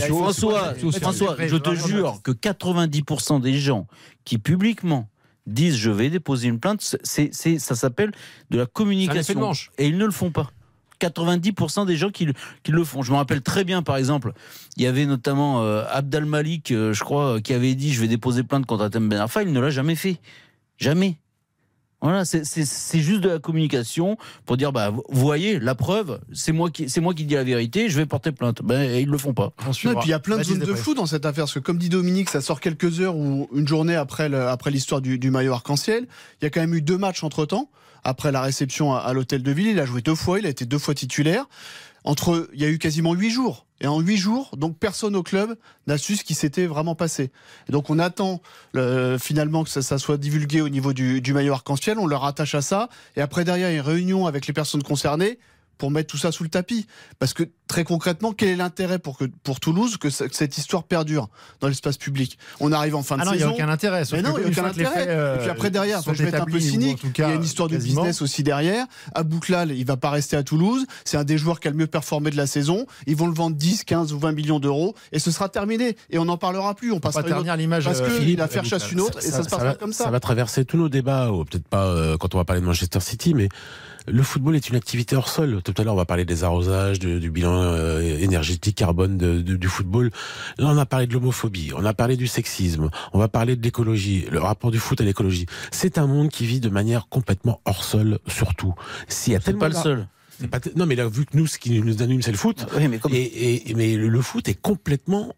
François, 0.08 0.74
François, 1.02 1.36
je 1.48 1.56
te 1.56 1.74
jure 1.74 2.20
que 2.24 2.32
90% 2.32 3.40
des 3.42 3.54
gens 3.58 3.88
qui 4.26 4.38
publiquement 4.38 5.08
disent 5.48 5.78
je 5.78 5.92
vais 5.92 6.10
déposer 6.10 6.48
une 6.48 6.60
plainte, 6.60 6.98
c'est, 7.04 7.34
c'est, 7.34 7.60
ça 7.60 7.76
s'appelle 7.76 8.12
de 8.50 8.58
la 8.58 8.66
de 8.66 8.70
communication. 8.70 9.34
Et 9.78 9.88
ils 9.88 9.98
ne 9.98 10.06
le 10.06 10.12
font 10.12 10.32
pas. 10.32 10.52
90% 11.02 11.86
des 11.86 11.98
gens 11.98 12.10
qui, 12.10 12.26
le- 12.26 12.34
qui 12.64 12.72
le 12.72 12.84
font. 12.84 13.02
Je 13.04 13.12
me 13.12 13.18
rappelle 13.18 13.42
très 13.42 13.64
bien, 13.64 13.84
par 13.84 13.98
exemple, 13.98 14.32
il 14.78 14.84
y 14.84 14.88
avait 14.88 15.06
notamment 15.06 15.62
euh, 15.62 15.84
Abdal 15.90 16.26
Malik, 16.26 16.72
euh, 16.72 16.94
je 16.94 17.04
crois, 17.04 17.36
euh, 17.36 17.40
qui 17.42 17.54
avait 17.54 17.76
dit 17.76 17.94
je 17.94 18.00
vais 18.02 18.08
déposer 18.08 18.44
plainte 18.44 18.66
contre 18.66 18.86
Atem 18.86 19.10
Ben 19.10 19.20
Arfa. 19.20 19.44
Il 19.44 19.52
ne 19.52 19.60
l'a 19.60 19.70
jamais 19.70 19.96
fait. 19.96 20.18
Jamais. 20.78 21.18
Voilà, 22.02 22.24
c'est- 22.26 22.44
juste 23.00 23.22
de 23.22 23.30
la 23.30 23.40
communication 23.40 24.18
pour 24.46 24.58
dire 24.58 24.72
bah 24.72 24.92
vous 24.92 25.04
voyez 25.10 25.60
la 25.60 25.74
preuve, 25.76 26.20
c'est 26.34 26.52
moi 26.52 26.70
qui 26.70 26.88
c'est 26.90 27.02
moi 27.02 27.14
qui 27.14 27.26
dis 27.26 27.34
la 27.34 27.44
vérité, 27.44 27.90
je 27.90 27.98
vais 27.98 28.06
porter 28.06 28.32
plainte. 28.32 28.62
Ben 28.64 28.82
et 28.82 29.02
ils 29.02 29.10
le 29.10 29.18
font 29.18 29.34
pas. 29.34 29.54
Non, 29.88 29.94
et 29.94 29.96
puis 30.02 30.10
il 30.10 30.12
y 30.12 30.14
a 30.14 30.20
plein 30.20 30.36
de 30.38 30.44
zones 30.50 30.60
de 30.60 30.74
flou 30.84 30.94
dans 30.94 31.06
cette 31.08 31.26
affaire, 31.26 31.46
parce 31.46 31.54
que 31.54 31.60
comme 31.60 31.78
dit 31.80 31.90
Dominique, 31.90 32.30
ça 32.30 32.42
sort 32.42 32.60
quelques 32.60 33.00
heures 33.00 33.16
ou 33.16 33.50
une 33.56 33.68
journée 33.68 33.96
après 33.96 34.30
le- 34.30 34.48
après 34.48 34.70
l'histoire 34.72 35.02
du, 35.02 35.18
du 35.18 35.32
maillot 35.32 35.54
arc-en-ciel. 35.54 36.06
Il 36.42 36.46
y 36.46 36.48
a 36.48 36.50
quand 36.52 36.60
même 36.62 36.76
eu 36.76 36.82
deux 36.82 36.98
matchs 36.98 37.24
entre 37.24 37.46
temps. 37.46 37.70
Après 38.08 38.32
la 38.32 38.42
réception 38.42 38.94
à, 38.94 39.00
à 39.00 39.14
l'hôtel 39.14 39.42
de 39.42 39.52
ville, 39.52 39.66
il 39.66 39.80
a 39.80 39.86
joué 39.88 40.02
deux 40.02 40.14
fois, 40.14 40.38
il 40.38 40.46
a 40.46 40.50
été 40.50 40.66
deux 40.66 40.78
fois 40.78 40.94
titulaire. 40.94 41.46
Entre, 42.06 42.50
il 42.54 42.62
y 42.62 42.66
a 42.66 42.70
eu 42.70 42.78
quasiment 42.78 43.14
huit 43.14 43.32
jours. 43.32 43.66
Et 43.82 43.88
en 43.88 44.00
huit 44.00 44.16
jours, 44.16 44.52
donc 44.56 44.78
personne 44.78 45.16
au 45.18 45.24
club 45.24 45.58
n'a 45.86 45.98
su 45.98 46.16
ce 46.16 46.24
qui 46.24 46.34
s'était 46.34 46.66
vraiment 46.66 46.96
passé. 46.96 47.32
Et 47.68 47.72
donc 47.74 47.90
on 47.90 48.00
attend 48.00 48.42
le- 48.74 49.18
finalement 49.20 49.66
que 49.66 49.70
ça, 49.70 49.82
ça 49.82 49.98
soit 49.98 50.18
divulgué 50.18 50.62
au 50.62 50.70
niveau 50.70 50.94
du, 50.94 51.20
du 51.20 51.34
maillot 51.34 51.52
arc-en-ciel. 51.54 52.00
On 52.00 52.06
le 52.06 52.16
rattache 52.16 52.56
à 52.56 52.62
ça. 52.62 52.88
Et 53.18 53.22
après 53.22 53.44
derrière, 53.44 53.70
il 53.70 53.74
y 53.74 53.76
a 53.76 53.80
une 53.80 53.86
réunion 53.86 54.28
avec 54.28 54.48
les 54.48 54.54
personnes 54.54 54.84
concernées 54.84 55.40
pour 55.78 55.92
mettre 55.92 56.10
tout 56.10 56.18
ça 56.18 56.32
sous 56.32 56.44
le 56.44 56.50
tapis. 56.50 56.88
Parce 57.20 57.34
que 57.34 57.44
très 57.68 57.84
concrètement, 57.84 58.32
quel 58.32 58.50
est 58.50 58.56
l'intérêt 58.56 59.00
pour, 59.00 59.18
que, 59.18 59.26
pour 59.44 59.60
Toulouse 59.60 59.98
que, 59.98 60.10
ce- 60.10 60.24
que 60.26 60.36
cette 60.36 60.58
histoire 60.58 60.84
perdure 60.84 61.30
dans 61.62 61.68
l'espace 61.68 61.98
public? 61.98 62.38
On 62.60 62.72
arrive 62.72 62.96
en 62.96 63.02
fin 63.04 63.18
de 63.18 63.22
Ah 63.22 63.26
non, 63.26 63.32
il 63.34 63.38
n'y 63.38 63.44
a 63.44 63.46
saison. 63.48 63.56
aucun 63.56 63.70
intérêt. 63.70 64.04
Mais 64.12 64.22
non, 64.22 64.36
il 64.38 64.42
n'y 64.42 64.48
a 64.48 64.50
aucun 64.60 64.66
intérêt. 64.70 65.06
euh, 65.08 65.36
et 65.36 65.40
puis 65.40 65.50
après 65.50 65.70
derrière, 65.72 66.02
je 66.02 66.12
vais 66.12 66.30
être 66.30 66.42
un 66.42 66.46
peu 66.46 66.60
cynique, 66.60 67.02
il 67.18 67.22
y 67.22 67.24
a 67.24 67.34
une 67.34 67.44
histoire 67.44 67.68
de 67.70 67.78
business 67.78 68.22
aussi 68.22 68.44
derrière. 68.44 68.86
Abouklal, 69.14 69.72
il 69.72 69.86
va 69.86 69.98
pas 69.98 70.10
rester 70.10 70.36
à 70.38 70.44
Toulouse. 70.44 70.86
C'est 71.06 71.18
un 71.18 71.24
des 71.24 71.38
joueurs 71.38 71.60
qui 71.60 71.68
a 71.68 71.72
le 71.72 71.78
mieux 71.78 71.88
performé 71.88 72.30
de 72.30 72.38
la 72.38 72.48
saison. 72.48 72.86
Ils 73.08 73.16
vont 73.16 73.28
le 73.28 73.34
vendre 73.34 73.56
10, 73.56 73.84
15 73.84 74.14
ou 74.14 74.20
20 74.20 74.32
millions 74.34 74.60
d'euros 74.60 74.96
et 75.12 75.20
ce 75.20 75.32
sera 75.32 75.50
terminé. 75.50 75.96
Et 76.10 76.18
on 76.20 76.26
n'en 76.26 76.38
parlera 76.38 76.76
plus. 76.76 76.92
On 76.92 77.00
Pas 77.00 77.10
passera 77.10 77.22
autre- 77.22 77.30
ternir 77.36 77.56
l'image. 77.58 77.86
Parce 77.86 78.00
euh, 78.02 78.06
que 78.06 78.12
Philippe, 78.12 78.38
il 78.38 78.42
a 78.42 78.48
faire 78.48 78.66
chasse 78.66 78.92
une 78.92 79.02
autre 79.02 79.20
et 79.20 79.22
ça, 79.32 79.44
se 79.44 79.50
passera 79.50 79.74
comme 79.76 79.94
ça. 79.94 80.06
Ça 80.06 80.12
va 80.12 80.20
traverser 80.20 80.66
tous 80.66 80.78
nos 80.78 80.90
débats, 80.90 81.32
ou 81.32 81.44
peut-être 81.46 81.68
pas 81.68 81.86
euh, 81.86 82.18
quand 82.18 82.36
on 82.36 82.38
va 82.38 82.46
parler 82.46 82.62
de 82.62 82.66
Manchester 82.66 83.00
City, 83.00 83.34
mais 83.34 83.50
le 84.08 84.22
football 84.22 84.56
est 84.56 84.70
une 84.70 84.76
activité 84.76 85.16
hors 85.16 85.30
sol. 85.30 85.62
Tout 85.64 85.74
à 85.80 85.84
l'heure, 85.84 85.94
on 85.94 85.98
va 85.98 86.06
parler 86.06 86.26
des 86.26 86.44
arrosages, 86.44 87.00
du 87.00 87.32
bilan 87.32 87.55
euh, 87.62 88.18
énergétique, 88.20 88.76
carbone 88.76 89.18
de- 89.18 89.42
de- 89.42 89.56
du 89.56 89.68
football. 89.68 90.12
Là, 90.58 90.68
on 90.68 90.78
a 90.78 90.86
parlé 90.86 91.08
de 91.08 91.14
l'homophobie, 91.14 91.72
on 91.76 91.86
a 91.86 91.94
parlé 91.94 92.18
du 92.18 92.28
sexisme, 92.28 92.90
on 93.14 93.20
va 93.20 93.28
parler 93.28 93.56
de 93.56 93.64
l'écologie, 93.64 94.26
le 94.32 94.40
rapport 94.40 94.72
du 94.72 94.80
foot 94.80 95.00
à 95.02 95.04
l'écologie. 95.04 95.46
C'est 95.72 95.98
un 95.98 96.08
monde 96.08 96.30
qui 96.30 96.46
vit 96.46 96.60
de 96.60 96.70
manière 96.70 97.08
complètement 97.10 97.62
hors 97.66 97.84
sol, 97.84 98.20
surtout. 98.28 98.74
S'il 99.08 99.34
y 99.34 99.36
a 99.36 99.40
tellement 99.40 99.60
pas 99.62 99.70
le 99.70 99.76
seul. 99.76 100.08
pas 100.52 100.60
Non, 100.76 100.86
mais 100.86 100.96
là, 100.96 101.08
vu 101.08 101.26
que 101.26 101.38
nous, 101.38 101.48
ce 101.48 101.58
qui 101.58 101.80
nous 101.82 102.02
anime, 102.02 102.22
c'est 102.22 102.32
le 102.32 102.38
foot. 102.38 102.66
Oui, 102.76 102.88
mais 102.88 102.98
comme 103.00 103.14
Et, 103.14 103.70
et- 103.70 103.74
mais 103.74 103.96
le 103.96 104.22
foot 104.22 104.48
est 104.50 104.60
complètement 104.60 105.34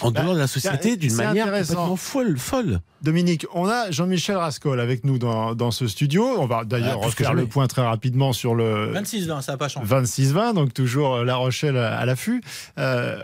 en 0.00 0.10
Bah, 0.10 0.22
dehors 0.22 0.34
de 0.34 0.38
la 0.38 0.46
société 0.46 0.90
c'est 0.90 0.96
d'une 0.96 1.14
manière 1.14 1.46
complètement 1.46 1.96
folle, 1.96 2.36
folle. 2.38 2.80
Dominique, 3.02 3.46
on 3.54 3.68
a 3.68 3.90
Jean-Michel 3.90 4.36
Rascol 4.36 4.80
avec 4.80 5.04
nous 5.04 5.18
dans, 5.18 5.54
dans 5.54 5.70
ce 5.70 5.86
studio. 5.86 6.24
On 6.38 6.46
va 6.46 6.64
d'ailleurs 6.64 6.98
Ah, 7.02 7.06
refaire 7.06 7.34
le 7.34 7.46
point 7.46 7.66
très 7.66 7.82
rapidement 7.82 8.32
sur 8.32 8.54
le 8.54 8.92
26-20, 8.94 9.42
ça 9.42 9.52
n'a 9.52 9.58
pas 9.58 9.68
changé. 9.68 9.86
26-20, 9.86 10.54
donc 10.54 10.74
toujours 10.74 11.16
euh, 11.16 11.24
La 11.24 11.36
Rochelle 11.36 11.76
à, 11.76 11.96
à 11.98 12.04
l'affût. 12.06 12.42
Euh, 12.78 13.18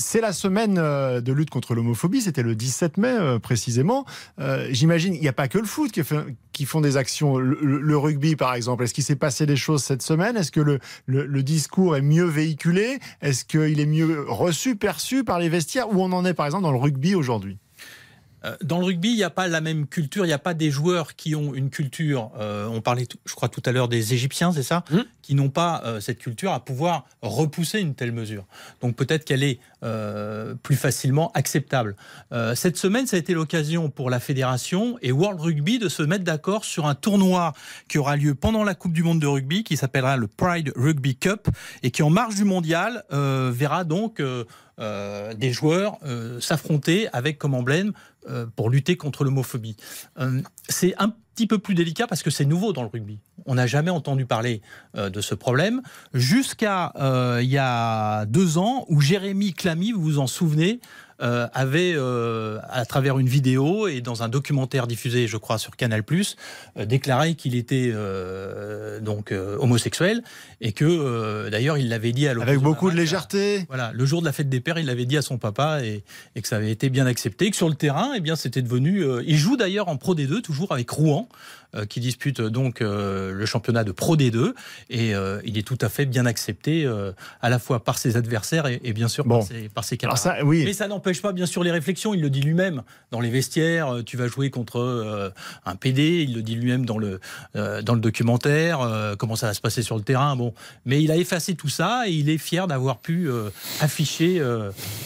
c'est 0.00 0.20
la 0.20 0.32
semaine 0.32 0.76
euh, 0.78 1.20
de 1.20 1.32
lutte 1.32 1.50
contre 1.50 1.74
l'homophobie, 1.74 2.20
c'était 2.20 2.42
le 2.42 2.54
17 2.54 2.96
mai 2.96 3.08
euh, 3.08 3.38
précisément. 3.38 4.04
Euh, 4.40 4.66
J'imagine, 4.70 5.14
il 5.14 5.20
n'y 5.20 5.28
a 5.28 5.32
pas 5.32 5.48
que 5.48 5.58
le 5.58 5.66
foot 5.66 5.92
qui, 5.92 6.02
fait- 6.02 6.16
font 6.66 6.80
des 6.80 6.96
actions. 6.96 7.38
Le, 7.38 7.96
rugby, 7.96 8.36
par 8.36 8.54
exemple, 8.54 8.84
est-ce 8.84 8.94
qu'il 8.94 9.04
s'est 9.04 9.16
passé 9.16 9.46
des 9.46 9.56
choses 9.56 9.82
cette 9.82 10.02
semaine? 10.02 10.36
Est-ce 10.36 10.50
que 10.52 10.60
le, 10.60 10.78
le- 11.06 11.42
discours 11.42 11.96
est 11.96 12.02
mieux 12.02 12.24
véhiculé? 12.24 12.98
Est-ce 13.22 13.44
qu'il 13.44 13.80
est 13.80 13.86
mieux 13.86 14.24
reçu, 14.28 14.76
perçu 14.76 15.24
par 15.24 15.38
les 15.38 15.48
vestiaires? 15.48 15.90
Où 15.90 16.02
on 16.02 16.12
en 16.12 16.24
est, 16.24 16.34
par 16.34 16.46
exemple, 16.46 16.64
dans 16.64 16.72
le 16.72 16.78
rugby 16.78 17.14
aujourd'hui? 17.14 17.58
Dans 18.62 18.78
le 18.78 18.86
rugby, 18.86 19.10
il 19.10 19.16
n'y 19.16 19.22
a 19.22 19.30
pas 19.30 19.48
la 19.48 19.60
même 19.60 19.86
culture, 19.86 20.24
il 20.24 20.28
n'y 20.28 20.34
a 20.34 20.38
pas 20.38 20.54
des 20.54 20.70
joueurs 20.70 21.14
qui 21.14 21.34
ont 21.34 21.54
une 21.54 21.70
culture, 21.70 22.30
euh, 22.38 22.66
on 22.68 22.80
parlait, 22.80 23.06
je 23.24 23.34
crois 23.34 23.48
tout 23.48 23.62
à 23.66 23.72
l'heure 23.72 23.88
des 23.88 24.14
Égyptiens, 24.14 24.52
c'est 24.52 24.62
ça 24.62 24.84
Mhm. 24.90 25.04
Qui 25.22 25.34
n'ont 25.34 25.50
pas 25.50 25.82
euh, 25.84 26.00
cette 26.00 26.18
culture 26.18 26.52
à 26.52 26.64
pouvoir 26.64 27.06
repousser 27.22 27.80
une 27.80 27.94
telle 27.94 28.12
mesure. 28.12 28.46
Donc 28.80 28.96
peut-être 28.96 29.24
qu'elle 29.24 29.42
est 29.42 29.60
euh, 29.82 30.54
plus 30.62 30.76
facilement 30.76 31.30
acceptable. 31.34 31.96
Euh, 32.32 32.54
cette 32.54 32.76
semaine, 32.76 33.06
ça 33.06 33.16
a 33.16 33.18
été 33.18 33.34
l'occasion 33.34 33.90
pour 33.90 34.10
la 34.10 34.20
fédération 34.20 34.98
et 35.02 35.12
World 35.12 35.40
Rugby 35.40 35.78
de 35.78 35.88
se 35.88 36.02
mettre 36.02 36.24
d'accord 36.24 36.64
sur 36.64 36.86
un 36.86 36.94
tournoi 36.94 37.52
qui 37.88 37.98
aura 37.98 38.16
lieu 38.16 38.34
pendant 38.34 38.64
la 38.64 38.74
Coupe 38.74 38.92
du 38.92 39.02
Monde 39.02 39.20
de 39.20 39.26
rugby, 39.26 39.64
qui 39.64 39.76
s'appellera 39.76 40.16
le 40.16 40.26
Pride 40.26 40.72
Rugby 40.76 41.16
Cup, 41.16 41.48
et 41.82 41.90
qui 41.90 42.02
en 42.02 42.10
marge 42.10 42.34
du 42.34 42.44
mondial 42.44 43.04
euh, 43.12 43.50
verra 43.54 43.84
donc... 43.84 44.22
euh, 44.80 45.34
des 45.34 45.52
joueurs 45.52 45.98
euh, 46.04 46.40
s'affronter 46.40 47.08
avec 47.12 47.38
comme 47.38 47.54
emblème 47.54 47.92
euh, 48.28 48.46
pour 48.56 48.70
lutter 48.70 48.96
contre 48.96 49.24
l'homophobie. 49.24 49.76
C'est 50.68 50.94
un 50.96 51.14
petit 51.34 51.46
peu 51.46 51.58
plus 51.58 51.74
délicat 51.74 52.06
parce 52.06 52.22
que 52.22 52.30
c'est 52.30 52.44
nouveau 52.44 52.72
dans 52.72 52.82
le 52.82 52.88
rugby. 52.88 53.18
On 53.46 53.54
n'a 53.54 53.66
jamais 53.66 53.90
entendu 53.90 54.26
parler 54.26 54.60
de 54.94 55.20
ce 55.20 55.34
problème 55.34 55.80
jusqu'à 56.12 56.92
il 57.40 57.48
y 57.48 57.58
a 57.58 58.26
deux 58.26 58.58
ans 58.58 58.84
où 58.88 59.00
Jérémy 59.00 59.54
Clamy, 59.54 59.92
vous 59.92 60.02
vous 60.02 60.18
en 60.18 60.26
souvenez, 60.26 60.80
euh, 61.22 61.46
avait, 61.52 61.92
euh, 61.94 62.58
à 62.68 62.84
travers 62.84 63.18
une 63.18 63.28
vidéo 63.28 63.88
et 63.88 64.00
dans 64.00 64.22
un 64.22 64.28
documentaire 64.28 64.86
diffusé, 64.86 65.26
je 65.26 65.36
crois, 65.36 65.58
sur 65.58 65.76
Canal+, 65.76 66.02
euh, 66.10 66.84
déclaré 66.84 67.34
qu'il 67.34 67.54
était 67.54 67.90
euh, 67.92 69.00
donc 69.00 69.32
euh, 69.32 69.56
homosexuel 69.58 70.22
et 70.60 70.72
que, 70.72 71.48
d'ailleurs, 71.50 71.78
il 71.78 71.88
l'avait 71.88 72.12
dit 72.12 72.26
à 72.28 72.34
l'occasion 72.34 72.52
Avec 72.52 72.62
beaucoup 72.62 72.90
de 72.90 72.96
légèreté 72.96 73.64
voilà, 73.68 73.92
le 73.94 74.04
jour 74.04 74.20
de 74.20 74.26
la 74.26 74.32
fête 74.32 74.48
des 74.48 74.60
pères, 74.60 74.78
il 74.78 74.86
l'avait 74.86 75.06
dit 75.06 75.16
à 75.16 75.22
son 75.22 75.38
papa 75.38 75.82
et, 75.84 76.02
et 76.36 76.42
que 76.42 76.48
ça 76.48 76.56
avait 76.56 76.70
été 76.70 76.90
bien 76.90 77.06
accepté. 77.06 77.46
Et 77.46 77.50
que 77.50 77.56
sur 77.56 77.68
le 77.68 77.74
terrain, 77.74 78.12
eh 78.16 78.20
bien, 78.20 78.36
c'était 78.36 78.62
devenu. 78.62 79.04
il 79.26 79.36
joue 79.36 79.56
d'ailleurs 79.56 79.88
en 79.88 79.96
Pro 79.96 80.14
D2, 80.14 80.42
toujours 80.42 80.72
avec 80.72 80.90
Rouen, 80.90 81.28
qui 81.88 82.00
dispute 82.00 82.40
donc 82.40 82.80
le 82.80 83.46
championnat 83.46 83.84
de 83.84 83.92
Pro 83.92 84.16
D2. 84.16 84.52
Et 84.90 85.12
il 85.44 85.58
est 85.58 85.66
tout 85.66 85.78
à 85.80 85.88
fait 85.88 86.04
bien 86.06 86.26
accepté, 86.26 86.86
à 87.40 87.48
la 87.48 87.58
fois 87.58 87.82
par 87.82 87.98
ses 87.98 88.16
adversaires 88.16 88.66
et, 88.66 88.80
et 88.84 88.92
bien 88.92 89.08
sûr 89.08 89.24
Bon. 89.24 89.38
par 89.38 89.46
ses, 89.46 89.68
par 89.68 89.84
ses 89.84 89.96
camarades. 89.96 90.20
ça, 90.20 90.44
oui. 90.44 90.64
Mais 90.64 90.72
ça 90.72 90.88
n'empêche 90.88 91.09
pas, 91.18 91.32
bien 91.32 91.46
sûr, 91.46 91.64
les 91.64 91.70
réflexions. 91.72 92.14
Il 92.14 92.20
le 92.20 92.30
dit 92.30 92.40
lui-même 92.40 92.82
dans 93.10 93.20
les 93.20 93.30
vestiaires. 93.30 93.94
euh, 93.94 94.02
Tu 94.02 94.16
vas 94.16 94.28
jouer 94.28 94.50
contre 94.50 94.78
euh, 94.78 95.30
un 95.64 95.74
PD. 95.74 96.24
Il 96.28 96.34
le 96.34 96.42
dit 96.42 96.54
lui-même 96.54 96.86
dans 96.86 96.98
le 96.98 97.20
euh, 97.56 97.82
dans 97.82 97.94
le 97.94 98.00
documentaire. 98.00 99.16
comment 99.18 99.36
ça 99.36 99.48
va 99.48 99.54
se 99.54 99.60
passer 99.60 99.82
sur 99.82 99.96
le 99.96 100.02
terrain. 100.02 100.36
Bon, 100.36 100.54
mais 100.84 101.02
il 101.02 101.10
a 101.10 101.16
effacé 101.16 101.54
tout 101.54 101.68
ça 101.68 102.04
et 102.06 102.12
il 102.12 102.28
est 102.30 102.38
fier 102.38 102.66
d'avoir 102.66 102.98
pu 103.00 103.28
afficher 103.80 104.42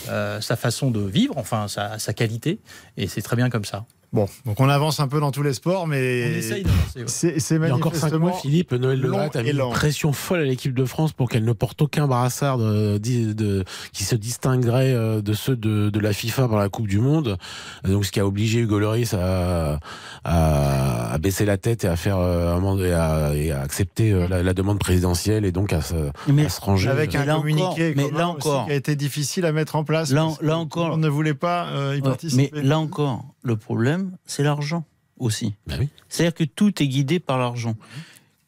sa 0.07 0.57
façon 0.57 0.91
de 0.91 1.01
vivre, 1.01 1.37
enfin 1.39 1.69
sa, 1.69 1.99
sa 1.99 2.13
qualité. 2.13 2.59
Et 2.97 3.07
c'est 3.09 3.23
très 3.23 3.37
bien 3.37 3.51
comme 3.51 3.65
ça. 3.65 3.87
Bon, 4.15 4.27
donc 4.47 4.61
on 4.61 4.69
avance 4.69 5.01
un 5.01 5.09
peu 5.09 5.19
dans 5.19 5.33
tous 5.33 5.43
les 5.43 5.53
sports, 5.55 5.87
mais 5.89 6.25
On 6.33 6.39
essaye 6.39 6.63
d'avancer. 6.63 6.99
ouais. 7.01 7.05
c'est 7.09 7.41
c'est 7.41 7.57
Il 7.57 7.63
y 7.63 7.71
a 7.71 7.75
encore 7.75 7.95
cinq 7.97 8.13
mois, 8.15 8.33
Philippe, 8.33 8.73
Noël 8.73 9.01
Le 9.01 9.13
a 9.13 9.43
mis 9.43 9.51
une 9.51 9.71
pression 9.71 10.13
folle 10.13 10.39
à 10.39 10.45
l'équipe 10.45 10.73
de 10.73 10.85
France 10.85 11.13
pour 11.13 11.29
qu'elle 11.29 11.45
ne 11.45 11.53
porte 11.53 11.83
aucun 11.83 12.07
brassard 12.07 12.59
de, 12.59 12.97
de- 12.99 13.33
de- 13.33 13.65
qui 13.93 14.05
se 14.05 14.15
distinguerait 14.15 14.93
euh, 14.95 15.21
de 15.21 15.33
ceux 15.33 15.57
de, 15.57 15.91
de 15.91 15.99
la 16.01 16.13
FIFA 16.13 16.47
pour 16.47 16.59
la 16.59 16.69
Coupe 16.69 16.87
du 16.87 17.01
Monde. 17.01 17.37
Donc, 17.85 18.05
ce 18.07 18.13
qui 18.13 18.21
a 18.21 18.27
obligé 18.27 18.61
Hugo 18.61 18.79
Lloris 18.79 19.15
à, 19.15 19.81
à, 20.23 21.13
à 21.13 21.19
baisser 21.19 21.45
la 21.45 21.57
tête 21.57 21.85
et 21.85 21.89
à 21.89 21.97
faire 21.97 22.19
euh, 22.19 22.55
un 22.55 22.61
mandat- 22.61 22.87
et 22.87 22.93
à, 22.93 23.35
et 23.35 23.51
à 23.53 23.61
accepter 23.63 24.13
euh, 24.13 24.29
la, 24.29 24.43
la 24.43 24.55
demande 24.55 24.79
présidentielle 24.79 25.45
et 25.45 25.53
donc 25.53 25.73
à 25.73 25.81
se, 25.81 25.95
Mais 26.29 26.47
à 26.47 26.49
se 26.49 26.61
ranger. 26.61 26.89
avec 26.89 27.15
un 27.15 27.25
là 27.25 27.35
communiqué 27.37 27.65
encore, 27.65 27.79
mais 27.97 28.11
là 28.17 28.29
aussi 28.29 28.47
encore. 28.49 28.67
qui 28.67 28.73
a 28.73 28.75
été 28.77 28.97
difficile 28.97 29.45
à 29.45 29.53
mettre 29.53 29.77
en 29.77 29.85
place. 29.85 30.11
Là- 30.13 30.27
encore. 30.57 30.91
monde 30.91 31.01
ne 31.01 31.09
voulait 31.09 31.35
pas 31.35 31.67
euh, 31.71 31.97
y 31.97 32.01
participer. 32.01 32.51
mais 32.53 32.63
là 32.63 32.79
encore, 32.79 33.25
le 33.45 33.57
problème, 33.57 34.17
c'est 34.25 34.43
l'argent 34.43 34.85
aussi. 35.19 35.55
Oui. 35.69 35.89
C'est-à-dire 36.09 36.35
que 36.35 36.45
tout 36.45 36.83
est 36.83 36.89
guidé 36.89 37.21
par 37.21 37.39
l'argent. 37.39 37.77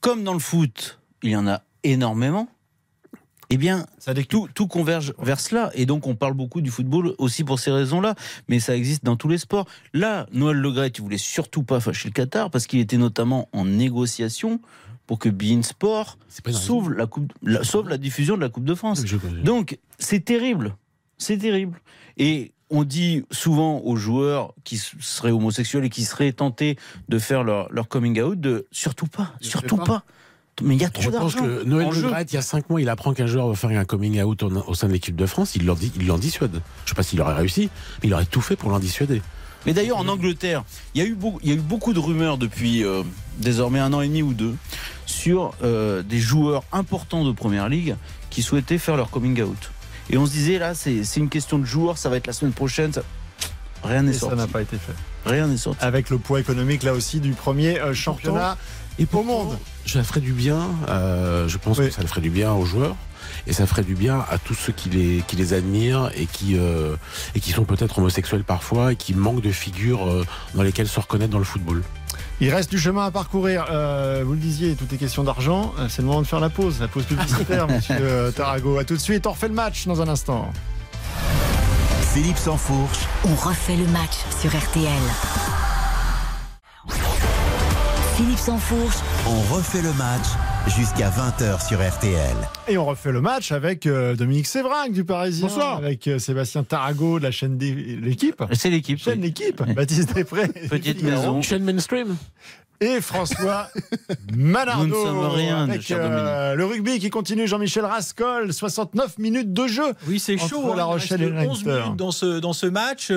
Comme 0.00 0.24
dans 0.24 0.32
le 0.32 0.40
foot, 0.40 0.98
il 1.22 1.30
y 1.30 1.36
en 1.36 1.46
a 1.46 1.62
énormément. 1.84 2.48
eh 3.50 3.56
bien, 3.58 3.86
tout, 4.28 4.48
tout 4.52 4.66
converge 4.66 5.14
vers 5.18 5.38
cela. 5.38 5.70
Et 5.74 5.86
donc, 5.86 6.06
on 6.06 6.16
parle 6.16 6.34
beaucoup 6.34 6.60
du 6.60 6.70
football 6.70 7.14
aussi 7.18 7.44
pour 7.44 7.60
ces 7.60 7.70
raisons-là. 7.70 8.14
Mais 8.48 8.58
ça 8.58 8.74
existe 8.76 9.04
dans 9.04 9.16
tous 9.16 9.28
les 9.28 9.38
sports. 9.38 9.66
Là, 9.92 10.26
Noël 10.32 10.56
Legret, 10.56 10.88
il 10.88 11.02
voulait 11.02 11.18
surtout 11.18 11.62
pas 11.62 11.78
fâcher 11.78 12.08
le 12.08 12.12
Qatar 12.12 12.50
parce 12.50 12.66
qu'il 12.66 12.80
était 12.80 12.96
notamment 12.98 13.48
en 13.52 13.64
négociation 13.64 14.60
pour 15.06 15.20
que 15.20 15.28
Bein 15.28 15.62
Sport 15.62 16.18
sauve 16.50 16.92
la, 16.92 17.06
coupe, 17.06 17.32
la, 17.42 17.62
sauve 17.62 17.88
la 17.88 17.98
diffusion 17.98 18.34
de 18.36 18.40
la 18.40 18.48
Coupe 18.48 18.64
de 18.64 18.74
France. 18.74 19.04
Donc, 19.44 19.78
c'est 20.00 20.24
terrible. 20.24 20.74
C'est 21.18 21.38
terrible. 21.38 21.80
Et 22.16 22.52
on 22.70 22.84
dit 22.84 23.24
souvent 23.30 23.80
aux 23.80 23.96
joueurs 23.96 24.54
qui 24.64 24.78
seraient 24.78 25.30
homosexuels 25.30 25.84
et 25.84 25.90
qui 25.90 26.04
seraient 26.04 26.32
tentés 26.32 26.76
de 27.08 27.18
faire 27.18 27.44
leur, 27.44 27.72
leur 27.72 27.88
coming 27.88 28.20
out 28.20 28.40
de 28.40 28.66
surtout 28.70 29.06
pas, 29.06 29.32
surtout 29.40 29.76
pas. 29.76 30.04
Mais 30.62 30.74
il 30.74 30.80
y 30.80 30.84
a 30.84 30.90
trop 30.90 31.10
d'argent. 31.10 31.28
Je 31.28 31.38
pense 31.38 31.46
que 31.46 31.64
Noël 31.64 31.88
Le 31.90 32.24
il 32.28 32.34
y 32.34 32.36
a 32.36 32.42
5 32.42 32.70
mois, 32.70 32.80
il 32.80 32.88
apprend 32.88 33.12
qu'un 33.12 33.26
joueur 33.26 33.48
va 33.48 33.54
faire 33.54 33.70
un 33.70 33.84
coming 33.84 34.22
out 34.22 34.42
au 34.42 34.74
sein 34.74 34.88
de 34.88 34.92
l'équipe 34.92 35.16
de 35.16 35.26
France. 35.26 35.54
Il 35.54 35.66
l'en 35.66 36.18
dissuade. 36.18 36.52
Je 36.52 36.56
ne 36.56 36.88
sais 36.88 36.94
pas 36.94 37.02
s'il 37.02 37.20
aurait 37.20 37.34
réussi, 37.34 37.68
mais 38.02 38.08
il 38.08 38.14
aurait 38.14 38.24
tout 38.24 38.40
fait 38.40 38.56
pour 38.56 38.70
l'en 38.70 38.78
dissuader. 38.78 39.20
Mais 39.66 39.74
d'ailleurs, 39.74 39.98
en 39.98 40.08
Angleterre, 40.08 40.64
il 40.94 41.02
y, 41.02 41.04
a 41.04 41.08
eu 41.08 41.14
beaucoup, 41.14 41.40
il 41.42 41.50
y 41.50 41.52
a 41.52 41.56
eu 41.56 41.60
beaucoup 41.60 41.92
de 41.92 41.98
rumeurs 41.98 42.38
depuis 42.38 42.84
euh, 42.84 43.02
désormais 43.38 43.80
un 43.80 43.92
an 43.92 44.00
et 44.00 44.06
demi 44.06 44.22
ou 44.22 44.32
deux 44.32 44.54
sur 45.06 45.52
euh, 45.62 46.02
des 46.02 46.20
joueurs 46.20 46.62
importants 46.72 47.24
de 47.24 47.32
Première 47.32 47.68
Ligue 47.68 47.96
qui 48.30 48.42
souhaitaient 48.42 48.78
faire 48.78 48.96
leur 48.96 49.10
coming 49.10 49.42
out. 49.42 49.72
Et 50.10 50.18
on 50.18 50.26
se 50.26 50.32
disait, 50.32 50.58
là, 50.58 50.74
c'est 50.74 51.02
une 51.16 51.28
question 51.28 51.58
de 51.58 51.64
jours, 51.64 51.98
ça 51.98 52.08
va 52.08 52.16
être 52.16 52.26
la 52.26 52.32
semaine 52.32 52.52
prochaine. 52.52 52.92
Rien 53.82 54.02
n'est 54.02 54.12
sorti. 54.12 54.36
Ça 54.36 54.42
n'a 54.42 54.48
pas 54.48 54.62
été 54.62 54.76
fait. 54.76 54.94
Rien 55.24 55.46
n'est 55.46 55.56
sorti. 55.56 55.84
Avec 55.84 56.10
le 56.10 56.18
poids 56.18 56.40
économique, 56.40 56.82
là 56.82 56.92
aussi, 56.92 57.20
du 57.20 57.32
premier 57.32 57.80
euh, 57.80 57.94
championnat. 57.94 58.56
Et 58.98 59.06
pour 59.06 59.24
monde. 59.24 59.58
Ça 59.84 60.02
ferait 60.02 60.20
du 60.20 60.32
bien, 60.32 60.70
euh, 60.88 61.48
je 61.48 61.58
pense 61.58 61.76
que 61.78 61.90
ça 61.90 62.02
ferait 62.06 62.22
du 62.22 62.30
bien 62.30 62.52
aux 62.52 62.64
joueurs 62.64 62.96
et 63.46 63.52
ça 63.52 63.66
ferait 63.66 63.82
du 63.82 63.94
bien 63.94 64.24
à 64.30 64.38
tous 64.38 64.54
ceux 64.54 64.72
qui 64.72 64.88
les, 64.88 65.22
qui 65.26 65.36
les 65.36 65.52
admirent 65.52 66.10
et 66.14 66.26
qui, 66.26 66.56
euh, 66.56 66.96
et 67.34 67.40
qui 67.40 67.50
sont 67.50 67.64
peut-être 67.64 67.98
homosexuels 67.98 68.44
parfois 68.44 68.92
et 68.92 68.96
qui 68.96 69.14
manquent 69.14 69.42
de 69.42 69.52
figures 69.52 70.06
euh, 70.06 70.24
dans 70.54 70.62
lesquelles 70.62 70.88
se 70.88 70.98
reconnaître 70.98 71.30
dans 71.30 71.38
le 71.38 71.44
football. 71.44 71.82
Il 72.40 72.52
reste 72.52 72.70
du 72.70 72.78
chemin 72.78 73.06
à 73.06 73.10
parcourir. 73.10 73.64
vous 74.24 74.32
le 74.32 74.38
disiez, 74.38 74.74
tout 74.74 74.86
est 74.92 74.98
question 74.98 75.24
d'argent. 75.24 75.72
C'est 75.88 76.02
le 76.02 76.08
moment 76.08 76.22
de 76.22 76.26
faire 76.26 76.40
la 76.40 76.50
pause, 76.50 76.80
la 76.80 76.88
pause 76.88 77.04
publicitaire, 77.04 77.66
monsieur 77.68 78.32
Tarago. 78.34 78.78
À 78.78 78.84
tout 78.84 78.94
de 78.94 79.00
suite, 79.00 79.26
on 79.26 79.32
refait 79.32 79.48
le 79.48 79.54
match 79.54 79.86
dans 79.86 80.02
un 80.02 80.08
instant. 80.08 80.50
Philippe 82.12 82.38
Sansfourche. 82.38 83.00
On 83.24 83.34
refait 83.34 83.76
le 83.76 83.86
match 83.88 84.16
sur 84.40 84.50
RTL. 84.50 84.90
Philippe 88.16 88.38
Sansfourche. 88.38 88.96
On 89.26 89.54
refait 89.54 89.82
le 89.82 89.92
match 89.92 90.24
jusqu'à 90.68 91.10
20h 91.10 91.66
sur 91.66 91.78
RTL. 91.78 92.36
Et 92.68 92.76
on 92.76 92.84
refait 92.86 93.12
le 93.12 93.20
match 93.20 93.52
avec 93.52 93.86
euh, 93.86 94.14
Dominique 94.14 94.46
Sévrac 94.46 94.92
du 94.92 95.04
Parisien. 95.04 95.46
Bonsoir. 95.46 95.76
Avec 95.76 96.08
euh, 96.08 96.18
Sébastien 96.18 96.64
Tarago 96.64 97.18
de 97.18 97.24
la 97.24 97.30
chaîne 97.30 97.58
L'équipe. 97.58 98.42
C'est 98.52 98.70
l'équipe. 98.70 98.98
Chaîne 98.98 99.20
L'équipe. 99.20 99.62
Baptiste 99.74 100.14
Després. 100.14 100.48
Petite 100.68 101.02
maison. 101.02 101.40
Chaîne 101.42 101.64
mainstream 101.64 102.16
et 102.80 103.00
François 103.00 103.68
Manardo. 104.36 104.84
Nous 104.86 105.22
ne 105.22 105.28
rien, 105.28 105.62
avec 105.62 105.90
euh, 105.90 106.54
le 106.54 106.64
rugby 106.66 106.98
qui 106.98 107.08
continue. 107.08 107.46
Jean-Michel 107.46 107.86
Rascol, 107.86 108.52
69 108.52 109.16
minutes 109.18 109.52
de 109.54 109.66
jeu. 109.66 109.94
Oui, 110.06 110.18
c'est 110.18 110.36
chaud. 110.36 110.74
La 110.74 110.84
Rochelle 110.84 111.22
il 111.22 111.42
et 111.42 111.48
11 111.48 111.64
minutes 111.64 111.96
dans 111.96 112.10
ce, 112.10 112.38
dans 112.38 112.52
ce 112.52 112.66
match. 112.66 113.10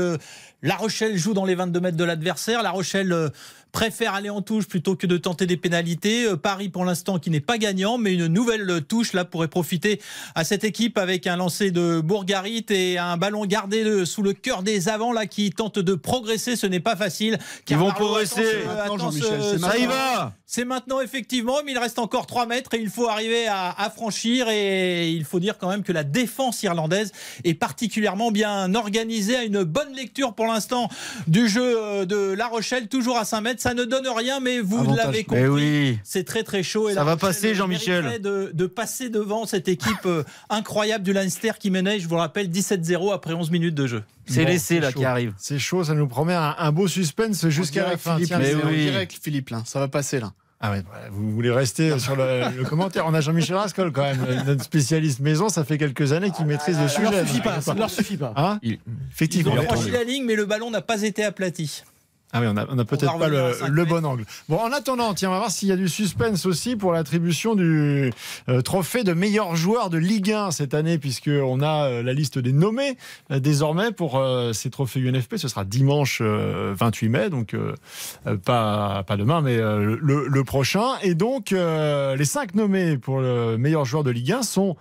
La 0.62 0.76
Rochelle 0.76 1.18
joue 1.18 1.34
dans 1.34 1.46
les 1.46 1.56
22 1.56 1.80
mètres 1.82 1.98
de 1.98 2.04
l'adversaire. 2.06 2.64
La 2.64 2.72
Rochelle 2.72 3.32
préfère 3.72 4.14
aller 4.14 4.30
en 4.30 4.42
touche 4.42 4.68
plutôt 4.68 4.96
que 4.96 5.08
de 5.08 5.18
tenter 5.18 5.46
des 5.46 5.58
pénalités. 5.58 6.26
Euh, 6.26 6.36
Paris 6.36 6.70
pour 6.70 6.86
l'instant 6.86 7.20
qui 7.20 7.30
n'est 7.30 7.40
pas 7.40 7.58
gagnant, 7.58 7.98
mais 7.98 8.14
une 8.14 8.28
nouvelle 8.28 8.82
touche 8.88 9.14
là 9.14 9.26
pourrait 9.26 9.48
profiter 9.48 10.02
à 10.36 10.44
cette 10.44 10.64
équipe 10.64 10.98
avec 10.98 11.28
un 11.28 11.38
lancer 11.38 11.72
de 11.72 12.02
Bourgarit 12.02 12.66
et 12.70 12.98
un 12.98 13.18
ballon 13.18 13.46
gardé 13.46 14.06
sous 14.06 14.22
le 14.22 14.34
cœur 14.34 14.64
des 14.64 14.90
avants 14.90 15.14
là 15.14 15.26
qui 15.26 15.50
tente 15.52 15.80
de 15.80 15.96
progresser. 15.96 16.56
Ce 16.56 16.68
n'est 16.68 16.80
pas 16.80 16.96
facile. 16.96 17.38
Ils 17.70 17.78
vont 17.78 17.92
progresser. 17.92 18.64
ça 19.60 19.78
y 19.78 19.86
va. 19.86 20.34
C'est 20.46 20.66
maintenant 20.66 21.00
effectivement, 21.00 21.58
mais 21.64 21.74
il 21.74 21.78
reste 21.78 22.00
encore 22.00 22.26
3 22.26 22.48
mètres 22.48 22.74
et 22.74 22.80
il 22.80 22.90
faut 22.90 23.08
arriver 23.08 23.48
à, 23.48 23.70
à, 23.70 23.90
franchir. 23.92 24.50
Et 24.50 25.12
il 25.12 25.24
faut 25.24 25.40
dire 25.40 25.60
quand 25.60 25.70
même 25.70 25.84
que 25.84 25.92
la 25.92 26.04
défense 26.04 26.64
irlandaise 26.64 27.12
est 27.44 27.54
particulièrement 27.54 28.32
bien 28.32 28.74
organisée, 28.74 29.36
a 29.36 29.44
une 29.44 29.64
bonne 29.64 29.94
lecture 29.94 30.34
pour 30.34 30.48
l'instant 30.48 30.90
du 31.28 31.48
jeu 31.48 31.78
euh, 31.78 32.06
de 32.06 32.34
La 32.34 32.48
Rochelle, 32.48 32.88
toujours 32.88 33.18
à 33.18 33.26
5 33.26 33.42
mètres. 33.42 33.59
Ça 33.60 33.74
ne 33.74 33.84
donne 33.84 34.08
rien, 34.08 34.40
mais 34.40 34.60
vous 34.60 34.96
l'avez 34.96 35.24
compris. 35.24 35.48
Oui. 35.48 36.00
C'est 36.04 36.24
très 36.24 36.44
très 36.44 36.64
chaud. 36.64 36.90
Et 36.90 36.94
ça 36.94 37.04
va 37.04 37.18
passer, 37.18 37.54
Jean-Michel. 37.54 38.22
De, 38.22 38.52
de, 38.54 38.66
passer 38.68 39.10
devant 39.10 39.46
cette 39.46 39.68
équipe 39.68 40.06
euh, 40.06 40.24
incroyable 40.50 41.04
du 41.04 41.14
Leinster 41.14 41.52
qui 41.60 41.70
menait, 41.70 42.00
je 42.00 42.08
vous 42.08 42.16
le 42.16 42.22
rappelle, 42.22 42.50
17-0 42.50 43.14
après 43.14 43.34
11 43.34 43.52
minutes 43.52 43.76
de 43.76 43.88
jeu. 43.88 44.04
C'est 44.28 44.46
l'essai 44.46 44.80
là 44.80 44.92
qui 44.92 45.06
arrive. 45.06 45.34
C'est 45.38 45.60
chaud, 45.60 45.84
ça 45.84 45.94
nous 45.94 46.08
promet 46.08 46.36
un, 46.36 46.72
beau 46.72 46.88
suspense 46.88 47.48
jusqu'à 47.50 47.88
la 47.88 47.98
fin. 47.98 48.16
Philippe, 48.16 48.36
mais 48.38 48.56
oui. 48.56 48.86
direct, 48.86 49.18
Philippe, 49.22 49.50
là. 49.50 49.64
ça 49.66 49.80
va 49.80 49.88
passer 49.88 50.20
là. 50.20 50.32
Ah 50.62 50.72
ouais, 50.72 50.84
vous 51.12 51.32
voulez 51.32 51.52
rester 51.52 51.98
sur 52.00 52.18
le, 52.18 52.64
commentaire. 52.66 53.06
On 53.08 53.14
a 53.14 53.22
Jean-Michel 53.22 53.56
Rascol 53.56 53.94
quand 53.94 54.04
même, 54.04 54.44
notre 54.46 54.64
spécialiste 54.64 55.22
maison. 55.22 55.48
Ça 55.48 55.64
fait 55.64 55.78
quelques 55.78 56.12
années 56.12 56.32
qu'il 56.32 56.46
maîtrise 56.46 56.78
le 56.80 56.90
sujet. 56.90 57.06
Ça 57.06 57.22
ne 57.22 57.28
suffit 57.28 57.42
pas. 57.42 57.62
Ça 57.62 57.74
ne 57.74 57.80
leur 57.80 57.90
suffit 57.90 58.18
pas. 58.18 58.34
Hein 58.36 58.60
Effectivement. 59.12 59.54
Il 59.54 59.60
a 59.60 59.64
franchi 59.64 59.90
la 59.90 60.04
ligne, 60.04 60.26
mais 60.26 60.36
le 60.36 60.46
ballon 60.46 60.70
n'a 60.70 60.82
pas 60.82 61.02
été 61.04 61.24
aplati. 61.24 61.84
Ah 62.32 62.42
oui, 62.42 62.48
on 62.48 62.54
n'a 62.54 62.86
peut-être 62.86 63.18
pas 63.18 63.28
le, 63.28 63.86
bon 63.86 64.06
angle. 64.06 64.24
Bon, 64.50 64.58
en 64.58 64.72
attendant, 64.72 65.16
tiens, 65.16 65.30
on 65.30 65.32
va 65.32 65.40
voir 65.40 65.52
s'il 65.52 65.68
y 65.68 65.72
a 65.72 65.76
du 65.76 65.90
suspense 65.90 66.46
aussi 66.46 66.76
pour 66.76 66.92
l'attribution 66.92 67.56
du 67.56 68.14
euh, 68.50 68.62
trophée 68.62 69.04
de 69.04 69.14
meilleur 69.14 69.56
joueur 69.56 69.90
de 69.90 69.98
Ligue 69.98 70.32
1 70.32 70.52
cette 70.52 70.76
année, 70.76 71.00
puisqu'on 71.00 71.62
a 71.62 71.86
euh, 71.88 72.04
la 72.04 72.14
liste 72.14 72.38
des 72.38 72.54
nommés 72.54 72.98
euh, 73.32 73.40
désormais 73.40 73.92
pour 73.92 74.22
ces 74.54 74.70
trophées 74.70 75.00
UNFP. 75.00 75.38
Ce 75.38 75.48
sera 75.48 75.66
dimanche 75.66 76.22
28 76.22 77.10
mai, 77.10 77.30
donc 77.30 77.56
pas, 78.46 79.04
pas 79.04 79.18
demain, 79.18 79.42
mais 79.42 79.58
le, 79.58 80.28
le, 80.28 80.44
prochain. 80.44 80.98
Et 81.02 81.16
donc, 81.16 81.52
les 81.52 82.26
cinq 82.26 82.54
nommés 82.54 82.98
pour 82.98 83.20
le 83.20 83.58
meilleur 83.58 83.86
joueur 83.86 84.04
de 84.04 84.12
Ligue 84.12 84.34
1 84.34 84.44
sont 84.44 84.76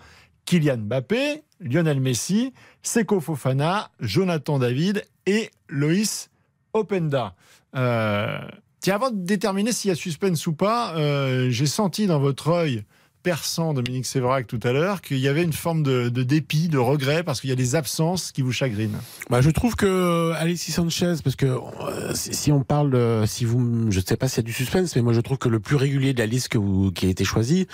Kylian 0.45 0.79
Mbappé, 0.79 1.43
Lionel 1.61 2.01
Messi, 2.01 2.53
Seko 2.83 3.21
Fofana, 3.21 3.91
Jonathan 4.01 4.59
David 4.59 5.05
et 5.27 5.51
Loïs 5.69 6.31
Openda. 6.79 7.35
Euh, 7.77 8.39
tiens, 8.81 8.95
avant 8.95 9.11
de 9.11 9.17
déterminer 9.17 9.73
s'il 9.73 9.89
y 9.89 9.93
a 9.93 9.95
suspense 9.95 10.47
ou 10.47 10.53
pas, 10.53 10.95
euh, 10.97 11.51
j'ai 11.51 11.67
senti 11.67 12.07
dans 12.07 12.19
votre 12.19 12.49
œil 12.49 12.85
perçant, 13.29 13.75
Dominique 13.75 14.07
Sévrac, 14.07 14.47
tout 14.47 14.59
à 14.63 14.73
l'heure, 14.73 15.03
qu'il 15.03 15.19
y 15.19 15.29
avait 15.29 15.43
une 15.43 15.53
forme 15.53 15.83
de, 15.83 16.09
dépit, 16.09 16.69
de 16.69 16.79
regret, 16.79 17.23
parce 17.23 17.43
qu'il 17.43 17.51
y 17.51 17.53
a 17.53 17.57
des 17.57 17.75
absences 17.75 18.33
qui 18.33 18.41
vous 18.41 18.53
chagrinent. 18.53 18.97
Bah, 19.29 19.43
je 19.43 19.51
trouve 19.51 19.77
que 19.77 20.33
Alexis 20.33 20.73
Sanchez, 20.73 21.17
parce 21.23 21.37
que 21.37 21.45
euh, 21.45 22.13
si 22.15 22.51
on 22.53 22.63
parle, 22.63 23.29
si 23.29 23.45
vous, 23.45 23.91
je 23.91 24.01
ne 24.01 24.03
sais 24.03 24.17
pas 24.17 24.29
s'il 24.29 24.39
y 24.39 24.41
a 24.41 24.45
du 24.45 24.55
suspense, 24.55 24.97
mais 24.97 25.03
moi 25.03 25.13
je 25.13 25.21
trouve 25.21 25.37
que 25.37 25.51
le 25.51 25.61
plus 25.61 25.77
régulier 25.77 26.15
de 26.15 26.21
la 26.21 26.25
liste 26.25 26.49
qui 26.49 27.05
a 27.05 27.09
été 27.11 27.23
choisi, 27.25 27.67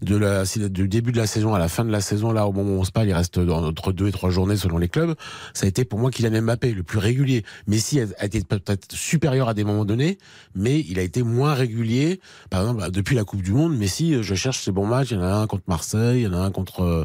de 0.00 0.16
la, 0.16 0.44
du 0.70 0.88
début 0.88 1.12
de 1.12 1.18
la 1.18 1.26
saison 1.26 1.52
à 1.52 1.58
la 1.58 1.68
fin 1.68 1.84
de 1.84 1.92
la 1.92 2.00
saison, 2.00 2.32
là 2.32 2.46
au 2.46 2.52
moment 2.52 2.76
où 2.76 2.80
on 2.80 2.84
se 2.84 2.90
parle, 2.90 3.08
il 3.08 3.12
reste 3.12 3.36
entre 3.36 3.92
deux 3.92 4.08
et 4.08 4.12
trois 4.12 4.30
journées 4.30 4.56
selon 4.56 4.78
les 4.78 4.88
clubs, 4.88 5.14
ça 5.52 5.66
a 5.66 5.68
été 5.68 5.84
pour 5.84 5.98
moi 5.98 6.10
Kylian 6.10 6.40
Mbappé, 6.40 6.72
le 6.72 6.84
plus 6.84 6.98
régulier. 6.98 7.44
Messi 7.66 8.00
a, 8.00 8.24
été 8.24 8.40
peut-être 8.40 8.96
supérieur 8.96 9.50
à 9.50 9.52
des 9.52 9.64
moments 9.64 9.84
donnés, 9.84 10.16
mais 10.54 10.80
il 10.88 10.98
a 10.98 11.02
été 11.02 11.22
moins 11.22 11.52
régulier. 11.52 12.18
Par 12.48 12.62
exemple, 12.62 12.90
depuis 12.90 13.14
la 13.14 13.24
Coupe 13.24 13.42
du 13.42 13.52
Monde, 13.52 13.76
Messi, 13.76 14.22
je 14.22 14.34
cherche 14.34 14.62
ses 14.62 14.72
bons 14.72 14.86
matchs, 14.86 15.01
il 15.10 15.16
y 15.16 15.20
en 15.20 15.22
a 15.22 15.34
un 15.34 15.46
contre 15.46 15.64
Marseille, 15.66 16.20
il 16.20 16.24
y 16.24 16.26
en 16.26 16.34
a 16.34 16.38
un 16.38 16.50
contre 16.50 16.82
euh, 16.82 17.04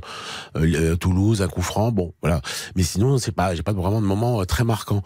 euh, 0.55 0.95
Toulouse, 0.95 1.41
un 1.41 1.47
coup 1.47 1.61
franc, 1.61 1.91
bon, 1.91 2.13
voilà. 2.21 2.41
Mais 2.75 2.83
sinon, 2.83 3.17
c'est 3.17 3.31
pas, 3.31 3.55
j'ai 3.55 3.63
pas 3.63 3.73
vraiment 3.73 4.01
de 4.01 4.05
moment 4.05 4.41
euh, 4.41 4.45
très 4.45 4.63
marquant. 4.63 5.01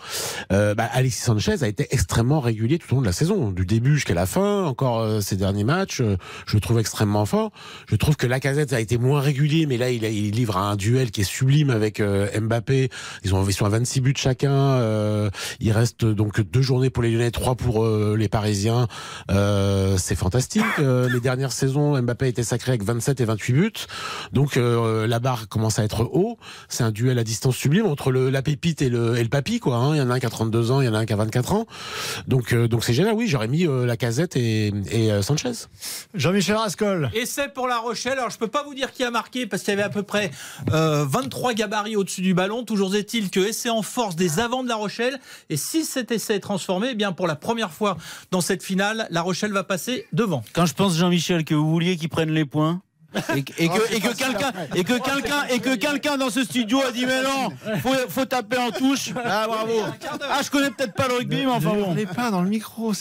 Bah, 0.50 0.90
Alexis 0.94 1.22
Sanchez 1.22 1.64
a 1.64 1.68
été 1.68 1.88
extrêmement 1.92 2.40
régulier 2.40 2.78
tout 2.78 2.92
au 2.92 2.96
long 2.96 3.02
de 3.02 3.06
la 3.06 3.14
saison, 3.14 3.52
du 3.52 3.66
début 3.66 3.96
jusqu'à 3.96 4.14
la 4.14 4.26
fin. 4.26 4.66
Encore 4.66 5.22
ces 5.22 5.36
derniers 5.36 5.64
matchs, 5.64 6.02
je 6.46 6.56
le 6.56 6.60
trouve 6.60 6.80
extrêmement 6.80 7.26
fort. 7.26 7.52
Je 7.88 7.96
trouve 7.96 8.16
que 8.16 8.28
Lacazette 8.28 8.74
a 8.74 8.80
été 8.80 8.98
moins 8.98 9.22
régulier, 9.22 9.66
mais 9.66 9.78
là, 9.78 9.90
il, 9.90 10.02
livre 10.32 10.58
un 10.58 10.76
duel 10.76 11.12
qui 11.12 11.22
est 11.22 11.26
sublime 11.26 11.70
avec 11.70 12.02
Mbappé. 12.02 12.90
Ils 13.24 13.36
ont, 13.36 13.46
ils 13.48 13.54
sont 13.54 13.66
à 13.66 13.70
26 13.70 14.02
buts 14.02 14.14
chacun. 14.16 15.30
il 15.60 15.72
reste 15.72 16.06
donc 16.06 16.42
deux 16.42 16.62
journées 16.62 16.90
pour 16.90 17.04
les 17.04 17.12
Lyonnais, 17.12 17.32
trois 17.32 17.56
pour 17.56 17.86
les 17.88 18.28
Parisiens. 18.28 18.88
c'est 19.30 20.16
fantastique. 20.16 20.78
les 20.80 21.20
dernières 21.20 21.54
saisons, 21.54 22.02
Mbappé 22.02 22.26
a 22.26 22.30
été 22.30 22.44
sacré 22.72 22.82
avec 22.82 22.84
27 22.84 23.22
et 23.22 23.26
28 23.26 23.54
buts. 23.54 23.72
Donc 24.34 24.58
euh, 24.58 25.08
la 25.08 25.20
barre 25.20 25.48
commence 25.50 25.80
à 25.80 25.84
être 25.84 26.04
haut. 26.04 26.38
C'est 26.70 26.84
un 26.84 26.92
duel 26.92 27.20
à 27.20 27.24
distance 27.24 27.56
sublime 27.56 27.86
entre 27.86 28.12
le, 28.12 28.30
la 28.30 28.42
pépite 28.42 28.82
et 28.82 28.90
le, 28.90 29.18
et 29.18 29.24
le 29.24 29.30
papy, 29.30 29.60
quoi. 29.60 29.76
Hein. 29.76 29.96
Il 29.96 29.98
y 30.00 30.02
en 30.02 30.10
a 30.10 30.14
un 30.14 30.20
qui 30.20 30.26
a 30.26 30.30
32 30.30 30.72
ans, 30.72 30.82
il 30.82 30.86
y 30.86 30.90
en 30.90 30.94
a 30.94 31.00
un 31.00 31.06
qui 31.06 31.14
a 31.14 31.18
24 31.18 31.54
ans. 31.54 31.66
Donc 32.28 32.54
euh, 32.54 32.68
donc 32.68 32.84
c'est 32.84 32.94
génial. 32.94 33.14
Oui, 33.14 33.28
j'aurais 33.28 33.48
mis 33.48 33.68
euh, 33.68 33.86
la 33.86 33.98
casette 33.98 34.36
et, 34.36 34.74
et 34.92 35.22
Sanchez. 35.22 35.52
Jean-Michel 36.14 36.56
Rascol. 36.56 37.12
Essai 37.14 37.50
pour 37.50 37.68
La 37.68 37.80
Rochelle. 37.80 38.18
Alors 38.18 38.30
je 38.30 38.38
peux 38.38 38.48
pas 38.48 38.64
vous 38.64 38.74
dire 38.74 38.92
qui 38.92 39.04
a 39.04 39.12
marqué 39.12 39.46
parce 39.46 39.64
qu'il 39.64 39.72
y 39.72 39.74
avait 39.74 39.84
à 39.84 39.90
peu 39.90 40.04
près 40.04 40.32
23 40.68 41.54
gabarits 41.54 41.96
au-dessus 41.96 42.22
du 42.22 42.34
ballon. 42.34 42.64
Toujours 42.64 42.96
est-il 42.96 43.30
que 43.30 43.40
essai 43.40 43.70
en 43.70 43.82
force 43.82 44.16
des 44.16 44.40
avants 44.40 44.64
de 44.64 44.70
La 44.70 44.76
Rochelle. 44.76 45.20
Et 45.50 45.58
si 45.58 45.84
cet 45.84 46.12
essai 46.12 46.36
est 46.36 46.40
transformé, 46.40 46.90
eh 46.92 46.96
bien 46.96 47.12
pour 47.12 47.28
la 47.28 47.36
première 47.36 47.72
fois 47.72 47.98
dans 48.32 48.42
cette 48.42 48.64
finale, 48.64 49.08
La 49.10 49.22
Rochelle 49.22 49.52
va 49.52 49.64
passer 49.64 50.06
devant. 50.14 50.44
Quand 50.54 50.66
je 50.66 50.74
pense 50.74 50.98
Jean-Michel 50.98 51.44
que 51.44 51.56
vous 51.56 51.70
vouliez 51.70 51.98
qu'il 51.98 52.10
prenne 52.10 52.32
les 52.32 52.46
points 52.46 52.61
Et, 53.36 53.44
que- 53.44 53.54
et 53.62 53.70
Oh, 53.72 53.76
que, 53.78 53.82
c'est 53.88 53.96
et 53.98 54.00
que 54.00 54.08
facile 54.10 54.26
quelqu'un 54.26 54.52
et 54.76 54.84
que 54.84 54.94
quelqu'un 54.94 55.44
et 55.50 55.60
que 55.60 55.76
quelqu'un 55.76 56.18
dans 56.18 56.30
ce 56.30 56.44
studio 56.44 56.82
a 56.82 56.92
dit 56.92 57.06
mais 57.06 57.22
non, 57.24 57.50
faut, 57.82 57.94
faut 58.10 58.26
taper 58.26 58.58
en 58.58 58.72
touche. 58.72 59.12
Ah 59.24 59.46
bravo. 59.48 59.72
Ah 60.30 60.40
je 60.44 60.50
connais 60.50 60.70
peut-être 60.72 60.94
pas 60.94 61.08
le 61.08 61.16
rugby, 61.16 61.38
mais 61.46 61.46
enfin 61.52 61.70
bon. 61.72 61.80
hurlez 61.90 62.06
pas 62.06 62.32
dans 62.32 62.42
le 62.42 62.50
micro, 62.50 62.94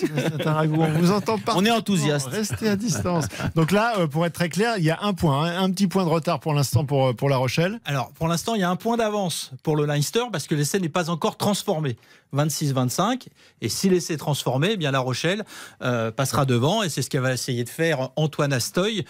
Tarago. 0.43 0.77
On 0.83 0.93
vous 0.99 1.11
entend 1.13 1.39
pas. 1.39 1.55
On 1.57 1.65
est 1.65 1.71
enthousiaste. 1.71 2.27
Restez 2.29 2.69
à 2.69 2.77
distance. 2.77 3.27
Donc 3.55 3.71
là, 3.73 3.95
euh, 3.99 4.07
pour 4.07 4.27
être 4.27 4.33
très 4.35 4.49
clair, 4.49 4.75
il 4.79 4.85
y 4.85 4.91
a 4.91 4.99
un 5.03 5.13
point, 5.15 5.45
hein, 5.45 5.63
un 5.63 5.71
petit 5.71 5.87
point 5.87 6.05
de 6.05 6.11
retard 6.11 6.41
pour 6.41 6.55
l'instant 6.55 6.85
pour, 6.85 7.09
euh, 7.09 7.13
pour 7.13 7.29
La 7.29 7.37
Rochelle. 7.37 7.81
Alors, 7.85 8.11
pour 8.13 8.27
l'instant, 8.29 8.55
il 8.55 8.61
y 8.61 8.65
a 8.65 8.71
un 8.71 8.77
point 8.77 8.97
d'avance 8.97 9.51
pour 9.63 9.77
le 9.77 9.87
Leinster 9.87 10.23
parce 10.33 10.47
que 10.47 10.55
l'essai 10.55 10.81
n'est 10.81 10.89
pas 10.89 11.11
encore 11.11 11.37
transformé. 11.37 11.97
26-25. 12.35 13.27
Et 13.61 13.69
si 13.69 13.89
l'essai 13.89 14.15
est 14.15 14.17
transformé, 14.17 14.71
eh 14.73 14.77
bien 14.77 14.91
La 14.93 15.01
Rochelle 15.01 15.45
euh, 15.83 16.11
passera 16.13 16.45
devant. 16.45 16.83
Et 16.83 16.89
c'est 16.89 17.03
ce 17.03 17.11
qu'a 17.11 17.21
va 17.21 17.33
essayer 17.33 17.65
de 17.65 17.69
faire 17.69 18.11
Antoine 18.17 18.53
Astoy 18.53 19.05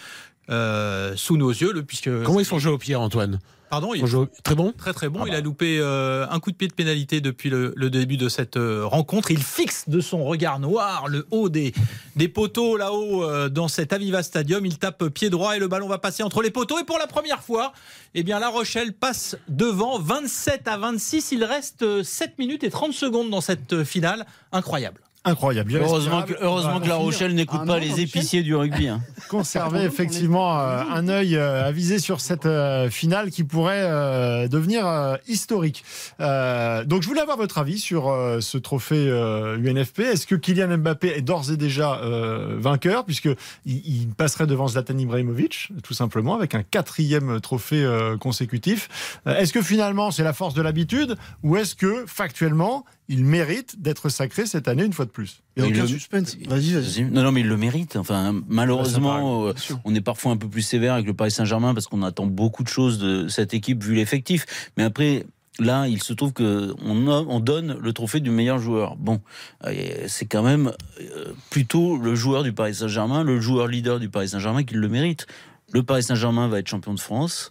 euh, 0.50 1.14
sous 1.16 1.36
nos 1.36 1.50
yeux. 1.50 1.72
Le, 1.72 1.82
puisque 1.82 2.10
Comment 2.24 2.40
ils 2.40 2.44
sont 2.46 2.58
joués 2.58 2.72
au 2.72 2.78
pied, 2.78 2.96
Antoine 2.96 3.38
Pardon, 3.70 3.94
il 3.94 4.02
au- 4.16 4.26
Très 4.42 4.56
bon 4.56 4.72
Très 4.76 4.92
très 4.92 5.08
bon. 5.08 5.20
Ah 5.22 5.26
il 5.28 5.30
bah. 5.30 5.36
a 5.36 5.40
loupé 5.40 5.78
euh, 5.78 6.26
un 6.28 6.40
coup 6.40 6.50
de 6.50 6.56
pied 6.56 6.66
de 6.66 6.72
pénalité 6.74 7.20
depuis 7.20 7.50
le, 7.50 7.72
le 7.76 7.88
début 7.88 8.16
de 8.16 8.28
cette 8.28 8.56
euh, 8.56 8.84
rencontre. 8.84 9.30
Il 9.30 9.40
fixe 9.40 9.88
de 9.88 10.00
son 10.00 10.24
regard 10.24 10.58
noir 10.58 11.06
le 11.06 11.24
haut 11.30 11.48
des, 11.48 11.72
des 12.16 12.26
poteaux 12.26 12.76
là-haut 12.76 13.22
euh, 13.22 13.48
dans 13.48 13.68
cet 13.68 13.92
Aviva 13.92 14.24
Stadium. 14.24 14.66
Il 14.66 14.76
tape 14.76 15.04
pied 15.10 15.30
droit 15.30 15.54
et 15.54 15.60
le 15.60 15.68
ballon 15.68 15.86
va 15.86 15.98
passer 15.98 16.24
entre 16.24 16.42
les 16.42 16.50
poteaux. 16.50 16.80
Et 16.80 16.84
pour 16.84 16.98
la 16.98 17.06
première 17.06 17.44
fois, 17.44 17.72
eh 18.16 18.24
bien, 18.24 18.40
La 18.40 18.48
Rochelle 18.48 18.92
passe 18.92 19.36
devant 19.46 20.00
27 20.00 20.66
à 20.66 20.76
26. 20.76 21.30
Il 21.30 21.44
reste 21.44 21.82
euh, 21.82 22.02
7 22.02 22.40
minutes 22.40 22.64
et 22.64 22.70
30 22.70 22.92
secondes 22.92 23.30
dans 23.30 23.40
cette 23.40 23.84
finale. 23.84 24.26
Incroyable. 24.50 25.00
Incroyable. 25.24 25.76
Heureusement 25.76 26.22
que, 26.22 26.32
heureusement 26.40 26.78
La. 26.78 26.94
Rochelle 26.94 27.34
n'écoute 27.34 27.60
un 27.62 27.66
pas 27.66 27.78
les 27.78 28.00
épiciers 28.00 28.42
du 28.42 28.54
rugby. 28.54 28.88
hein. 28.88 29.02
conserver 29.28 29.82
effectivement 29.82 30.58
euh, 30.58 30.82
un 30.92 31.08
œil 31.08 31.36
euh, 31.36 31.66
avisé 31.66 31.98
sur 31.98 32.22
cette 32.22 32.46
euh, 32.46 32.88
finale 32.88 33.30
qui 33.30 33.44
pourrait 33.44 33.82
euh, 33.82 34.48
devenir 34.48 34.86
euh, 34.86 35.16
historique. 35.28 35.84
Euh, 36.20 36.84
donc 36.86 37.02
je 37.02 37.08
voulais 37.08 37.20
avoir 37.20 37.36
votre 37.36 37.58
avis 37.58 37.78
sur 37.78 38.08
euh, 38.08 38.40
ce 38.40 38.56
trophée 38.56 39.08
euh, 39.10 39.58
UNFP. 39.58 40.00
Est-ce 40.00 40.26
que 40.26 40.34
Kylian 40.34 40.78
Mbappé 40.78 41.08
est 41.18 41.20
d'ores 41.22 41.50
et 41.52 41.58
déjà 41.58 41.96
euh, 42.02 42.56
vainqueur 42.58 43.04
puisque 43.04 43.28
il, 43.66 43.82
il 43.86 44.08
passerait 44.16 44.46
devant 44.46 44.68
Zlatan 44.68 44.96
Ibrahimovic 44.96 45.68
tout 45.82 45.94
simplement 45.94 46.34
avec 46.34 46.54
un 46.54 46.62
quatrième 46.62 47.40
trophée 47.42 47.84
euh, 47.84 48.16
consécutif. 48.16 48.88
Euh, 49.26 49.36
est-ce 49.36 49.52
que 49.52 49.60
finalement 49.62 50.10
c'est 50.10 50.24
la 50.24 50.32
force 50.32 50.54
de 50.54 50.62
l'habitude 50.62 51.16
ou 51.42 51.56
est-ce 51.58 51.74
que 51.74 52.04
factuellement 52.06 52.86
il 53.12 53.24
mérite 53.24 53.82
d'être 53.82 54.08
sacré 54.08 54.46
cette 54.46 54.68
année 54.68 54.84
une 54.84 54.92
fois 54.92 55.04
de 55.04 55.10
plus 55.10 55.42
Il 55.56 55.64
n'y 55.64 55.68
a 55.68 55.72
aucun 55.72 55.82
le- 55.82 55.88
suspense. 55.88 56.36
Vas-y, 56.48 56.72
vas-y. 56.74 57.04
Non, 57.04 57.22
non, 57.24 57.32
mais 57.32 57.40
il 57.40 57.48
le 57.48 57.56
mérite. 57.56 57.96
Enfin, 57.96 58.40
malheureusement, 58.48 59.48
euh, 59.48 59.52
on 59.84 59.94
est 59.94 60.00
parfois 60.00 60.32
un 60.32 60.36
peu 60.36 60.48
plus 60.48 60.62
sévère 60.62 60.94
avec 60.94 61.06
le 61.06 61.14
Paris 61.14 61.32
Saint-Germain 61.32 61.74
parce 61.74 61.86
qu'on 61.88 62.02
attend 62.02 62.26
beaucoup 62.26 62.62
de 62.62 62.68
choses 62.68 62.98
de 62.98 63.26
cette 63.28 63.52
équipe 63.52 63.82
vu 63.82 63.94
l'effectif. 63.94 64.46
Mais 64.76 64.84
après, 64.84 65.26
là, 65.58 65.88
il 65.88 66.00
se 66.02 66.12
trouve 66.12 66.32
que 66.32 66.72
on, 66.84 67.08
a- 67.08 67.24
on 67.28 67.40
donne 67.40 67.76
le 67.80 67.92
trophée 67.92 68.20
du 68.20 68.30
meilleur 68.30 68.58
joueur. 68.60 68.96
Bon, 68.96 69.20
euh, 69.66 69.72
c'est 70.06 70.26
quand 70.26 70.42
même 70.44 70.72
euh, 71.00 71.32
plutôt 71.50 71.96
le 71.96 72.14
joueur 72.14 72.44
du 72.44 72.52
Paris 72.52 72.76
Saint-Germain, 72.76 73.24
le 73.24 73.40
joueur 73.40 73.66
leader 73.66 73.98
du 73.98 74.08
Paris 74.08 74.28
Saint-Germain 74.28 74.62
qui 74.62 74.74
le 74.74 74.88
mérite. 74.88 75.26
Le 75.72 75.82
Paris 75.82 76.02
Saint-Germain 76.04 76.48
va 76.48 76.58
être 76.60 76.68
champion 76.68 76.94
de 76.94 77.00
France. 77.00 77.50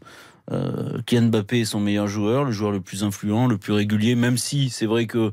Euh, 0.52 1.02
Kylian 1.06 1.28
Mbappé 1.28 1.62
est 1.62 1.66
son 1.66 1.80
meilleur 1.80 2.08
joueur, 2.08 2.44
le 2.44 2.52
joueur 2.52 2.72
le 2.72 2.82
plus 2.82 3.04
influent, 3.04 3.48
le 3.48 3.58
plus 3.58 3.74
régulier, 3.74 4.16
même 4.16 4.38
si 4.38 4.70
c'est 4.70 4.86
vrai 4.86 5.06
que 5.06 5.32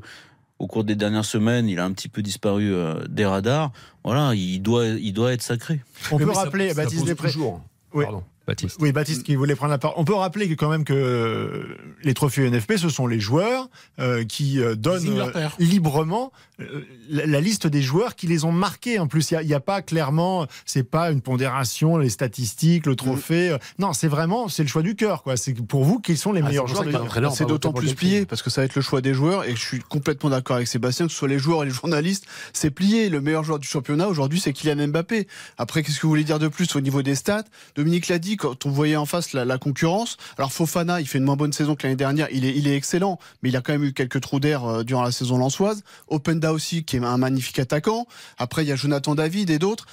au 0.59 0.67
cours 0.67 0.83
des 0.83 0.95
dernières 0.95 1.25
semaines, 1.25 1.67
il 1.67 1.79
a 1.79 1.85
un 1.85 1.91
petit 1.91 2.09
peu 2.09 2.21
disparu 2.21 2.73
euh, 2.73 3.05
des 3.07 3.25
radars. 3.25 3.71
Voilà, 4.03 4.33
il 4.33 4.59
doit, 4.59 4.85
il 4.87 5.13
doit 5.13 5.33
être 5.33 5.43
sacré. 5.43 5.81
On 6.11 6.17
Mais 6.17 6.25
peut 6.25 6.31
rappeler, 6.31 6.69
ça 6.69 6.81
Baptiste 6.83 7.05
Després. 7.05 7.27
toujours. 7.27 7.61
Oui. 7.93 8.05
Pardon, 8.05 8.23
Baptiste. 8.47 8.77
Oui, 8.79 8.91
Baptiste 8.91 9.23
qui 9.23 9.35
voulait 9.35 9.55
prendre 9.55 9.71
la 9.71 9.77
parole. 9.77 9.95
On 9.99 10.05
peut 10.05 10.13
rappeler 10.13 10.47
que 10.47 10.53
quand 10.53 10.69
même 10.69 10.85
que 10.85 10.93
euh, 10.93 11.77
les 12.03 12.13
trophées 12.13 12.47
UNFP, 12.47 12.77
ce 12.77 12.89
sont 12.89 13.05
les 13.05 13.19
joueurs 13.19 13.69
euh, 13.99 14.23
qui 14.23 14.59
donnent 14.77 15.19
euh, 15.19 15.49
librement 15.59 16.31
euh, 16.33 16.37
la, 17.09 17.25
la 17.25 17.41
liste 17.41 17.67
des 17.67 17.81
joueurs 17.81 18.15
qui 18.15 18.27
les 18.27 18.43
ont 18.45 18.51
marqués. 18.51 18.99
En 18.99 19.07
plus, 19.07 19.31
il 19.31 19.45
n'y 19.47 19.53
a, 19.53 19.59
pas 19.59 19.81
clairement, 19.81 20.47
c'est 20.65 20.83
pas 20.83 21.11
une 21.11 21.21
pondération, 21.21 21.97
les 21.97 22.09
statistiques, 22.09 22.85
le 22.85 22.95
trophée. 22.95 23.49
euh, 23.49 23.57
Non, 23.79 23.93
c'est 23.93 24.07
vraiment, 24.07 24.47
c'est 24.47 24.63
le 24.63 24.69
choix 24.69 24.81
du 24.81 24.95
cœur. 24.95 25.23
quoi. 25.23 25.37
C'est 25.37 25.53
pour 25.53 25.83
vous 25.83 25.99
qu'ils 25.99 26.17
sont 26.17 26.31
les 26.31 26.41
Ah, 26.41 26.47
meilleurs 26.49 26.67
joueurs. 26.67 26.83
C'est 27.31 27.45
d'autant 27.45 27.73
plus 27.73 27.93
plié 27.95 28.25
parce 28.25 28.41
que 28.41 28.49
ça 28.49 28.61
va 28.61 28.65
être 28.65 28.75
le 28.75 28.81
choix 28.81 29.01
des 29.01 29.13
joueurs 29.13 29.43
et 29.45 29.55
je 29.55 29.61
suis 29.61 29.79
complètement 29.79 30.29
d'accord 30.29 30.55
avec 30.55 30.67
Sébastien 30.67 31.05
que 31.07 31.11
ce 31.11 31.17
soit 31.17 31.27
les 31.27 31.39
joueurs 31.39 31.63
et 31.63 31.65
les 31.67 31.71
journalistes, 31.71 32.25
c'est 32.53 32.71
plié. 32.71 33.09
Le 33.09 33.21
meilleur 33.21 33.43
joueur 33.43 33.59
du 33.59 33.67
championnat 33.67 34.07
aujourd'hui, 34.07 34.39
c'est 34.39 34.53
Kylian 34.53 34.87
Mbappé. 34.87 35.27
Après, 35.57 35.83
qu'est-ce 35.83 35.97
que 35.97 36.03
vous 36.03 36.09
voulez 36.09 36.23
dire 36.23 36.39
de 36.39 36.47
plus 36.47 36.75
au 36.75 36.81
niveau 36.81 37.01
des 37.01 37.15
stats? 37.15 37.43
Dominique 37.75 38.07
l'a 38.07 38.19
dit 38.19 38.37
quand 38.37 38.65
on 38.65 38.69
voyait 38.71 38.95
en 38.95 39.05
face 39.05 39.33
la, 39.33 39.45
la 39.45 39.57
concurrence. 39.57 40.17
Alors 40.37 40.51
Fofana, 40.51 41.01
il 41.01 41.07
fait 41.07 41.17
une 41.19 41.23
moins 41.25 41.35
bonne 41.35 41.53
saison 41.53 41.75
que 41.75 41.83
l'année 41.83 41.95
dernière. 41.95 42.27
Il 42.31 42.45
est, 42.45 42.55
il 42.55 42.67
est 42.67 42.75
excellent, 42.75 43.19
mais 43.43 43.49
il 43.49 43.55
a 43.55 43.61
quand 43.61 43.73
même 43.73 43.83
eu 43.83 43.93
quelques 43.93 44.21
trous 44.21 44.39
d'air 44.39 44.65
euh, 44.65 44.83
durant 44.83 45.03
la 45.03 45.11
saison 45.11 45.37
lançoise. 45.37 45.83
Aussi, 46.53 46.83
qui 46.83 46.97
est 46.97 47.03
un 47.03 47.17
magnifique 47.17 47.59
attaquant. 47.59 48.07
Après, 48.37 48.63
il 48.63 48.67
y 48.67 48.71
a 48.71 48.75
Jonathan 48.75 49.15
David 49.15 49.49
et 49.49 49.59
d'autres. 49.59 49.85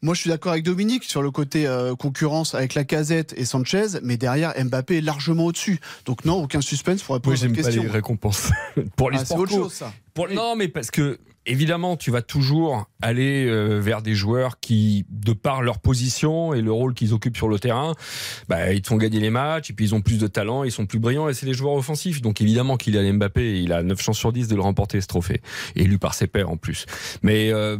Moi, 0.00 0.14
je 0.14 0.20
suis 0.20 0.30
d'accord 0.30 0.52
avec 0.52 0.62
Dominique 0.64 1.02
sur 1.02 1.22
le 1.22 1.32
côté 1.32 1.66
euh, 1.66 1.96
concurrence 1.96 2.54
avec 2.54 2.74
la 2.74 2.84
Casette 2.84 3.34
et 3.36 3.44
Sanchez, 3.44 3.98
mais 4.04 4.16
derrière, 4.16 4.54
Mbappé 4.56 4.98
est 4.98 5.00
largement 5.00 5.46
au-dessus. 5.46 5.80
Donc 6.04 6.24
non, 6.24 6.40
aucun 6.42 6.60
suspense 6.60 7.02
pour 7.02 7.16
répondre 7.16 7.34
Moi, 7.36 7.38
à 7.38 7.42
j'aime 7.42 7.50
votre 7.50 7.62
pas 7.62 7.66
question. 7.68 7.82
les 7.82 7.90
récompenses. 7.90 8.50
Pour 8.96 9.10
les 9.10 9.18
Ah, 9.18 9.24
sports 9.24 9.38
autre 9.40 9.50
chose, 9.52 9.72
ça. 9.72 9.92
Pour- 10.14 10.28
Non, 10.28 10.54
mais 10.54 10.68
parce 10.68 10.92
que 10.92 11.18
évidemment, 11.48 11.96
tu 11.96 12.10
vas 12.10 12.22
toujours 12.22 12.86
aller 13.02 13.46
euh, 13.46 13.78
vers 13.80 14.02
des 14.02 14.14
joueurs 14.14 14.60
qui, 14.60 15.04
de 15.10 15.32
par 15.32 15.62
leur 15.62 15.78
position 15.80 16.54
et 16.54 16.60
le 16.62 16.70
rôle 16.70 16.94
qu'ils 16.94 17.14
occupent 17.14 17.36
sur 17.36 17.48
le 17.48 17.58
terrain, 17.58 17.94
bah, 18.48 18.72
ils 18.72 18.82
te 18.82 18.88
font 18.88 18.96
gagner 18.96 19.18
les 19.20 19.30
matchs 19.30 19.70
et 19.70 19.72
puis 19.72 19.86
ils 19.86 19.94
ont 19.94 20.00
plus 20.00 20.18
de 20.18 20.26
talent, 20.26 20.64
ils 20.64 20.70
sont 20.72 20.86
plus 20.86 20.98
brillants 20.98 21.28
et 21.28 21.34
c'est 21.34 21.46
les 21.46 21.54
joueurs 21.54 21.74
offensifs. 21.74 22.20
Donc 22.22 22.40
évidemment 22.40 22.76
qu'il 22.76 22.96
a 22.96 23.12
Mbappé, 23.12 23.60
il 23.62 23.72
a 23.72 23.82
9 23.82 24.00
chances 24.00 24.18
sur 24.18 24.32
10 24.32 24.48
de 24.48 24.54
le 24.54 24.60
remporter 24.62 25.00
ce 25.00 25.06
trophée, 25.06 25.40
élu 25.74 25.98
par 25.98 26.14
ses 26.14 26.26
pairs 26.26 26.50
en 26.50 26.56
plus. 26.56 26.86
Mais 27.22 27.50
euh, 27.52 27.78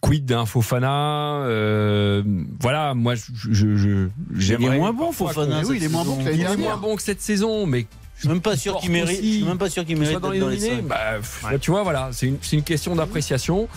quid 0.00 0.24
d'un 0.24 0.46
Fofana 0.46 1.42
euh, 1.44 2.22
Voilà, 2.60 2.94
moi, 2.94 3.14
je, 3.14 3.52
je, 3.52 3.76
je- 3.76 4.08
Il 4.38 4.52
est 4.52 4.58
moins 4.78 4.92
bon, 4.92 5.12
Fofana. 5.12 5.62
Oui, 5.66 5.76
il 5.78 5.84
est 5.84 5.88
moins 5.88 6.04
bon 6.04 6.24
que 6.24 6.32
Il 6.32 6.40
est 6.42 6.56
moins 6.56 6.76
bon 6.76 6.96
que 6.96 7.02
cette 7.02 7.20
saison, 7.20 7.66
mais 7.66 7.86
Je 8.16 8.20
suis 8.20 8.28
même 8.28 8.40
pas 8.40 8.56
sûr 8.56 8.78
qu'il 8.78 8.90
mérite. 8.90 9.20
Je 9.22 9.26
suis 9.26 9.44
même 9.44 9.58
pas 9.58 9.70
sûr 9.70 9.84
qu'il 9.84 9.98
mérite 9.98 10.18
dans 10.18 10.30
les 10.30 10.40
dans 10.40 10.48
les. 10.48 10.82
Bah, 10.82 11.18
Tu 11.60 11.70
vois, 11.70 11.82
voilà, 11.82 12.08
c'est 12.12 12.26
une, 12.26 12.38
c'est 12.40 12.56
une 12.56 12.62
question 12.62 12.96
d'appréciation. 12.96 13.68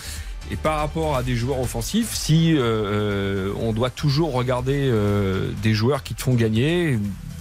Et 0.51 0.55
par 0.55 0.79
rapport 0.79 1.15
à 1.15 1.23
des 1.23 1.35
joueurs 1.35 1.59
offensifs, 1.59 2.13
si 2.13 2.55
euh, 2.55 2.61
euh, 2.61 3.53
on 3.59 3.71
doit 3.71 3.91
toujours 3.91 4.33
regarder 4.33 4.89
euh, 4.89 5.51
des 5.61 5.73
joueurs 5.73 6.01
qui 6.01 6.15
te 6.15 6.23
font 6.23 6.33
gagner, 6.33 6.97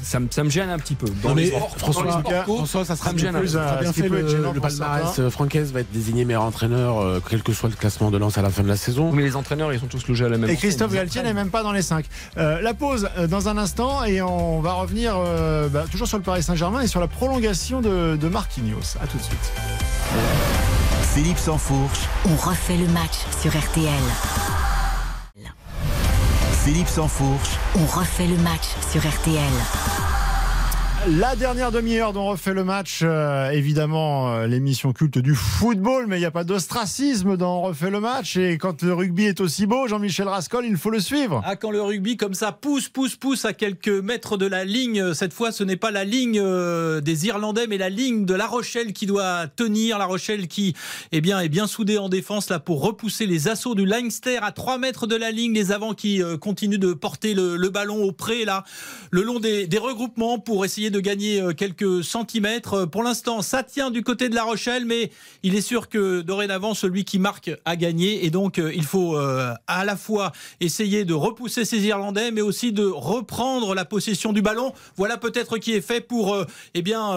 ça, 0.08 0.20
me- 0.20 0.28
ça 0.30 0.42
me 0.44 0.50
gêne 0.50 0.70
un 0.70 0.78
petit 0.78 0.94
peu. 0.94 1.06
Dans 1.22 1.30
Non, 1.30 1.34
les 1.34 1.42
mais 1.44 1.48
sports, 1.48 1.74
François, 1.76 2.02
dans 2.04 2.18
les 2.18 2.24
sports 2.24 2.44
co, 2.44 2.56
François, 2.56 2.84
ça 2.84 2.96
sera 2.96 3.08
ça 3.08 3.12
me 3.12 3.18
gêne 3.18 3.38
plus, 3.38 3.56
euh, 3.56 3.68
Ça 3.68 3.76
bien 3.76 3.92
fait 3.92 4.08
le, 4.08 4.60
palmarès. 4.60 5.18
Euh, 5.18 5.30
Francaise 5.30 5.72
va 5.72 5.80
être 5.80 5.92
désigné 5.92 6.24
meilleur 6.24 6.42
entraîneur, 6.42 6.98
euh, 7.00 7.20
quel 7.28 7.42
que 7.42 7.52
soit 7.52 7.68
le 7.68 7.76
classement 7.76 8.10
de 8.10 8.16
lance 8.18 8.38
à 8.38 8.42
la 8.42 8.50
fin 8.50 8.62
de 8.62 8.68
la 8.68 8.76
saison. 8.76 9.12
Mais 9.12 9.22
les 9.22 9.36
entraîneurs, 9.36 9.72
ils 9.72 9.80
sont 9.80 9.86
tous 9.86 10.06
logés 10.08 10.24
à 10.24 10.28
la 10.28 10.38
même 10.38 10.48
Et. 10.50 10.56
Christophe 10.56 10.92
Galtier 10.92 11.22
n'est 11.22 11.34
même 11.34 11.50
pas 11.50 11.62
dans 11.62 11.72
les 11.72 11.82
5. 11.82 12.04
la 12.36 12.74
pause 12.74 13.08
euh, 13.18 13.26
dans 13.26 13.48
un 13.48 13.58
instant 13.58 14.04
et 14.04 14.22
on 14.22 14.60
va 14.60 14.72
revenir 14.72 15.14
euh, 15.16 15.68
bah, 15.68 15.84
toujours 15.90 16.06
sur 16.08 16.16
le 16.16 16.22
Paris 16.24 16.42
Saint-Germain 16.42 16.80
et 16.80 16.86
sur 16.86 17.00
la 17.00 17.08
prolongation 17.08 17.80
de, 17.80 18.16
de 18.16 18.28
Marquinhos. 18.28 18.96
À 19.02 19.06
tout 19.06 19.18
de 19.18 19.22
suite. 19.22 19.52
Philippe 21.14 21.38
Sansfourche, 21.38 22.00
On 22.26 22.36
refait 22.48 22.76
le 22.76 22.86
match 22.88 23.18
sur 23.42 23.50
RTL. 23.50 23.92
Philippe 26.64 26.88
Sansfourche, 26.88 27.58
On 27.76 27.86
refait 27.86 28.26
le 28.26 28.36
match 28.36 28.74
sur 28.90 29.00
RTL. 29.00 30.17
La 31.16 31.36
dernière 31.36 31.72
demi-heure 31.72 32.12
dont 32.12 32.20
on 32.20 32.26
refait 32.26 32.52
le 32.52 32.64
match, 32.64 33.00
euh, 33.02 33.48
évidemment, 33.48 34.30
euh, 34.30 34.46
l'émission 34.46 34.92
culte 34.92 35.16
du 35.16 35.34
football, 35.34 36.04
mais 36.06 36.16
il 36.16 36.20
n'y 36.20 36.26
a 36.26 36.30
pas 36.30 36.44
d'ostracisme 36.44 37.38
dans 37.38 37.60
On 37.60 37.62
refait 37.62 37.88
le 37.88 37.98
match. 37.98 38.36
Et 38.36 38.58
quand 38.58 38.82
le 38.82 38.92
rugby 38.92 39.24
est 39.24 39.40
aussi 39.40 39.64
beau, 39.64 39.88
Jean-Michel 39.88 40.28
Rascol, 40.28 40.66
il 40.66 40.76
faut 40.76 40.90
le 40.90 41.00
suivre. 41.00 41.40
Ah, 41.46 41.56
quand 41.56 41.70
le 41.70 41.80
rugby 41.80 42.18
comme 42.18 42.34
ça 42.34 42.52
pousse, 42.52 42.90
pousse, 42.90 43.16
pousse 43.16 43.46
à 43.46 43.54
quelques 43.54 43.88
mètres 43.88 44.36
de 44.36 44.44
la 44.44 44.66
ligne, 44.66 45.14
cette 45.14 45.32
fois 45.32 45.50
ce 45.50 45.64
n'est 45.64 45.76
pas 45.76 45.90
la 45.90 46.04
ligne 46.04 46.38
euh, 46.44 47.00
des 47.00 47.26
Irlandais, 47.26 47.66
mais 47.66 47.78
la 47.78 47.88
ligne 47.88 48.26
de 48.26 48.34
La 48.34 48.46
Rochelle 48.46 48.92
qui 48.92 49.06
doit 49.06 49.46
tenir. 49.46 49.96
La 49.96 50.04
Rochelle 50.06 50.46
qui 50.46 50.74
eh 51.12 51.22
bien, 51.22 51.40
est 51.40 51.48
bien 51.48 51.66
soudée 51.66 51.96
en 51.96 52.10
défense 52.10 52.50
là 52.50 52.58
pour 52.58 52.82
repousser 52.82 53.24
les 53.24 53.48
assauts 53.48 53.74
du 53.74 53.86
Leinster 53.86 54.40
à 54.42 54.52
3 54.52 54.76
mètres 54.76 55.06
de 55.06 55.16
la 55.16 55.30
ligne. 55.30 55.54
Les 55.54 55.72
avants 55.72 55.94
qui 55.94 56.22
euh, 56.22 56.36
continuent 56.36 56.78
de 56.78 56.92
porter 56.92 57.32
le, 57.32 57.56
le 57.56 57.70
ballon 57.70 58.02
au 58.02 58.12
pré 58.12 58.44
là, 58.44 58.64
le 59.10 59.22
long 59.22 59.40
des, 59.40 59.66
des 59.66 59.78
regroupements 59.78 60.38
pour 60.38 60.66
essayer 60.66 60.90
de 60.90 60.97
gagner 61.00 61.40
euh, 61.40 61.52
quelques 61.52 62.04
centimètres. 62.04 62.74
Euh, 62.74 62.86
Pour 62.86 63.02
l'instant, 63.02 63.42
ça 63.42 63.62
tient 63.62 63.90
du 63.90 64.02
côté 64.02 64.28
de 64.28 64.34
La 64.34 64.44
Rochelle, 64.44 64.84
mais 64.84 65.10
il 65.42 65.54
est 65.54 65.60
sûr 65.60 65.88
que 65.88 66.20
dorénavant, 66.20 66.74
celui 66.74 67.04
qui 67.04 67.18
marque 67.18 67.50
a 67.64 67.76
gagné. 67.76 68.24
Et 68.24 68.30
donc, 68.30 68.58
euh, 68.58 68.72
il 68.74 68.84
faut 68.84 69.16
à 69.16 69.84
la 69.84 69.96
fois 69.96 70.32
essayer 70.60 71.04
de 71.04 71.14
repousser 71.14 71.64
ces 71.64 71.80
Irlandais, 71.86 72.30
mais 72.30 72.40
aussi 72.40 72.72
de 72.72 72.84
reprendre 72.86 73.74
la 73.74 73.84
possession 73.84 74.32
du 74.32 74.42
ballon. 74.42 74.72
Voilà 74.96 75.16
peut-être 75.16 75.58
qui 75.58 75.72
est 75.72 75.80
fait 75.80 76.00
pour 76.00 76.34
euh, 76.34 76.44
eh 76.74 76.82
bien, 76.82 77.14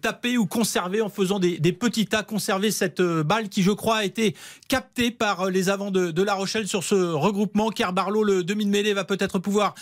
taper 0.00 0.38
ou 0.38 0.46
conserver 0.46 1.00
en 1.00 1.08
faisant 1.08 1.38
des, 1.38 1.58
petits 1.72 2.06
tas, 2.06 2.22
conserver 2.22 2.70
cette 2.70 3.02
balle 3.02 3.48
qui, 3.48 3.62
je 3.62 3.70
crois, 3.70 3.96
a 3.96 4.04
été 4.04 4.34
captée 4.68 5.10
par 5.10 5.50
les 5.50 5.68
avants 5.68 5.90
de, 5.90 6.22
La 6.22 6.34
Rochelle 6.34 6.68
sur 6.68 6.84
ce 6.84 6.94
regroupement. 6.94 7.70
Car 7.70 7.92
Barlow, 7.92 8.22
le 8.22 8.44
demi 8.44 8.64
de 8.64 8.70
mêlée, 8.70 8.94
va 8.94 9.04
peut-être 9.04 9.38
pouvoir 9.38 9.74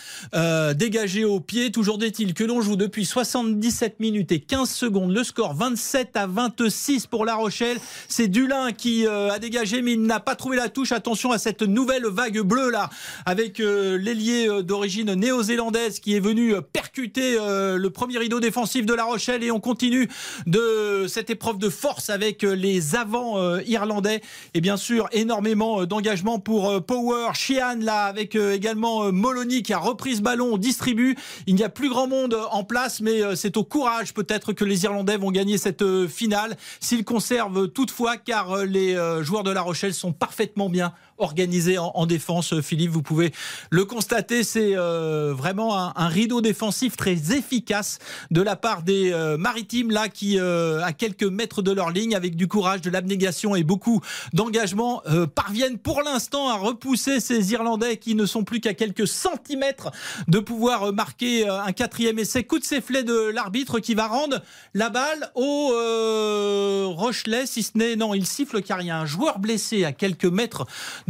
dégager 0.75 1.25
au 1.25 1.39
pied. 1.39 1.71
Toujours 1.71 2.01
est-il 2.03 2.33
que 2.33 2.43
l'on 2.43 2.61
joue 2.61 2.75
depuis 2.75 3.05
77 3.31 4.01
minutes 4.01 4.33
et 4.33 4.41
15 4.41 4.69
secondes. 4.69 5.13
Le 5.13 5.23
score 5.23 5.53
27 5.53 6.17
à 6.17 6.27
26 6.27 7.07
pour 7.07 7.23
La 7.23 7.35
Rochelle. 7.35 7.77
C'est 8.09 8.27
Dulin 8.27 8.73
qui 8.73 9.07
euh, 9.07 9.31
a 9.31 9.39
dégagé, 9.39 9.81
mais 9.81 9.93
il 9.93 10.01
n'a 10.01 10.19
pas 10.19 10.35
trouvé 10.35 10.57
la 10.57 10.67
touche. 10.67 10.91
Attention 10.91 11.31
à 11.31 11.37
cette 11.37 11.61
nouvelle 11.61 12.05
vague 12.07 12.41
bleue 12.41 12.69
là, 12.71 12.89
avec 13.25 13.61
euh, 13.61 13.97
l'ailier 13.97 14.49
euh, 14.49 14.63
d'origine 14.63 15.13
néo-zélandaise 15.13 16.01
qui 16.01 16.13
est 16.13 16.19
venu 16.19 16.55
percuter 16.73 17.37
le 17.39 17.89
premier 17.89 18.17
rideau 18.17 18.41
défensif 18.41 18.85
de 18.85 18.93
La 18.93 19.05
Rochelle. 19.05 19.43
Et 19.43 19.51
on 19.51 19.61
continue 19.61 20.09
de 20.45 21.05
cette 21.07 21.29
épreuve 21.29 21.57
de 21.57 21.69
force 21.69 22.09
avec 22.09 22.43
les 22.43 22.95
avants 22.95 23.59
irlandais. 23.59 24.21
Et 24.53 24.61
bien 24.61 24.75
sûr, 24.75 25.07
énormément 25.13 25.85
d'engagement 25.85 26.39
pour 26.39 26.83
Power. 26.83 27.29
Sheehan 27.33 27.79
là, 27.79 28.05
avec 28.05 28.35
également 28.35 29.11
Molony 29.11 29.63
qui 29.63 29.73
a 29.73 29.77
repris 29.77 30.17
ce 30.17 30.21
ballon. 30.21 30.53
On 30.53 30.57
distribue. 30.57 31.15
Il 31.47 31.55
n'y 31.55 31.63
a 31.63 31.69
plus 31.69 31.89
grand 31.89 32.07
monde 32.07 32.37
en 32.51 32.63
place, 32.63 32.99
mais 32.99 33.20
euh, 33.21 33.35
c'est 33.35 33.57
au 33.57 33.63
courage 33.63 34.13
peut-être 34.13 34.53
que 34.53 34.65
les 34.65 34.83
Irlandais 34.83 35.17
vont 35.17 35.31
gagner 35.31 35.57
cette 35.57 35.81
euh, 35.81 36.07
finale. 36.07 36.57
S'ils 36.79 37.03
conservent 37.03 37.67
toutefois, 37.67 38.17
car 38.17 38.51
euh, 38.51 38.65
les 38.65 38.95
joueurs 39.21 39.43
de 39.43 39.51
La 39.51 39.61
Rochelle 39.61 39.93
sont 39.93 40.13
parfaitement 40.13 40.69
bien 40.69 40.93
organisés 41.21 41.77
en, 41.77 41.91
en 41.93 42.05
défense. 42.05 42.59
Philippe, 42.61 42.91
vous 42.91 43.01
pouvez 43.01 43.31
le 43.69 43.85
constater, 43.85 44.43
c'est 44.43 44.75
euh, 44.75 45.33
vraiment 45.35 45.77
un, 45.77 46.07
rideau 46.07 46.41
défensif 46.41 46.97
très 46.97 47.33
efficace 47.33 47.99
de 48.31 48.41
la 48.41 48.55
part 48.55 48.83
des 48.83 49.11
euh, 49.11 49.37
maritimes 49.37 49.91
là 49.91 50.09
qui, 50.09 50.39
euh, 50.39 50.83
à 50.83 50.93
quelques 50.93 51.23
mètres 51.23 51.61
de 51.61 51.71
leur 51.71 51.89
ligne, 51.89 52.15
avec 52.15 52.35
du 52.35 52.47
courage, 52.47 52.81
de 52.81 52.89
l'abnégation 52.89 53.55
et 53.55 53.63
beaucoup 53.63 54.01
d'engagement, 54.33 55.01
parviennent 55.35 55.77
pour 55.77 56.01
l'instant 56.01 56.49
à 56.49 56.55
repousser 56.55 57.19
ces 57.19 57.51
Irlandais 57.53 57.97
qui 57.97 58.15
ne 58.15 58.25
sont 58.25 58.43
plus 58.43 58.59
qu'à 58.59 58.73
quelques 58.73 59.07
centimètres 59.07 59.91
de 60.27 60.39
pouvoir 60.39 60.93
marquer 60.93 61.47
un 61.47 61.71
quatrième 61.71 62.19
essai. 62.19 62.43
Coup 62.43 62.59
de 62.59 62.63
sifflet 62.63 63.03
de 63.03 63.29
l'arbitre 63.29 63.79
qui 63.79 63.93
va 63.93 64.07
rendre 64.07 64.41
la 64.73 64.89
balle 64.89 65.31
au 65.35 66.93
Rochelet, 66.95 67.45
si 67.45 67.63
ce 67.63 67.77
n'est 67.77 67.95
non, 67.95 68.13
il 68.13 68.25
siffle 68.25 68.61
car 68.61 68.81
il 68.81 68.87
y 68.87 68.91
a 68.91 68.99
un 68.99 69.05
joueur 69.05 69.39
blessé 69.39 69.85
à 69.85 69.91
quelques 69.91 70.25
mètres 70.25 70.65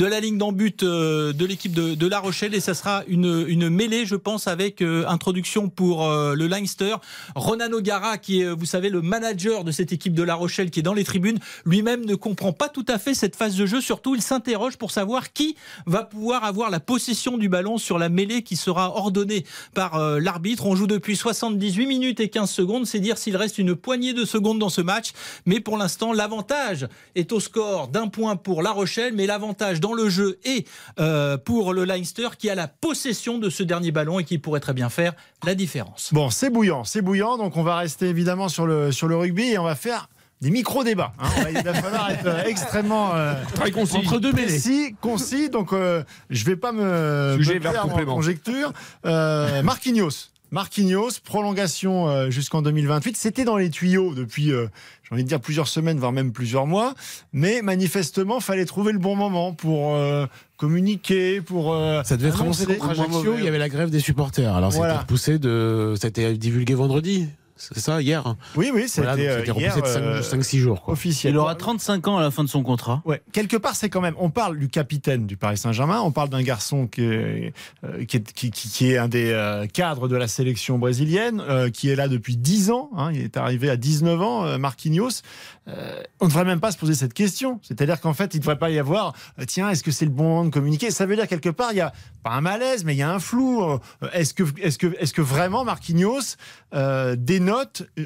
la 0.06 0.20
ligne 0.20 0.38
d'en 0.38 0.56
euh, 0.84 1.34
de 1.34 1.46
l'équipe 1.46 1.74
de, 1.74 1.96
de 1.96 2.08
La 2.08 2.20
Rochelle 2.20 2.54
et 2.56 2.60
ça 2.60 2.74
sera 2.74 3.04
une, 3.08 3.46
une 3.48 3.70
mêlée, 3.70 4.06
je 4.06 4.16
pense, 4.16 4.48
avec 4.48 4.82
euh, 4.82 5.06
introduction 5.08 5.70
pour 5.70 6.06
euh, 6.06 6.34
le 6.36 6.48
Leinster. 6.48 6.96
Ronan 7.36 7.72
O'Gara, 7.72 8.18
qui 8.18 8.42
est, 8.42 8.50
vous 8.50 8.66
savez, 8.66 8.90
le 8.90 9.02
manager 9.02 9.64
de 9.64 9.72
cette 9.72 9.92
équipe 9.92 10.14
de 10.14 10.24
La 10.24 10.36
Rochelle, 10.36 10.72
qui 10.72 10.80
est 10.80 10.84
dans 10.84 10.94
les 10.94 11.04
tribunes, 11.04 11.40
lui-même 11.66 12.06
ne 12.06 12.16
comprend 12.16 12.54
pas 12.54 12.70
tout 12.70 12.86
à 12.88 13.00
fait 13.00 13.14
cette 13.14 13.36
phase 13.36 13.56
de 13.56 13.66
jeu. 13.66 13.82
Surtout, 13.82 14.16
il 14.16 14.22
s'interroge 14.22 14.78
pour 14.78 14.92
savoir 14.92 15.34
qui 15.34 15.56
va 15.86 16.04
pouvoir 16.04 16.46
avoir 16.46 16.70
la 16.70 16.80
possession 16.80 17.38
du 17.38 17.50
ballon 17.50 17.78
sur 17.78 17.98
la 17.98 18.10
mêlée 18.10 18.44
qui 18.44 18.56
sera 18.56 18.96
ordonnée 18.96 19.46
par 19.74 20.00
l'arbitre. 20.20 20.66
On 20.66 20.76
joue 20.76 20.88
depuis 20.88 21.16
78 21.16 21.86
minutes 21.86 22.20
et 22.20 22.30
15 22.30 22.50
secondes. 22.50 22.86
C'est 22.86 23.00
dire 23.00 23.18
s'il 23.18 23.36
reste 23.36 23.58
une 23.58 23.76
poignée 23.76 24.14
de 24.14 24.26
secondes 24.26 24.60
dans 24.60 24.70
ce 24.70 24.82
match. 24.82 25.12
Mais 25.46 25.60
pour 25.60 25.78
l'instant, 25.78 26.14
l'avantage 26.14 26.88
est 27.16 27.32
au 27.32 27.40
score 27.40 27.88
d'un 27.88 28.08
point 28.08 28.36
pour 28.36 28.62
La 28.62 28.72
Rochelle, 28.72 29.14
mais 29.14 29.26
l'avantage 29.26 29.81
dans 29.82 29.94
le 29.94 30.08
jeu 30.08 30.40
est 30.46 30.66
euh, 31.00 31.38
pour 31.38 31.74
le 31.74 31.84
Leinster 31.84 32.30
qui 32.38 32.50
a 32.50 32.56
la 32.56 32.68
possession 32.70 33.38
de 33.38 33.50
ce 33.50 33.64
dernier 33.64 33.92
ballon 33.92 34.20
et 34.20 34.24
qui 34.24 34.38
pourrait 34.38 34.60
très 34.62 34.74
bien 34.74 34.90
faire 34.90 35.14
la 35.44 35.56
différence. 35.56 36.10
Bon, 36.14 36.30
c'est 36.30 36.50
bouillant, 36.50 36.84
c'est 36.86 37.02
bouillant. 37.02 37.38
Donc, 37.38 37.58
on 37.58 37.64
va 37.64 37.76
rester 37.78 38.08
évidemment 38.08 38.48
sur 38.48 38.66
le, 38.66 38.92
sur 38.94 39.08
le 39.10 39.18
rugby 39.18 39.50
et 39.50 39.58
on 39.58 39.64
va 39.66 39.76
faire 39.76 40.08
des 40.40 40.50
micro-débats. 40.50 41.14
hein. 41.20 41.30
Il 41.50 41.62
va 41.62 41.74
falloir 41.74 42.10
être 42.10 42.26
euh, 42.26 42.44
extrêmement 42.48 43.14
euh, 43.14 43.36
Très 43.56 43.70
concis. 43.72 43.98
entre 43.98 44.20
deux 44.20 44.32
précis, 44.32 44.96
concis. 45.02 45.50
Donc, 45.50 45.72
euh, 45.74 46.04
je 46.32 46.46
vais 46.46 46.56
pas 46.56 46.72
me, 46.72 47.36
Sujet 47.38 47.56
me 47.56 47.60
perdre 47.60 47.96
en 47.96 48.06
conjecture. 48.06 48.72
Euh, 49.06 49.62
Marquinhos. 49.62 50.31
Marquinhos, 50.52 51.12
prolongation 51.24 52.10
euh, 52.10 52.30
jusqu'en 52.30 52.62
2028. 52.62 53.16
C'était 53.18 53.46
dans 53.46 53.58
les 53.58 53.70
tuyaux 53.70 54.14
depuis, 54.14 54.52
euh, 54.52 54.68
j'ai 55.04 55.14
envie 55.16 55.24
de 55.24 55.28
dire, 55.30 55.40
plusieurs 55.40 55.68
semaines, 55.70 55.98
voire 55.98 56.12
même 56.12 56.32
plusieurs 56.34 56.68
mois. 56.68 56.94
Mais 57.32 57.62
manifestement, 57.62 58.40
fallait 58.42 58.66
trouver 58.66 58.92
le 58.92 59.00
bon 59.00 59.16
moment 59.16 59.54
pour 59.54 59.96
euh, 59.96 60.26
communiquer, 60.58 61.42
pour. 61.42 61.74
euh, 61.74 62.04
Ça 62.04 62.18
devait 62.18 62.30
être 62.30 62.42
annoncé 62.42 62.64
annoncer. 62.64 62.80
contre 62.80 62.92
Ajaccio, 63.00 63.36
il 63.38 63.44
y 63.46 63.48
avait 63.48 63.58
la 63.58 63.70
grève 63.70 63.90
des 63.90 64.00
supporters. 64.02 64.54
Alors 64.56 64.72
Voilà. 64.72 64.94
c'était 64.94 65.02
repoussé 65.04 65.40
de. 65.40 65.96
Ça 66.00 66.08
a 66.08 66.10
été 66.10 66.34
divulgué 66.38 66.74
vendredi, 66.74 67.28
c'est 67.74 67.80
ça, 67.80 68.02
hier 68.02 68.36
Oui, 68.56 68.72
oui, 68.74 68.90
c'était 68.90 69.02
Voilà, 69.08 69.16
donc 69.18 69.26
ça 69.26 69.32
a 69.36 69.40
été 69.40 69.52
euh, 69.52 69.54
hier, 69.60 69.76
de 69.76 69.88
euh, 69.88 70.22
5-6 70.22 70.58
jours. 70.58 70.82
Quoi. 70.82 70.94
officiel. 70.94 71.34
Il 71.34 71.38
aura 71.38 71.56
35 71.56 72.08
ans 72.08 72.18
à 72.18 72.22
la 72.22 72.32
fin 72.32 72.44
de 72.44 72.50
son 72.50 72.64
contrat. 72.64 73.02
Ouais, 73.06 73.22
quelque 73.32 73.58
part, 73.58 73.76
c'est 73.76 73.90
quand 73.90 74.02
même. 74.02 74.16
On 74.18 74.30
parle 74.30 74.58
du 74.58 74.68
capitaine 74.70 75.26
du 75.28 75.38
Paris 75.38 75.58
Saint-Germain. 75.58 76.02
On 76.02 76.12
parle 76.12 76.30
d'un 76.30 76.42
garçon 76.44 76.88
qui 76.88 77.02
est, 77.04 77.54
euh, 77.84 78.06
qui, 78.06 78.18
est, 78.18 78.34
qui, 78.34 78.52
qui- 78.52 78.70
qui 78.70 78.92
est 78.92 78.98
un 78.98 79.08
des 79.08 79.32
euh, 79.32 79.68
cadres 79.68 80.08
de 80.08 80.16
la 80.16 80.28
sélection 80.28 80.78
brésilienne, 80.80 81.42
euh, 81.48 81.70
qui 81.70 81.90
est 81.90 81.96
là 81.96 82.08
depuis 82.08 82.38
10 82.38 82.72
ans. 82.72 82.90
hein. 82.98 83.12
il 83.14 83.22
est 83.22 83.38
arrivé 83.38 83.70
à 83.70 83.76
19 83.78 84.22
ans, 84.22 84.46
euh, 84.46 84.58
Marquinhos. 84.58 85.22
Euh, 85.68 86.02
on 86.20 86.26
ne 86.26 86.30
devrait 86.30 86.46
même 86.46 86.60
pas 86.60 86.72
se 86.72 86.78
poser 86.78 86.96
cette 86.96 87.14
question. 87.14 87.60
C'est-à-dire 87.62 88.02
qu'en 88.02 88.14
fait, 88.14 88.34
il 88.34 88.38
ne 88.38 88.42
devrait 88.42 88.58
pas 88.58 88.72
y 88.72 88.80
avoir. 88.80 89.14
euh, 89.40 89.44
tiens, 89.48 89.70
est-ce 89.70 89.84
que 89.84 89.92
c'est 89.92 90.06
le 90.06 90.12
bon 90.12 90.24
moment 90.24 90.46
de 90.46 90.50
communiquer? 90.50 90.90
Ça 90.92 91.06
veut 91.06 91.16
dire 91.16 91.28
quelque 91.28 91.50
part, 91.50 91.70
il 91.72 91.78
y 91.78 91.82
a 91.82 91.94
pas 92.24 92.32
un 92.32 92.42
malaise, 92.42 92.84
mais 92.84 92.94
il 92.96 92.98
y 92.98 93.04
a 93.04 93.12
un 93.12 93.20
flou. 93.20 93.64
Euh, 93.64 93.78
Est-ce 94.14 94.34
que, 94.34 94.44
est-ce 94.62 94.78
que, 94.78 94.88
est-ce 95.00 95.14
que 95.14 95.22
vraiment 95.22 95.64
Marquinhos 95.64 96.36
euh, 96.74 97.16
dénote 97.52 97.84
euh, 98.00 98.06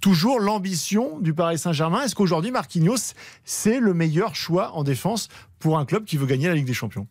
toujours 0.00 0.40
l'ambition 0.40 1.18
du 1.20 1.34
Paris 1.34 1.58
Saint-Germain. 1.58 2.02
Est-ce 2.02 2.14
qu'aujourd'hui, 2.14 2.50
Marquinhos, 2.50 3.14
c'est 3.44 3.80
le 3.80 3.94
meilleur 3.94 4.34
choix 4.34 4.72
en 4.72 4.84
défense 4.84 5.28
pour 5.58 5.78
un 5.78 5.84
club 5.84 6.04
qui 6.04 6.16
veut 6.16 6.26
gagner 6.26 6.48
la 6.48 6.54
Ligue 6.54 6.66
des 6.66 6.74
Champions? 6.74 7.06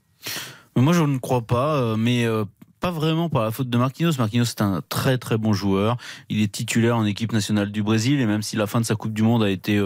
Moi, 0.75 0.93
je 0.93 1.03
ne 1.03 1.17
crois 1.17 1.41
pas, 1.41 1.75
euh, 1.75 1.95
mais 1.95 2.25
euh, 2.25 2.45
pas 2.79 2.91
vraiment 2.91 3.29
par 3.29 3.43
la 3.43 3.51
faute 3.51 3.69
de 3.69 3.77
Marquinhos. 3.77 4.13
Marquinhos, 4.17 4.45
c'est 4.45 4.61
un 4.61 4.81
très 4.89 5.17
très 5.17 5.37
bon 5.37 5.53
joueur. 5.53 5.97
Il 6.29 6.41
est 6.41 6.51
titulaire 6.51 6.97
en 6.97 7.05
équipe 7.05 7.33
nationale 7.33 7.71
du 7.71 7.83
Brésil 7.83 8.19
et 8.19 8.25
même 8.25 8.41
si 8.41 8.55
la 8.55 8.67
fin 8.67 8.79
de 8.79 8.85
sa 8.85 8.95
Coupe 8.95 9.13
du 9.13 9.23
Monde 9.23 9.43
a 9.43 9.49
été 9.49 9.79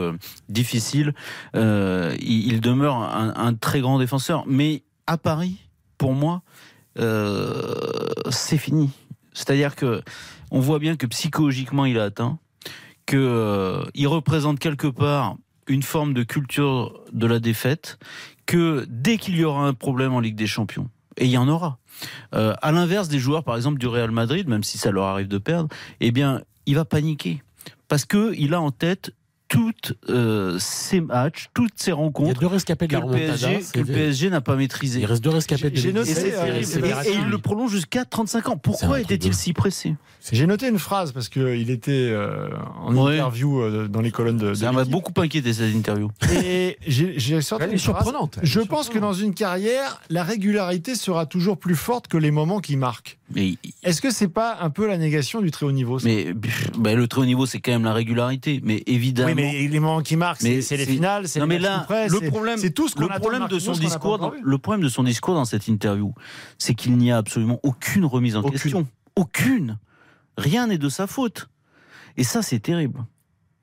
difficile, 0.49 1.13
il, 1.53 2.59
demeure 2.61 2.95
un, 2.95 3.53
très 3.53 3.79
grand 3.79 3.99
défenseur. 3.99 4.43
Mais 4.47 4.83
à 5.07 5.17
Paris, 5.17 5.57
pour 5.97 6.13
moi, 6.13 6.41
c'est 6.97 8.57
fini. 8.57 8.89
C'est-à-dire 9.33 9.75
que 9.75 10.01
on 10.51 10.59
voit 10.59 10.79
bien 10.79 10.95
que 10.95 11.07
psychologiquement, 11.07 11.85
il 11.85 11.97
a 11.97 12.03
atteint, 12.03 12.37
que 13.05 13.17
euh, 13.17 14.07
représente 14.07 14.59
quelque 14.59 14.87
part 14.87 15.37
une 15.67 15.83
forme 15.83 16.13
de 16.13 16.23
culture 16.23 17.01
de 17.13 17.25
la 17.25 17.39
défaite, 17.39 17.97
que 18.45 18.85
dès 18.89 19.17
qu'il 19.17 19.35
y 19.37 19.43
aura 19.43 19.65
un 19.65 19.73
problème 19.73 20.13
en 20.13 20.19
Ligue 20.19 20.35
des 20.35 20.47
Champions, 20.47 20.89
et 21.17 21.25
il 21.25 21.31
y 21.31 21.37
en 21.37 21.47
aura, 21.47 21.79
euh, 22.35 22.53
à 22.61 22.71
l'inverse 22.71 23.07
des 23.07 23.19
joueurs, 23.19 23.43
par 23.43 23.55
exemple, 23.55 23.79
du 23.79 23.87
Real 23.87 24.11
Madrid, 24.11 24.47
même 24.47 24.63
si 24.63 24.77
ça 24.77 24.91
leur 24.91 25.05
arrive 25.05 25.27
de 25.27 25.37
perdre, 25.37 25.69
eh 25.99 26.11
bien, 26.11 26.41
il 26.65 26.75
va 26.75 26.85
paniquer. 26.85 27.41
Parce 27.87 28.05
que 28.05 28.33
il 28.37 28.53
a 28.53 28.61
en 28.61 28.71
tête 28.71 29.13
toutes 29.51 29.93
euh, 30.09 30.55
ces 30.59 31.01
matchs, 31.01 31.49
toutes 31.53 31.73
ces 31.75 31.87
Il 31.87 31.89
y 31.89 31.91
a 31.91 31.95
rencontres 31.97 32.39
deux 32.39 32.47
rescapés 32.47 32.87
de 32.87 32.91
que 32.91 32.95
la 32.95 33.01
le 33.01 33.11
remontada. 33.11 33.33
PSG, 33.33 33.57
que 33.59 33.63
c'est 33.65 33.77
le 33.79 33.83
vrai. 33.83 33.93
PSG 33.93 34.29
n'a 34.29 34.39
pas 34.39 34.55
maîtrisé. 34.55 34.99
Il 35.01 35.05
reste 35.05 35.21
deux 35.21 35.29
rescapés 35.29 35.69
de 35.69 35.75
J'ai 35.75 35.89
Et 35.89 35.93
noté, 35.93 36.13
euh, 36.35 36.61
Et- 36.61 37.11
il 37.21 37.29
le 37.29 37.37
prolonge 37.37 37.71
jusqu'à 37.71 38.05
35 38.05 38.47
ans. 38.47 38.57
Pourquoi 38.57 39.01
était-il 39.01 39.33
si 39.33 39.51
pressé 39.51 39.95
J'ai 40.31 40.47
noté 40.47 40.69
une 40.69 40.79
phrase 40.79 41.11
parce 41.11 41.27
qu'il 41.27 41.69
était 41.69 41.91
euh, 41.91 42.47
en 42.79 42.95
Ouais. 42.95 43.15
interview 43.15 43.59
euh, 43.61 43.87
dans 43.89 43.99
les 44.01 44.11
colonnes 44.11 44.37
de. 44.37 44.53
Ça 44.53 44.71
m'a 44.71 44.85
beaucoup 44.85 45.11
inquiété 45.19 45.51
cette 45.51 45.73
interview. 45.75 46.09
Et 46.45 46.77
j'ai 46.87 47.41
sorti 47.41 47.65
Elle 47.65 47.71
est 47.71 47.73
une 47.73 47.79
surprenante. 47.79 48.39
Je 48.43 48.61
pense 48.61 48.87
que 48.87 48.99
dans 48.99 49.13
une 49.13 49.33
carrière, 49.33 50.01
la 50.09 50.23
régularité 50.23 50.95
sera 50.95 51.25
toujours 51.25 51.57
plus 51.57 51.75
forte 51.75 52.07
que 52.07 52.17
les 52.17 52.31
moments 52.31 52.59
qui 52.61 52.77
marquent. 52.77 53.17
Est-ce 53.83 54.01
que 54.01 54.11
c'est 54.11 54.27
pas 54.27 54.57
un 54.61 54.69
peu 54.69 54.87
la 54.87 54.97
négation 54.97 55.41
du 55.41 55.51
très 55.51 55.65
haut 55.65 55.71
niveau 55.71 55.99
mais 56.03 56.33
bah, 56.77 56.93
le 56.93 57.07
très 57.07 57.21
haut 57.21 57.25
niveau, 57.25 57.45
c'est 57.45 57.59
quand 57.59 57.71
même 57.71 57.83
la 57.83 57.93
régularité. 57.93 58.61
Mais 58.63 58.83
évidemment. 58.85 59.29
Oui, 59.29 59.35
mais 59.35 59.67
les 59.67 59.79
moments 59.79 60.01
qui 60.01 60.15
marquent, 60.15 60.41
c'est 60.41 60.77
les 60.77 60.85
finales, 60.85 61.27
c'est 61.27 61.39
Non 61.39 61.45
les 61.45 61.59
là, 61.59 61.83
près, 61.85 62.07
le 62.07 62.29
problème, 62.29 62.57
c'est 62.57 62.71
tout 62.71 62.87
ce 62.87 62.95
qu'on 62.95 63.07
le 63.07 63.19
problème 63.19 63.47
de 63.47 63.59
son 63.59 63.73
discours, 63.73 64.17
dans, 64.17 64.31
le 64.41 64.57
problème 64.57 64.83
de 64.83 64.89
son 64.89 65.03
discours 65.03 65.35
dans 65.35 65.45
cette 65.45 65.67
interview, 65.67 66.13
c'est 66.57 66.73
qu'il 66.73 66.97
n'y 66.97 67.11
a 67.11 67.17
absolument 67.17 67.59
aucune 67.63 68.05
remise 68.05 68.35
en 68.35 68.41
Aucune. 68.41 68.51
question, 68.51 68.87
aucune. 69.15 69.77
Rien 70.37 70.67
n'est 70.67 70.77
de 70.77 70.89
sa 70.89 71.07
faute. 71.07 71.49
Et 72.17 72.23
ça, 72.23 72.41
c'est 72.41 72.59
terrible. 72.59 72.99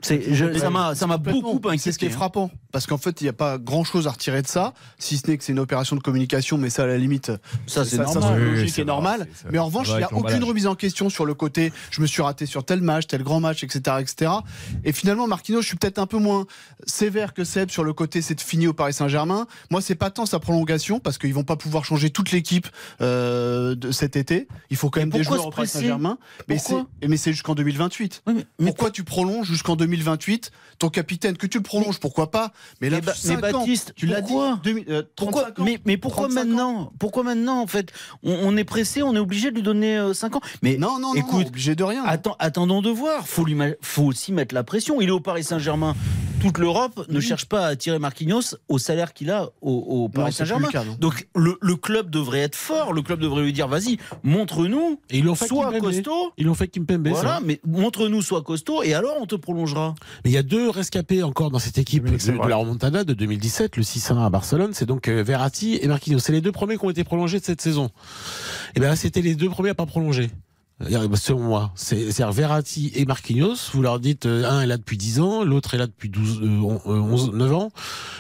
C'est, 0.00 0.32
je- 0.32 0.56
ça 0.56 0.70
m'a, 0.70 0.94
ça 0.94 1.08
m'a 1.08 1.16
beaucoup 1.16 1.56
inquiété. 1.64 1.78
C'est 1.78 1.92
ce 1.92 1.98
qui 1.98 2.04
est 2.04 2.08
hein. 2.08 2.12
frappant. 2.12 2.50
Parce 2.70 2.86
qu'en 2.86 2.98
fait, 2.98 3.20
il 3.20 3.24
n'y 3.24 3.30
a 3.30 3.32
pas 3.32 3.58
grand 3.58 3.82
chose 3.82 4.06
à 4.06 4.10
retirer 4.10 4.42
de 4.42 4.46
ça, 4.46 4.74
si 4.98 5.16
ce 5.16 5.26
n'est 5.26 5.36
que 5.38 5.42
c'est 5.42 5.52
une 5.52 5.58
opération 5.58 5.96
de 5.96 6.00
communication, 6.02 6.56
mais 6.58 6.70
ça, 6.70 6.84
à 6.84 6.86
la 6.86 6.98
limite, 6.98 7.32
Ça, 7.66 7.84
c'est 7.84 7.96
normal. 7.96 8.22
c'est 8.22 8.28
Oui, 8.28 8.44
oui, 8.44 8.50
logique 8.56 8.70
c'est 8.74 8.82
et 8.82 8.84
normal. 8.84 9.20
vrai, 9.20 9.28
c'est- 9.34 9.50
Mais 9.50 9.58
en 9.58 9.66
revanche, 9.66 9.88
va 9.88 9.94
il 9.94 9.98
n'y 9.98 10.04
a 10.04 10.14
aucune 10.14 10.44
remise 10.44 10.66
en 10.68 10.76
question 10.76 11.08
sur 11.10 11.24
le 11.26 11.34
côté 11.34 11.72
je 11.90 12.00
me 12.00 12.06
suis 12.06 12.22
raté 12.22 12.46
sur 12.46 12.64
tel 12.64 12.80
match, 12.80 13.06
tel 13.08 13.22
grand 13.24 13.40
match, 13.40 13.64
etc. 13.64 13.96
etc. 14.00 14.30
Et 14.84 14.92
finalement, 14.92 15.26
Marquinhos, 15.26 15.62
je 15.62 15.66
suis 15.68 15.76
peut-être 15.76 15.98
un 15.98 16.06
peu 16.06 16.18
moins 16.18 16.46
sévère 16.86 17.34
que 17.34 17.42
Seb 17.42 17.70
sur 17.70 17.82
le 17.82 17.92
côté 17.92 18.22
c'est 18.22 18.40
fini 18.40 18.66
au 18.68 18.72
Paris 18.74 18.92
Saint-Germain. 18.92 19.46
Moi, 19.70 19.80
c'est 19.80 19.94
pas 19.96 20.10
tant 20.10 20.26
sa 20.26 20.38
prolongation, 20.38 21.00
parce 21.00 21.18
qu'ils 21.18 21.34
vont 21.34 21.42
pas 21.44 21.56
pouvoir 21.56 21.84
changer 21.84 22.10
toute 22.10 22.30
l'équipe 22.30 22.68
euh, 23.00 23.74
de 23.74 23.90
cet 23.90 24.14
été. 24.14 24.46
Il 24.70 24.76
faut 24.76 24.90
quand 24.90 25.00
même 25.00 25.10
des 25.10 25.18
pourquoi 25.20 25.36
joueurs 25.38 25.42
se 25.44 25.48
au 25.48 25.50
Paris 25.50 25.62
presser? 25.68 25.78
Saint-Germain. 25.80 26.18
Mais 26.48 26.58
c'est 26.58 26.74
Pourquoi? 26.74 26.86
mais 27.08 27.16
c'est 27.16 27.32
jusqu'en 27.32 27.54
2028. 27.56 28.22
Oui, 28.26 28.34
mais, 28.36 28.46
mais 28.60 28.66
Pourquoi 28.66 28.90
tu 28.92 29.02
prolonges 29.02 29.46
jusqu'en 29.48 29.74
2028 29.74 29.87
ton 30.78 30.88
capitaine 30.90 31.36
Que 31.36 31.46
tu 31.46 31.58
le 31.58 31.62
prolonges, 31.64 31.98
pourquoi 31.98 32.30
pas 32.30 32.52
Mais 32.80 32.90
là, 32.90 32.98
Mais, 33.04 33.12
mais 33.24 33.36
ans, 33.54 33.58
Baptiste, 33.58 33.92
tu 33.96 34.06
l'as 34.06 34.20
dit, 34.20 34.28
pourquoi 34.32 34.60
2000, 34.62 34.84
euh, 34.88 35.02
Pourquoi 35.16 35.42
35 35.42 35.58
ans. 35.60 35.64
mais, 35.64 35.80
mais 35.84 35.96
pourquoi 35.96 36.28
35 36.28 36.40
ans. 36.40 36.44
maintenant 36.46 36.92
Pourquoi 36.98 37.22
maintenant 37.24 37.60
en 37.60 37.66
fait? 37.66 37.92
On, 38.22 38.32
on 38.32 38.56
est 38.56 38.64
pressé, 38.64 39.02
on 39.02 39.14
est 39.14 39.18
obligé 39.18 39.50
de 39.50 39.56
lui 39.56 39.62
donner 39.62 40.12
5 40.14 40.36
ans. 40.36 40.40
Mais 40.62 40.76
Non, 40.76 40.98
non, 40.98 41.08
non, 41.08 41.14
écoute, 41.14 41.40
non, 41.42 41.46
obligé 41.48 41.74
de 41.74 41.84
rien. 41.84 42.04
attends, 42.04 42.36
attendons 42.38 42.82
de 42.82 42.90
voir. 42.90 43.26
Faut 43.26 43.44
lui, 43.44 43.56
faut 43.80 44.04
aussi 44.04 44.32
mettre 44.32 44.54
la 44.54 44.64
pression. 44.64 45.00
Il 45.00 45.08
est 45.08 45.12
au 45.12 45.20
Paris 45.20 45.44
Saint-Germain. 45.44 45.94
Toute 46.40 46.58
l'Europe 46.58 47.04
ne 47.08 47.20
cherche 47.20 47.46
pas 47.46 47.66
à 47.66 47.76
tirer 47.76 47.98
Marquinhos 47.98 48.56
au 48.68 48.78
salaire 48.78 49.12
qu'il 49.12 49.30
a 49.30 49.50
au, 49.60 50.08
Paris 50.08 50.32
Saint-Germain. 50.32 50.68
Donc 50.98 51.28
le, 51.34 51.56
le 51.60 51.76
club 51.76 52.10
devrait 52.10 52.40
être 52.40 52.54
fort. 52.56 52.92
Le 52.92 53.02
club 53.02 53.20
devrait 53.20 53.42
lui 53.42 53.52
dire 53.52 53.68
vas-y, 53.68 53.98
montre-nous, 54.22 55.00
Et 55.10 55.18
ils 55.18 55.24
l'ont 55.24 55.34
fait 55.34 55.46
sois 55.46 55.66
Kimpembe. 55.72 55.80
costaud. 55.82 56.32
Ils 56.36 56.46
l'ont 56.46 56.54
fait 56.54 56.68
Kimpembe. 56.68 57.08
Voilà, 57.08 57.36
ça. 57.36 57.40
mais 57.44 57.60
montre-nous, 57.66 58.22
sois 58.22 58.42
costaud, 58.42 58.82
et 58.82 58.94
alors 58.94 59.16
on 59.20 59.26
te 59.26 59.34
prolongera. 59.34 59.94
Mais 60.24 60.30
il 60.30 60.34
y 60.34 60.38
a 60.38 60.42
deux 60.42 60.70
rescapés 60.70 61.22
encore 61.22 61.50
dans 61.50 61.58
cette 61.58 61.78
équipe 61.78 62.04
Oui, 62.04 62.12
de, 62.12 62.42
de 62.42 62.48
la 62.48 62.56
remontada 62.56 63.04
de 63.04 63.14
2017, 63.14 63.76
le 63.76 63.82
6-1 63.82 64.24
à 64.24 64.30
Barcelone. 64.30 64.70
C'est 64.74 64.86
donc 64.86 65.08
euh, 65.08 65.22
Verratti 65.22 65.78
et 65.80 65.88
Marquinhos. 65.88 66.18
C'est 66.20 66.32
les 66.32 66.40
deux 66.40 66.52
premiers 66.52 66.78
qui 66.78 66.84
ont 66.84 66.90
été 66.90 67.04
prolongés 67.04 67.40
de 67.40 67.44
cette 67.44 67.60
saison. 67.60 67.90
Et 68.74 68.80
bien 68.80 68.90
là, 68.90 68.96
c'était 68.96 69.22
les 69.22 69.34
deux 69.34 69.48
premiers 69.50 69.70
à 69.70 69.74
pas 69.74 69.86
prolonger. 69.86 70.30
Euh, 70.80 71.08
Selon 71.16 71.40
moi, 71.40 71.72
c'est 71.74 72.12
c'est-à-dire 72.12 72.32
Verratti 72.32 72.92
et 72.94 73.04
Marquinhos, 73.04 73.56
vous 73.72 73.82
leur 73.82 73.98
dites, 73.98 74.26
euh, 74.26 74.48
un 74.48 74.60
est 74.60 74.66
là 74.66 74.76
depuis 74.76 74.96
10 74.96 75.18
ans, 75.20 75.42
l'autre 75.44 75.74
est 75.74 75.78
là 75.78 75.86
depuis 75.86 76.08
12, 76.08 76.40
euh, 76.42 76.46
on- 76.60 76.80
euh, 76.86 77.00
11, 77.00 77.32
9 77.32 77.52
ans, 77.52 77.70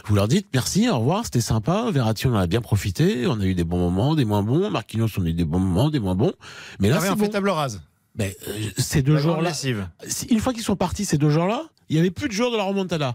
vous 0.06 0.14
leur 0.16 0.26
dites 0.26 0.48
merci, 0.52 0.88
au 0.88 0.98
revoir, 0.98 1.24
c'était 1.24 1.40
sympa, 1.40 1.88
Verratti 1.92 2.26
on 2.26 2.32
en 2.34 2.38
a 2.38 2.46
bien 2.48 2.60
profité, 2.60 3.26
on 3.28 3.38
a 3.40 3.44
eu 3.44 3.54
des 3.54 3.62
bons 3.64 3.78
moments, 3.78 4.16
des 4.16 4.24
moins 4.24 4.42
bons, 4.42 4.70
Marquinhos 4.70 5.06
on 5.18 5.24
a 5.24 5.28
eu 5.28 5.34
des 5.34 5.44
bons 5.44 5.60
moments, 5.60 5.88
des 5.90 6.00
moins 6.00 6.16
bons, 6.16 6.32
mais 6.80 6.88
là 6.88 6.96
Ah 6.98 7.02
c'est 7.04 7.10
on 7.10 7.16
fait 7.16 7.26
bon. 7.26 7.30
table 7.30 7.50
rase. 7.50 7.80
Mais, 8.16 8.36
euh, 8.48 8.52
ces 8.76 9.02
deux 9.02 9.18
joueurs-là, 9.18 9.52
une 10.28 10.40
fois 10.40 10.52
qu'ils 10.52 10.64
sont 10.64 10.74
partis, 10.74 11.04
ces 11.04 11.18
deux 11.18 11.30
joueurs-là, 11.30 11.62
il 11.88 11.94
n'y 11.94 12.00
avait 12.00 12.10
plus 12.10 12.26
de 12.26 12.32
joueurs 12.32 12.50
de 12.50 12.56
la 12.56 12.64
remontada. 12.64 13.14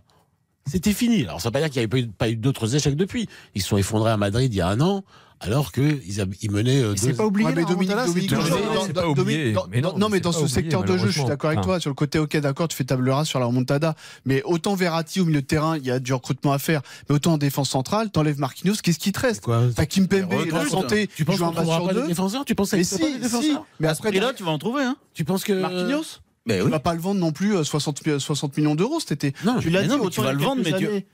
C'était 0.66 0.94
fini. 0.94 1.24
Alors, 1.24 1.42
ça 1.42 1.50
ne 1.50 1.52
veut 1.52 1.60
pas 1.60 1.60
dire 1.60 1.70
qu'il 1.70 1.82
n'y 1.82 2.04
avait 2.04 2.08
pas 2.18 2.30
eu, 2.30 2.32
eu 2.32 2.36
d'autres 2.38 2.74
échecs 2.74 2.96
depuis. 2.96 3.28
Ils 3.54 3.62
se 3.62 3.68
sont 3.68 3.76
effondrés 3.76 4.12
à 4.12 4.16
Madrid 4.18 4.54
il 4.54 4.56
y 4.56 4.62
a 4.62 4.68
un 4.70 4.80
an, 4.80 5.04
alors 5.44 5.72
qu'ils 5.72 6.02
ils 6.42 6.52
menaient. 6.52 6.82
euh, 6.82 6.94
C'est 6.96 7.08
deux- 7.10 7.14
pas 7.16 7.26
oublié. 7.26 7.48
Ouais, 7.50 7.56
mais 7.56 7.66
Dominique, 7.66 7.96
Dominique, 7.96 8.30
c'est 8.30 8.36
Non, 8.36 8.82
c'est 8.86 8.94
Dominique, 8.94 9.56
mais 9.70 9.82
non, 9.82 9.98
non, 9.98 10.10
mais 10.10 10.20
dans 10.20 10.32
c'est 10.32 10.42
ce 10.42 10.48
secteur 10.48 10.82
oublié, 10.82 10.96
de 10.98 11.02
jeu, 11.02 11.08
je 11.08 11.20
suis 11.20 11.24
d'accord 11.26 11.52
avec 11.52 11.62
toi. 11.62 11.80
Sur 11.80 11.90
le 11.90 11.96
côté, 11.96 12.18
ok, 12.20 12.36
d'accord, 12.38 12.68
tu 12.68 12.76
fais 12.76 12.84
table 12.84 13.10
rase 13.10 13.28
sur 13.28 13.40
la 13.40 13.46
remontada. 13.46 13.96
Mais 14.26 14.42
autant 14.44 14.76
Verratti 14.76 15.20
au 15.22 15.26
milieu 15.26 15.42
de 15.42 15.46
terrain, 15.46 15.78
il 15.78 15.86
y 15.86 15.92
a 15.92 16.00
du 16.00 16.14
recrutement 16.14 16.54
à 16.54 16.60
faire. 16.60 16.82
Mais 17.10 17.16
autant 17.16 17.34
en 17.34 17.38
défense 17.38 17.70
centrale, 17.70 18.10
t'enlèves 18.12 18.40
Marquinhos, 18.40 18.76
qu'est-ce 18.82 19.00
qui 19.00 19.12
te 19.12 19.20
reste 19.20 19.44
T'as 19.76 19.86
Kimpembe, 19.86 20.32
la 20.52 20.66
santé, 20.68 21.08
Tu 21.16 21.26
penses 21.26 21.36
joue 21.38 21.46
qu'on 21.46 21.52
un 21.52 21.64
match 21.66 21.66
sur 21.76 21.94
deux. 21.94 22.08
défenseurs 22.08 22.46
Tu 22.46 22.56
penses 22.56 22.72
Mais 22.74 22.80
qu'il 22.84 22.88
si, 23.30 23.58
Mais 23.80 23.88
À 23.88 23.94
ce 23.96 24.00
après, 24.00 24.10
prix-là, 24.10 24.34
tu 24.34 24.44
vas 24.44 24.52
en 24.52 24.58
trouver, 24.58 24.84
hein 24.84 24.96
Tu 25.14 25.24
penses 25.26 25.44
que 25.44 25.54
Marquinhos 25.54 26.20
Ben 26.46 26.58
Tu 26.60 26.66
oui. 26.66 26.72
vas 26.72 26.80
pas 26.80 26.94
le 26.94 27.00
vendre 27.00 27.20
non 27.22 27.32
plus 27.32 27.56
euh, 27.56 27.64
60, 27.64 28.06
mi- 28.06 28.20
60 28.20 28.58
millions 28.58 28.76
d'euros 28.76 29.00
cet 29.00 29.12
été. 29.12 29.34
Non, 29.46 29.60
tu 29.60 29.70
l'as 29.70 29.82
mais 29.82 29.88
dit, 29.88 29.94
non, 29.96 30.04
mais 30.04 30.10
tu 30.10 30.22
vas 30.22 30.34
le 30.34 30.40
vendre, 30.40 30.62
mais 30.64 30.74
tu- 30.78 31.06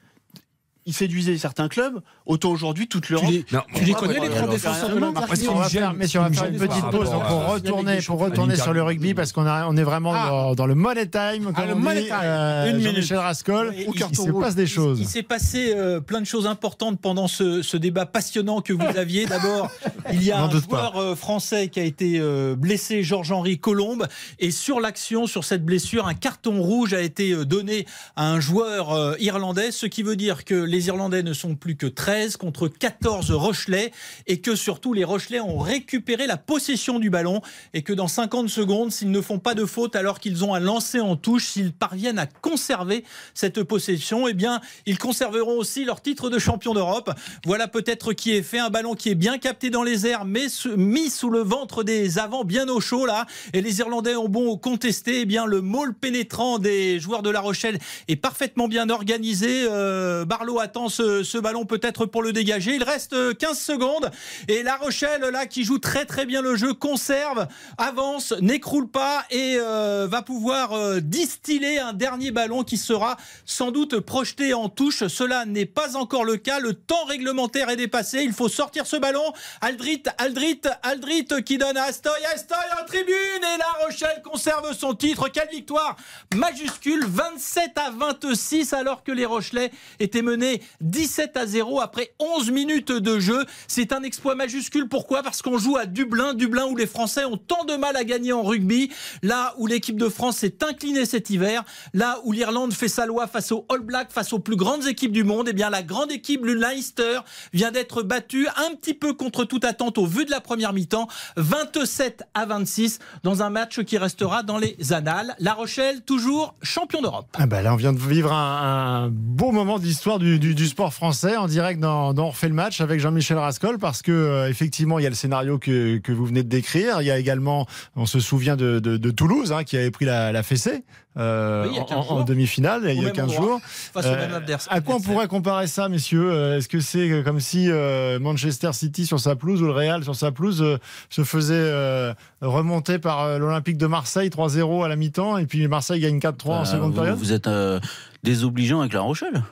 Il 0.90 0.94
séduisait 0.96 1.38
certains 1.38 1.68
clubs, 1.68 2.00
autant 2.26 2.50
aujourd'hui 2.50 2.88
toute 2.88 3.04
tu 3.04 3.14
l'Europe. 3.14 3.30
les, 3.30 3.46
Non, 3.52 3.62
tu 3.76 3.84
les 3.86 3.94
connais 3.94 4.20
les 4.20 4.30
trois 4.30 4.48
défenseurs 4.48 4.90
de 4.90 5.04
Après, 5.16 5.38
Milan 5.38 5.52
on 5.54 5.58
va 5.60 5.66
me 5.66 5.70
faire, 5.70 5.90
gêne- 5.92 5.98
messieurs, 5.98 6.20
on 6.20 6.24
va 6.24 6.32
faire 6.32 6.46
une 6.46 6.58
petite 6.58 6.90
pause 6.90 7.10
pour 7.12 7.46
retourner, 7.54 8.00
pour 8.02 8.20
retourner 8.20 8.56
sur 8.56 8.74
le 8.74 8.82
rugby 8.82 9.14
parce 9.14 9.32
qu'on 9.32 9.46
a- 9.46 9.68
on 9.68 9.78
est 9.78 9.84
vraiment 9.84 10.14
Ah. 10.16 10.28
dans, 10.30 10.56
dans 10.56 10.66
le 10.66 10.74
money 10.74 11.06
time, 11.08 11.52
Ah, 11.56 11.66
le 11.68 11.76
money 11.76 12.06
time. 12.06 12.16
euh, 12.24 12.72
Une 12.72 12.78
minute. 12.78 13.12
Rascol. 13.12 13.72
Il, 13.78 13.82
il- 13.94 14.16
se 14.16 14.32
passe 14.32 14.56
des 14.56 14.66
choses. 14.66 15.00
Il 15.00 15.06
s'est 15.08 15.22
passé 15.22 15.74
euh, 15.76 16.00
plein 16.00 16.22
de 16.22 16.26
choses 16.26 16.48
importantes 16.48 17.00
pendant 17.00 17.28
ce, 17.28 17.62
ce 17.62 17.78
débat 17.78 18.08
passionnant 18.08 18.62
que 18.62 18.74
vous 18.74 18.98
aviez. 18.98 19.28
D'abord, 19.28 19.70
il 20.12 20.24
y 20.24 20.32
a 20.32 20.42
un 20.42 20.50
joueur 20.50 20.98
euh, 20.98 21.16
français 21.16 21.68
qui 21.68 21.80
a 21.80 21.84
été 21.84 22.18
euh, 22.20 22.56
blessé, 22.56 23.04
Georges-Henri 23.04 23.60
Colombe. 23.60 24.08
Et 24.40 24.50
sur 24.50 24.80
l'action, 24.80 25.28
sur 25.28 25.44
cette 25.44 25.64
blessure, 25.64 26.08
un 26.08 26.16
carton 26.16 26.62
rouge 26.64 26.94
a 26.96 27.02
été 27.02 27.46
donné 27.46 27.86
à 28.16 28.32
un 28.32 28.40
joueur 28.40 29.16
irlandais, 29.20 29.72
ce 29.72 29.86
qui 29.86 30.02
veut 30.02 30.16
dire 30.16 30.46
que 30.46 30.56
les 30.56 30.79
Irlandais 30.88 31.24
ne 31.24 31.34
sont 31.34 31.56
plus 31.56 31.76
que 31.76 31.86
13 31.88 32.38
contre 32.38 32.68
14 32.68 33.32
Rochelais 33.32 33.92
et 34.28 34.42
que 34.42 34.56
surtout 34.56 34.94
les 34.94 35.04
Rochelais 35.04 35.40
ont 35.40 35.60
récupéré 35.60 36.28
la 36.28 36.38
possession 36.38 37.00
du 37.00 37.10
ballon 37.10 37.42
et 37.74 37.82
que 37.82 37.94
dans 37.94 38.08
50 38.08 38.50
secondes, 38.50 38.92
s'ils 38.92 39.12
ne 39.12 39.22
font 39.22 39.40
pas 39.40 39.54
de 39.54 39.66
faute 39.66 39.96
alors 39.96 40.20
qu'ils 40.20 40.44
ont 40.44 40.54
un 40.54 40.60
lancer 40.60 41.00
en 41.00 41.16
touche, 41.16 41.48
s'ils 41.48 41.74
parviennent 41.74 42.20
à 42.20 42.26
conserver 42.26 43.04
cette 43.34 43.64
possession, 43.64 44.28
eh 44.28 44.34
bien, 44.34 44.62
ils 44.86 44.98
conserveront 44.98 45.58
aussi 45.58 45.86
leur 45.86 46.02
titre 46.02 46.30
de 46.30 46.40
champion 46.40 46.74
d'Europe. 46.74 47.12
Voilà 47.46 47.68
peut-être 47.68 48.14
qui 48.14 48.32
est 48.32 48.44
fait 48.44 48.60
un 48.60 48.70
ballon 48.70 48.96
qui 48.96 49.10
est 49.10 49.16
bien 49.16 49.38
capté 49.38 49.70
dans 49.70 49.84
les 49.84 50.08
airs, 50.08 50.26
mais 50.26 50.48
mis 50.76 51.10
sous 51.10 51.30
le 51.30 51.40
ventre 51.40 51.84
des 51.84 52.20
avants 52.20 52.44
bien 52.44 52.68
au 52.68 52.80
chaud 52.80 53.06
là. 53.06 53.26
Et 53.54 53.62
les 53.62 53.80
Irlandais 53.80 54.16
ont 54.16 54.30
bon 54.30 54.58
contesté. 54.58 55.22
Eh 55.22 55.26
bien, 55.26 55.46
le 55.46 55.62
môle 55.62 55.94
pénétrant 55.94 56.60
des 56.60 57.00
joueurs 57.00 57.22
de 57.22 57.30
La 57.30 57.42
Rochelle 57.42 57.80
est 58.08 58.16
parfaitement 58.16 58.68
bien 58.68 58.90
organisé. 58.90 59.66
Euh, 59.70 60.26
Barlow 60.26 60.60
attend 60.70 60.88
ce, 60.88 61.40
ballon 61.40 61.66
peut-être 61.66 62.06
pour 62.06 62.22
le 62.22 62.32
dégager. 62.32 62.76
Il 62.76 62.84
reste 62.84 63.14
euh, 63.14 63.34
15 63.34 63.58
secondes 63.58 64.12
et 64.48 64.62
La 64.62 64.76
Rochelle 64.76 65.22
là 65.22 65.48
qui 65.48 65.64
joue 65.64 65.80
très 65.80 66.06
très 66.06 66.28
bien 66.28 66.44
le 66.44 66.56
jeu 66.56 66.76
conserve, 66.76 67.48
avance, 67.80 68.36
n'écroule 68.40 68.88
pas 68.88 69.26
et 69.32 69.58
euh, 69.58 70.08
va 70.08 70.22
pouvoir 70.22 70.74
euh, 70.74 71.00
distiller 71.00 71.80
un 71.80 71.94
dernier 71.94 72.30
ballon 72.30 72.64
qui 72.64 72.78
sera 72.78 73.18
sans 73.46 73.72
doute 73.72 74.00
projeté 74.00 74.54
en 74.54 74.70
touche. 74.70 75.08
Cela 75.08 75.48
n'est 75.48 75.66
pas 75.66 75.98
encore 75.98 76.24
le 76.24 76.38
cas. 76.38 76.60
Le 76.60 76.76
temps 76.76 77.06
réglementaire 77.06 77.72
est 77.72 77.76
dépassé. 77.76 78.20
Il 78.22 78.34
faut 78.34 78.50
sortir 78.50 78.86
ce 78.86 78.98
ballon. 78.98 79.34
Aldrit, 79.62 80.04
Aldrit, 80.20 80.62
Aldrit 80.84 81.26
qui 81.44 81.58
donne 81.58 81.78
à 81.78 81.86
Astoy. 81.86 82.12
Astoy 82.36 82.58
en 82.80 82.86
tribune 82.86 83.16
et 83.16 83.58
La 83.58 83.86
Rochelle 83.86 84.22
conserve 84.24 84.72
son 84.78 84.94
titre. 84.94 85.30
Quelle 85.30 85.50
victoire 85.50 85.96
majuscule 86.36 87.04
27 87.08 87.72
à 87.76 87.90
26 87.90 88.74
alors 88.74 89.04
que 89.04 89.12
les 89.12 89.26
Rochelais 89.26 89.72
étaient 90.00 90.22
menés 90.22 90.49
17 90.82 91.38
à 91.38 91.46
0 91.46 91.82
après 91.82 92.14
11 92.20 92.52
minutes 92.52 92.92
de 92.92 93.20
jeu. 93.20 93.46
C'est 93.68 93.94
un 93.94 94.04
exploit 94.04 94.36
majuscule. 94.36 94.88
Pourquoi? 94.88 95.24
Parce 95.24 95.42
qu'on 95.42 95.58
joue 95.58 95.78
à 95.78 95.86
Dublin, 95.86 96.34
Dublin 96.34 96.66
où 96.66 96.76
les 96.76 96.88
Français 96.88 97.26
ont 97.26 97.38
tant 97.38 97.66
de 97.66 97.76
mal 97.76 97.96
à 97.96 98.04
gagner 98.04 98.34
en 98.34 98.44
rugby, 98.44 98.92
là 99.24 99.54
où 99.58 99.68
l'équipe 99.68 99.98
de 99.98 100.10
France 100.10 100.38
s'est 100.38 100.64
inclinée 100.64 101.06
cet 101.06 101.30
hiver, 101.30 101.64
là 101.94 102.20
où 102.24 102.32
l'Irlande 102.32 102.74
fait 102.74 102.88
sa 102.88 103.06
loi 103.06 103.28
face 103.28 103.52
aux 103.52 103.66
All 103.70 103.82
Blacks, 103.82 104.12
face 104.12 104.34
aux 104.34 104.40
plus 104.40 104.56
grandes 104.56 104.88
équipes 104.88 105.12
du 105.12 105.24
monde. 105.24 105.48
Eh 105.50 105.54
bien, 105.54 105.70
la 105.70 105.84
grande 105.84 106.12
équipe, 106.12 106.46
le 106.46 106.54
Leinster, 106.54 107.22
vient 107.54 107.72
d'être 107.72 108.04
battue 108.04 108.48
un 108.58 108.76
petit 108.76 108.94
peu 108.94 109.14
contre 109.14 109.46
toute 109.46 109.66
attente 109.66 109.98
au 109.98 110.06
vu 110.06 110.26
de 110.26 110.32
la 110.32 110.42
première 110.42 110.74
mi-temps, 110.74 111.08
27 111.38 112.24
à 112.34 112.46
26 112.46 113.00
dans 113.24 113.44
un 113.44 113.50
match 113.50 113.82
qui 113.84 113.98
restera 113.98 114.44
dans 114.44 114.58
les 114.58 114.94
annales. 114.94 115.36
La 115.40 115.54
Rochelle, 115.54 116.02
toujours 116.02 116.56
champion 116.62 117.02
d'Europe. 117.02 117.28
Ah 117.38 117.46
bah 117.46 117.62
là, 117.62 117.74
on 117.74 117.78
vient 117.78 117.94
de 117.94 118.00
vivre 118.00 118.34
un, 118.34 119.04
un 119.04 119.10
beau 119.10 119.52
moment 119.52 119.80
d'histoire 119.80 120.20
du, 120.20 120.39
du- 120.40 120.56
du 120.56 120.66
sport 120.68 120.94
français 120.94 121.36
en 121.38 121.48
direct 121.48 121.80
dans, 121.80 122.14
dans 122.14 122.26
On 122.26 122.30
refait 122.30 122.48
le 122.48 122.54
match 122.56 122.82
avec 122.82 123.00
Jean-Michel 123.00 123.38
Rascol 123.38 123.78
parce 123.78 124.02
que 124.02 124.12
euh, 124.12 124.50
effectivement 124.50 124.98
il 125.00 125.04
y 125.04 125.06
a 125.06 125.10
le 125.10 125.16
scénario 125.16 125.58
que, 125.60 125.98
que 125.98 126.12
vous 126.12 126.26
venez 126.26 126.44
de 126.44 126.50
décrire. 126.50 127.02
Il 127.02 127.06
y 127.06 127.12
a 127.12 127.18
également, 127.20 127.68
on 127.96 128.06
se 128.06 128.20
souvient 128.20 128.56
de, 128.56 128.80
de- 128.80 128.98
de 128.98 129.12
Toulouse 129.12 129.52
hein, 129.52 129.64
qui 129.64 129.78
avait 129.78 129.92
pris 129.92 130.06
la, 130.06 130.32
la 130.32 130.44
fessée 130.44 130.84
euh, 131.18 131.64
Oui, 131.66 131.72
il 131.74 131.78
y 131.78 131.80
a 131.80 131.84
15 131.84 132.06
en, 132.10 132.24
demi-finale 132.24 132.82
il 132.88 132.96
y 132.96 133.00
a 133.00 133.04
même 133.04 133.12
15 133.12 133.26
endroit, 133.32 133.46
jours. 133.46 133.62
Euh. 133.98 134.40
À 134.70 134.82
quoi 134.82 134.96
on 134.96 135.02
pourrait 135.02 135.28
comparer 135.28 135.68
ça, 135.68 135.90
messieurs? 135.90 136.32
Est-ce 136.56 136.68
que 136.70 136.80
c'est 136.80 137.24
comme 137.24 137.40
si 137.40 137.70
euh, 137.70 138.20
Manchester 138.20 138.72
City 138.74 139.06
sur 139.06 139.20
sa 139.20 139.36
pelouse 139.36 139.62
ou 139.62 139.66
le 139.66 139.72
Real 139.72 140.04
sur 140.04 140.16
sa 140.16 140.32
pelouse 140.32 140.62
euh, 140.62 140.78
se 141.10 141.24
faisait 141.24 141.54
euh, 141.56 142.14
remonter 142.42 143.00
par 143.00 143.38
l'Olympique 143.40 143.78
de 143.78 143.88
Marseille 143.88 144.30
3-0 144.30 144.86
à 144.86 144.88
la 144.88 144.96
mi-temps 144.96 145.38
et 145.38 145.46
puis 145.46 145.68
Marseille 145.68 146.00
gagne 146.02 146.20
4-3 146.20 146.48
en 146.50 146.62
Euh, 146.62 146.66
seconde 146.66 146.92
vous, 146.94 147.00
période? 147.02 147.18
vous 147.18 147.34
êtes 147.34 147.48
euh, 147.48 147.80
désobligeant 148.24 148.80
avec 148.82 148.94
La 148.94 149.02
Rochelle 149.02 149.44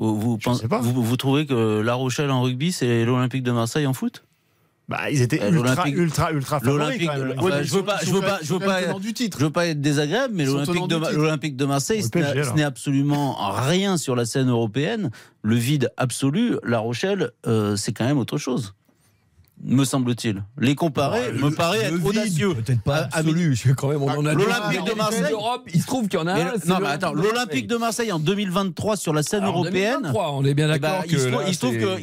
vous, 0.00 0.18
vous, 0.18 0.36
Je 0.40 0.44
pensez- 0.44 0.62
sais 0.62 0.68
pas. 0.68 0.80
vous, 0.80 1.02
vous 1.02 1.16
trouvez 1.16 1.46
que 1.46 1.80
La 1.80 1.94
Rochelle 1.94 2.30
en 2.30 2.42
rugby, 2.42 2.72
c'est 2.72 3.04
l'Olympique 3.04 3.42
de 3.44 3.52
Marseille 3.52 3.86
en 3.86 3.92
foot? 3.92 4.24
Bah, 4.88 5.08
ils 5.08 5.22
étaient 5.22 5.40
Euh, 5.40 5.50
ultra, 5.52 5.74
l'Olympique- 5.74 5.94
ultra, 5.96 6.32
ultra 6.32 6.58
favoris. 6.58 7.06
quand 7.06 7.16
même. 7.16 7.40
Ouais, 7.40 7.62
je 7.62 7.74
veux 7.74 7.84
pas- 7.84 8.00
je 8.04 8.10
veux 8.10 8.20
pas- 8.20 8.40
je 8.42 8.52
veux 8.54 8.58
pas- 8.58 8.82
tenants 8.82 8.98
du 8.98 9.12
titre. 9.12 9.38
Je 9.38 9.44
veux 9.44 9.52
pas 9.52 9.66
être 9.68 9.80
désagréable, 9.80 10.34
mais 10.34 10.44
l'Olympique 10.44 10.88
de, 10.88 10.96
l'Olympique 11.14 11.62
Marseille, 11.62 12.02
ce 12.02 12.08
PSG, 12.08 12.52
n'est 12.56 12.64
absolument 12.64 13.36
rien 13.52 13.96
sur 13.96 14.16
la 14.16 14.24
scène 14.24 14.48
européenne. 14.50 15.10
Le 15.42 15.54
vide 15.54 15.92
absolu, 15.96 16.56
La 16.64 16.80
Rochelle, 16.80 17.30
euh, 17.46 17.76
c'est 17.76 17.92
quand 17.92 18.04
même 18.04 18.18
autre 18.18 18.36
chose. 18.36 18.74
Me 19.62 19.84
semble-t-il. 19.84 20.42
Les 20.58 20.74
comparer 20.74 21.32
me 21.32 21.50
paraît 21.50 21.80
être 21.84 22.04
audacieux. 22.04 22.54
Peut-être 22.54 22.82
pas 22.82 22.96
À- 22.96 23.16
à 23.16 23.18
absolu, 23.18 23.50
parce 23.50 23.62
que 23.62 23.72
quand 23.72 23.88
même, 23.88 24.02
on 24.02 24.08
en 24.08 24.24
a 24.26 24.32
L'Olympique 24.34 24.84
de 24.84 24.94
Marseille. 24.94 25.34
Il 25.74 25.80
se 25.82 25.86
trouve 25.86 26.08
qu'il 26.08 26.18
y 26.18 26.22
en 26.22 26.26
a 26.26 26.34
Mais 26.34 26.40
un. 26.40 26.44
le- 26.44 26.50
non, 26.52 26.58
mais 26.66 26.72
l'Olympique 26.80 26.92
attends, 27.04 27.12
de 27.12 27.20
l'Olympique 27.22 27.66
de 27.66 27.76
Marseille 27.76 28.12
en 28.12 28.18
2023 28.18 28.96
sur 28.96 29.12
la 29.12 29.22
scène 29.22 29.42
Alors, 29.42 29.56
européenne. 29.56 29.94
2023, 30.02 30.32
on 30.32 30.44
est 30.44 30.54
bien 30.54 30.68
d'accord 30.68 31.02
il, 31.04 31.10
se 31.10 31.16
que 31.16 31.20
trouve, 31.30 31.32
là, 31.40 31.44
il 31.46 31.50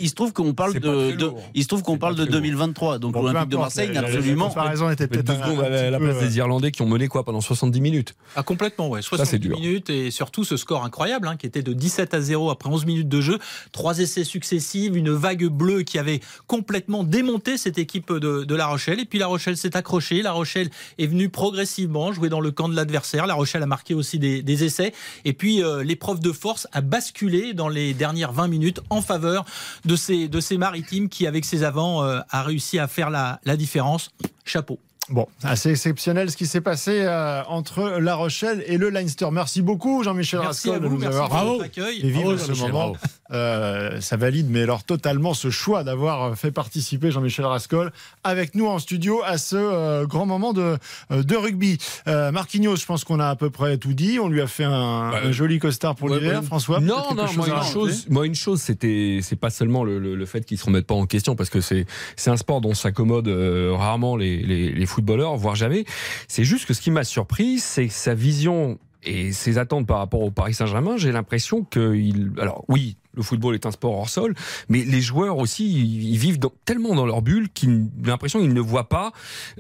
il 0.04 0.10
se 0.10 0.16
trouve 0.16 0.34
qu'on 0.34 0.54
parle 0.54 0.74
de, 0.80 1.16
il 1.56 1.64
se 1.64 1.68
trouve 1.68 1.82
qu'on 1.84 1.98
parle 1.98 2.16
de 2.16 2.24
très 2.24 2.32
lourd. 2.32 2.42
2023 2.42 3.00
donc 3.00 3.14
Bon, 3.14 3.22
l'Olympique 3.24 3.50
de 3.50 3.58
Marseille 3.58 3.92
la- 3.94 4.02
absolument 4.02 4.46
La 4.46 4.50
comparaison 4.54 4.90
était 4.92 5.08
Peut-être 5.08 5.32
à 5.32 5.90
la 5.90 6.00
place 6.00 6.20
des 6.20 6.38
Irlandais 6.38 6.72
qui 6.72 6.82
ont 6.82 6.88
mené 6.88 7.08
quoi 7.08 7.24
pendant 7.24 7.42
70 7.42 7.82
minutes. 7.82 8.16
Ah, 8.36 8.44
complètement, 8.44 8.88
ouais. 8.90 9.02
c'est 9.02 9.08
70 9.10 9.40
dur. 9.40 9.60
minutes 9.60 9.90
et 9.90 10.12
surtout 10.12 10.44
ce 10.44 10.58
score 10.58 10.84
incroyable 10.86 11.28
hein, 11.28 11.36
qui 11.38 11.46
était 11.46 11.64
de 11.64 11.74
17 11.74 12.14
à 12.14 12.22
0 12.22 12.50
après 12.50 12.70
11 12.70 12.86
minutes 12.86 13.10
de 13.10 13.22
jeu. 13.22 13.40
Trois 13.72 14.00
essais 14.00 14.24
successifs, 14.24 14.96
une 14.96 15.10
vague 15.12 15.46
bleue 15.46 15.82
qui 15.84 15.98
avait 16.00 16.20
complètement 16.46 17.04
démonté 17.04 17.47
cette 17.56 17.78
équipe 17.78 18.12
de, 18.12 18.44
de 18.44 18.56
La 18.56 18.68
Rochelle. 18.68 19.00
Et 19.00 19.06
puis 19.06 19.20
La 19.20 19.28
Rochelle 19.28 19.56
s'est 19.56 19.78
accrochée. 19.78 20.22
La 20.22 20.34
Rochelle 20.34 20.70
est 20.98 21.08
venue 21.08 21.30
progressivement 21.30 22.12
jouer 22.12 22.28
dans 22.28 22.42
le 22.42 22.52
camp 22.52 22.68
de 22.68 22.76
l'adversaire. 22.76 23.28
La 23.28 23.36
Rochelle 23.36 23.64
a 23.64 23.68
marqué 23.68 23.94
aussi 23.94 24.20
des, 24.20 24.42
des 24.42 24.64
essais. 24.66 24.92
Et 25.24 25.34
puis 25.34 25.64
euh, 25.64 25.84
l'épreuve 25.84 26.20
de 26.20 26.32
force 26.34 26.68
a 26.74 26.82
basculé 26.82 27.54
dans 27.54 27.70
les 27.70 27.94
dernières 27.94 28.34
20 28.34 28.48
minutes 28.50 28.82
en 28.90 29.02
faveur 29.02 29.46
de 29.86 29.96
ces, 29.96 30.28
de 30.28 30.40
ces 30.42 30.58
maritimes 30.58 31.08
qui, 31.08 31.28
avec 31.28 31.46
ses 31.46 31.64
avants, 31.64 32.04
euh, 32.04 32.20
a 32.30 32.44
réussi 32.44 32.80
à 32.80 32.88
faire 32.88 33.10
la, 33.10 33.40
la 33.46 33.56
différence. 33.56 34.12
Chapeau. 34.44 34.80
Bon, 35.10 35.26
assez 35.42 35.70
exceptionnel 35.70 36.30
ce 36.30 36.36
qui 36.36 36.46
s'est 36.46 36.60
passé 36.60 37.02
euh, 37.04 37.42
entre 37.46 37.98
La 38.00 38.16
Rochelle 38.16 38.64
et 38.68 38.78
le 38.78 38.90
Leinster. 38.90 39.30
Merci 39.32 39.62
beaucoup 39.62 40.04
Jean-Michel 40.04 40.42
Merci 40.42 40.68
à 40.68 40.74
Rascol 40.74 40.84
de 40.84 40.88
vous, 40.90 40.96
nous 40.96 41.00
merci 41.00 41.16
avoir 41.16 41.30
pour 41.30 41.38
bravo 41.38 41.52
votre 41.54 41.66
accueil. 41.66 42.06
et 42.06 42.12
Bravo, 42.12 42.38
ce 42.38 42.52
moment. 42.52 42.94
Euh, 43.32 44.00
ça 44.00 44.16
valide, 44.16 44.48
mais 44.50 44.62
alors 44.62 44.84
totalement 44.84 45.34
ce 45.34 45.50
choix 45.50 45.84
d'avoir 45.84 46.38
fait 46.38 46.52
participer 46.52 47.12
Jean-Michel 47.12 47.46
Rascol 47.46 47.92
avec 48.24 48.56
nous 48.56 48.68
en 48.68 48.80
studio 48.80 49.22
à 49.26 49.38
ce 49.38 49.56
euh, 49.58 50.06
grand 50.06 50.26
moment 50.26 50.54
de, 50.54 50.78
euh, 51.12 51.24
de 51.24 51.36
rugby. 51.36 51.78
Euh, 52.08 52.32
Marquinhos, 52.32 52.78
je 52.78 52.86
pense 52.86 53.04
qu'on 53.04 53.20
a 53.20 53.28
à 53.28 53.36
peu 53.36 53.50
près 53.50 53.78
tout 53.78 53.94
dit. 53.94 54.18
On 54.22 54.30
lui 54.30 54.40
a 54.42 54.48
fait 54.48 54.64
un, 54.64 55.12
Bah, 55.12 55.20
un 55.26 55.32
joli 55.32 55.60
costard 55.60 55.96
pour 55.96 56.10
Ouais, 56.10 56.20
l'hiver. 56.20 56.42
François, 56.44 56.80
non, 56.80 57.14
non, 57.16 57.28
chose 57.28 57.36
moi 57.38 57.48
une, 57.50 57.64
chose, 57.74 58.06
moi 58.10 58.26
une 58.26 58.36
chose, 58.36 58.62
c'était, 58.62 59.20
c'est 59.22 59.36
pas 59.36 59.50
seulement 59.50 59.84
le, 59.84 60.00
le- 60.00 60.16
le 60.16 60.26
fait 60.26 60.46
qu'ils 60.46 60.58
se 60.58 60.66
remettent 60.66 60.88
pas 60.88 60.96
en 60.96 61.06
question, 61.06 61.36
parce 61.36 61.50
que 61.50 61.60
c'est, 61.62 61.86
c'est 62.16 62.30
un 62.30 62.38
sport 62.38 62.62
dont 62.62 62.74
s'accommodent 62.74 63.28
euh, 63.28 63.74
rarement 63.76 64.16
les, 64.16 64.38
les, 64.42 64.72
les 64.72 64.86
footballeurs, 64.86 65.36
voire 65.36 65.56
jamais. 65.56 65.84
C'est 66.30 66.44
juste 66.46 66.66
que 66.66 66.74
ce 66.74 66.82
qui 66.82 66.92
m'a 66.92 67.04
surpris, 67.04 67.60
c'est 67.60 67.90
sa 67.90 68.14
vision 68.14 68.78
et 69.04 69.32
ses 69.32 69.58
attentes 69.58 69.88
par 69.88 70.00
rapport 70.00 70.22
au 70.22 70.32
Paris 70.32 70.54
Saint-Germain. 70.54 70.98
J'ai 70.98 71.12
l'impression 71.12 71.64
qu'il, 71.64 72.32
alors 72.40 72.66
oui. 72.68 72.98
Le 73.14 73.24
football 73.24 73.56
est 73.56 73.66
un 73.66 73.72
sport 73.72 73.98
hors 73.98 74.10
sol, 74.10 74.36
mais 74.70 74.84
les 74.84 75.02
joueurs 75.02 75.40
aussi, 75.40 75.68
ils 75.68 76.20
vivent 76.20 76.38
tellement 76.66 76.94
dans 76.94 77.08
leur 77.08 77.24
bulle 77.24 77.50
qu'ils 77.50 77.90
l'impression 78.04 78.40
qu'ils 78.40 78.54
ne 78.54 78.62
voient 78.62 78.90
pas 78.90 79.12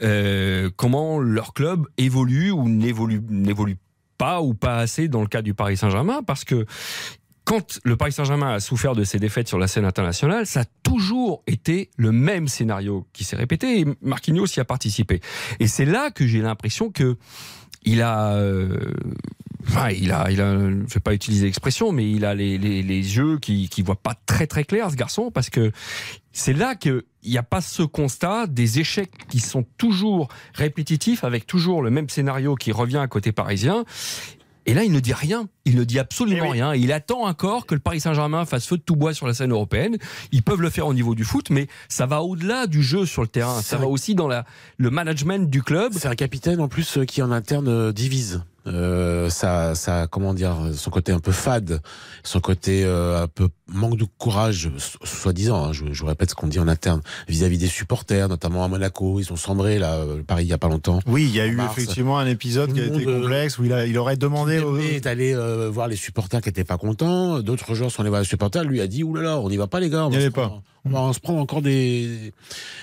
euh, 0.03 0.69
comment 0.75 1.17
leur 1.17 1.55
club 1.55 1.87
évolue 1.97 2.51
ou 2.51 2.69
n'évolue 2.69 3.19
n'évolue 3.27 3.77
pas 4.19 4.43
ou 4.43 4.53
pas 4.53 4.77
assez 4.77 5.07
dans 5.07 5.21
le 5.21 5.27
cas 5.27 5.41
du 5.41 5.55
Paris 5.55 5.75
Saint-Germain, 5.75 6.21
parce 6.21 6.43
que 6.43 6.67
quand 7.47 7.79
le 7.85 7.95
Paris 7.95 8.11
Saint-Germain 8.11 8.55
a 8.55 8.59
souffert 8.59 8.93
de 8.93 9.05
ses 9.05 9.19
défaites 9.19 9.47
sur 9.47 9.57
la 9.57 9.67
scène 9.67 9.85
internationale, 9.85 10.45
ça 10.45 10.61
a 10.61 10.65
toujours 10.83 11.43
été 11.47 11.89
le 11.95 12.11
même 12.11 12.49
scénario 12.49 13.07
qui 13.13 13.23
s'est 13.23 13.37
répété 13.37 13.79
et 13.79 13.85
Marquinhos 14.01 14.47
y 14.57 14.59
a 14.59 14.65
participé. 14.65 15.21
Et 15.61 15.67
c'est 15.67 15.85
là 15.85 16.11
que 16.11 16.27
j'ai 16.27 16.41
l'impression 16.41 16.91
que 16.91 17.15
il 17.87 18.01
a, 18.01 18.33
euh, 18.33 18.77
enfin, 19.65 19.89
il 19.89 20.11
a, 20.11 20.29
il 20.29 20.41
a, 20.41 20.59
je 20.59 20.93
vais 20.93 20.99
pas 20.99 21.13
utiliser 21.13 21.45
l'expression, 21.45 21.93
mais 21.93 22.09
il 22.09 22.25
a 22.25 22.35
les, 22.35 22.57
yeux 22.57 23.39
qui, 23.39 23.69
qui 23.69 23.81
voient 23.81 23.95
pas 23.95 24.15
très 24.25 24.45
très 24.45 24.65
clair, 24.65 24.91
ce 24.91 24.95
garçon, 24.95 25.31
parce 25.31 25.49
que 25.49 25.71
c'est 26.33 26.53
là 26.53 26.75
qu'il 26.75 27.01
n'y 27.23 27.37
a 27.37 27.43
pas 27.43 27.61
ce 27.61 27.83
constat 27.83 28.47
des 28.47 28.79
échecs 28.79 29.11
qui 29.29 29.39
sont 29.39 29.65
toujours 29.77 30.27
répétitifs, 30.53 31.23
avec 31.23 31.47
toujours 31.47 31.81
le 31.81 31.89
même 31.89 32.09
scénario 32.09 32.55
qui 32.55 32.73
revient 32.73 32.97
à 32.97 33.07
côté 33.07 33.31
parisien. 33.31 33.85
Et 34.67 34.73
là, 34.73 34.83
il 34.83 34.91
ne 34.91 34.99
dit 34.99 35.13
rien. 35.13 35.47
Il 35.65 35.77
ne 35.77 35.83
dit 35.85 35.97
absolument 35.97 36.43
Eh 36.45 36.49
oui. 36.49 36.53
rien. 36.61 36.75
Il 36.75 36.91
attend 36.91 37.25
encore 37.25 37.65
que 37.65 37.73
le 37.73 37.79
Paris 37.79 38.01
Saint-Germain 38.01 38.45
fasse 38.45 38.67
feu 38.67 38.77
de 38.77 38.81
tout 38.81 38.95
bois 38.97 39.13
sur 39.13 39.25
la 39.25 39.33
scène 39.33 39.51
européenne. 39.51 39.97
Ils 40.33 40.43
peuvent 40.43 40.61
le 40.61 40.69
faire 40.69 40.87
au 40.87 40.93
niveau 40.93 41.15
du 41.15 41.23
foot, 41.23 41.49
mais 41.49 41.67
ça 41.87 42.05
va 42.05 42.21
au-delà 42.21 42.67
du 42.67 42.83
jeu 42.83 43.05
sur 43.05 43.21
le 43.21 43.29
terrain. 43.29 43.61
Ça 43.61 43.77
va 43.77 43.87
aussi 43.87 44.13
dans 44.13 44.27
la, 44.27 44.45
le 44.77 44.89
management 44.89 45.49
du 45.49 45.63
club. 45.63 45.93
C'est 45.95 46.07
un 46.09 46.15
capitaine 46.15 46.59
en 46.59 46.67
plus 46.67 46.97
euh, 46.97 47.05
qui 47.05 47.21
en 47.21 47.31
interne 47.31 47.67
euh, 47.69 47.93
divise. 47.93 48.43
Euh, 48.67 49.29
ça, 49.29 49.75
ça, 49.75 50.07
comment 50.09 50.33
dire, 50.33 50.55
son 50.75 50.89
côté 50.91 51.11
un 51.11 51.19
peu 51.19 51.31
fade, 51.31 51.81
son 52.23 52.39
côté 52.39 52.83
euh, 52.85 53.23
un 53.23 53.27
peu 53.27 53.47
manque 53.67 53.97
de 53.97 54.05
courage, 54.17 54.69
so- 54.77 54.99
soi-disant. 55.03 55.65
hein, 55.65 55.73
je, 55.73 55.85
je 55.93 56.05
répète 56.05 56.29
ce 56.31 56.35
qu'on 56.35 56.47
dit 56.47 56.59
en 56.59 56.67
interne 56.67 57.01
vis-à-vis 57.27 57.57
des 57.57 57.67
supporters, 57.67 58.27
notamment 58.29 58.63
à 58.63 58.67
Monaco. 58.67 59.19
Ils 59.19 59.31
ont 59.31 59.35
sombré 59.37 59.79
là, 59.79 59.95
euh, 59.95 60.21
Paris 60.23 60.43
il 60.45 60.49
y 60.49 60.53
a 60.53 60.57
pas 60.57 60.67
longtemps. 60.67 60.99
Oui, 61.07 61.23
il 61.29 61.35
y 61.35 61.39
a 61.39 61.45
eu 61.47 61.55
Mars. 61.55 61.77
effectivement 61.77 62.19
un 62.19 62.27
épisode 62.27 62.73
qui 62.73 62.79
a 62.81 62.85
été 62.85 63.07
euh, 63.07 63.21
complexe 63.21 63.57
où 63.57 63.63
il, 63.65 63.73
a- 63.73 63.85
il 63.85 63.97
aurait 63.97 64.17
demandé. 64.17 64.61
Il 64.81 64.95
est 64.95 65.05
allé 65.07 65.33
euh, 65.33 65.69
voir 65.71 65.87
les 65.87 65.95
supporters 65.95 66.41
qui 66.41 66.49
étaient 66.49 66.63
pas 66.63 66.77
contents. 66.77 67.39
D'autres 67.39 67.73
joueurs 67.73 67.91
sont 67.91 68.01
allés 68.01 68.09
voir 68.09 68.21
les 68.21 68.27
supporters. 68.27 68.63
Lui 68.63 68.81
a 68.81 68.87
dit 68.87 69.03
oulala, 69.03 69.39
on 69.39 69.49
n'y 69.49 69.57
va 69.57 69.67
pas 69.67 69.79
les 69.79 69.89
gars. 69.89 70.05
On 70.05 70.09
N'y 70.09 70.29
pas. 70.29 70.61
on 70.85 70.89
va 71.07 71.13
se 71.13 71.19
prendre 71.19 71.39
encore 71.39 71.61
des 71.61 72.33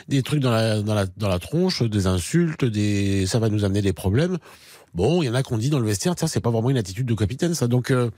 des 0.08 0.22
trucs 0.22 0.40
dans 0.40 0.50
la 0.50 0.80
dans 0.82 0.94
la 0.94 1.06
dans 1.16 1.28
la 1.28 1.38
tronche, 1.38 1.82
des 1.82 2.06
insultes, 2.06 2.64
des 2.64 3.26
ça 3.26 3.38
va 3.38 3.48
nous 3.48 3.64
amener 3.64 3.82
des 3.82 3.92
problèmes. 3.92 4.38
Bon, 4.94 5.22
il 5.22 5.26
y 5.26 5.28
en 5.28 5.34
a 5.34 5.42
qui 5.42 5.52
ont 5.52 5.58
dit 5.58 5.70
dans 5.70 5.80
le 5.80 5.86
vestiaire, 5.86 6.14
ça 6.16 6.28
c'est 6.28 6.40
pas 6.40 6.50
vraiment 6.50 6.70
une 6.70 6.76
attitude 6.76 7.06
de 7.06 7.14
capitaine, 7.14 7.54
ça. 7.54 7.66
Donc 7.66 7.90
euh, 7.90 8.10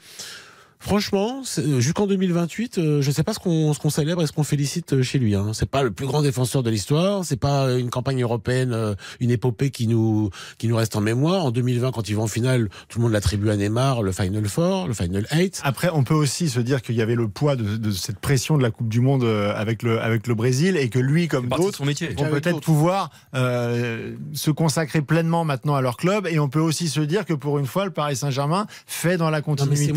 Franchement, 0.79 1.41
c'est- 1.45 1.81
jusqu'en 1.81 2.07
2028, 2.07 2.79
euh, 2.79 3.03
je 3.03 3.11
sais 3.11 3.23
pas 3.23 3.33
ce 3.33 3.39
qu'on 3.39 3.91
célèbre 3.91 4.23
et 4.23 4.27
ce 4.27 4.33
qu'on 4.33 4.45
félicite 4.45 4.93
euh, 4.93 5.03
chez 5.03 5.19
lui. 5.19 5.35
Hein. 5.35 5.51
C'est 5.53 5.69
pas 5.69 5.83
le 5.83 5.91
plus 5.91 6.07
grand 6.07 6.23
défenseur 6.23 6.63
de 6.63 6.71
l'histoire, 6.71 7.25
c'est 7.25 7.39
pas 7.41 7.73
une 7.73 7.91
campagne 7.91 8.23
européenne, 8.23 8.73
euh, 8.73 8.95
une 9.21 9.31
épopée 9.31 9.71
qui 9.71 9.87
nous 9.87 10.31
qui 10.59 10.69
nous 10.69 10.77
reste 10.77 10.95
en 10.97 11.01
mémoire. 11.01 11.45
En 11.45 11.51
2020, 11.51 11.91
quand 11.93 12.09
ils 12.09 12.15
vont 12.17 12.25
en 12.25 12.29
finale, 12.29 12.69
tout 12.89 12.99
le 12.99 13.05
monde 13.05 13.13
l'attribue 13.13 13.51
à 13.51 13.57
Neymar, 13.57 14.03
le 14.03 14.13
Final 14.13 14.47
Four, 14.47 14.87
le 14.89 14.95
Final 14.95 15.27
8. 15.33 15.61
Après, 15.65 15.89
on 15.93 16.05
peut 16.05 16.15
aussi 16.15 16.49
se 16.49 16.61
dire 16.61 16.83
qu'il 16.83 16.95
y 16.95 17.03
avait 17.03 17.15
le 17.15 17.29
poids 17.29 17.57
de, 17.57 17.77
de 17.77 17.91
cette 17.91 18.19
pression 18.19 18.57
de 18.59 18.63
la 18.63 18.71
Coupe 18.71 18.89
du 18.89 19.01
Monde 19.01 19.25
euh, 19.25 19.53
avec 19.57 19.83
le, 19.83 20.01
avec 20.01 20.27
le 20.27 20.35
Brésil 20.35 20.77
et 20.77 20.89
que 20.89 20.99
lui, 20.99 21.27
comme 21.29 21.49
d'autres, 21.65 21.83
vont 22.17 22.25
peut-être 22.31 22.61
pouvoir 22.61 23.11
euh, 23.35 24.15
se 24.35 24.51
consacrer 24.51 25.03
pleinement 25.03 25.45
maintenant 25.45 25.75
à 25.75 25.81
leur 25.81 25.97
club. 25.97 26.27
Et 26.27 26.39
on 26.39 26.49
peut 26.49 26.61
aussi 26.61 26.89
se 26.89 27.01
dire 27.01 27.25
que 27.25 27.35
pour 27.35 27.59
une 27.59 27.67
fois, 27.67 27.85
le 27.85 27.91
Paris 27.91 28.17
Saint-Germain 28.17 28.67
fait 28.87 29.17
dans 29.17 29.31
la 29.31 29.41
continuité, 29.43 29.93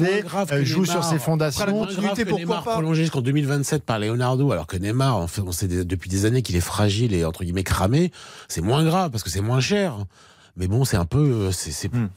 euh, 0.52 0.66
joue 0.74 0.82
Neymar. 0.82 1.03
sur 1.03 1.11
ses 1.11 1.20
fondations. 1.20 1.65
Continuité, 1.65 2.26
pourquoi 2.26 2.39
Neymar 2.45 2.63
pas 2.63 2.72
prolongé 2.74 3.01
jusqu'en 3.03 3.22
2027 3.22 3.84
par 3.84 3.99
Leonardo, 3.99 4.51
alors 4.51 4.67
que 4.67 4.78
Neymar, 4.78 5.17
on, 5.20 5.28
fait, 5.28 5.41
on 5.41 5.51
sait 5.51 5.67
des- 5.67 5.86
depuis 5.86 6.09
des 6.09 6.26
années 6.26 6.41
qu'il 6.41 6.55
est 6.55 6.61
fragile 6.61 7.13
et 7.13 7.26
entre 7.26 7.43
guillemets 7.43 7.63
cramé. 7.63 8.11
C'est 8.47 8.61
moins 8.61 8.84
grave 8.84 9.11
parce 9.11 9.24
que 9.24 9.30
c'est 9.30 9.41
moins 9.41 9.59
cher. 9.61 9.97
Mais 10.57 10.67
bon, 10.67 10.84
c'est 10.84 10.97
un 10.97 11.05
peu, 11.05 11.51
c'est 11.53 11.93
Hmm. 11.93 12.07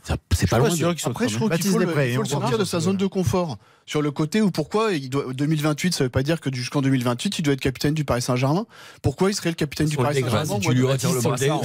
pas 0.51 0.59
loin. 0.59 0.71
sûr 0.71 0.93
Après, 1.05 1.29
je 1.29 1.37
trouve 1.37 1.51
qu'il 1.51 1.65
faut, 1.71 1.79
le, 1.79 1.85
il 2.09 2.15
faut 2.15 2.21
on 2.21 2.23
le 2.23 2.29
sortir 2.29 2.59
de 2.59 2.65
sa 2.65 2.81
zone 2.81 2.97
de 2.97 3.07
confort. 3.07 3.57
Sur 3.87 4.01
le 4.03 4.11
côté 4.11 4.41
ou 4.41 4.51
pourquoi 4.51 4.93
il 4.93 5.11
doit, 5.11 5.33
2028, 5.33 5.95
ça 5.95 6.03
veut 6.05 6.11
pas 6.11 6.23
dire 6.25 6.41
que 6.41 6.53
jusqu'en 6.53 6.83
2028, 6.83 7.39
il 7.39 7.43
doit 7.43 7.55
être 7.55 7.61
capitaine 7.61 7.95
du 7.95 8.05
Paris 8.05 8.23
Saint-Germain. 8.23 8.65
Pourquoi 9.01 9.31
il 9.31 9.35
serait 9.35 9.51
le 9.51 9.55
capitaine 9.55 9.87
du 9.89 9.97
Paris 9.97 10.21
Saint-Germain 10.23 10.45
si 10.45 10.61
tu 10.61 10.75
lui 10.75 10.85
retires 10.85 11.13
le 11.13 11.21
brassard, 11.21 11.61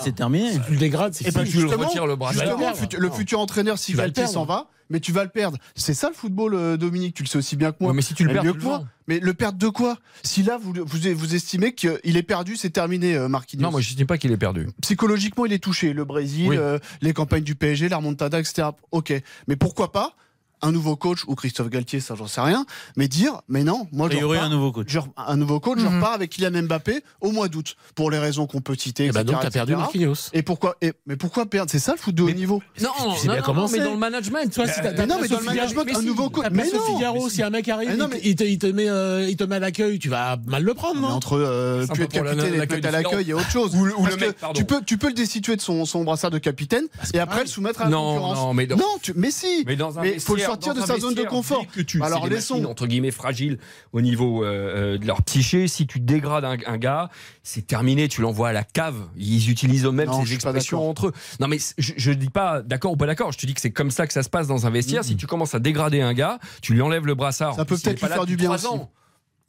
c'est 0.00 0.14
terminé. 0.14 0.52
Tu 0.66 0.72
le 0.72 0.78
dégrades, 0.78 1.14
c'est 1.14 1.24
Si 1.24 1.32
tu 1.32 1.38
le 1.38 1.44
justement, 1.44 1.86
retires 1.88 2.06
le 2.06 2.14
brassard, 2.16 2.42
Justement, 2.44 2.70
le 2.98 3.10
futur- 3.10 3.40
entraîneur, 3.40 3.78
si 3.78 3.94
perdre. 3.94 4.28
s'en 4.28 4.44
va, 4.44 4.68
mais 4.90 5.00
tu 5.00 5.12
vas 5.12 5.24
le 5.24 5.30
perdre. 5.30 5.56
C'est 5.74 5.94
ça 5.94 6.08
le 6.08 6.14
football, 6.14 6.54
euh, 6.54 6.76
Dominique, 6.76 7.14
tu 7.14 7.22
le 7.22 7.28
sais 7.28 7.38
aussi 7.38 7.56
bien 7.56 7.72
que 7.72 7.78
moi. 7.80 7.90
Ouais, 7.90 7.96
mais 7.96 8.02
si 8.02 8.14
tu 8.14 8.24
le 8.24 8.28
Mais 8.28 8.34
perds, 8.34 8.44
mieux 8.44 8.52
tu 8.52 8.58
que 8.58 8.62
le 8.62 8.68
moi. 8.68 8.78
vends. 8.78 8.86
Mais 9.06 9.18
le 9.20 9.34
perdre 9.34 9.58
de 9.58 9.68
quoi? 9.68 9.98
Si 10.22 10.42
là, 10.42 10.58
vous, 10.60 10.72
vous, 10.72 10.98
vous 11.16 11.34
estimez 11.34 11.72
qu'il 11.74 12.16
est 12.16 12.22
perdu, 12.22 12.56
c'est 12.56 12.70
terminé, 12.70 13.16
euh, 13.16 13.28
Marquinhos. 13.28 13.62
Non, 13.62 13.70
moi 13.70 13.80
je 13.80 13.94
dis 13.94 14.04
pas 14.04 14.18
qu'il 14.18 14.30
est 14.32 14.36
perdu. 14.36 14.68
Psychologiquement, 14.82 15.46
il 15.46 15.52
est 15.52 15.58
touché. 15.58 15.92
Le 15.92 16.04
Brésil, 16.04 16.48
Oui. 16.50 16.56
euh, 16.58 16.78
les 17.00 17.12
campagnes 17.12 17.42
du 17.44 17.54
PSG, 17.54 17.88
la 17.88 17.96
remontada, 17.96 18.38
etc. 18.38 18.68
Ok. 18.92 19.12
Mais 19.48 19.56
pourquoi 19.56 19.90
pas? 19.92 20.14
Un 20.62 20.72
nouveau 20.72 20.96
coach 20.96 21.20
ou 21.26 21.34
Christophe 21.34 21.68
Galtier, 21.70 22.00
ça 22.00 22.14
j'en 22.14 22.26
sais 22.26 22.40
rien, 22.40 22.64
mais 22.96 23.08
dire, 23.08 23.40
mais 23.48 23.64
non, 23.64 23.86
moi 23.92 24.08
A 24.08 24.10
je 24.10 24.18
repars, 24.24 24.44
un 24.44 24.48
nouveau 24.48 24.72
coach. 24.72 24.86
je 24.88 24.98
un 25.16 25.36
nouveau 25.36 25.60
coach, 25.60 25.78
je 25.80 25.86
repars 25.86 26.12
avec 26.12 26.30
Kylian 26.30 26.62
Mbappé 26.62 27.02
au 27.20 27.30
mois 27.32 27.48
d'août, 27.48 27.76
pour 27.94 28.10
les 28.10 28.18
raisons 28.18 28.46
qu'on 28.46 28.60
peut 28.60 28.74
citer. 28.76 29.06
Eh 29.06 29.10
ben 29.10 29.20
etc., 29.22 29.32
donc, 29.32 29.42
t'as 29.42 29.50
perdu. 29.50 29.76
Marquinhos. 29.76 30.14
Et 30.32 30.42
pourquoi 30.42 30.76
et, 30.82 30.92
Mais 31.06 31.16
pourquoi 31.16 31.46
perdre? 31.46 31.70
C'est 31.70 31.78
ça 31.78 31.92
le 31.92 31.98
foot 31.98 32.14
de 32.14 32.22
haut 32.22 32.26
Mais- 32.26 32.34
niveau. 32.34 32.62
Non, 32.80 32.88
non, 32.98 33.08
non, 33.10 33.34
comment 33.44 33.62
non, 33.62 33.68
mais 33.70 33.78
dans 33.78 33.92
le 33.92 33.96
management. 33.98 34.52
Toi, 34.52 34.66
si 34.66 34.80
t'as- 34.80 34.92
Mais 34.92 35.06
non, 35.06 35.16
mais 35.20 35.28
dans 35.28 35.38
le 35.40 35.44
management, 35.44 35.96
un 35.96 36.02
nouveau 36.02 36.30
coach. 36.30 36.46
Mais 36.50 36.64
non, 36.72 36.94
Figaro, 36.96 37.24
mais 37.24 37.30
si. 37.30 37.42
un 37.42 37.50
mec 37.50 37.68
arrive, 37.68 38.08
il, 38.22 38.36
te- 38.36 38.66
met, 38.66 38.88
euh, 38.88 39.26
il 39.28 39.36
te 39.36 39.44
met 39.44 39.56
à 39.56 39.60
l'accueil, 39.60 39.98
tu 39.98 40.08
vas 40.08 40.36
mal 40.46 40.62
le 40.62 40.74
prendre, 40.74 41.00
non? 41.00 41.08
entre 41.08 41.36
euh, 41.38 41.86
capitaine 41.86 42.26
et 42.26 42.86
à 42.86 42.90
l'accueil, 42.90 43.22
il 43.24 43.28
y 43.28 43.32
a 43.32 43.36
autre 43.36 43.50
chose. 43.50 43.74
Ou 43.74 43.84
le- 43.84 43.94
mec, 44.16 44.36
tu 44.54 44.64
peux, 44.64 44.80
tu 44.84 44.98
peux 44.98 45.08
le 45.08 45.14
destituer 45.14 45.56
de 45.56 45.60
son, 45.60 45.84
brassard 46.04 46.30
de 46.30 46.38
capitaine 46.38 46.84
et 47.14 47.18
après 47.18 47.42
le 47.42 47.46
soumettre 47.48 47.80
à 47.82 47.84
la 47.84 47.90
Non, 47.90 48.14
concurrence. 48.14 48.36
non, 48.38 48.54
mais 48.54 48.66
non, 48.66 48.76
mais 49.14 49.30
si. 49.30 49.64
Mais 49.66 49.76
dans 49.76 49.98
un 49.98 50.02
Sortir 50.50 50.74
de 50.74 50.80
sa 50.80 50.98
zone 50.98 51.14
de 51.14 51.22
confort. 51.24 51.66
Que 51.72 51.80
tu, 51.80 52.02
Alors, 52.02 52.22
c'est 52.24 52.28
des 52.28 52.34
laissons. 52.36 52.54
machines, 52.54 52.66
entre 52.70 52.86
guillemets 52.86 53.10
fragiles 53.10 53.58
au 53.92 54.00
niveau 54.00 54.44
euh, 54.44 54.94
euh, 54.94 54.98
de 54.98 55.06
leur 55.06 55.22
psyché. 55.22 55.68
Si 55.68 55.86
tu 55.86 56.00
dégrades 56.00 56.44
un, 56.44 56.56
un 56.66 56.78
gars, 56.78 57.08
c'est 57.42 57.66
terminé. 57.66 58.08
Tu 58.08 58.20
l'envoies 58.20 58.48
à 58.48 58.52
la 58.52 58.64
cave. 58.64 58.96
Ils 59.16 59.50
utilisent 59.50 59.84
eux-mêmes 59.84 60.10
ces 60.24 60.32
expressions 60.34 60.88
entre 60.88 61.08
eux. 61.08 61.12
Non, 61.40 61.48
mais 61.48 61.58
je, 61.78 61.92
je 61.96 62.12
dis 62.12 62.30
pas 62.30 62.62
d'accord 62.62 62.92
ou 62.92 62.96
pas 62.96 63.06
d'accord. 63.06 63.32
Je 63.32 63.38
te 63.38 63.46
dis 63.46 63.54
que 63.54 63.60
c'est 63.60 63.70
comme 63.70 63.90
ça 63.90 64.06
que 64.06 64.12
ça 64.12 64.22
se 64.22 64.30
passe 64.30 64.46
dans 64.46 64.66
un 64.66 64.70
vestiaire. 64.70 65.04
Si 65.04 65.16
tu 65.16 65.26
commences 65.26 65.54
à 65.54 65.58
dégrader 65.58 66.00
un 66.00 66.14
gars, 66.14 66.38
tu 66.62 66.74
lui 66.74 66.82
enlèves 66.82 67.06
le 67.06 67.14
brassard. 67.14 67.54
Ça 67.54 67.64
peut 67.64 67.76
peut-être 67.76 68.00
lui 68.00 68.08
faire 68.08 68.26
du 68.26 68.36
bien 68.36 68.50
ans. 68.64 68.90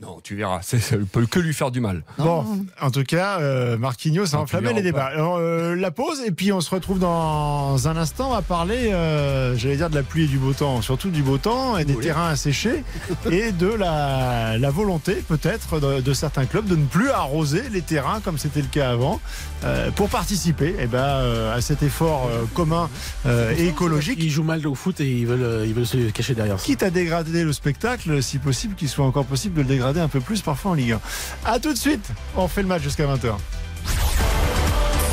Non, 0.01 0.19
tu 0.23 0.35
verras, 0.35 0.59
c'est- 0.63 0.79
ça 0.79 0.97
ne 0.97 1.03
peut 1.03 1.25
que 1.25 1.39
lui 1.39 1.53
faire 1.53 1.71
du 1.71 1.79
mal. 1.79 2.03
Bon, 2.17 2.43
en 2.81 2.89
tout 2.91 3.03
cas, 3.03 3.39
euh, 3.39 3.77
Marquinhos 3.77 4.33
a 4.35 4.39
enflammé 4.39 4.73
les 4.73 4.81
débats. 4.81 5.05
Alors, 5.05 5.37
euh, 5.37 5.75
la 5.75 5.91
pause, 5.91 6.21
et 6.25 6.31
puis 6.31 6.51
on 6.51 6.59
se 6.61 6.69
retrouve 6.71 6.97
dans 6.99 7.87
un 7.87 7.97
instant. 7.97 8.29
On 8.29 8.33
va 8.33 8.41
parler, 8.41 8.91
euh, 8.93 9.55
j'allais 9.55 9.77
dire, 9.77 9.89
de 9.89 9.95
la 9.95 10.03
pluie 10.03 10.23
et 10.23 10.27
du 10.27 10.37
beau 10.37 10.53
temps, 10.53 10.81
surtout 10.81 11.09
du 11.09 11.21
beau 11.21 11.37
temps 11.37 11.77
et 11.77 11.85
des 11.85 11.93
terrains 12.01 12.29
asséchés, 12.29 12.83
et 13.31 13.51
de 13.51 13.67
la, 13.67 14.57
la 14.57 14.69
volonté, 14.71 15.15
peut-être, 15.27 15.79
de, 15.79 16.01
de 16.01 16.13
certains 16.13 16.45
clubs 16.45 16.65
de 16.65 16.75
ne 16.75 16.85
plus 16.85 17.09
arroser 17.09 17.63
les 17.71 17.81
terrains 17.81 18.21
comme 18.21 18.37
c'était 18.37 18.61
le 18.61 18.67
cas 18.67 18.89
avant, 18.91 19.19
euh, 19.63 19.91
pour 19.91 20.09
participer 20.09 20.75
eh 20.79 20.87
ben, 20.87 20.97
euh, 20.97 21.55
à 21.55 21.61
cet 21.61 21.83
effort 21.83 22.27
euh, 22.31 22.45
commun 22.55 22.89
euh, 23.27 23.53
et 23.57 23.67
écologique. 23.67 24.17
Ils 24.21 24.31
jouent 24.31 24.43
mal 24.43 24.65
au 24.65 24.73
foot 24.75 24.99
et 24.99 25.11
ils 25.19 25.27
veulent, 25.27 25.67
ils 25.67 25.73
veulent 25.73 25.85
se 25.85 26.09
cacher 26.09 26.33
derrière 26.33 26.59
ça. 26.59 26.65
Quitte 26.65 26.81
à 26.83 26.89
dégrader 26.89 27.43
le 27.43 27.53
spectacle, 27.53 28.23
si 28.23 28.39
possible, 28.39 28.73
qu'il 28.75 28.89
soit 28.89 29.05
encore 29.05 29.25
possible 29.25 29.55
de 29.55 29.61
le 29.61 29.67
dégrader 29.67 29.90
un 29.99 30.07
peu 30.07 30.21
plus 30.21 30.41
parfois 30.41 30.71
en 30.71 30.73
Ligue 30.73 30.93
1. 30.93 30.99
A 31.45 31.59
tout 31.59 31.73
de 31.73 31.77
suite, 31.77 32.07
on 32.35 32.47
fait 32.47 32.61
le 32.61 32.67
match 32.67 32.81
jusqu'à 32.83 33.05
20h. 33.05 33.33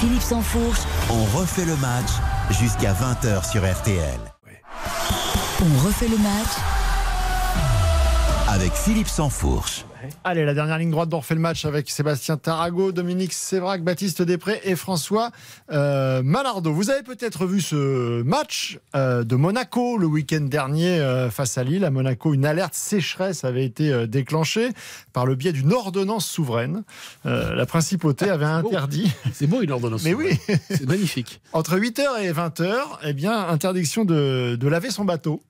Philippe 0.00 0.22
Sansfourche, 0.22 0.78
On 1.10 1.24
refait 1.36 1.64
le 1.64 1.74
match 1.76 2.08
jusqu'à 2.50 2.92
20h 2.92 3.50
sur 3.50 3.68
RTL. 3.68 4.20
on 5.60 5.86
refait 5.86 6.06
le 6.08 6.18
match 6.18 6.48
Avec 8.48 8.72
Philippe 8.74 9.08
Sansfourche. 9.08 9.84
Allez, 10.24 10.44
la 10.44 10.54
dernière 10.54 10.78
ligne 10.78 10.90
droite 10.90 11.08
d'on 11.08 11.18
refait 11.18 11.34
le 11.34 11.40
match 11.40 11.64
avec 11.64 11.90
Sébastien 11.90 12.36
Tarago, 12.36 12.92
Dominique 12.92 13.32
Sévrac, 13.32 13.82
Baptiste 13.82 14.22
Després 14.22 14.60
et 14.64 14.76
François 14.76 15.30
euh, 15.72 16.22
Malardo. 16.22 16.72
Vous 16.72 16.90
avez 16.90 17.02
peut-être 17.02 17.46
vu 17.46 17.60
ce 17.60 18.22
match 18.22 18.78
euh, 18.94 19.24
de 19.24 19.36
Monaco 19.36 19.98
le 19.98 20.06
week-end 20.06 20.42
dernier 20.42 21.00
euh, 21.00 21.30
face 21.30 21.58
à 21.58 21.64
Lille. 21.64 21.84
À 21.84 21.90
Monaco, 21.90 22.34
une 22.34 22.44
alerte 22.44 22.74
sécheresse 22.74 23.44
avait 23.44 23.64
été 23.64 24.06
déclenchée 24.06 24.70
par 25.12 25.26
le 25.26 25.34
biais 25.34 25.52
d'une 25.52 25.72
ordonnance 25.72 26.26
souveraine. 26.26 26.84
La 27.24 27.66
principauté 27.66 28.30
avait 28.30 28.44
interdit, 28.44 29.12
C'est 29.32 29.46
beau 29.46 29.62
une 29.62 29.72
ordonnance. 29.72 30.04
mais 30.04 30.14
oui, 30.14 30.38
C'est 30.70 30.86
magnifique. 30.86 31.40
entre 31.52 31.76
8h 31.78 32.22
et 32.22 32.32
20h, 32.32 32.74
eh 33.04 33.12
bien, 33.12 33.48
interdiction 33.48 34.04
de, 34.04 34.56
de 34.56 34.68
laver 34.68 34.90
son 34.90 35.04
bateau. 35.04 35.40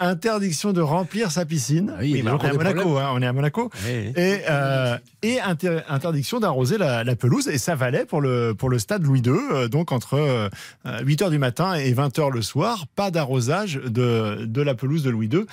Interdiction 0.00 0.72
de 0.72 0.80
remplir 0.80 1.30
sa 1.30 1.44
piscine. 1.44 1.94
Oui, 2.00 2.22
on, 2.24 2.26
est 2.26 2.28
à 2.28 2.52
Monaco, 2.52 2.80
problèmes. 2.80 2.96
hein, 3.04 3.10
on 3.14 3.22
est 3.22 3.26
à 3.26 3.32
Monaco. 3.32 3.70
Ouais. 3.84 4.12
Et, 4.16 4.40
euh, 4.48 4.96
et 5.22 5.40
inter- 5.40 5.80
interdiction 5.88 6.40
d'arroser 6.40 6.78
la, 6.78 7.04
la 7.04 7.16
pelouse. 7.16 7.48
Et 7.48 7.58
ça 7.58 7.74
valait 7.74 8.04
pour 8.04 8.20
le, 8.20 8.54
pour 8.56 8.68
le 8.68 8.78
stade 8.78 9.02
Louis 9.04 9.20
II, 9.20 9.32
euh, 9.52 9.68
donc 9.68 9.92
entre 9.92 10.14
euh, 10.14 10.48
8h 10.86 11.30
du 11.30 11.38
matin 11.38 11.74
et 11.74 11.92
20h 11.92 12.32
le 12.32 12.42
soir. 12.42 12.86
Pas 12.96 13.10
d'arrosage 13.10 13.74
de, 13.84 14.44
de 14.44 14.62
la 14.62 14.74
pelouse 14.74 15.02
de 15.02 15.10
Louis 15.10 15.28
II. 15.28 15.44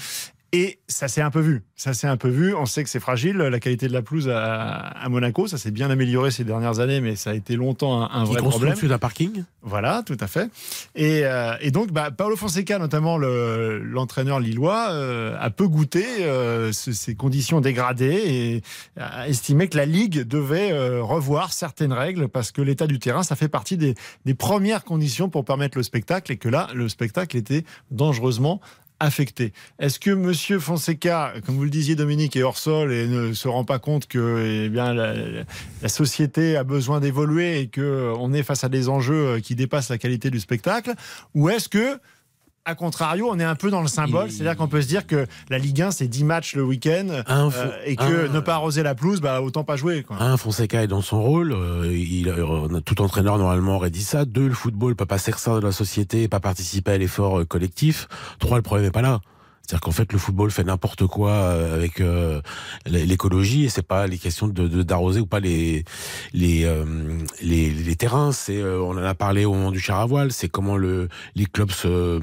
Et 0.51 0.79
ça 0.87 1.07
s'est 1.07 1.21
un 1.21 1.29
peu 1.29 1.41
vu. 1.41 1.61
Ça 1.75 1.93
s'est 1.93 2.07
un 2.07 2.17
peu 2.17 2.27
vu. 2.27 2.55
On 2.55 2.65
sait 2.65 2.83
que 2.83 2.89
c'est 2.89 2.99
fragile, 2.99 3.37
la 3.37 3.59
qualité 3.59 3.87
de 3.87 3.93
la 3.93 4.01
pelouse 4.01 4.27
à, 4.29 4.77
à 4.77 5.07
Monaco. 5.07 5.45
Ça 5.47 5.59
s'est 5.59 5.69
bien 5.69 5.91
amélioré 5.91 6.31
ces 6.31 6.43
dernières 6.43 6.79
années, 6.79 7.01
mais 7.01 7.15
ça 7.15 7.29
a 7.29 7.33
été 7.35 7.55
longtemps 7.55 8.01
un, 8.01 8.05
un 8.05 8.23
Qui 8.23 8.31
vrai 8.31 8.41
construit 8.41 8.49
problème. 8.49 8.71
au-dessus 8.71 8.87
d'un 8.87 8.97
parking. 8.97 9.43
Voilà, 9.61 10.01
tout 10.03 10.17
à 10.19 10.25
fait. 10.25 10.49
Et, 10.95 11.21
euh, 11.23 11.53
et 11.61 11.69
donc, 11.69 11.91
bah, 11.91 12.09
Paolo 12.09 12.35
Fonseca, 12.35 12.79
notamment 12.79 13.17
le- 13.19 13.77
l'entraîneur 13.83 14.39
lillois, 14.39 14.87
euh, 14.89 15.37
a 15.39 15.51
peu 15.51 15.67
goûté 15.67 16.03
euh, 16.21 16.71
ce- 16.71 16.93
ces 16.93 17.13
conditions 17.13 17.61
dégradées 17.61 18.23
et 18.25 18.61
a 18.99 19.27
estimé 19.29 19.67
que 19.69 19.77
la 19.77 19.85
Ligue 19.85 20.21
devait 20.23 20.71
revoir 20.99 21.53
certaines 21.53 21.93
règles 21.93 22.27
parce 22.27 22.51
que 22.51 22.63
l'état 22.63 22.87
du 22.87 22.97
terrain, 22.97 23.21
ça 23.21 23.35
fait 23.35 23.49
partie 23.49 23.77
des, 23.77 23.93
des 24.25 24.33
premières 24.33 24.83
conditions 24.83 25.29
pour 25.29 25.45
permettre 25.45 25.77
le 25.77 25.83
spectacle 25.83 26.31
et 26.31 26.37
que 26.37 26.49
là, 26.49 26.69
le 26.73 26.89
spectacle 26.89 27.37
était 27.37 27.65
dangereusement 27.91 28.59
affecté. 28.99 29.53
Est-ce 29.79 29.99
que 29.99 30.11
Monsieur 30.11 30.59
Fonseca, 30.59 31.33
comme 31.45 31.55
vous 31.55 31.63
le 31.63 31.69
disiez 31.69 31.95
Dominique, 31.95 32.35
est 32.35 32.43
hors 32.43 32.57
sol 32.57 32.91
et 32.91 33.07
ne 33.07 33.33
se 33.33 33.47
rend 33.47 33.63
pas 33.63 33.79
compte 33.79 34.07
que 34.07 34.63
eh 34.65 34.69
bien, 34.69 34.93
la, 34.93 35.13
la 35.81 35.89
société 35.89 36.57
a 36.57 36.63
besoin 36.63 36.99
d'évoluer 36.99 37.59
et 37.61 37.67
que 37.67 38.13
on 38.17 38.33
est 38.33 38.43
face 38.43 38.63
à 38.63 38.69
des 38.69 38.89
enjeux 38.89 39.39
qui 39.39 39.55
dépassent 39.55 39.89
la 39.89 39.97
qualité 39.97 40.29
du 40.29 40.39
spectacle? 40.39 40.93
Ou 41.35 41.49
est-ce 41.49 41.69
que, 41.69 41.99
à 42.65 42.75
contrario, 42.75 43.27
on 43.31 43.39
est 43.39 43.43
un 43.43 43.55
peu 43.55 43.71
dans 43.71 43.81
le 43.81 43.87
symbole 43.87 44.29
C'est-à-dire 44.31 44.55
qu'on 44.57 44.67
peut 44.67 44.81
se 44.81 44.87
dire 44.87 45.07
que 45.07 45.25
la 45.49 45.57
Ligue 45.57 45.81
1, 45.81 45.91
c'est 45.91 46.07
10 46.07 46.23
matchs 46.23 46.55
le 46.55 46.63
week-end 46.63 47.07
euh, 47.09 47.71
et 47.85 47.95
que 47.95 48.29
un- 48.29 48.33
ne 48.33 48.39
pas 48.39 48.53
arroser 48.55 48.83
la 48.83 48.93
pelouse, 48.95 49.21
bah, 49.21 49.41
autant 49.41 49.63
pas 49.63 49.75
jouer. 49.75 50.03
Quoi. 50.03 50.21
Un, 50.21 50.37
Fonseca 50.37 50.83
est 50.83 50.87
dans 50.87 51.01
son 51.01 51.21
rôle. 51.23 51.51
euh, 51.53 51.91
il, 51.91 52.29
euh, 52.29 52.67
tout 52.85 53.01
entraîneur 53.01 53.37
normalement 53.37 53.75
aurait 53.77 53.89
dit 53.89 54.03
ça. 54.03 54.25
Deux, 54.25 54.47
le 54.47 54.53
football 54.53 54.95
peut 54.95 55.05
pas 55.05 55.17
de 55.61 55.65
la 55.65 55.71
société, 55.71 56.27
pas 56.27 56.39
participer 56.39 56.91
à 56.91 56.97
l'effort 56.97 57.47
collectif. 57.47 58.07
Trois, 58.39 58.57
le 58.57 58.63
problème 58.63 58.87
est 58.87 58.91
pas 58.91 59.01
là. 59.01 59.19
C'est-à-dire 59.69 59.81
qu'en 59.81 59.91
fait, 59.91 60.11
le 60.13 60.17
football 60.17 60.49
fait 60.49 60.63
n'importe 60.63 61.05
quoi 61.05 61.29
euh, 61.29 61.75
avec 61.75 62.01
euh, 62.01 62.41
l'écologie 62.87 63.65
et 63.65 63.69
c'est 63.69 63.83
pas 63.85 64.07
les 64.07 64.17
questions 64.17 64.47
de 64.47 64.67
de- 64.67 64.81
d'arroser 64.81 65.19
ou 65.19 65.27
pas 65.27 65.39
les 65.39 65.83
les, 66.33 66.63
euh, 66.65 66.85
les 67.43 67.69
les 67.69 67.95
terrains. 67.95 68.31
C'est 68.31 68.57
euh, 68.57 68.81
on 68.81 68.93
en 68.97 69.03
a 69.03 69.13
parlé 69.13 69.45
au 69.45 69.53
moment 69.53 69.69
du 69.69 69.79
char 69.79 69.99
à 69.99 70.07
voile. 70.07 70.31
C'est 70.31 70.49
comment 70.49 70.75
le 70.75 71.07
les 71.35 71.45
clubs 71.45 71.69
se 71.69 72.19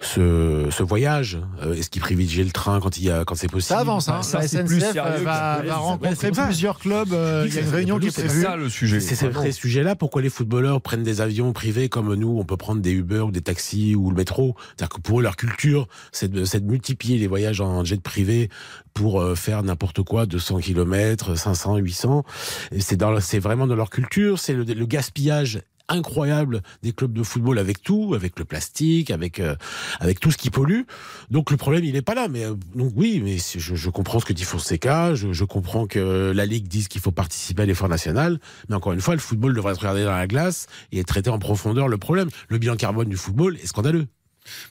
se, 0.00 0.68
se 0.70 0.82
voyagent. 0.82 1.38
Euh, 1.62 1.72
Est-ce 1.74 1.88
qu'ils 1.88 2.02
privilégient 2.02 2.44
le 2.44 2.50
train 2.50 2.78
quand 2.80 2.98
il 2.98 3.04
y 3.04 3.10
a 3.10 3.24
quand 3.24 3.34
c'est 3.36 3.48
possible? 3.50 3.74
Ça 3.74 3.78
avance, 3.78 4.10
hein. 4.10 4.20
ça, 4.22 4.40
la 4.40 4.48
c'est 4.48 4.64
plus 4.64 4.80
SNCF 4.80 4.92
sérieux 4.92 5.24
va, 5.24 5.62
rencontrer 5.78 6.14
c'est 6.14 6.30
plusieurs 6.32 6.78
clubs. 6.78 7.12
euh, 7.14 7.44
Il 7.48 7.54
y 7.54 7.58
a 7.58 7.62
une 7.62 7.68
réunion 7.70 7.98
qui 7.98 8.08
est 8.08 8.10
C'est 8.10 8.24
prévue. 8.26 8.42
ça 8.42 8.56
le 8.56 8.68
sujet. 8.68 9.00
C'est 9.00 9.14
ces 9.14 9.26
non. 9.26 9.32
vrais 9.32 9.52
sujets-là. 9.52 9.96
Pourquoi 9.96 10.20
les 10.20 10.28
footballeurs 10.30 10.82
prennent 10.82 11.02
des 11.04 11.22
avions 11.22 11.54
privés 11.54 11.88
comme 11.88 12.12
nous 12.14 12.36
On 12.38 12.44
peut 12.44 12.58
prendre 12.58 12.82
des 12.82 12.92
Uber 12.92 13.20
ou 13.20 13.30
des 13.30 13.40
taxis 13.40 13.94
ou 13.94 14.10
le 14.10 14.16
métro? 14.16 14.54
C'est-à-dire 14.76 14.96
que 14.96 15.00
pour 15.00 15.20
eux, 15.20 15.22
leur 15.22 15.36
culture, 15.36 15.88
c'est 16.12 16.30
de, 16.30 16.44
c'est 16.44 16.60
de 16.60 16.65
multiplier 16.66 17.18
les 17.18 17.26
voyages 17.26 17.60
en 17.60 17.84
jet 17.84 18.00
privé 18.00 18.50
pour 18.94 19.20
euh, 19.20 19.34
faire 19.34 19.62
n'importe 19.62 20.02
quoi, 20.02 20.26
200 20.26 20.60
km, 20.60 21.36
500, 21.36 21.76
800. 21.76 22.24
Et 22.72 22.80
c'est 22.80 22.96
dans, 22.96 23.18
c'est 23.20 23.38
vraiment 23.38 23.66
dans 23.66 23.76
leur 23.76 23.90
culture. 23.90 24.38
C'est 24.38 24.54
le, 24.54 24.64
le 24.64 24.86
gaspillage 24.86 25.60
incroyable 25.88 26.62
des 26.82 26.92
clubs 26.92 27.12
de 27.12 27.22
football 27.22 27.58
avec 27.58 27.82
tout, 27.82 28.12
avec 28.14 28.38
le 28.38 28.44
plastique, 28.44 29.10
avec 29.10 29.40
euh, 29.40 29.56
avec 30.00 30.20
tout 30.20 30.30
ce 30.30 30.36
qui 30.36 30.50
pollue. 30.50 30.82
Donc 31.30 31.50
le 31.50 31.56
problème 31.56 31.84
il 31.84 31.92
n'est 31.92 32.02
pas 32.02 32.14
là. 32.14 32.28
Mais 32.28 32.44
euh, 32.44 32.54
donc 32.74 32.92
oui, 32.96 33.20
mais 33.22 33.36
je, 33.38 33.74
je 33.74 33.90
comprends 33.90 34.20
ce 34.20 34.24
que 34.24 34.32
dit 34.32 34.44
Fonseca. 34.44 35.14
Je, 35.14 35.32
je 35.32 35.44
comprends 35.44 35.86
que 35.86 36.32
la 36.34 36.46
ligue 36.46 36.68
dise 36.68 36.88
qu'il 36.88 37.00
faut 37.00 37.12
participer 37.12 37.62
à 37.62 37.66
l'effort 37.66 37.88
national. 37.88 38.38
Mais 38.68 38.74
encore 38.74 38.92
une 38.92 39.00
fois, 39.00 39.14
le 39.14 39.20
football 39.20 39.54
devrait 39.54 39.72
être 39.72 39.80
regardé 39.80 40.04
dans 40.04 40.12
la 40.12 40.26
glace 40.26 40.66
et 40.92 41.02
traiter 41.04 41.30
en 41.30 41.38
profondeur 41.38 41.88
le 41.88 41.98
problème. 41.98 42.28
Le 42.48 42.58
bilan 42.58 42.76
carbone 42.76 43.08
du 43.08 43.16
football 43.16 43.56
est 43.56 43.66
scandaleux. 43.66 44.06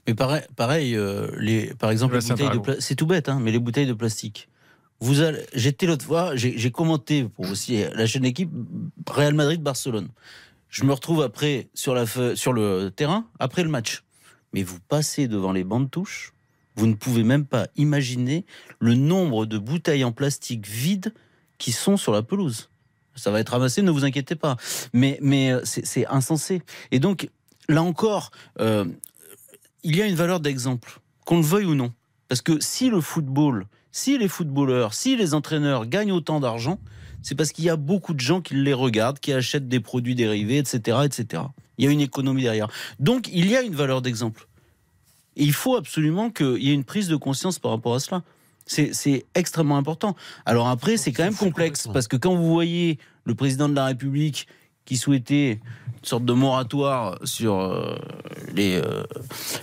Mais 0.08 0.14
pareil, 0.14 0.44
pareil 0.56 0.96
euh, 0.96 1.30
les, 1.40 1.74
par 1.76 1.92
exemple, 1.92 2.16
de 2.16 2.78
c'est 2.80 2.96
tout 2.96 3.06
bête, 3.06 3.30
hein, 3.30 3.40
mais 3.42 3.52
les 3.52 3.60
bouteilles 3.60 3.88
de 3.88 3.94
plastique. 3.94 4.50
Vous 5.00 5.16
j'étais 5.54 5.86
l'autre 5.86 6.06
fois, 6.06 6.36
j'ai 6.36 6.72
commenté 6.72 7.26
pour 7.26 7.50
aussi 7.50 7.84
la 7.94 8.08
chaîne 8.08 8.22
d'équipe 8.24 8.50
Real 9.10 9.34
Madrid-Barcelone. 9.34 10.08
Je 10.70 10.84
me 10.84 10.94
retrouve 10.94 11.22
après 11.22 11.68
sur, 11.74 11.94
la, 11.94 12.06
sur 12.36 12.54
le 12.54 12.90
terrain, 12.90 13.26
après 13.40 13.64
le 13.64 13.70
match. 13.70 14.04
Mais 14.54 14.64
vous 14.64 14.80
passez 14.80 15.28
devant 15.28 15.52
les 15.52 15.66
bandes 15.66 15.92
touches, 15.92 16.34
vous 16.76 16.88
ne 16.88 16.94
pouvez 16.94 17.24
même 17.24 17.46
pas 17.46 17.68
imaginer 17.76 18.46
le 18.80 18.96
nombre 18.96 19.46
de 19.46 19.58
bouteilles 19.58 20.04
en 20.04 20.12
plastique 20.12 20.68
vides 20.68 21.14
qui 21.58 21.72
sont 21.72 21.98
sur 21.98 22.12
la 22.12 22.22
pelouse. 22.22 22.70
Ça 23.16 23.32
va 23.32 23.40
être 23.40 23.50
ramassé, 23.50 23.82
ne 23.82 23.92
vous 23.92 24.04
inquiétez 24.04 24.36
pas. 24.36 24.58
Mais, 24.94 25.18
mais 25.22 25.52
euh, 25.52 25.62
c'est 25.64 25.86
c'est 25.86 26.06
insensé. 26.08 26.62
Et 26.92 27.00
donc, 27.00 27.30
là 27.70 27.82
encore, 27.82 28.32
euh, 28.60 28.86
il 29.86 29.96
y 29.96 30.02
a 30.02 30.08
une 30.08 30.16
valeur 30.16 30.40
d'exemple, 30.40 31.00
qu'on 31.26 31.38
le 31.38 31.44
veuille 31.44 31.66
ou 31.66 31.76
non. 31.76 31.94
Parce 32.28 32.42
que 32.42 32.60
si 32.60 32.90
le 32.90 33.02
football, 33.02 33.68
si 33.92 34.18
les 34.18 34.28
footballeurs, 34.28 34.96
si 34.96 35.16
les 35.16 35.36
entraîneurs 35.36 35.86
gagnent 35.86 36.12
autant 36.12 36.40
d'argent, 36.40 36.80
c'est 37.22 37.36
parce 37.36 37.52
qu'il 37.52 37.66
y 37.66 37.70
a 37.70 37.76
beaucoup 37.76 38.16
de 38.16 38.20
gens 38.20 38.42
qui 38.42 38.56
les 38.56 38.74
regardent, 38.74 39.20
qui 39.20 39.32
achètent 39.32 39.68
des 39.68 39.80
produits 39.80 40.16
dérivés, 40.16 40.58
etc., 40.58 40.98
etc. 41.06 41.44
Il 41.78 41.86
y 41.86 41.88
a 41.88 41.92
une 41.92 42.02
économie 42.02 42.42
derrière. 42.42 42.68
Donc, 43.00 43.30
il 43.32 43.48
y 43.48 43.56
a 43.56 43.62
une 43.62 43.76
valeur 43.76 44.02
d'exemple. 44.02 44.48
Il 45.36 45.54
faut 45.54 45.76
absolument 45.76 46.32
qu'il 46.32 46.64
y 46.64 46.72
ait 46.72 46.74
une 46.74 46.84
prise 46.84 47.08
de 47.08 47.16
conscience 47.16 47.60
par 47.60 47.70
rapport 47.70 47.94
à 47.94 48.00
cela. 48.00 48.24
C'est 48.66 49.26
extrêmement 49.36 49.78
important. 49.78 50.16
Alors 50.48 50.68
après, 50.68 50.98
c'est 50.98 51.12
quand 51.12 51.24
même 51.24 51.36
complexe, 51.36 51.88
parce 51.94 52.08
que 52.08 52.18
quand 52.18 52.34
vous 52.34 52.50
voyez 52.52 52.98
le 53.24 53.36
président 53.36 53.70
de 53.70 53.76
la 53.76 53.86
République 53.86 54.48
qui 54.86 54.98
souhaitait 54.98 55.60
sorte 56.08 56.26
de 56.26 56.34
moratoire 56.34 57.20
sur 57.24 57.60
euh, 57.60 57.96
les 58.54 58.76
euh, 58.76 59.04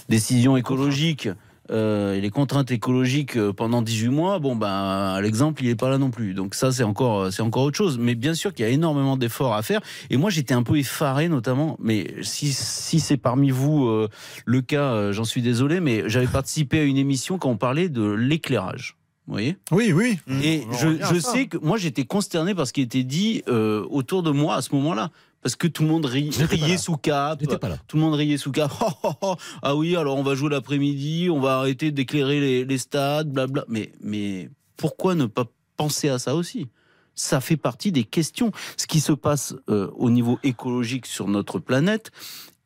décisions 0.09 0.57
écologiques 0.57 1.29
euh, 1.71 2.15
et 2.15 2.21
les 2.21 2.31
contraintes 2.31 2.71
écologiques 2.71 3.39
pendant 3.53 3.83
18 3.83 4.09
mois, 4.09 4.39
bon 4.41 4.57
ben 4.57 5.21
l'exemple 5.21 5.63
il 5.63 5.71
est 5.71 5.77
pas 5.77 5.89
là 5.89 5.97
non 5.97 6.11
plus. 6.11 6.35
Donc 6.35 6.55
ça 6.55 6.73
c'est 6.73 6.83
encore 6.83 7.33
c'est 7.33 7.43
encore 7.43 7.63
autre 7.63 7.77
chose. 7.77 7.99
Mais 7.99 8.15
bien 8.15 8.35
sûr 8.35 8.53
qu'il 8.53 8.65
y 8.65 8.69
a 8.69 8.71
énormément 8.71 9.17
d'efforts 9.17 9.55
à 9.55 9.63
faire. 9.63 9.81
Et 10.11 10.17
moi 10.17 10.29
j'étais 10.29 10.55
un 10.55 10.63
peu 10.63 10.77
effaré 10.77 11.29
notamment. 11.29 11.77
Mais 11.81 12.15
si 12.23 12.53
si 12.53 13.01
c'est 13.01 13.17
parmi 13.17 13.51
vous 13.51 13.87
euh, 13.87 14.09
le 14.45 14.61
cas, 14.61 14.93
euh, 14.93 15.13
j'en 15.13 15.25
suis 15.25 15.41
désolé. 15.41 15.81
Mais 15.81 16.03
j'avais 16.09 16.27
participé 16.27 16.81
à 16.81 16.83
une 16.83 16.99
émission 16.99 17.39
quand 17.39 17.51
on 17.51 17.57
parlait 17.57 17.89
de 17.89 18.03
l'éclairage. 18.03 18.97
Vous 19.29 19.35
voyez? 19.35 19.57
Oui, 19.71 19.93
oui. 19.93 20.19
et 20.43 20.65
on 20.69 20.73
je, 20.73 21.15
je 21.15 21.21
sais 21.21 21.47
que 21.47 21.57
moi 21.57 21.79
j'étais 21.79 22.05
consterné 22.05 22.57
par 22.57 22.67
ce 22.67 22.73
qui 22.73 22.81
était 22.81 23.05
dit 23.05 23.43
euh, 23.49 23.87
autour 23.89 24.25
de 24.25 24.31
moi 24.31 24.57
à 24.57 24.63
ce 24.63 24.75
moment-là. 24.75 25.11
Parce 25.43 25.57
que 25.57 25.67
tout 25.67 25.83
le 25.83 25.89
monde 25.89 26.07
ri- 26.07 26.31
riait 26.31 26.79
sous 26.79 26.97
cap. 26.97 27.41
Tout 27.89 27.97
le 27.97 28.03
monde 28.03 28.15
riait 28.15 28.37
sous 28.39 28.53
cap. 28.53 28.71
Oh, 28.81 28.91
oh, 29.03 29.13
oh. 29.23 29.37
ah 29.63 29.75
oui, 29.77 29.97
alors 29.97 30.17
on 30.17 30.23
va 30.23 30.35
jouer 30.37 30.51
l'après-midi, 30.51 31.29
on 31.31 31.41
va 31.41 31.59
arrêter 31.59 31.91
d'éclairer 31.91 32.41
les, 32.41 32.65
les 32.65 32.79
stades, 32.79 33.31
blabla. 33.31 33.65
Mais, 33.69 33.93
mais 34.01 34.49
pourquoi 34.77 35.15
ne 35.17 35.27
pas 35.27 35.45
penser 35.77 36.09
à 36.09 36.19
ça 36.19 36.35
aussi? 36.37 36.69
Ça 37.15 37.41
fait 37.41 37.57
partie 37.57 37.93
des 37.93 38.05
questions. 38.05 38.53
Ce 38.77 38.87
qui 38.87 39.01
se 39.01 39.13
passe 39.13 39.55
euh, 39.69 39.91
au 39.97 40.11
niveau 40.11 40.39
écologique 40.45 41.07
sur 41.07 41.29
notre 41.29 41.59
planète 41.59 42.11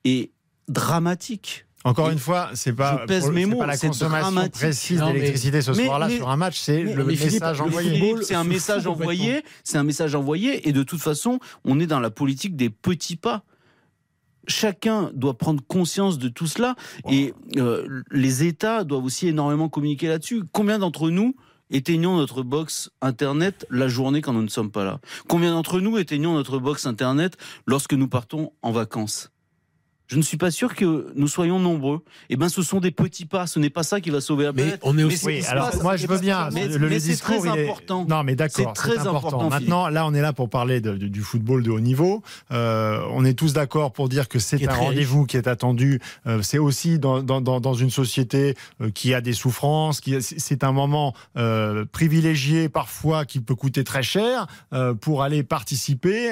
est 0.04 0.30
dramatique. 0.68 1.65
Encore 1.86 2.10
une 2.10 2.18
fois, 2.18 2.50
c'est 2.54 2.72
pas, 2.72 2.98
je 3.02 3.06
pèse 3.06 3.24
pour- 3.24 3.32
mes 3.32 3.42
c'est 3.42 3.46
mots, 3.46 3.58
pas 3.58 3.66
la 3.66 3.78
consommation 3.78 4.48
précise 4.48 5.00
d'électricité 5.00 5.62
ce 5.62 5.72
soir-là 5.72 6.10
sur 6.10 6.28
un 6.28 6.36
match, 6.36 6.58
c'est 6.58 6.82
le 6.82 7.04
message 7.04 7.60
envoyé. 7.60 8.14
C'est 8.22 8.34
un 8.34 8.44
message 8.56 8.86
envoyé, 8.86 9.44
c'est 9.64 9.78
un 9.78 9.84
message 9.84 10.14
envoyé, 10.14 10.68
et 10.68 10.72
de 10.72 10.82
toute 10.82 11.00
façon, 11.00 11.38
on 11.64 11.78
est 11.78 11.86
dans 11.86 12.00
la 12.00 12.10
politique 12.10 12.56
des 12.56 12.70
petits 12.70 13.16
pas. 13.16 13.44
Chacun 14.48 15.10
doit 15.14 15.36
prendre 15.38 15.62
conscience 15.66 16.18
de 16.18 16.28
tout 16.28 16.46
cela, 16.46 16.76
et 17.10 17.34
euh, 17.56 18.02
les 18.10 18.44
États 18.44 18.84
doivent 18.84 19.04
aussi 19.04 19.26
énormément 19.28 19.68
communiquer 19.68 20.06
là-dessus. 20.08 20.42
Combien 20.52 20.78
d'entre 20.78 21.10
nous 21.10 21.34
éteignons 21.70 22.16
notre 22.16 22.42
box 22.42 22.90
internet 23.02 23.66
la 23.70 23.88
journée 23.88 24.20
quand 24.22 24.32
nous 24.32 24.42
ne 24.42 24.48
sommes 24.48 24.70
pas 24.70 24.84
là? 24.84 25.00
Combien 25.28 25.52
d'entre 25.52 25.80
nous 25.80 25.98
éteignons 25.98 26.34
notre 26.34 26.58
box 26.58 26.86
internet 26.86 27.36
lorsque 27.66 27.92
nous 27.94 28.06
partons 28.08 28.52
en 28.62 28.70
vacances? 28.70 29.30
Je 30.08 30.16
ne 30.16 30.22
suis 30.22 30.36
pas 30.36 30.50
sûr 30.50 30.74
que 30.74 31.12
nous 31.16 31.28
soyons 31.28 31.58
nombreux. 31.58 32.02
Eh 32.30 32.36
ben, 32.36 32.48
ce 32.48 32.62
sont 32.62 32.80
des 32.80 32.90
petits 32.90 33.24
pas. 33.26 33.46
Ce 33.46 33.58
n'est 33.58 33.70
pas 33.70 33.82
ça 33.82 34.00
qui 34.00 34.10
va 34.10 34.20
sauver 34.20 34.44
la 34.44 34.52
Mais 34.52 34.62
planète. 34.62 34.80
on 34.84 34.96
est 34.98 35.02
aussi. 35.02 35.26
Oui, 35.26 35.44
alors 35.48 35.70
passe- 35.70 35.82
moi 35.82 35.96
je 35.96 36.06
veux 36.06 36.18
bien. 36.18 36.48
Mais- 36.52 36.68
le, 36.68 36.88
mais 36.88 37.00
c'est 37.00 37.16
très 37.16 37.44
est- 37.46 37.48
important. 37.64 38.04
Non, 38.08 38.22
mais 38.22 38.36
d'accord, 38.36 38.66
C'est 38.68 38.72
très 38.74 38.98
important, 39.06 39.48
Maintenant, 39.50 39.88
là, 39.88 40.06
on 40.06 40.14
est 40.14 40.20
là 40.20 40.32
pour 40.32 40.48
parler 40.48 40.80
de- 40.80 40.96
de- 40.96 41.08
du 41.08 41.22
football 41.22 41.62
de 41.62 41.70
haut 41.70 41.80
niveau. 41.80 42.22
Euh, 42.52 43.00
on 43.12 43.24
est 43.24 43.34
tous 43.34 43.52
d'accord 43.52 43.92
pour 43.92 44.08
dire 44.08 44.28
que 44.28 44.38
c'est 44.38 44.60
est 44.62 44.68
un 44.68 44.74
rendez-vous 44.74 45.26
qui 45.26 45.36
est 45.36 45.48
attendu. 45.48 46.00
Euh, 46.26 46.40
c'est 46.42 46.58
aussi 46.58 46.98
dans, 46.98 47.22
dans, 47.22 47.40
dans, 47.40 47.60
dans 47.60 47.74
une 47.74 47.90
société 47.90 48.54
euh, 48.80 48.90
qui 48.90 49.12
a 49.14 49.20
des 49.20 49.32
souffrances. 49.32 50.00
Qui 50.00 50.20
c'est- 50.22 50.56
un 50.64 50.72
moment 50.72 51.12
euh, 51.36 51.84
privilégié 51.92 52.68
parfois 52.68 53.24
qui 53.26 53.40
peut 53.40 53.54
coûter 53.54 53.84
très 53.84 54.02
cher 54.02 54.46
pour 55.02 55.22
aller 55.22 55.42
participer, 55.42 56.30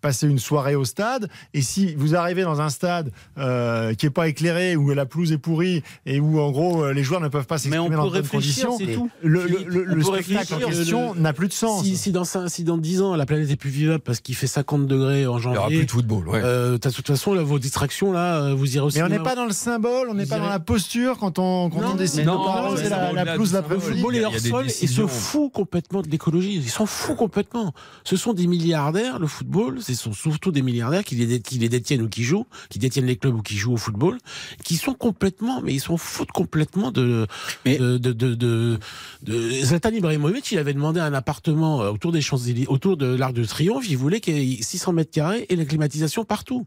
passer 0.00 0.28
une 0.28 0.38
soirée 0.38 0.74
au 0.76 0.84
stade. 0.84 1.28
Et 1.54 1.62
si 1.62 1.94
vous 1.96 2.14
arrivez 2.14 2.42
dans 2.42 2.60
un 2.60 2.70
stade 2.70 3.10
euh, 3.38 3.94
qui 3.94 4.06
est 4.06 4.10
pas 4.10 4.28
éclairé 4.28 4.76
où 4.76 4.90
la 4.92 5.06
pelouse 5.06 5.32
est 5.32 5.38
pourrie 5.38 5.82
et 6.06 6.20
où 6.20 6.40
en 6.40 6.50
gros 6.50 6.84
euh, 6.84 6.92
les 6.92 7.02
joueurs 7.02 7.20
ne 7.20 7.28
peuvent 7.28 7.46
pas 7.46 7.58
s'exprimer 7.58 7.94
dans 7.96 8.06
de 8.06 8.10
bonnes 8.12 8.26
conditions, 8.28 8.78
le, 9.22 9.46
le, 9.46 9.64
le- 9.66 9.92
on 9.92 9.94
le 9.94 10.02
spectacle 10.22 10.54
en 10.54 10.58
question 10.68 11.14
Le- 11.14 11.20
n'a 11.20 11.32
plus 11.32 11.48
de 11.48 11.52
sens. 11.52 11.82
Si, 11.84 11.96
si 11.96 12.12
dans, 12.12 12.22
cin- 12.22 12.48
si 12.48 12.64
dans 12.64 12.76
10 12.78 13.02
ans 13.02 13.14
la 13.16 13.26
planète 13.26 13.50
est 13.50 13.56
plus 13.56 13.70
vivable 13.70 14.00
parce 14.00 14.20
qu'il 14.20 14.34
fait 14.34 14.46
50 14.46 14.86
degrés 14.86 15.26
en 15.26 15.38
Il 15.38 15.40
n'y 15.42 15.46
aura 15.56 15.62
janvier, 15.62 15.78
plus 15.78 15.86
de 15.86 15.90
football. 15.90 16.28
Ouais. 16.28 16.40
euh, 16.44 16.78
de 16.78 16.90
toute 16.90 17.06
façon, 17.06 17.34
là, 17.34 17.42
vos 17.42 17.58
distractions, 17.58 18.12
là, 18.12 18.54
vous 18.54 18.76
irez 18.76 18.84
aussi. 18.86 18.98
Mais 18.98 19.04
on 19.04 19.08
n'est 19.08 19.18
pas 19.18 19.34
dans 19.36 19.46
le 19.46 19.52
symbole, 19.52 20.08
on 20.10 20.14
n'est 20.14 20.26
pas 20.26 20.38
dans 20.38 20.48
la 20.48 20.60
posture 20.60 21.18
quand 21.18 21.38
on, 21.38 21.70
quand 21.70 21.80
Non, 21.80 21.90
on 21.92 21.94
décide 21.94 22.24
non, 22.24 22.38
mais 22.72 22.76
c'est 22.82 22.90
non, 22.90 22.96
la, 22.96 23.00
la 23.00 23.10
au-delà 23.10 23.32
pelouse 23.34 23.62
Le 23.70 23.78
football 23.80 24.16
et 24.16 24.20
leur 24.20 24.38
sol, 24.38 24.66
ils 24.82 24.88
se 24.88 25.06
foutent 25.06 25.52
complètement 25.52 26.02
de 26.02 26.08
l'écologie. 26.08 26.54
Ils 26.56 26.68
s'en 26.70 26.86
foutent 26.86 27.16
complètement. 27.16 27.72
Ce 28.04 28.16
sont 28.16 28.32
des 28.32 28.46
milliardaires, 28.46 29.18
le 29.18 29.26
football, 29.26 29.78
ce 29.82 29.94
sont 29.94 30.12
surtout 30.12 30.50
des 30.52 30.62
milliardaires 30.62 31.04
qui 31.04 31.14
les, 31.16 31.26
dé- 31.26 31.40
qui 31.40 31.58
les 31.58 31.68
détiennent 31.68 32.02
ou 32.02 32.08
qui 32.08 32.22
jouent, 32.24 32.46
qui 32.68 32.78
détiennent 32.78 33.03
les 33.06 33.16
clubs 33.16 33.34
ou 33.34 33.42
qui 33.42 33.56
jouent 33.56 33.74
au 33.74 33.76
football, 33.76 34.18
qui 34.64 34.76
sont 34.76 34.94
complètement, 34.94 35.60
mais 35.62 35.72
ils 35.74 35.80
s'en 35.80 35.96
foutent 35.96 36.32
complètement 36.32 36.90
de, 36.90 37.26
Mais- 37.64 37.78
de, 37.78 37.98
de, 37.98 38.12
de, 38.12 38.34
de, 38.34 38.78
de- 39.22 39.50
Zlatan 39.64 39.90
Ibrahimovic, 39.90 40.50
il 40.52 40.58
avait 40.58 40.74
demandé 40.74 41.00
un 41.00 41.14
appartement 41.14 41.82
euh, 41.82 41.90
autour 41.90 42.12
des 42.12 42.20
Champs-Élysées, 42.20 42.66
autour 42.68 42.96
de 42.96 43.06
l'Arc 43.06 43.32
de 43.34 43.44
Triomphe, 43.44 43.88
il 43.88 43.96
voulait 43.96 44.20
qu'il 44.20 44.38
y 44.42 44.54
ait 44.54 44.62
600 44.62 44.92
mètres 44.92 45.10
carrés 45.10 45.46
et 45.48 45.56
la 45.56 45.64
climatisation 45.64 46.24
partout. 46.24 46.66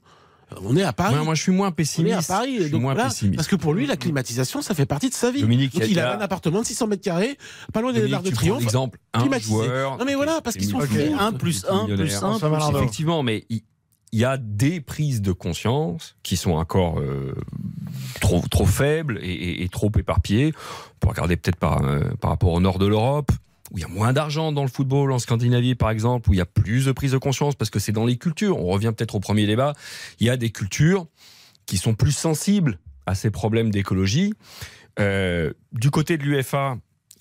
On 0.64 0.78
est 0.78 0.84
à 0.84 0.94
Paris. 0.94 1.14
Moi, 1.16 1.26
moi, 1.26 1.36
je 1.36 1.42
suis 1.42 1.52
moins 1.52 1.68
on 1.68 1.72
est 1.72 1.76
pessimiste. 1.76 2.32
à 2.32 2.36
Paris. 2.38 2.56
Je 2.56 2.62
suis 2.64 2.72
donc 2.72 2.82
moins 2.82 2.94
voilà, 2.94 3.10
pessimiste. 3.10 3.36
parce 3.36 3.50
que 3.50 3.58
pour 3.58 3.74
lui, 3.74 3.86
la 3.86 3.98
climatisation, 3.98 4.62
ça 4.62 4.74
fait 4.74 4.86
partie 4.86 5.10
de 5.10 5.14
sa 5.14 5.30
vie. 5.30 5.42
Dominique, 5.42 5.74
donc 5.74 5.90
il 5.90 6.00
a- 6.00 6.18
un 6.18 6.22
appartement 6.22 6.62
de 6.62 6.66
600 6.66 6.88
mètres 6.88 7.04
carrés, 7.04 7.38
pas 7.74 7.82
loin 7.82 7.92
de 7.92 7.96
Dominique, 7.98 8.12
l'Arc 8.14 8.24
de 8.26 8.32
Triomphe. 8.32 8.62
l'exemple, 8.62 8.98
un 9.14 9.20
climatisé. 9.20 9.52
joueur. 9.52 9.98
Non, 9.98 10.06
mais 10.06 10.16
voilà, 10.16 10.40
parce 10.42 10.56
qu'ils 10.56 10.70
sont 10.70 10.78
Ok, 10.78 10.86
fous. 10.88 10.96
un 11.20 11.34
plus 11.34 11.66
un 11.70 11.84
plus 11.84 11.92
millionnaire. 11.92 12.16
un 12.24 12.30
François 12.30 12.50
Malardo. 12.50 12.78
Effectivement, 12.78 13.24
mais 13.24 13.44
il 13.50 13.62
il 14.12 14.20
y 14.20 14.26
a 14.26 14.38
des 14.38 14.80
prises 14.80 15.22
de 15.22 15.32
conscience 15.32 16.16
qui 16.24 16.38
sont 16.38 16.52
encore 16.52 17.00
euh, 17.00 17.36
trop, 18.22 18.42
trop 18.50 18.66
faibles 18.66 19.20
et, 19.22 19.68
trop 19.70 19.92
éparpillées. 19.98 20.54
On 21.06 21.10
regarder 21.10 21.38
peut-être 21.38 21.58
par, 21.58 21.84
euh, 21.84 22.10
par 22.22 22.32
rapport 22.32 22.54
au 22.54 22.60
nord 22.60 22.80
de 22.80 22.86
l'Europe, 22.86 23.32
où 23.72 23.78
il 23.78 23.82
y 23.82 23.84
a 23.84 23.90
moins 23.90 24.14
d'argent 24.14 24.52
dans 24.52 24.64
le 24.64 24.70
football, 24.70 25.12
en 25.12 25.20
Scandinavie 25.20 25.76
par 25.76 25.90
exemple, 25.90 26.30
où 26.30 26.34
il 26.34 26.38
y 26.38 26.42
a 26.42 26.46
plus 26.46 26.86
de 26.86 26.92
prise 26.92 27.12
de 27.12 27.18
conscience, 27.18 27.56
parce 27.56 27.70
que 27.70 27.80
c'est 27.80 27.92
dans 27.92 28.06
les 28.06 28.18
cultures. 28.18 28.58
On 28.58 28.68
revient 28.68 28.94
peut-être 28.96 29.16
au 29.16 29.20
premier 29.20 29.46
débat. 29.46 29.74
Il 30.20 30.28
y 30.28 30.30
a 30.30 30.38
des 30.38 30.52
cultures 30.52 31.08
qui 31.66 31.78
sont 31.78 31.94
plus 31.94 32.14
sensibles 32.14 32.80
à 33.06 33.16
ces 33.16 33.30
problèmes 33.30 33.72
d'écologie. 33.72 34.34
Euh, 35.00 35.54
du 35.74 35.92
côté 35.92 36.18
de 36.18 36.24
l'UFA, 36.24 36.78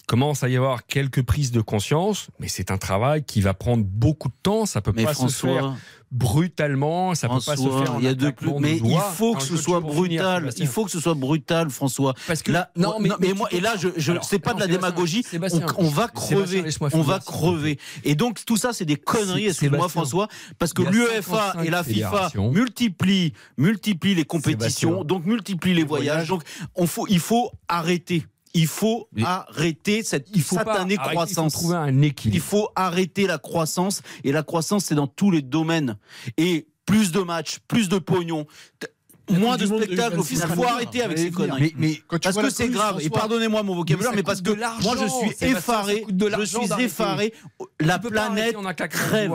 commence 0.06 0.42
à 0.44 0.48
y 0.48 0.56
avoir 0.56 0.86
quelques 0.86 1.22
prises 1.22 1.50
de 1.50 1.60
conscience, 1.60 2.28
mais 2.38 2.48
c'est 2.48 2.70
un 2.70 2.78
travail 2.78 3.24
qui 3.24 3.40
va 3.40 3.54
prendre 3.54 3.84
beaucoup 3.84 4.28
de 4.28 4.34
temps. 4.42 4.64
Ça 4.64 4.80
peut 4.80 4.92
Mais 4.94 5.04
pas 5.04 5.14
se 5.14 5.26
faire 5.28 5.74
brutalement, 6.12 7.14
ça 7.14 7.28
peut 7.28 7.34
pas 7.44 7.56
se 7.56 7.68
faire 7.68 7.94
en 7.94 7.98
il 7.98 8.04
y 8.04 8.08
a 8.08 8.14
de 8.14 8.30
plus. 8.30 8.50
de 8.52 8.58
Mais 8.60 8.76
il 8.76 9.00
faut 9.14 9.34
que 9.34 9.42
ce 9.42 9.56
soit 9.56 9.80
brutal. 9.80 10.50
Il 10.56 10.66
faut 10.66 10.84
que 10.84 10.90
ce 10.90 11.00
soit 11.00 11.14
brutal, 11.14 11.70
François. 11.70 12.14
Parce 12.26 12.42
que 12.42 12.52
Là, 12.52 12.70
non, 12.76 12.98
mais, 13.00 13.10
mais 13.20 13.32
moi, 13.34 13.48
et 13.50 13.60
là, 13.60 13.74
je, 13.76 13.88
je 13.96 14.12
c'est 14.22 14.38
pas 14.38 14.54
de 14.54 14.60
la 14.60 14.66
démagogie. 14.68 15.24
On, 15.52 15.84
on 15.84 15.88
va 15.88 16.08
crever. 16.08 16.64
On 16.92 17.02
va 17.02 17.18
crever. 17.18 17.78
Et 18.04 18.14
donc 18.14 18.44
tout 18.44 18.56
ça, 18.56 18.72
c'est 18.72 18.84
des 18.84 18.96
conneries. 18.96 19.44
C'est- 19.44 19.66
Excuse-moi. 19.66 19.88
François, 19.88 20.28
parce 20.58 20.72
que 20.72 20.82
l'UEFA 20.82 21.52
55 21.52 21.64
et 21.64 21.70
la 21.70 21.82
FIFA 21.84 22.30
multiplient, 22.52 23.32
multiplient 23.56 24.14
les 24.14 24.24
compétitions, 24.24 25.04
donc 25.04 25.24
multiplient 25.26 25.74
les 25.74 25.84
voyages. 25.84 26.28
Donc 26.28 26.42
on 26.74 26.86
faut, 26.86 27.06
il 27.08 27.20
faut 27.20 27.50
arrêter. 27.68 28.24
Il 28.58 28.66
faut 28.66 29.06
Mais- 29.12 29.22
arrêter 29.24 30.02
cette 30.02 30.28
Il 30.34 30.42
faut 30.42 30.56
pas 30.56 30.64
satanée 30.64 30.96
arrêter, 30.96 31.14
croissance. 31.14 31.52
Il 31.52 31.56
faut 31.56 31.60
trouver 31.62 31.76
un 31.76 31.98
Il 31.98 32.04
équilibre. 32.04 32.44
faut 32.44 32.68
arrêter 32.74 33.26
la 33.26 33.36
croissance. 33.38 34.02
Et 34.24 34.32
la 34.32 34.42
croissance, 34.42 34.86
c'est 34.86 34.94
dans 34.94 35.06
tous 35.06 35.30
les 35.30 35.42
domaines. 35.42 35.96
Et 36.38 36.66
plus 36.86 37.12
de 37.12 37.20
matchs, 37.20 37.58
plus 37.68 37.88
de 37.88 37.98
pognon, 37.98 38.46
moins 39.28 39.56
de 39.56 39.66
spectacles. 39.66 40.18
Au 40.18 40.22
2026 40.22 40.28
final, 40.34 40.48
sera 40.48 40.54
faut 40.56 40.64
arrêter 40.64 41.02
avec 41.02 41.18
ces 41.18 41.30
conneries. 41.30 41.74
Mais, 41.76 41.88
mais 41.88 42.02
Quand 42.06 42.18
tu 42.18 42.28
Parce 42.32 42.36
que 42.38 42.50
c'est 42.50 42.68
grave. 42.68 42.98
Et 43.02 43.10
pardonnez-moi 43.10 43.62
mon 43.62 43.74
vocabulaire, 43.74 44.10
ça 44.12 44.16
mais 44.16 44.22
parce 44.22 44.40
que 44.40 44.50
moi 44.50 44.94
je 44.98 45.06
suis 45.06 45.46
effaré. 45.48 46.04
Je 46.08 46.44
suis 46.44 46.82
effaré. 46.82 47.34
La 47.80 47.98
planète 47.98 48.56
crève. 48.88 49.32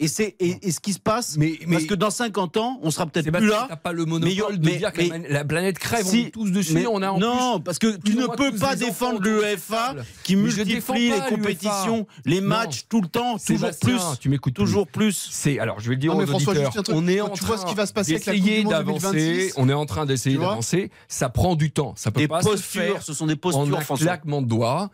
Et 0.00 0.08
c'est 0.08 0.34
et, 0.40 0.56
et 0.66 0.72
ce 0.72 0.80
qui 0.80 0.94
se 0.94 0.98
passe, 0.98 1.36
Mais, 1.36 1.58
mais 1.66 1.76
parce 1.76 1.84
que 1.86 1.94
dans 1.94 2.10
50 2.10 2.56
ans, 2.56 2.80
on 2.82 2.90
sera 2.90 3.06
peut-être 3.06 3.30
plus 3.30 3.46
là. 3.46 3.66
t'as 3.68 3.76
pas 3.76 3.92
le 3.92 4.04
mais 4.04 4.10
monopole 4.10 4.32
yo- 4.34 4.50
de 4.50 4.64
mais- 4.66 4.76
dire 4.78 4.92
que 4.92 5.00
mais- 5.00 5.28
la, 5.28 5.28
la 5.28 5.44
planète 5.44 5.78
crève, 5.78 6.04
Si, 6.04 6.22
on 6.24 6.26
est 6.26 6.30
tous 6.32 6.50
dessus, 6.50 6.72
Mais 6.74 6.86
on 6.88 7.02
a 7.02 7.10
en 7.10 7.18
non, 7.18 7.60
parce 7.60 7.78
que 7.78 7.96
plus 7.98 8.12
tu 8.14 8.16
ne 8.18 8.26
peux 8.26 8.50
pas 8.52 8.74
défendre 8.74 9.20
l'UEFA 9.20 9.94
qui 10.24 10.34
Mais 10.34 10.42
multiplie 10.44 11.10
les 11.10 11.20
compétitions, 11.28 12.06
les 12.24 12.40
Non. 12.40 12.48
matchs 12.48 12.86
tout 12.88 13.00
le 13.00 13.06
temps, 13.06 13.34
toujours 13.38 13.58
Sébastien, 13.58 13.90
plus, 13.96 14.18
tu 14.18 14.28
m'écoutes 14.28 14.54
plus. 14.54 14.64
toujours 14.64 14.88
plus. 14.88 15.28
C'est 15.30 15.60
alors 15.60 15.78
je 15.78 15.88
vais 15.88 15.94
le 15.94 16.00
dire 16.00 16.12
Non, 16.12 16.18
mais 16.18 16.24
aux 16.24 16.28
François, 16.28 16.52
auditeurs. 16.52 16.72
juste 16.72 16.78
un 16.80 16.82
truc. 16.82 16.96
on 16.96 17.06
est 17.06 17.20
en 17.20 17.28
tu 17.28 17.44
vois 17.44 17.56
train 17.56 17.64
ce 17.66 17.70
qui 17.70 17.76
va 17.76 17.86
se 17.86 17.92
passer 17.92 18.14
avec 18.14 18.26
la 18.26 18.32
Coupe 18.32 18.42
d'essayer 18.42 18.64
d'avancer. 18.64 19.06
2026, 19.12 19.52
On 19.56 19.68
est 19.68 19.72
en 19.74 19.86
train 19.86 20.06
d'essayer 20.06 20.36
d'avancer. 20.38 20.90
Ça 21.06 21.28
prend 21.28 21.54
du 21.54 21.70
temps. 21.70 21.92
Ça 21.96 22.10
peut 22.10 22.26
pas 22.26 22.42
se 22.42 22.48
postures, 22.48 22.82
faire 22.82 23.02
ce 23.02 23.12
sont 23.14 23.26
des 23.26 23.34
en 23.34 23.36
postures, 23.36 23.76
un 23.78 23.80
François. 23.82 24.04
claquement 24.06 24.42
de 24.42 24.48
doigts. 24.48 24.90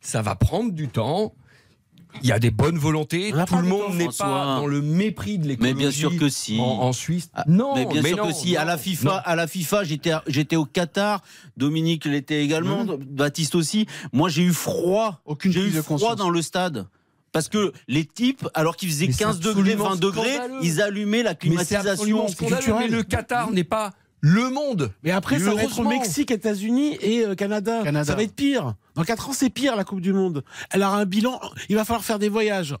Ça 0.00 0.22
va 0.22 0.36
prendre 0.36 0.70
du 0.72 0.86
temps. 0.88 1.34
Il 2.22 2.28
y 2.28 2.32
a 2.32 2.38
des 2.38 2.50
bonnes 2.50 2.78
volontés. 2.78 3.30
Tout 3.30 3.36
pas 3.36 3.60
le 3.60 3.68
monde 3.68 3.94
n'est 3.94 4.08
pas 4.08 4.56
dans 4.56 4.66
le 4.66 4.82
mépris 4.82 5.38
de 5.38 5.48
l'écologie. 5.48 5.74
Mais 5.74 5.78
bien 5.78 5.90
sûr 5.90 6.16
que 6.16 6.28
si. 6.28 6.58
En, 6.60 6.64
en 6.64 6.92
Suisse. 6.92 7.30
Ah, 7.34 7.44
non, 7.46 7.74
mais 7.74 7.86
bien 7.86 8.02
sûr 8.02 8.16
non, 8.18 8.28
que 8.28 8.34
si. 8.34 8.56
à 8.56 8.64
la 8.64 8.78
FIFA, 8.78 9.08
non. 9.08 9.20
à 9.24 9.36
la 9.36 9.46
FIFA, 9.46 9.84
j'étais, 9.84 10.12
j'étais 10.26 10.56
au 10.56 10.64
Qatar. 10.64 11.22
Dominique 11.56 12.04
l'était 12.04 12.44
également. 12.44 12.84
Baptiste 12.84 13.54
aussi. 13.54 13.86
Moi, 14.12 14.28
j'ai 14.28 14.42
eu 14.42 14.52
froid. 14.52 15.20
Aucune 15.24 15.52
J'ai 15.52 15.60
eu 15.60 15.70
froid 15.70 15.82
conscience. 15.98 16.16
dans 16.16 16.30
le 16.30 16.42
stade. 16.42 16.86
Parce 17.32 17.48
que 17.48 17.72
les 17.88 18.04
types, 18.04 18.46
alors 18.52 18.76
qu'ils 18.76 18.90
faisaient 18.90 19.06
Mais 19.06 19.12
c'est 19.12 19.24
15 19.24 19.40
degrés, 19.40 19.72
absolument 19.72 19.90
20 19.90 20.00
degrés, 20.00 20.38
ils 20.60 20.82
allumaient 20.82 21.22
la 21.22 21.34
climatisation. 21.34 22.26
Mais 22.78 22.88
le 22.88 23.02
Qatar 23.02 23.50
n'est 23.50 23.64
pas 23.64 23.92
le 24.20 24.50
monde. 24.50 24.92
Mais 25.02 25.10
après, 25.10 25.38
ça 25.38 25.54
va 25.54 25.62
être 25.62 25.78
au. 25.78 25.88
Mexique, 25.88 26.30
États-Unis 26.30 26.96
et 27.00 27.24
euh, 27.24 27.34
Canada. 27.34 27.82
Canada. 27.82 28.04
Ça 28.04 28.14
va 28.14 28.22
être 28.22 28.34
pire. 28.34 28.74
Dans 28.94 29.04
4 29.04 29.30
ans, 29.30 29.32
c'est 29.32 29.50
pire 29.50 29.74
la 29.76 29.84
Coupe 29.84 30.00
du 30.00 30.12
Monde. 30.12 30.44
Elle 30.70 30.82
aura 30.82 30.98
un 30.98 31.04
bilan. 31.06 31.40
Il 31.68 31.76
va 31.76 31.84
falloir 31.84 32.04
faire 32.04 32.18
des 32.18 32.28
voyages 32.28 32.74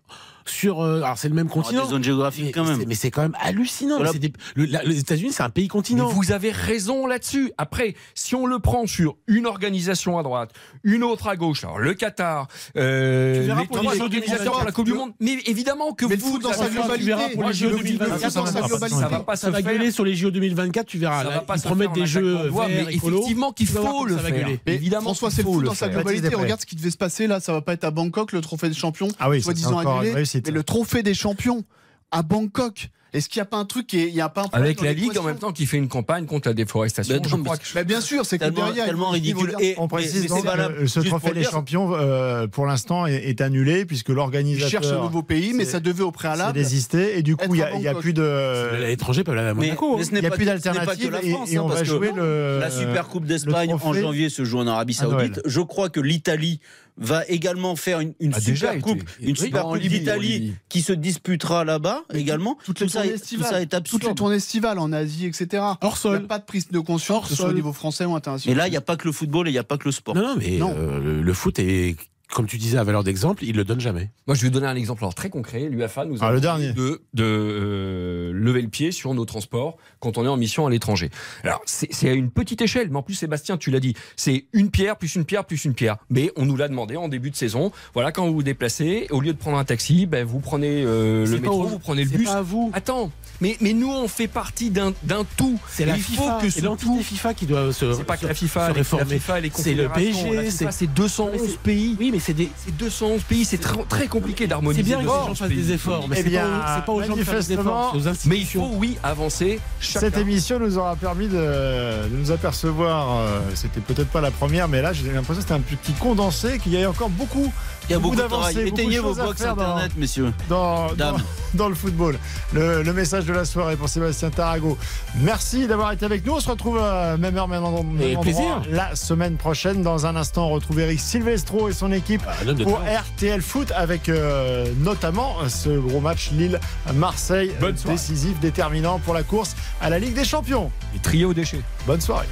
sur. 0.44 0.80
euh, 0.82 1.02
alors, 1.02 1.16
c'est 1.18 1.28
le 1.28 1.34
même 1.34 1.48
continent. 1.48 1.84
des 1.84 1.88
zones 1.90 1.98
Mais, 1.98 2.04
géographiques 2.04 2.54
quand 2.54 2.64
même. 2.64 2.80
c'est- 2.80 2.86
mais 2.86 2.94
c'est 2.94 3.10
quand 3.10 3.22
même 3.22 3.36
hallucinant. 3.40 3.96
Voilà. 3.96 4.12
C'est 4.12 4.18
des- 4.18 4.32
le- 4.56 4.64
la- 4.66 4.82
les 4.82 4.98
États-Unis, 4.98 5.32
c'est 5.32 5.42
un 5.42 5.50
pays 5.50 5.64
Mais 5.64 5.68
continent. 5.68 6.08
vous 6.08 6.32
avez 6.32 6.50
raison 6.50 7.06
là-dessus. 7.06 7.52
Après, 7.58 7.94
si 8.14 8.34
on 8.34 8.44
le 8.46 8.58
prend 8.58 8.86
sur 8.86 9.16
une 9.26 9.46
organisation 9.46 10.18
à 10.18 10.22
droite, 10.22 10.50
une 10.84 11.02
autre 11.04 11.28
à 11.28 11.36
gauche, 11.36 11.64
alors 11.64 11.78
le 11.78 11.94
Qatar, 11.94 12.48
euh, 12.76 13.40
Tu 13.40 13.46
verras 13.46 13.60
les 13.62 13.66
trois 13.68 13.80
organisateurs 14.00 14.08
2024, 14.10 14.52
pour 14.56 14.64
la 14.64 14.72
Coupe 14.72 14.84
du 14.86 14.92
Monde, 14.94 15.12
mais 15.20 15.38
évidemment 15.46 15.92
que 15.92 16.06
Mais 16.06 16.16
vous, 16.16 16.38
dans 16.38 16.52
sa 16.52 16.68
globalité, 16.68 17.14
pour 17.34 17.44
les 17.44 17.52
dis, 17.52 17.60
2024, 17.62 18.30
ça 18.32 18.40
va 18.42 18.52
pas- 18.52 18.66
globalité. 18.68 19.00
ça 19.00 19.08
va 19.08 19.20
pas 19.20 19.36
ça 19.36 19.46
se 19.46 19.52
va 19.52 19.62
faire. 19.62 19.72
gueuler 19.72 19.90
sur 19.90 20.04
les 20.04 20.14
JO 20.14 20.30
2024, 20.30 20.86
tu 20.86 20.98
verras. 20.98 21.22
Ça 21.22 21.30
là, 21.30 21.34
va 21.36 21.40
pas 21.42 21.56
ils 21.56 21.60
se 21.60 21.68
en 21.68 21.92
des 21.92 22.06
jeux 22.06 22.50
mais 22.68 22.94
effectivement 22.94 23.52
qu'il 23.52 23.66
faut 23.68 24.04
le 24.06 24.16
ça 24.16 24.22
va 24.22 24.28
faire. 24.28 24.44
gueuler. 24.44 24.60
Mais 24.66 24.74
Évidemment 24.74 25.02
François, 25.14 25.30
c'est 25.30 25.42
dans 25.44 25.74
sa 25.74 25.86
faire. 25.88 26.01
Globalité. 26.02 26.34
Regarde 26.34 26.60
ce 26.60 26.66
qui 26.66 26.76
devait 26.76 26.90
se 26.90 26.96
passer 26.96 27.26
là. 27.26 27.40
Ça 27.40 27.52
va 27.52 27.60
pas 27.60 27.72
être 27.72 27.84
à 27.84 27.90
Bangkok 27.90 28.32
le 28.32 28.40
trophée 28.40 28.68
des 28.68 28.74
champions. 28.74 29.08
Ah 29.18 29.30
oui, 29.30 29.42
encore 29.66 29.82
une 29.82 29.88
annulé. 30.08 30.24
Mais 30.44 30.50
le 30.50 30.62
trophée 30.62 31.02
des 31.02 31.14
champions 31.14 31.64
à 32.10 32.22
Bangkok. 32.22 32.90
Est-ce 33.12 33.28
qu'il 33.28 33.40
n'y 33.40 33.42
a 33.42 33.46
pas 33.46 33.58
un 33.58 33.64
truc 33.66 33.86
qui 33.86 33.98
est, 34.00 34.08
il 34.08 34.14
y 34.14 34.20
a 34.22 34.28
pas 34.30 34.42
un 34.42 34.48
problème 34.48 34.64
Avec 34.64 34.80
la 34.80 34.92
Ligue 34.94 35.18
en 35.18 35.22
même 35.22 35.36
temps 35.38 35.52
qui 35.52 35.66
fait 35.66 35.76
une 35.76 35.88
campagne 35.88 36.24
contre 36.24 36.48
la 36.48 36.54
déforestation. 36.54 37.14
Ben 37.14 37.22
non, 37.22 37.28
je 37.28 37.36
mais 37.36 37.42
crois 37.44 37.56
que- 37.58 37.74
Bah, 37.74 37.84
bien 37.84 38.00
sûr, 38.00 38.24
c'est 38.24 38.38
que 38.38 38.44
Tellement, 38.44 38.64
derrière, 38.66 38.86
tellement 38.86 39.10
ridicule. 39.10 39.54
Et 39.60 39.74
On 39.76 39.86
précise 39.86 40.22
mais 40.22 40.28
donc 40.28 40.38
c'est 40.40 40.46
valable. 40.46 40.76
que 40.78 40.86
ce 40.86 41.00
trophée 41.00 41.32
des 41.34 41.44
champions, 41.44 41.92
euh, 41.94 42.46
pour 42.46 42.64
l'instant, 42.66 43.06
est, 43.06 43.14
est 43.28 43.40
annulé 43.42 43.84
puisque 43.84 44.08
Ils 44.08 44.14
l'organisateur 44.14 44.70
cherchent 44.70 44.92
un 44.92 45.02
nouveau 45.02 45.22
pays, 45.22 45.52
mais 45.52 45.64
ça 45.66 45.78
devait 45.80 46.02
au 46.02 46.10
préalable. 46.10 46.54
désisté 46.54 47.18
et 47.18 47.22
du 47.22 47.36
coup, 47.36 47.54
il 47.54 47.58
n'y 47.58 47.62
a, 47.62 47.76
y 47.78 47.88
a 47.88 47.94
plus 47.94 48.14
de. 48.14 48.80
L'étranger 48.80 49.24
peut 49.24 49.32
aller 49.32 49.40
à 49.42 49.54
Mais, 49.54 49.66
Monaco. 49.66 49.96
mais 49.98 50.04
hein. 50.04 50.08
Il 50.12 50.20
n'y 50.20 50.26
a 50.26 50.30
plus 50.30 50.44
d'alternative 50.46 51.10
la 51.10 51.22
et, 51.22 51.32
hein, 51.34 51.60
on 51.62 51.68
parce 51.68 51.80
va 51.80 51.84
jouer 51.84 52.12
le. 52.16 52.58
la 52.60 52.70
Super 52.70 53.08
Coupe 53.08 53.26
d'Espagne 53.26 53.74
en 53.74 53.92
janvier 53.92 54.30
se 54.30 54.44
joue 54.44 54.58
en 54.58 54.66
Arabie. 54.66 54.94
Saoudite. 54.94 55.40
Je 55.44 55.60
crois 55.60 55.90
que 55.90 56.00
l'Italie 56.00 56.60
va 56.98 57.26
également 57.26 57.74
faire 57.74 58.00
une, 58.00 58.12
une 58.20 58.34
A 58.34 58.38
déjà 58.40 58.72
super 58.72 58.72
été. 58.72 58.80
coupe, 58.82 59.10
une 59.20 59.34
super 59.36 59.62
coupe 59.64 59.78
d'Italie 59.78 60.54
qui 60.68 60.82
se 60.82 60.92
disputera 60.92 61.64
là-bas 61.64 62.02
Mais 62.12 62.20
également. 62.20 62.58
toutes 62.64 62.80
les 62.80 62.86
tout, 62.86 62.92
ça 62.92 63.00
tournées 63.00 63.14
est, 63.14 63.18
tout 63.18 63.22
estivales, 63.22 63.50
ça 63.50 63.60
est 63.62 63.74
absurde. 63.74 64.00
Toutes 64.02 64.08
les 64.10 64.14
tournées 64.14 64.36
estivales 64.36 64.78
en 64.78 64.92
Asie, 64.92 65.26
etc. 65.26 65.62
Hors 65.80 65.96
sol. 65.96 66.16
Il 66.16 66.18
n'y 66.20 66.24
a 66.24 66.28
pas 66.28 66.38
de 66.38 66.44
prise 66.44 66.68
de 66.68 66.78
conscience, 66.78 67.24
que 67.24 67.30
ce 67.30 67.36
soit 67.36 67.48
au 67.48 67.52
niveau 67.54 67.72
français 67.72 68.04
ou 68.04 68.10
Mais 68.10 68.16
international. 68.16 68.56
là, 68.58 68.68
il 68.68 68.70
n'y 68.72 68.76
a 68.76 68.80
pas 68.82 68.96
que 68.96 69.06
le 69.06 69.12
football 69.12 69.48
et 69.48 69.50
il 69.50 69.54
n'y 69.54 69.58
a 69.58 69.64
pas 69.64 69.78
que 69.78 69.84
le 69.86 69.92
sport. 69.92 70.14
Non, 70.14 70.22
non, 70.22 70.34
mais 70.38 70.58
Non. 70.58 70.74
euh, 70.76 71.00
le, 71.00 71.22
le 71.22 71.34
foot 71.34 71.58
est, 71.58 71.96
comme 72.34 72.46
tu 72.46 72.56
disais, 72.58 72.78
à 72.78 72.84
valeur 72.84 73.04
d'exemple, 73.04 73.44
il 73.44 73.56
le 73.56 73.64
donne 73.64 73.80
jamais. 73.80 74.10
Moi, 74.26 74.34
je 74.34 74.42
vais 74.42 74.48
vous 74.48 74.54
donner 74.54 74.66
un 74.66 74.74
exemple 74.76 75.04
alors, 75.04 75.14
très 75.14 75.28
concret. 75.30 75.68
L'UFA 75.68 76.04
nous 76.04 76.22
a 76.22 76.26
Ah, 76.26 76.32
le 76.32 76.40
demandé 76.40 76.64
dernier. 76.64 76.72
de, 76.72 77.02
de 77.14 77.24
euh, 77.24 78.32
lever 78.34 78.62
le 78.62 78.68
pied 78.68 78.92
sur 78.92 79.12
nos 79.14 79.24
transports 79.24 79.76
quand 80.00 80.18
on 80.18 80.24
est 80.24 80.28
en 80.28 80.36
mission 80.36 80.66
à 80.66 80.70
l'étranger. 80.70 81.10
Alors, 81.44 81.60
c'est 81.66 82.08
à 82.08 82.12
une 82.12 82.30
petite 82.30 82.60
échelle, 82.62 82.88
mais 82.90 82.96
en 82.96 83.02
plus, 83.02 83.14
Sébastien, 83.14 83.56
tu 83.56 83.70
l'as 83.70 83.80
dit, 83.80 83.94
c'est 84.16 84.46
une 84.52 84.70
pierre 84.70 84.96
plus 84.96 85.14
une 85.14 85.24
pierre 85.24 85.44
plus 85.44 85.64
une 85.64 85.74
pierre. 85.74 85.96
Mais 86.10 86.32
on 86.36 86.44
nous 86.44 86.56
l'a 86.56 86.68
demandé 86.68 86.96
en 86.96 87.08
début 87.08 87.30
de 87.30 87.36
saison. 87.36 87.72
Voilà, 87.94 88.12
quand 88.12 88.26
vous 88.26 88.34
vous 88.34 88.42
déplacez, 88.42 89.06
au 89.10 89.20
lieu 89.20 89.32
de 89.32 89.38
prendre 89.38 89.58
un 89.58 89.64
taxi, 89.64 90.06
ben, 90.06 90.24
vous 90.24 90.40
prenez 90.40 90.82
euh, 90.84 91.26
le 91.26 91.38
métro, 91.38 91.64
vous 91.64 91.78
prenez 91.78 92.04
le 92.04 92.10
c'est 92.10 92.16
bus. 92.18 92.26
pas 92.28 92.36
à 92.38 92.42
vous. 92.42 92.70
Attends, 92.72 93.10
mais, 93.40 93.56
mais 93.60 93.72
nous, 93.72 93.90
on 93.92 94.08
fait 94.08 94.28
partie 94.28 94.70
d'un 94.70 94.92
d'un 95.02 95.24
tout. 95.36 95.58
C'est 95.68 95.84
la 95.84 95.96
il 95.96 96.02
FIFA, 96.02 96.22
faut 96.38 96.46
que 96.46 96.50
ce 96.50 96.60
tout. 96.60 97.00
FIFA 97.02 97.34
qui 97.34 97.46
doit 97.46 97.72
se, 97.72 97.92
C'est 97.92 98.04
pas 98.04 98.16
que 98.16 98.26
la 98.26 98.34
FIFA, 98.34 98.68
se 98.68 98.72
réformer. 98.74 99.20
C'est 99.54 99.74
le. 99.74 99.88
PSG, 99.88 100.50
c'est- 100.50 100.70
c'est 100.72 100.86
211 100.86 101.32
Mais 101.42 101.48
c'est- 101.48 101.58
pays. 101.58 101.96
Oui, 101.98 102.10
mais 102.12 102.18
c'est 102.22 102.32
des. 102.34 102.50
C'est 102.64 102.76
211 102.76 103.22
pays, 103.22 103.44
c'est 103.44 103.58
très, 103.58 103.76
très 103.88 104.06
compliqué 104.06 104.46
d'harmoniser. 104.46 104.82
C'est 104.82 104.86
bien 104.88 104.96
que 104.98 105.02
les 105.02 105.06
211 105.08 105.26
gens 105.28 105.34
fassent 105.34 105.48
des 105.50 105.72
efforts, 105.72 106.06
mais 106.08 106.16
Eh 106.18 106.22
c'est 106.22 106.28
bien, 106.30 106.42
pas, 106.42 106.48
aux- 106.48 106.76
c'est 106.76 106.84
pas 106.86 106.92
aux 106.92 107.02
gens 107.02 107.16
de 107.16 107.24
faire 107.24 107.34
des 107.40 107.52
efforts, 107.52 107.96
Mais 108.26 108.38
il 108.38 108.46
faut, 108.46 108.70
oui, 108.74 108.96
avancer. 109.02 109.60
Chacun. 109.80 110.00
Cette 110.06 110.16
émission 110.18 110.58
nous 110.58 110.78
aura 110.78 110.96
permis 110.96 111.28
de, 111.28 111.36
de 111.36 112.16
nous 112.16 112.30
apercevoir, 112.30 113.18
euh, 113.18 113.40
c'était 113.54 113.80
peut-être 113.80 114.08
pas 114.10 114.20
la 114.20 114.30
première, 114.30 114.68
mais 114.68 114.80
là 114.82 114.92
j'ai 114.92 115.04
l'impression 115.12 115.34
que 115.36 115.40
c'était 115.42 115.54
un 115.54 115.60
petit 115.60 115.92
condensé, 115.92 116.58
qu'il 116.58 116.72
y 116.72 116.82
a 116.82 116.88
encore 116.88 117.10
beaucoup, 117.10 117.52
Il 117.88 117.92
y 117.92 117.94
a 117.94 117.98
beaucoup 117.98 118.14
d'avancées, 118.16 118.66
Éteignez 118.66 118.98
vos 119.00 119.14
box 119.14 119.42
dans- 119.42 119.50
internet, 119.52 119.92
messieurs. 119.96 120.32
dans, 120.48 120.86
dans, 120.88 120.94
Dame. 120.94 121.16
dans 121.54 121.68
le 121.68 121.74
football. 121.74 122.18
Le, 122.52 122.82
le 122.82 122.92
message 122.92 123.24
de 123.24 123.32
la 123.32 123.44
soirée 123.44 123.76
pour 123.76 123.88
Sébastien 123.88 124.30
Tarago. 124.30 124.78
Merci 125.20 125.66
d'avoir 125.66 125.92
été 125.92 126.04
avec 126.04 126.24
nous. 126.24 126.34
On 126.34 126.40
se 126.40 126.48
retrouve 126.50 126.78
à 126.78 127.16
même 127.16 127.36
heure, 127.36 127.48
même 127.48 127.64
endroit, 127.64 127.82
même 127.82 127.96
Avec 127.96 128.18
endroit 128.18 128.22
plaisir. 128.22 128.62
la 128.70 128.94
semaine 128.94 129.36
prochaine. 129.36 129.82
Dans 129.82 130.06
un 130.06 130.14
instant, 130.16 130.46
on 130.46 130.50
retrouve 130.50 130.78
Eric 130.80 131.00
Silvestro 131.00 131.68
et 131.68 131.72
son 131.72 131.90
équipe 131.92 132.11
Homme 132.46 132.54
de 132.54 132.64
pour. 132.64 132.78
RTL 132.78 133.40
Foot 133.40 133.72
avec 133.74 134.08
euh, 134.08 134.66
notamment 134.78 135.36
ce 135.48 135.70
gros 135.70 136.00
match 136.00 136.30
Lille-Marseille 136.32 137.52
soirée. 137.60 137.90
décisif, 137.90 138.40
déterminant 138.40 138.98
pour 138.98 139.14
la 139.14 139.22
course 139.22 139.56
à 139.80 139.90
la 139.90 139.98
Ligue 139.98 140.14
des 140.14 140.24
Champions. 140.24 140.70
Les 140.92 141.00
trios 141.00 141.30
aux 141.30 141.34
déchets. 141.34 141.62
Bonne 141.86 142.00
soirée. 142.00 142.28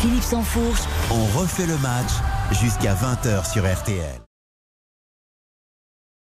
Philippe 0.00 0.22
Sansfourche. 0.24 0.80
On 1.10 1.38
refait 1.38 1.66
le 1.66 1.78
match 1.78 2.10
jusqu'à 2.60 2.94
20h 2.94 3.50
sur 3.52 3.64
RTL. 3.64 4.31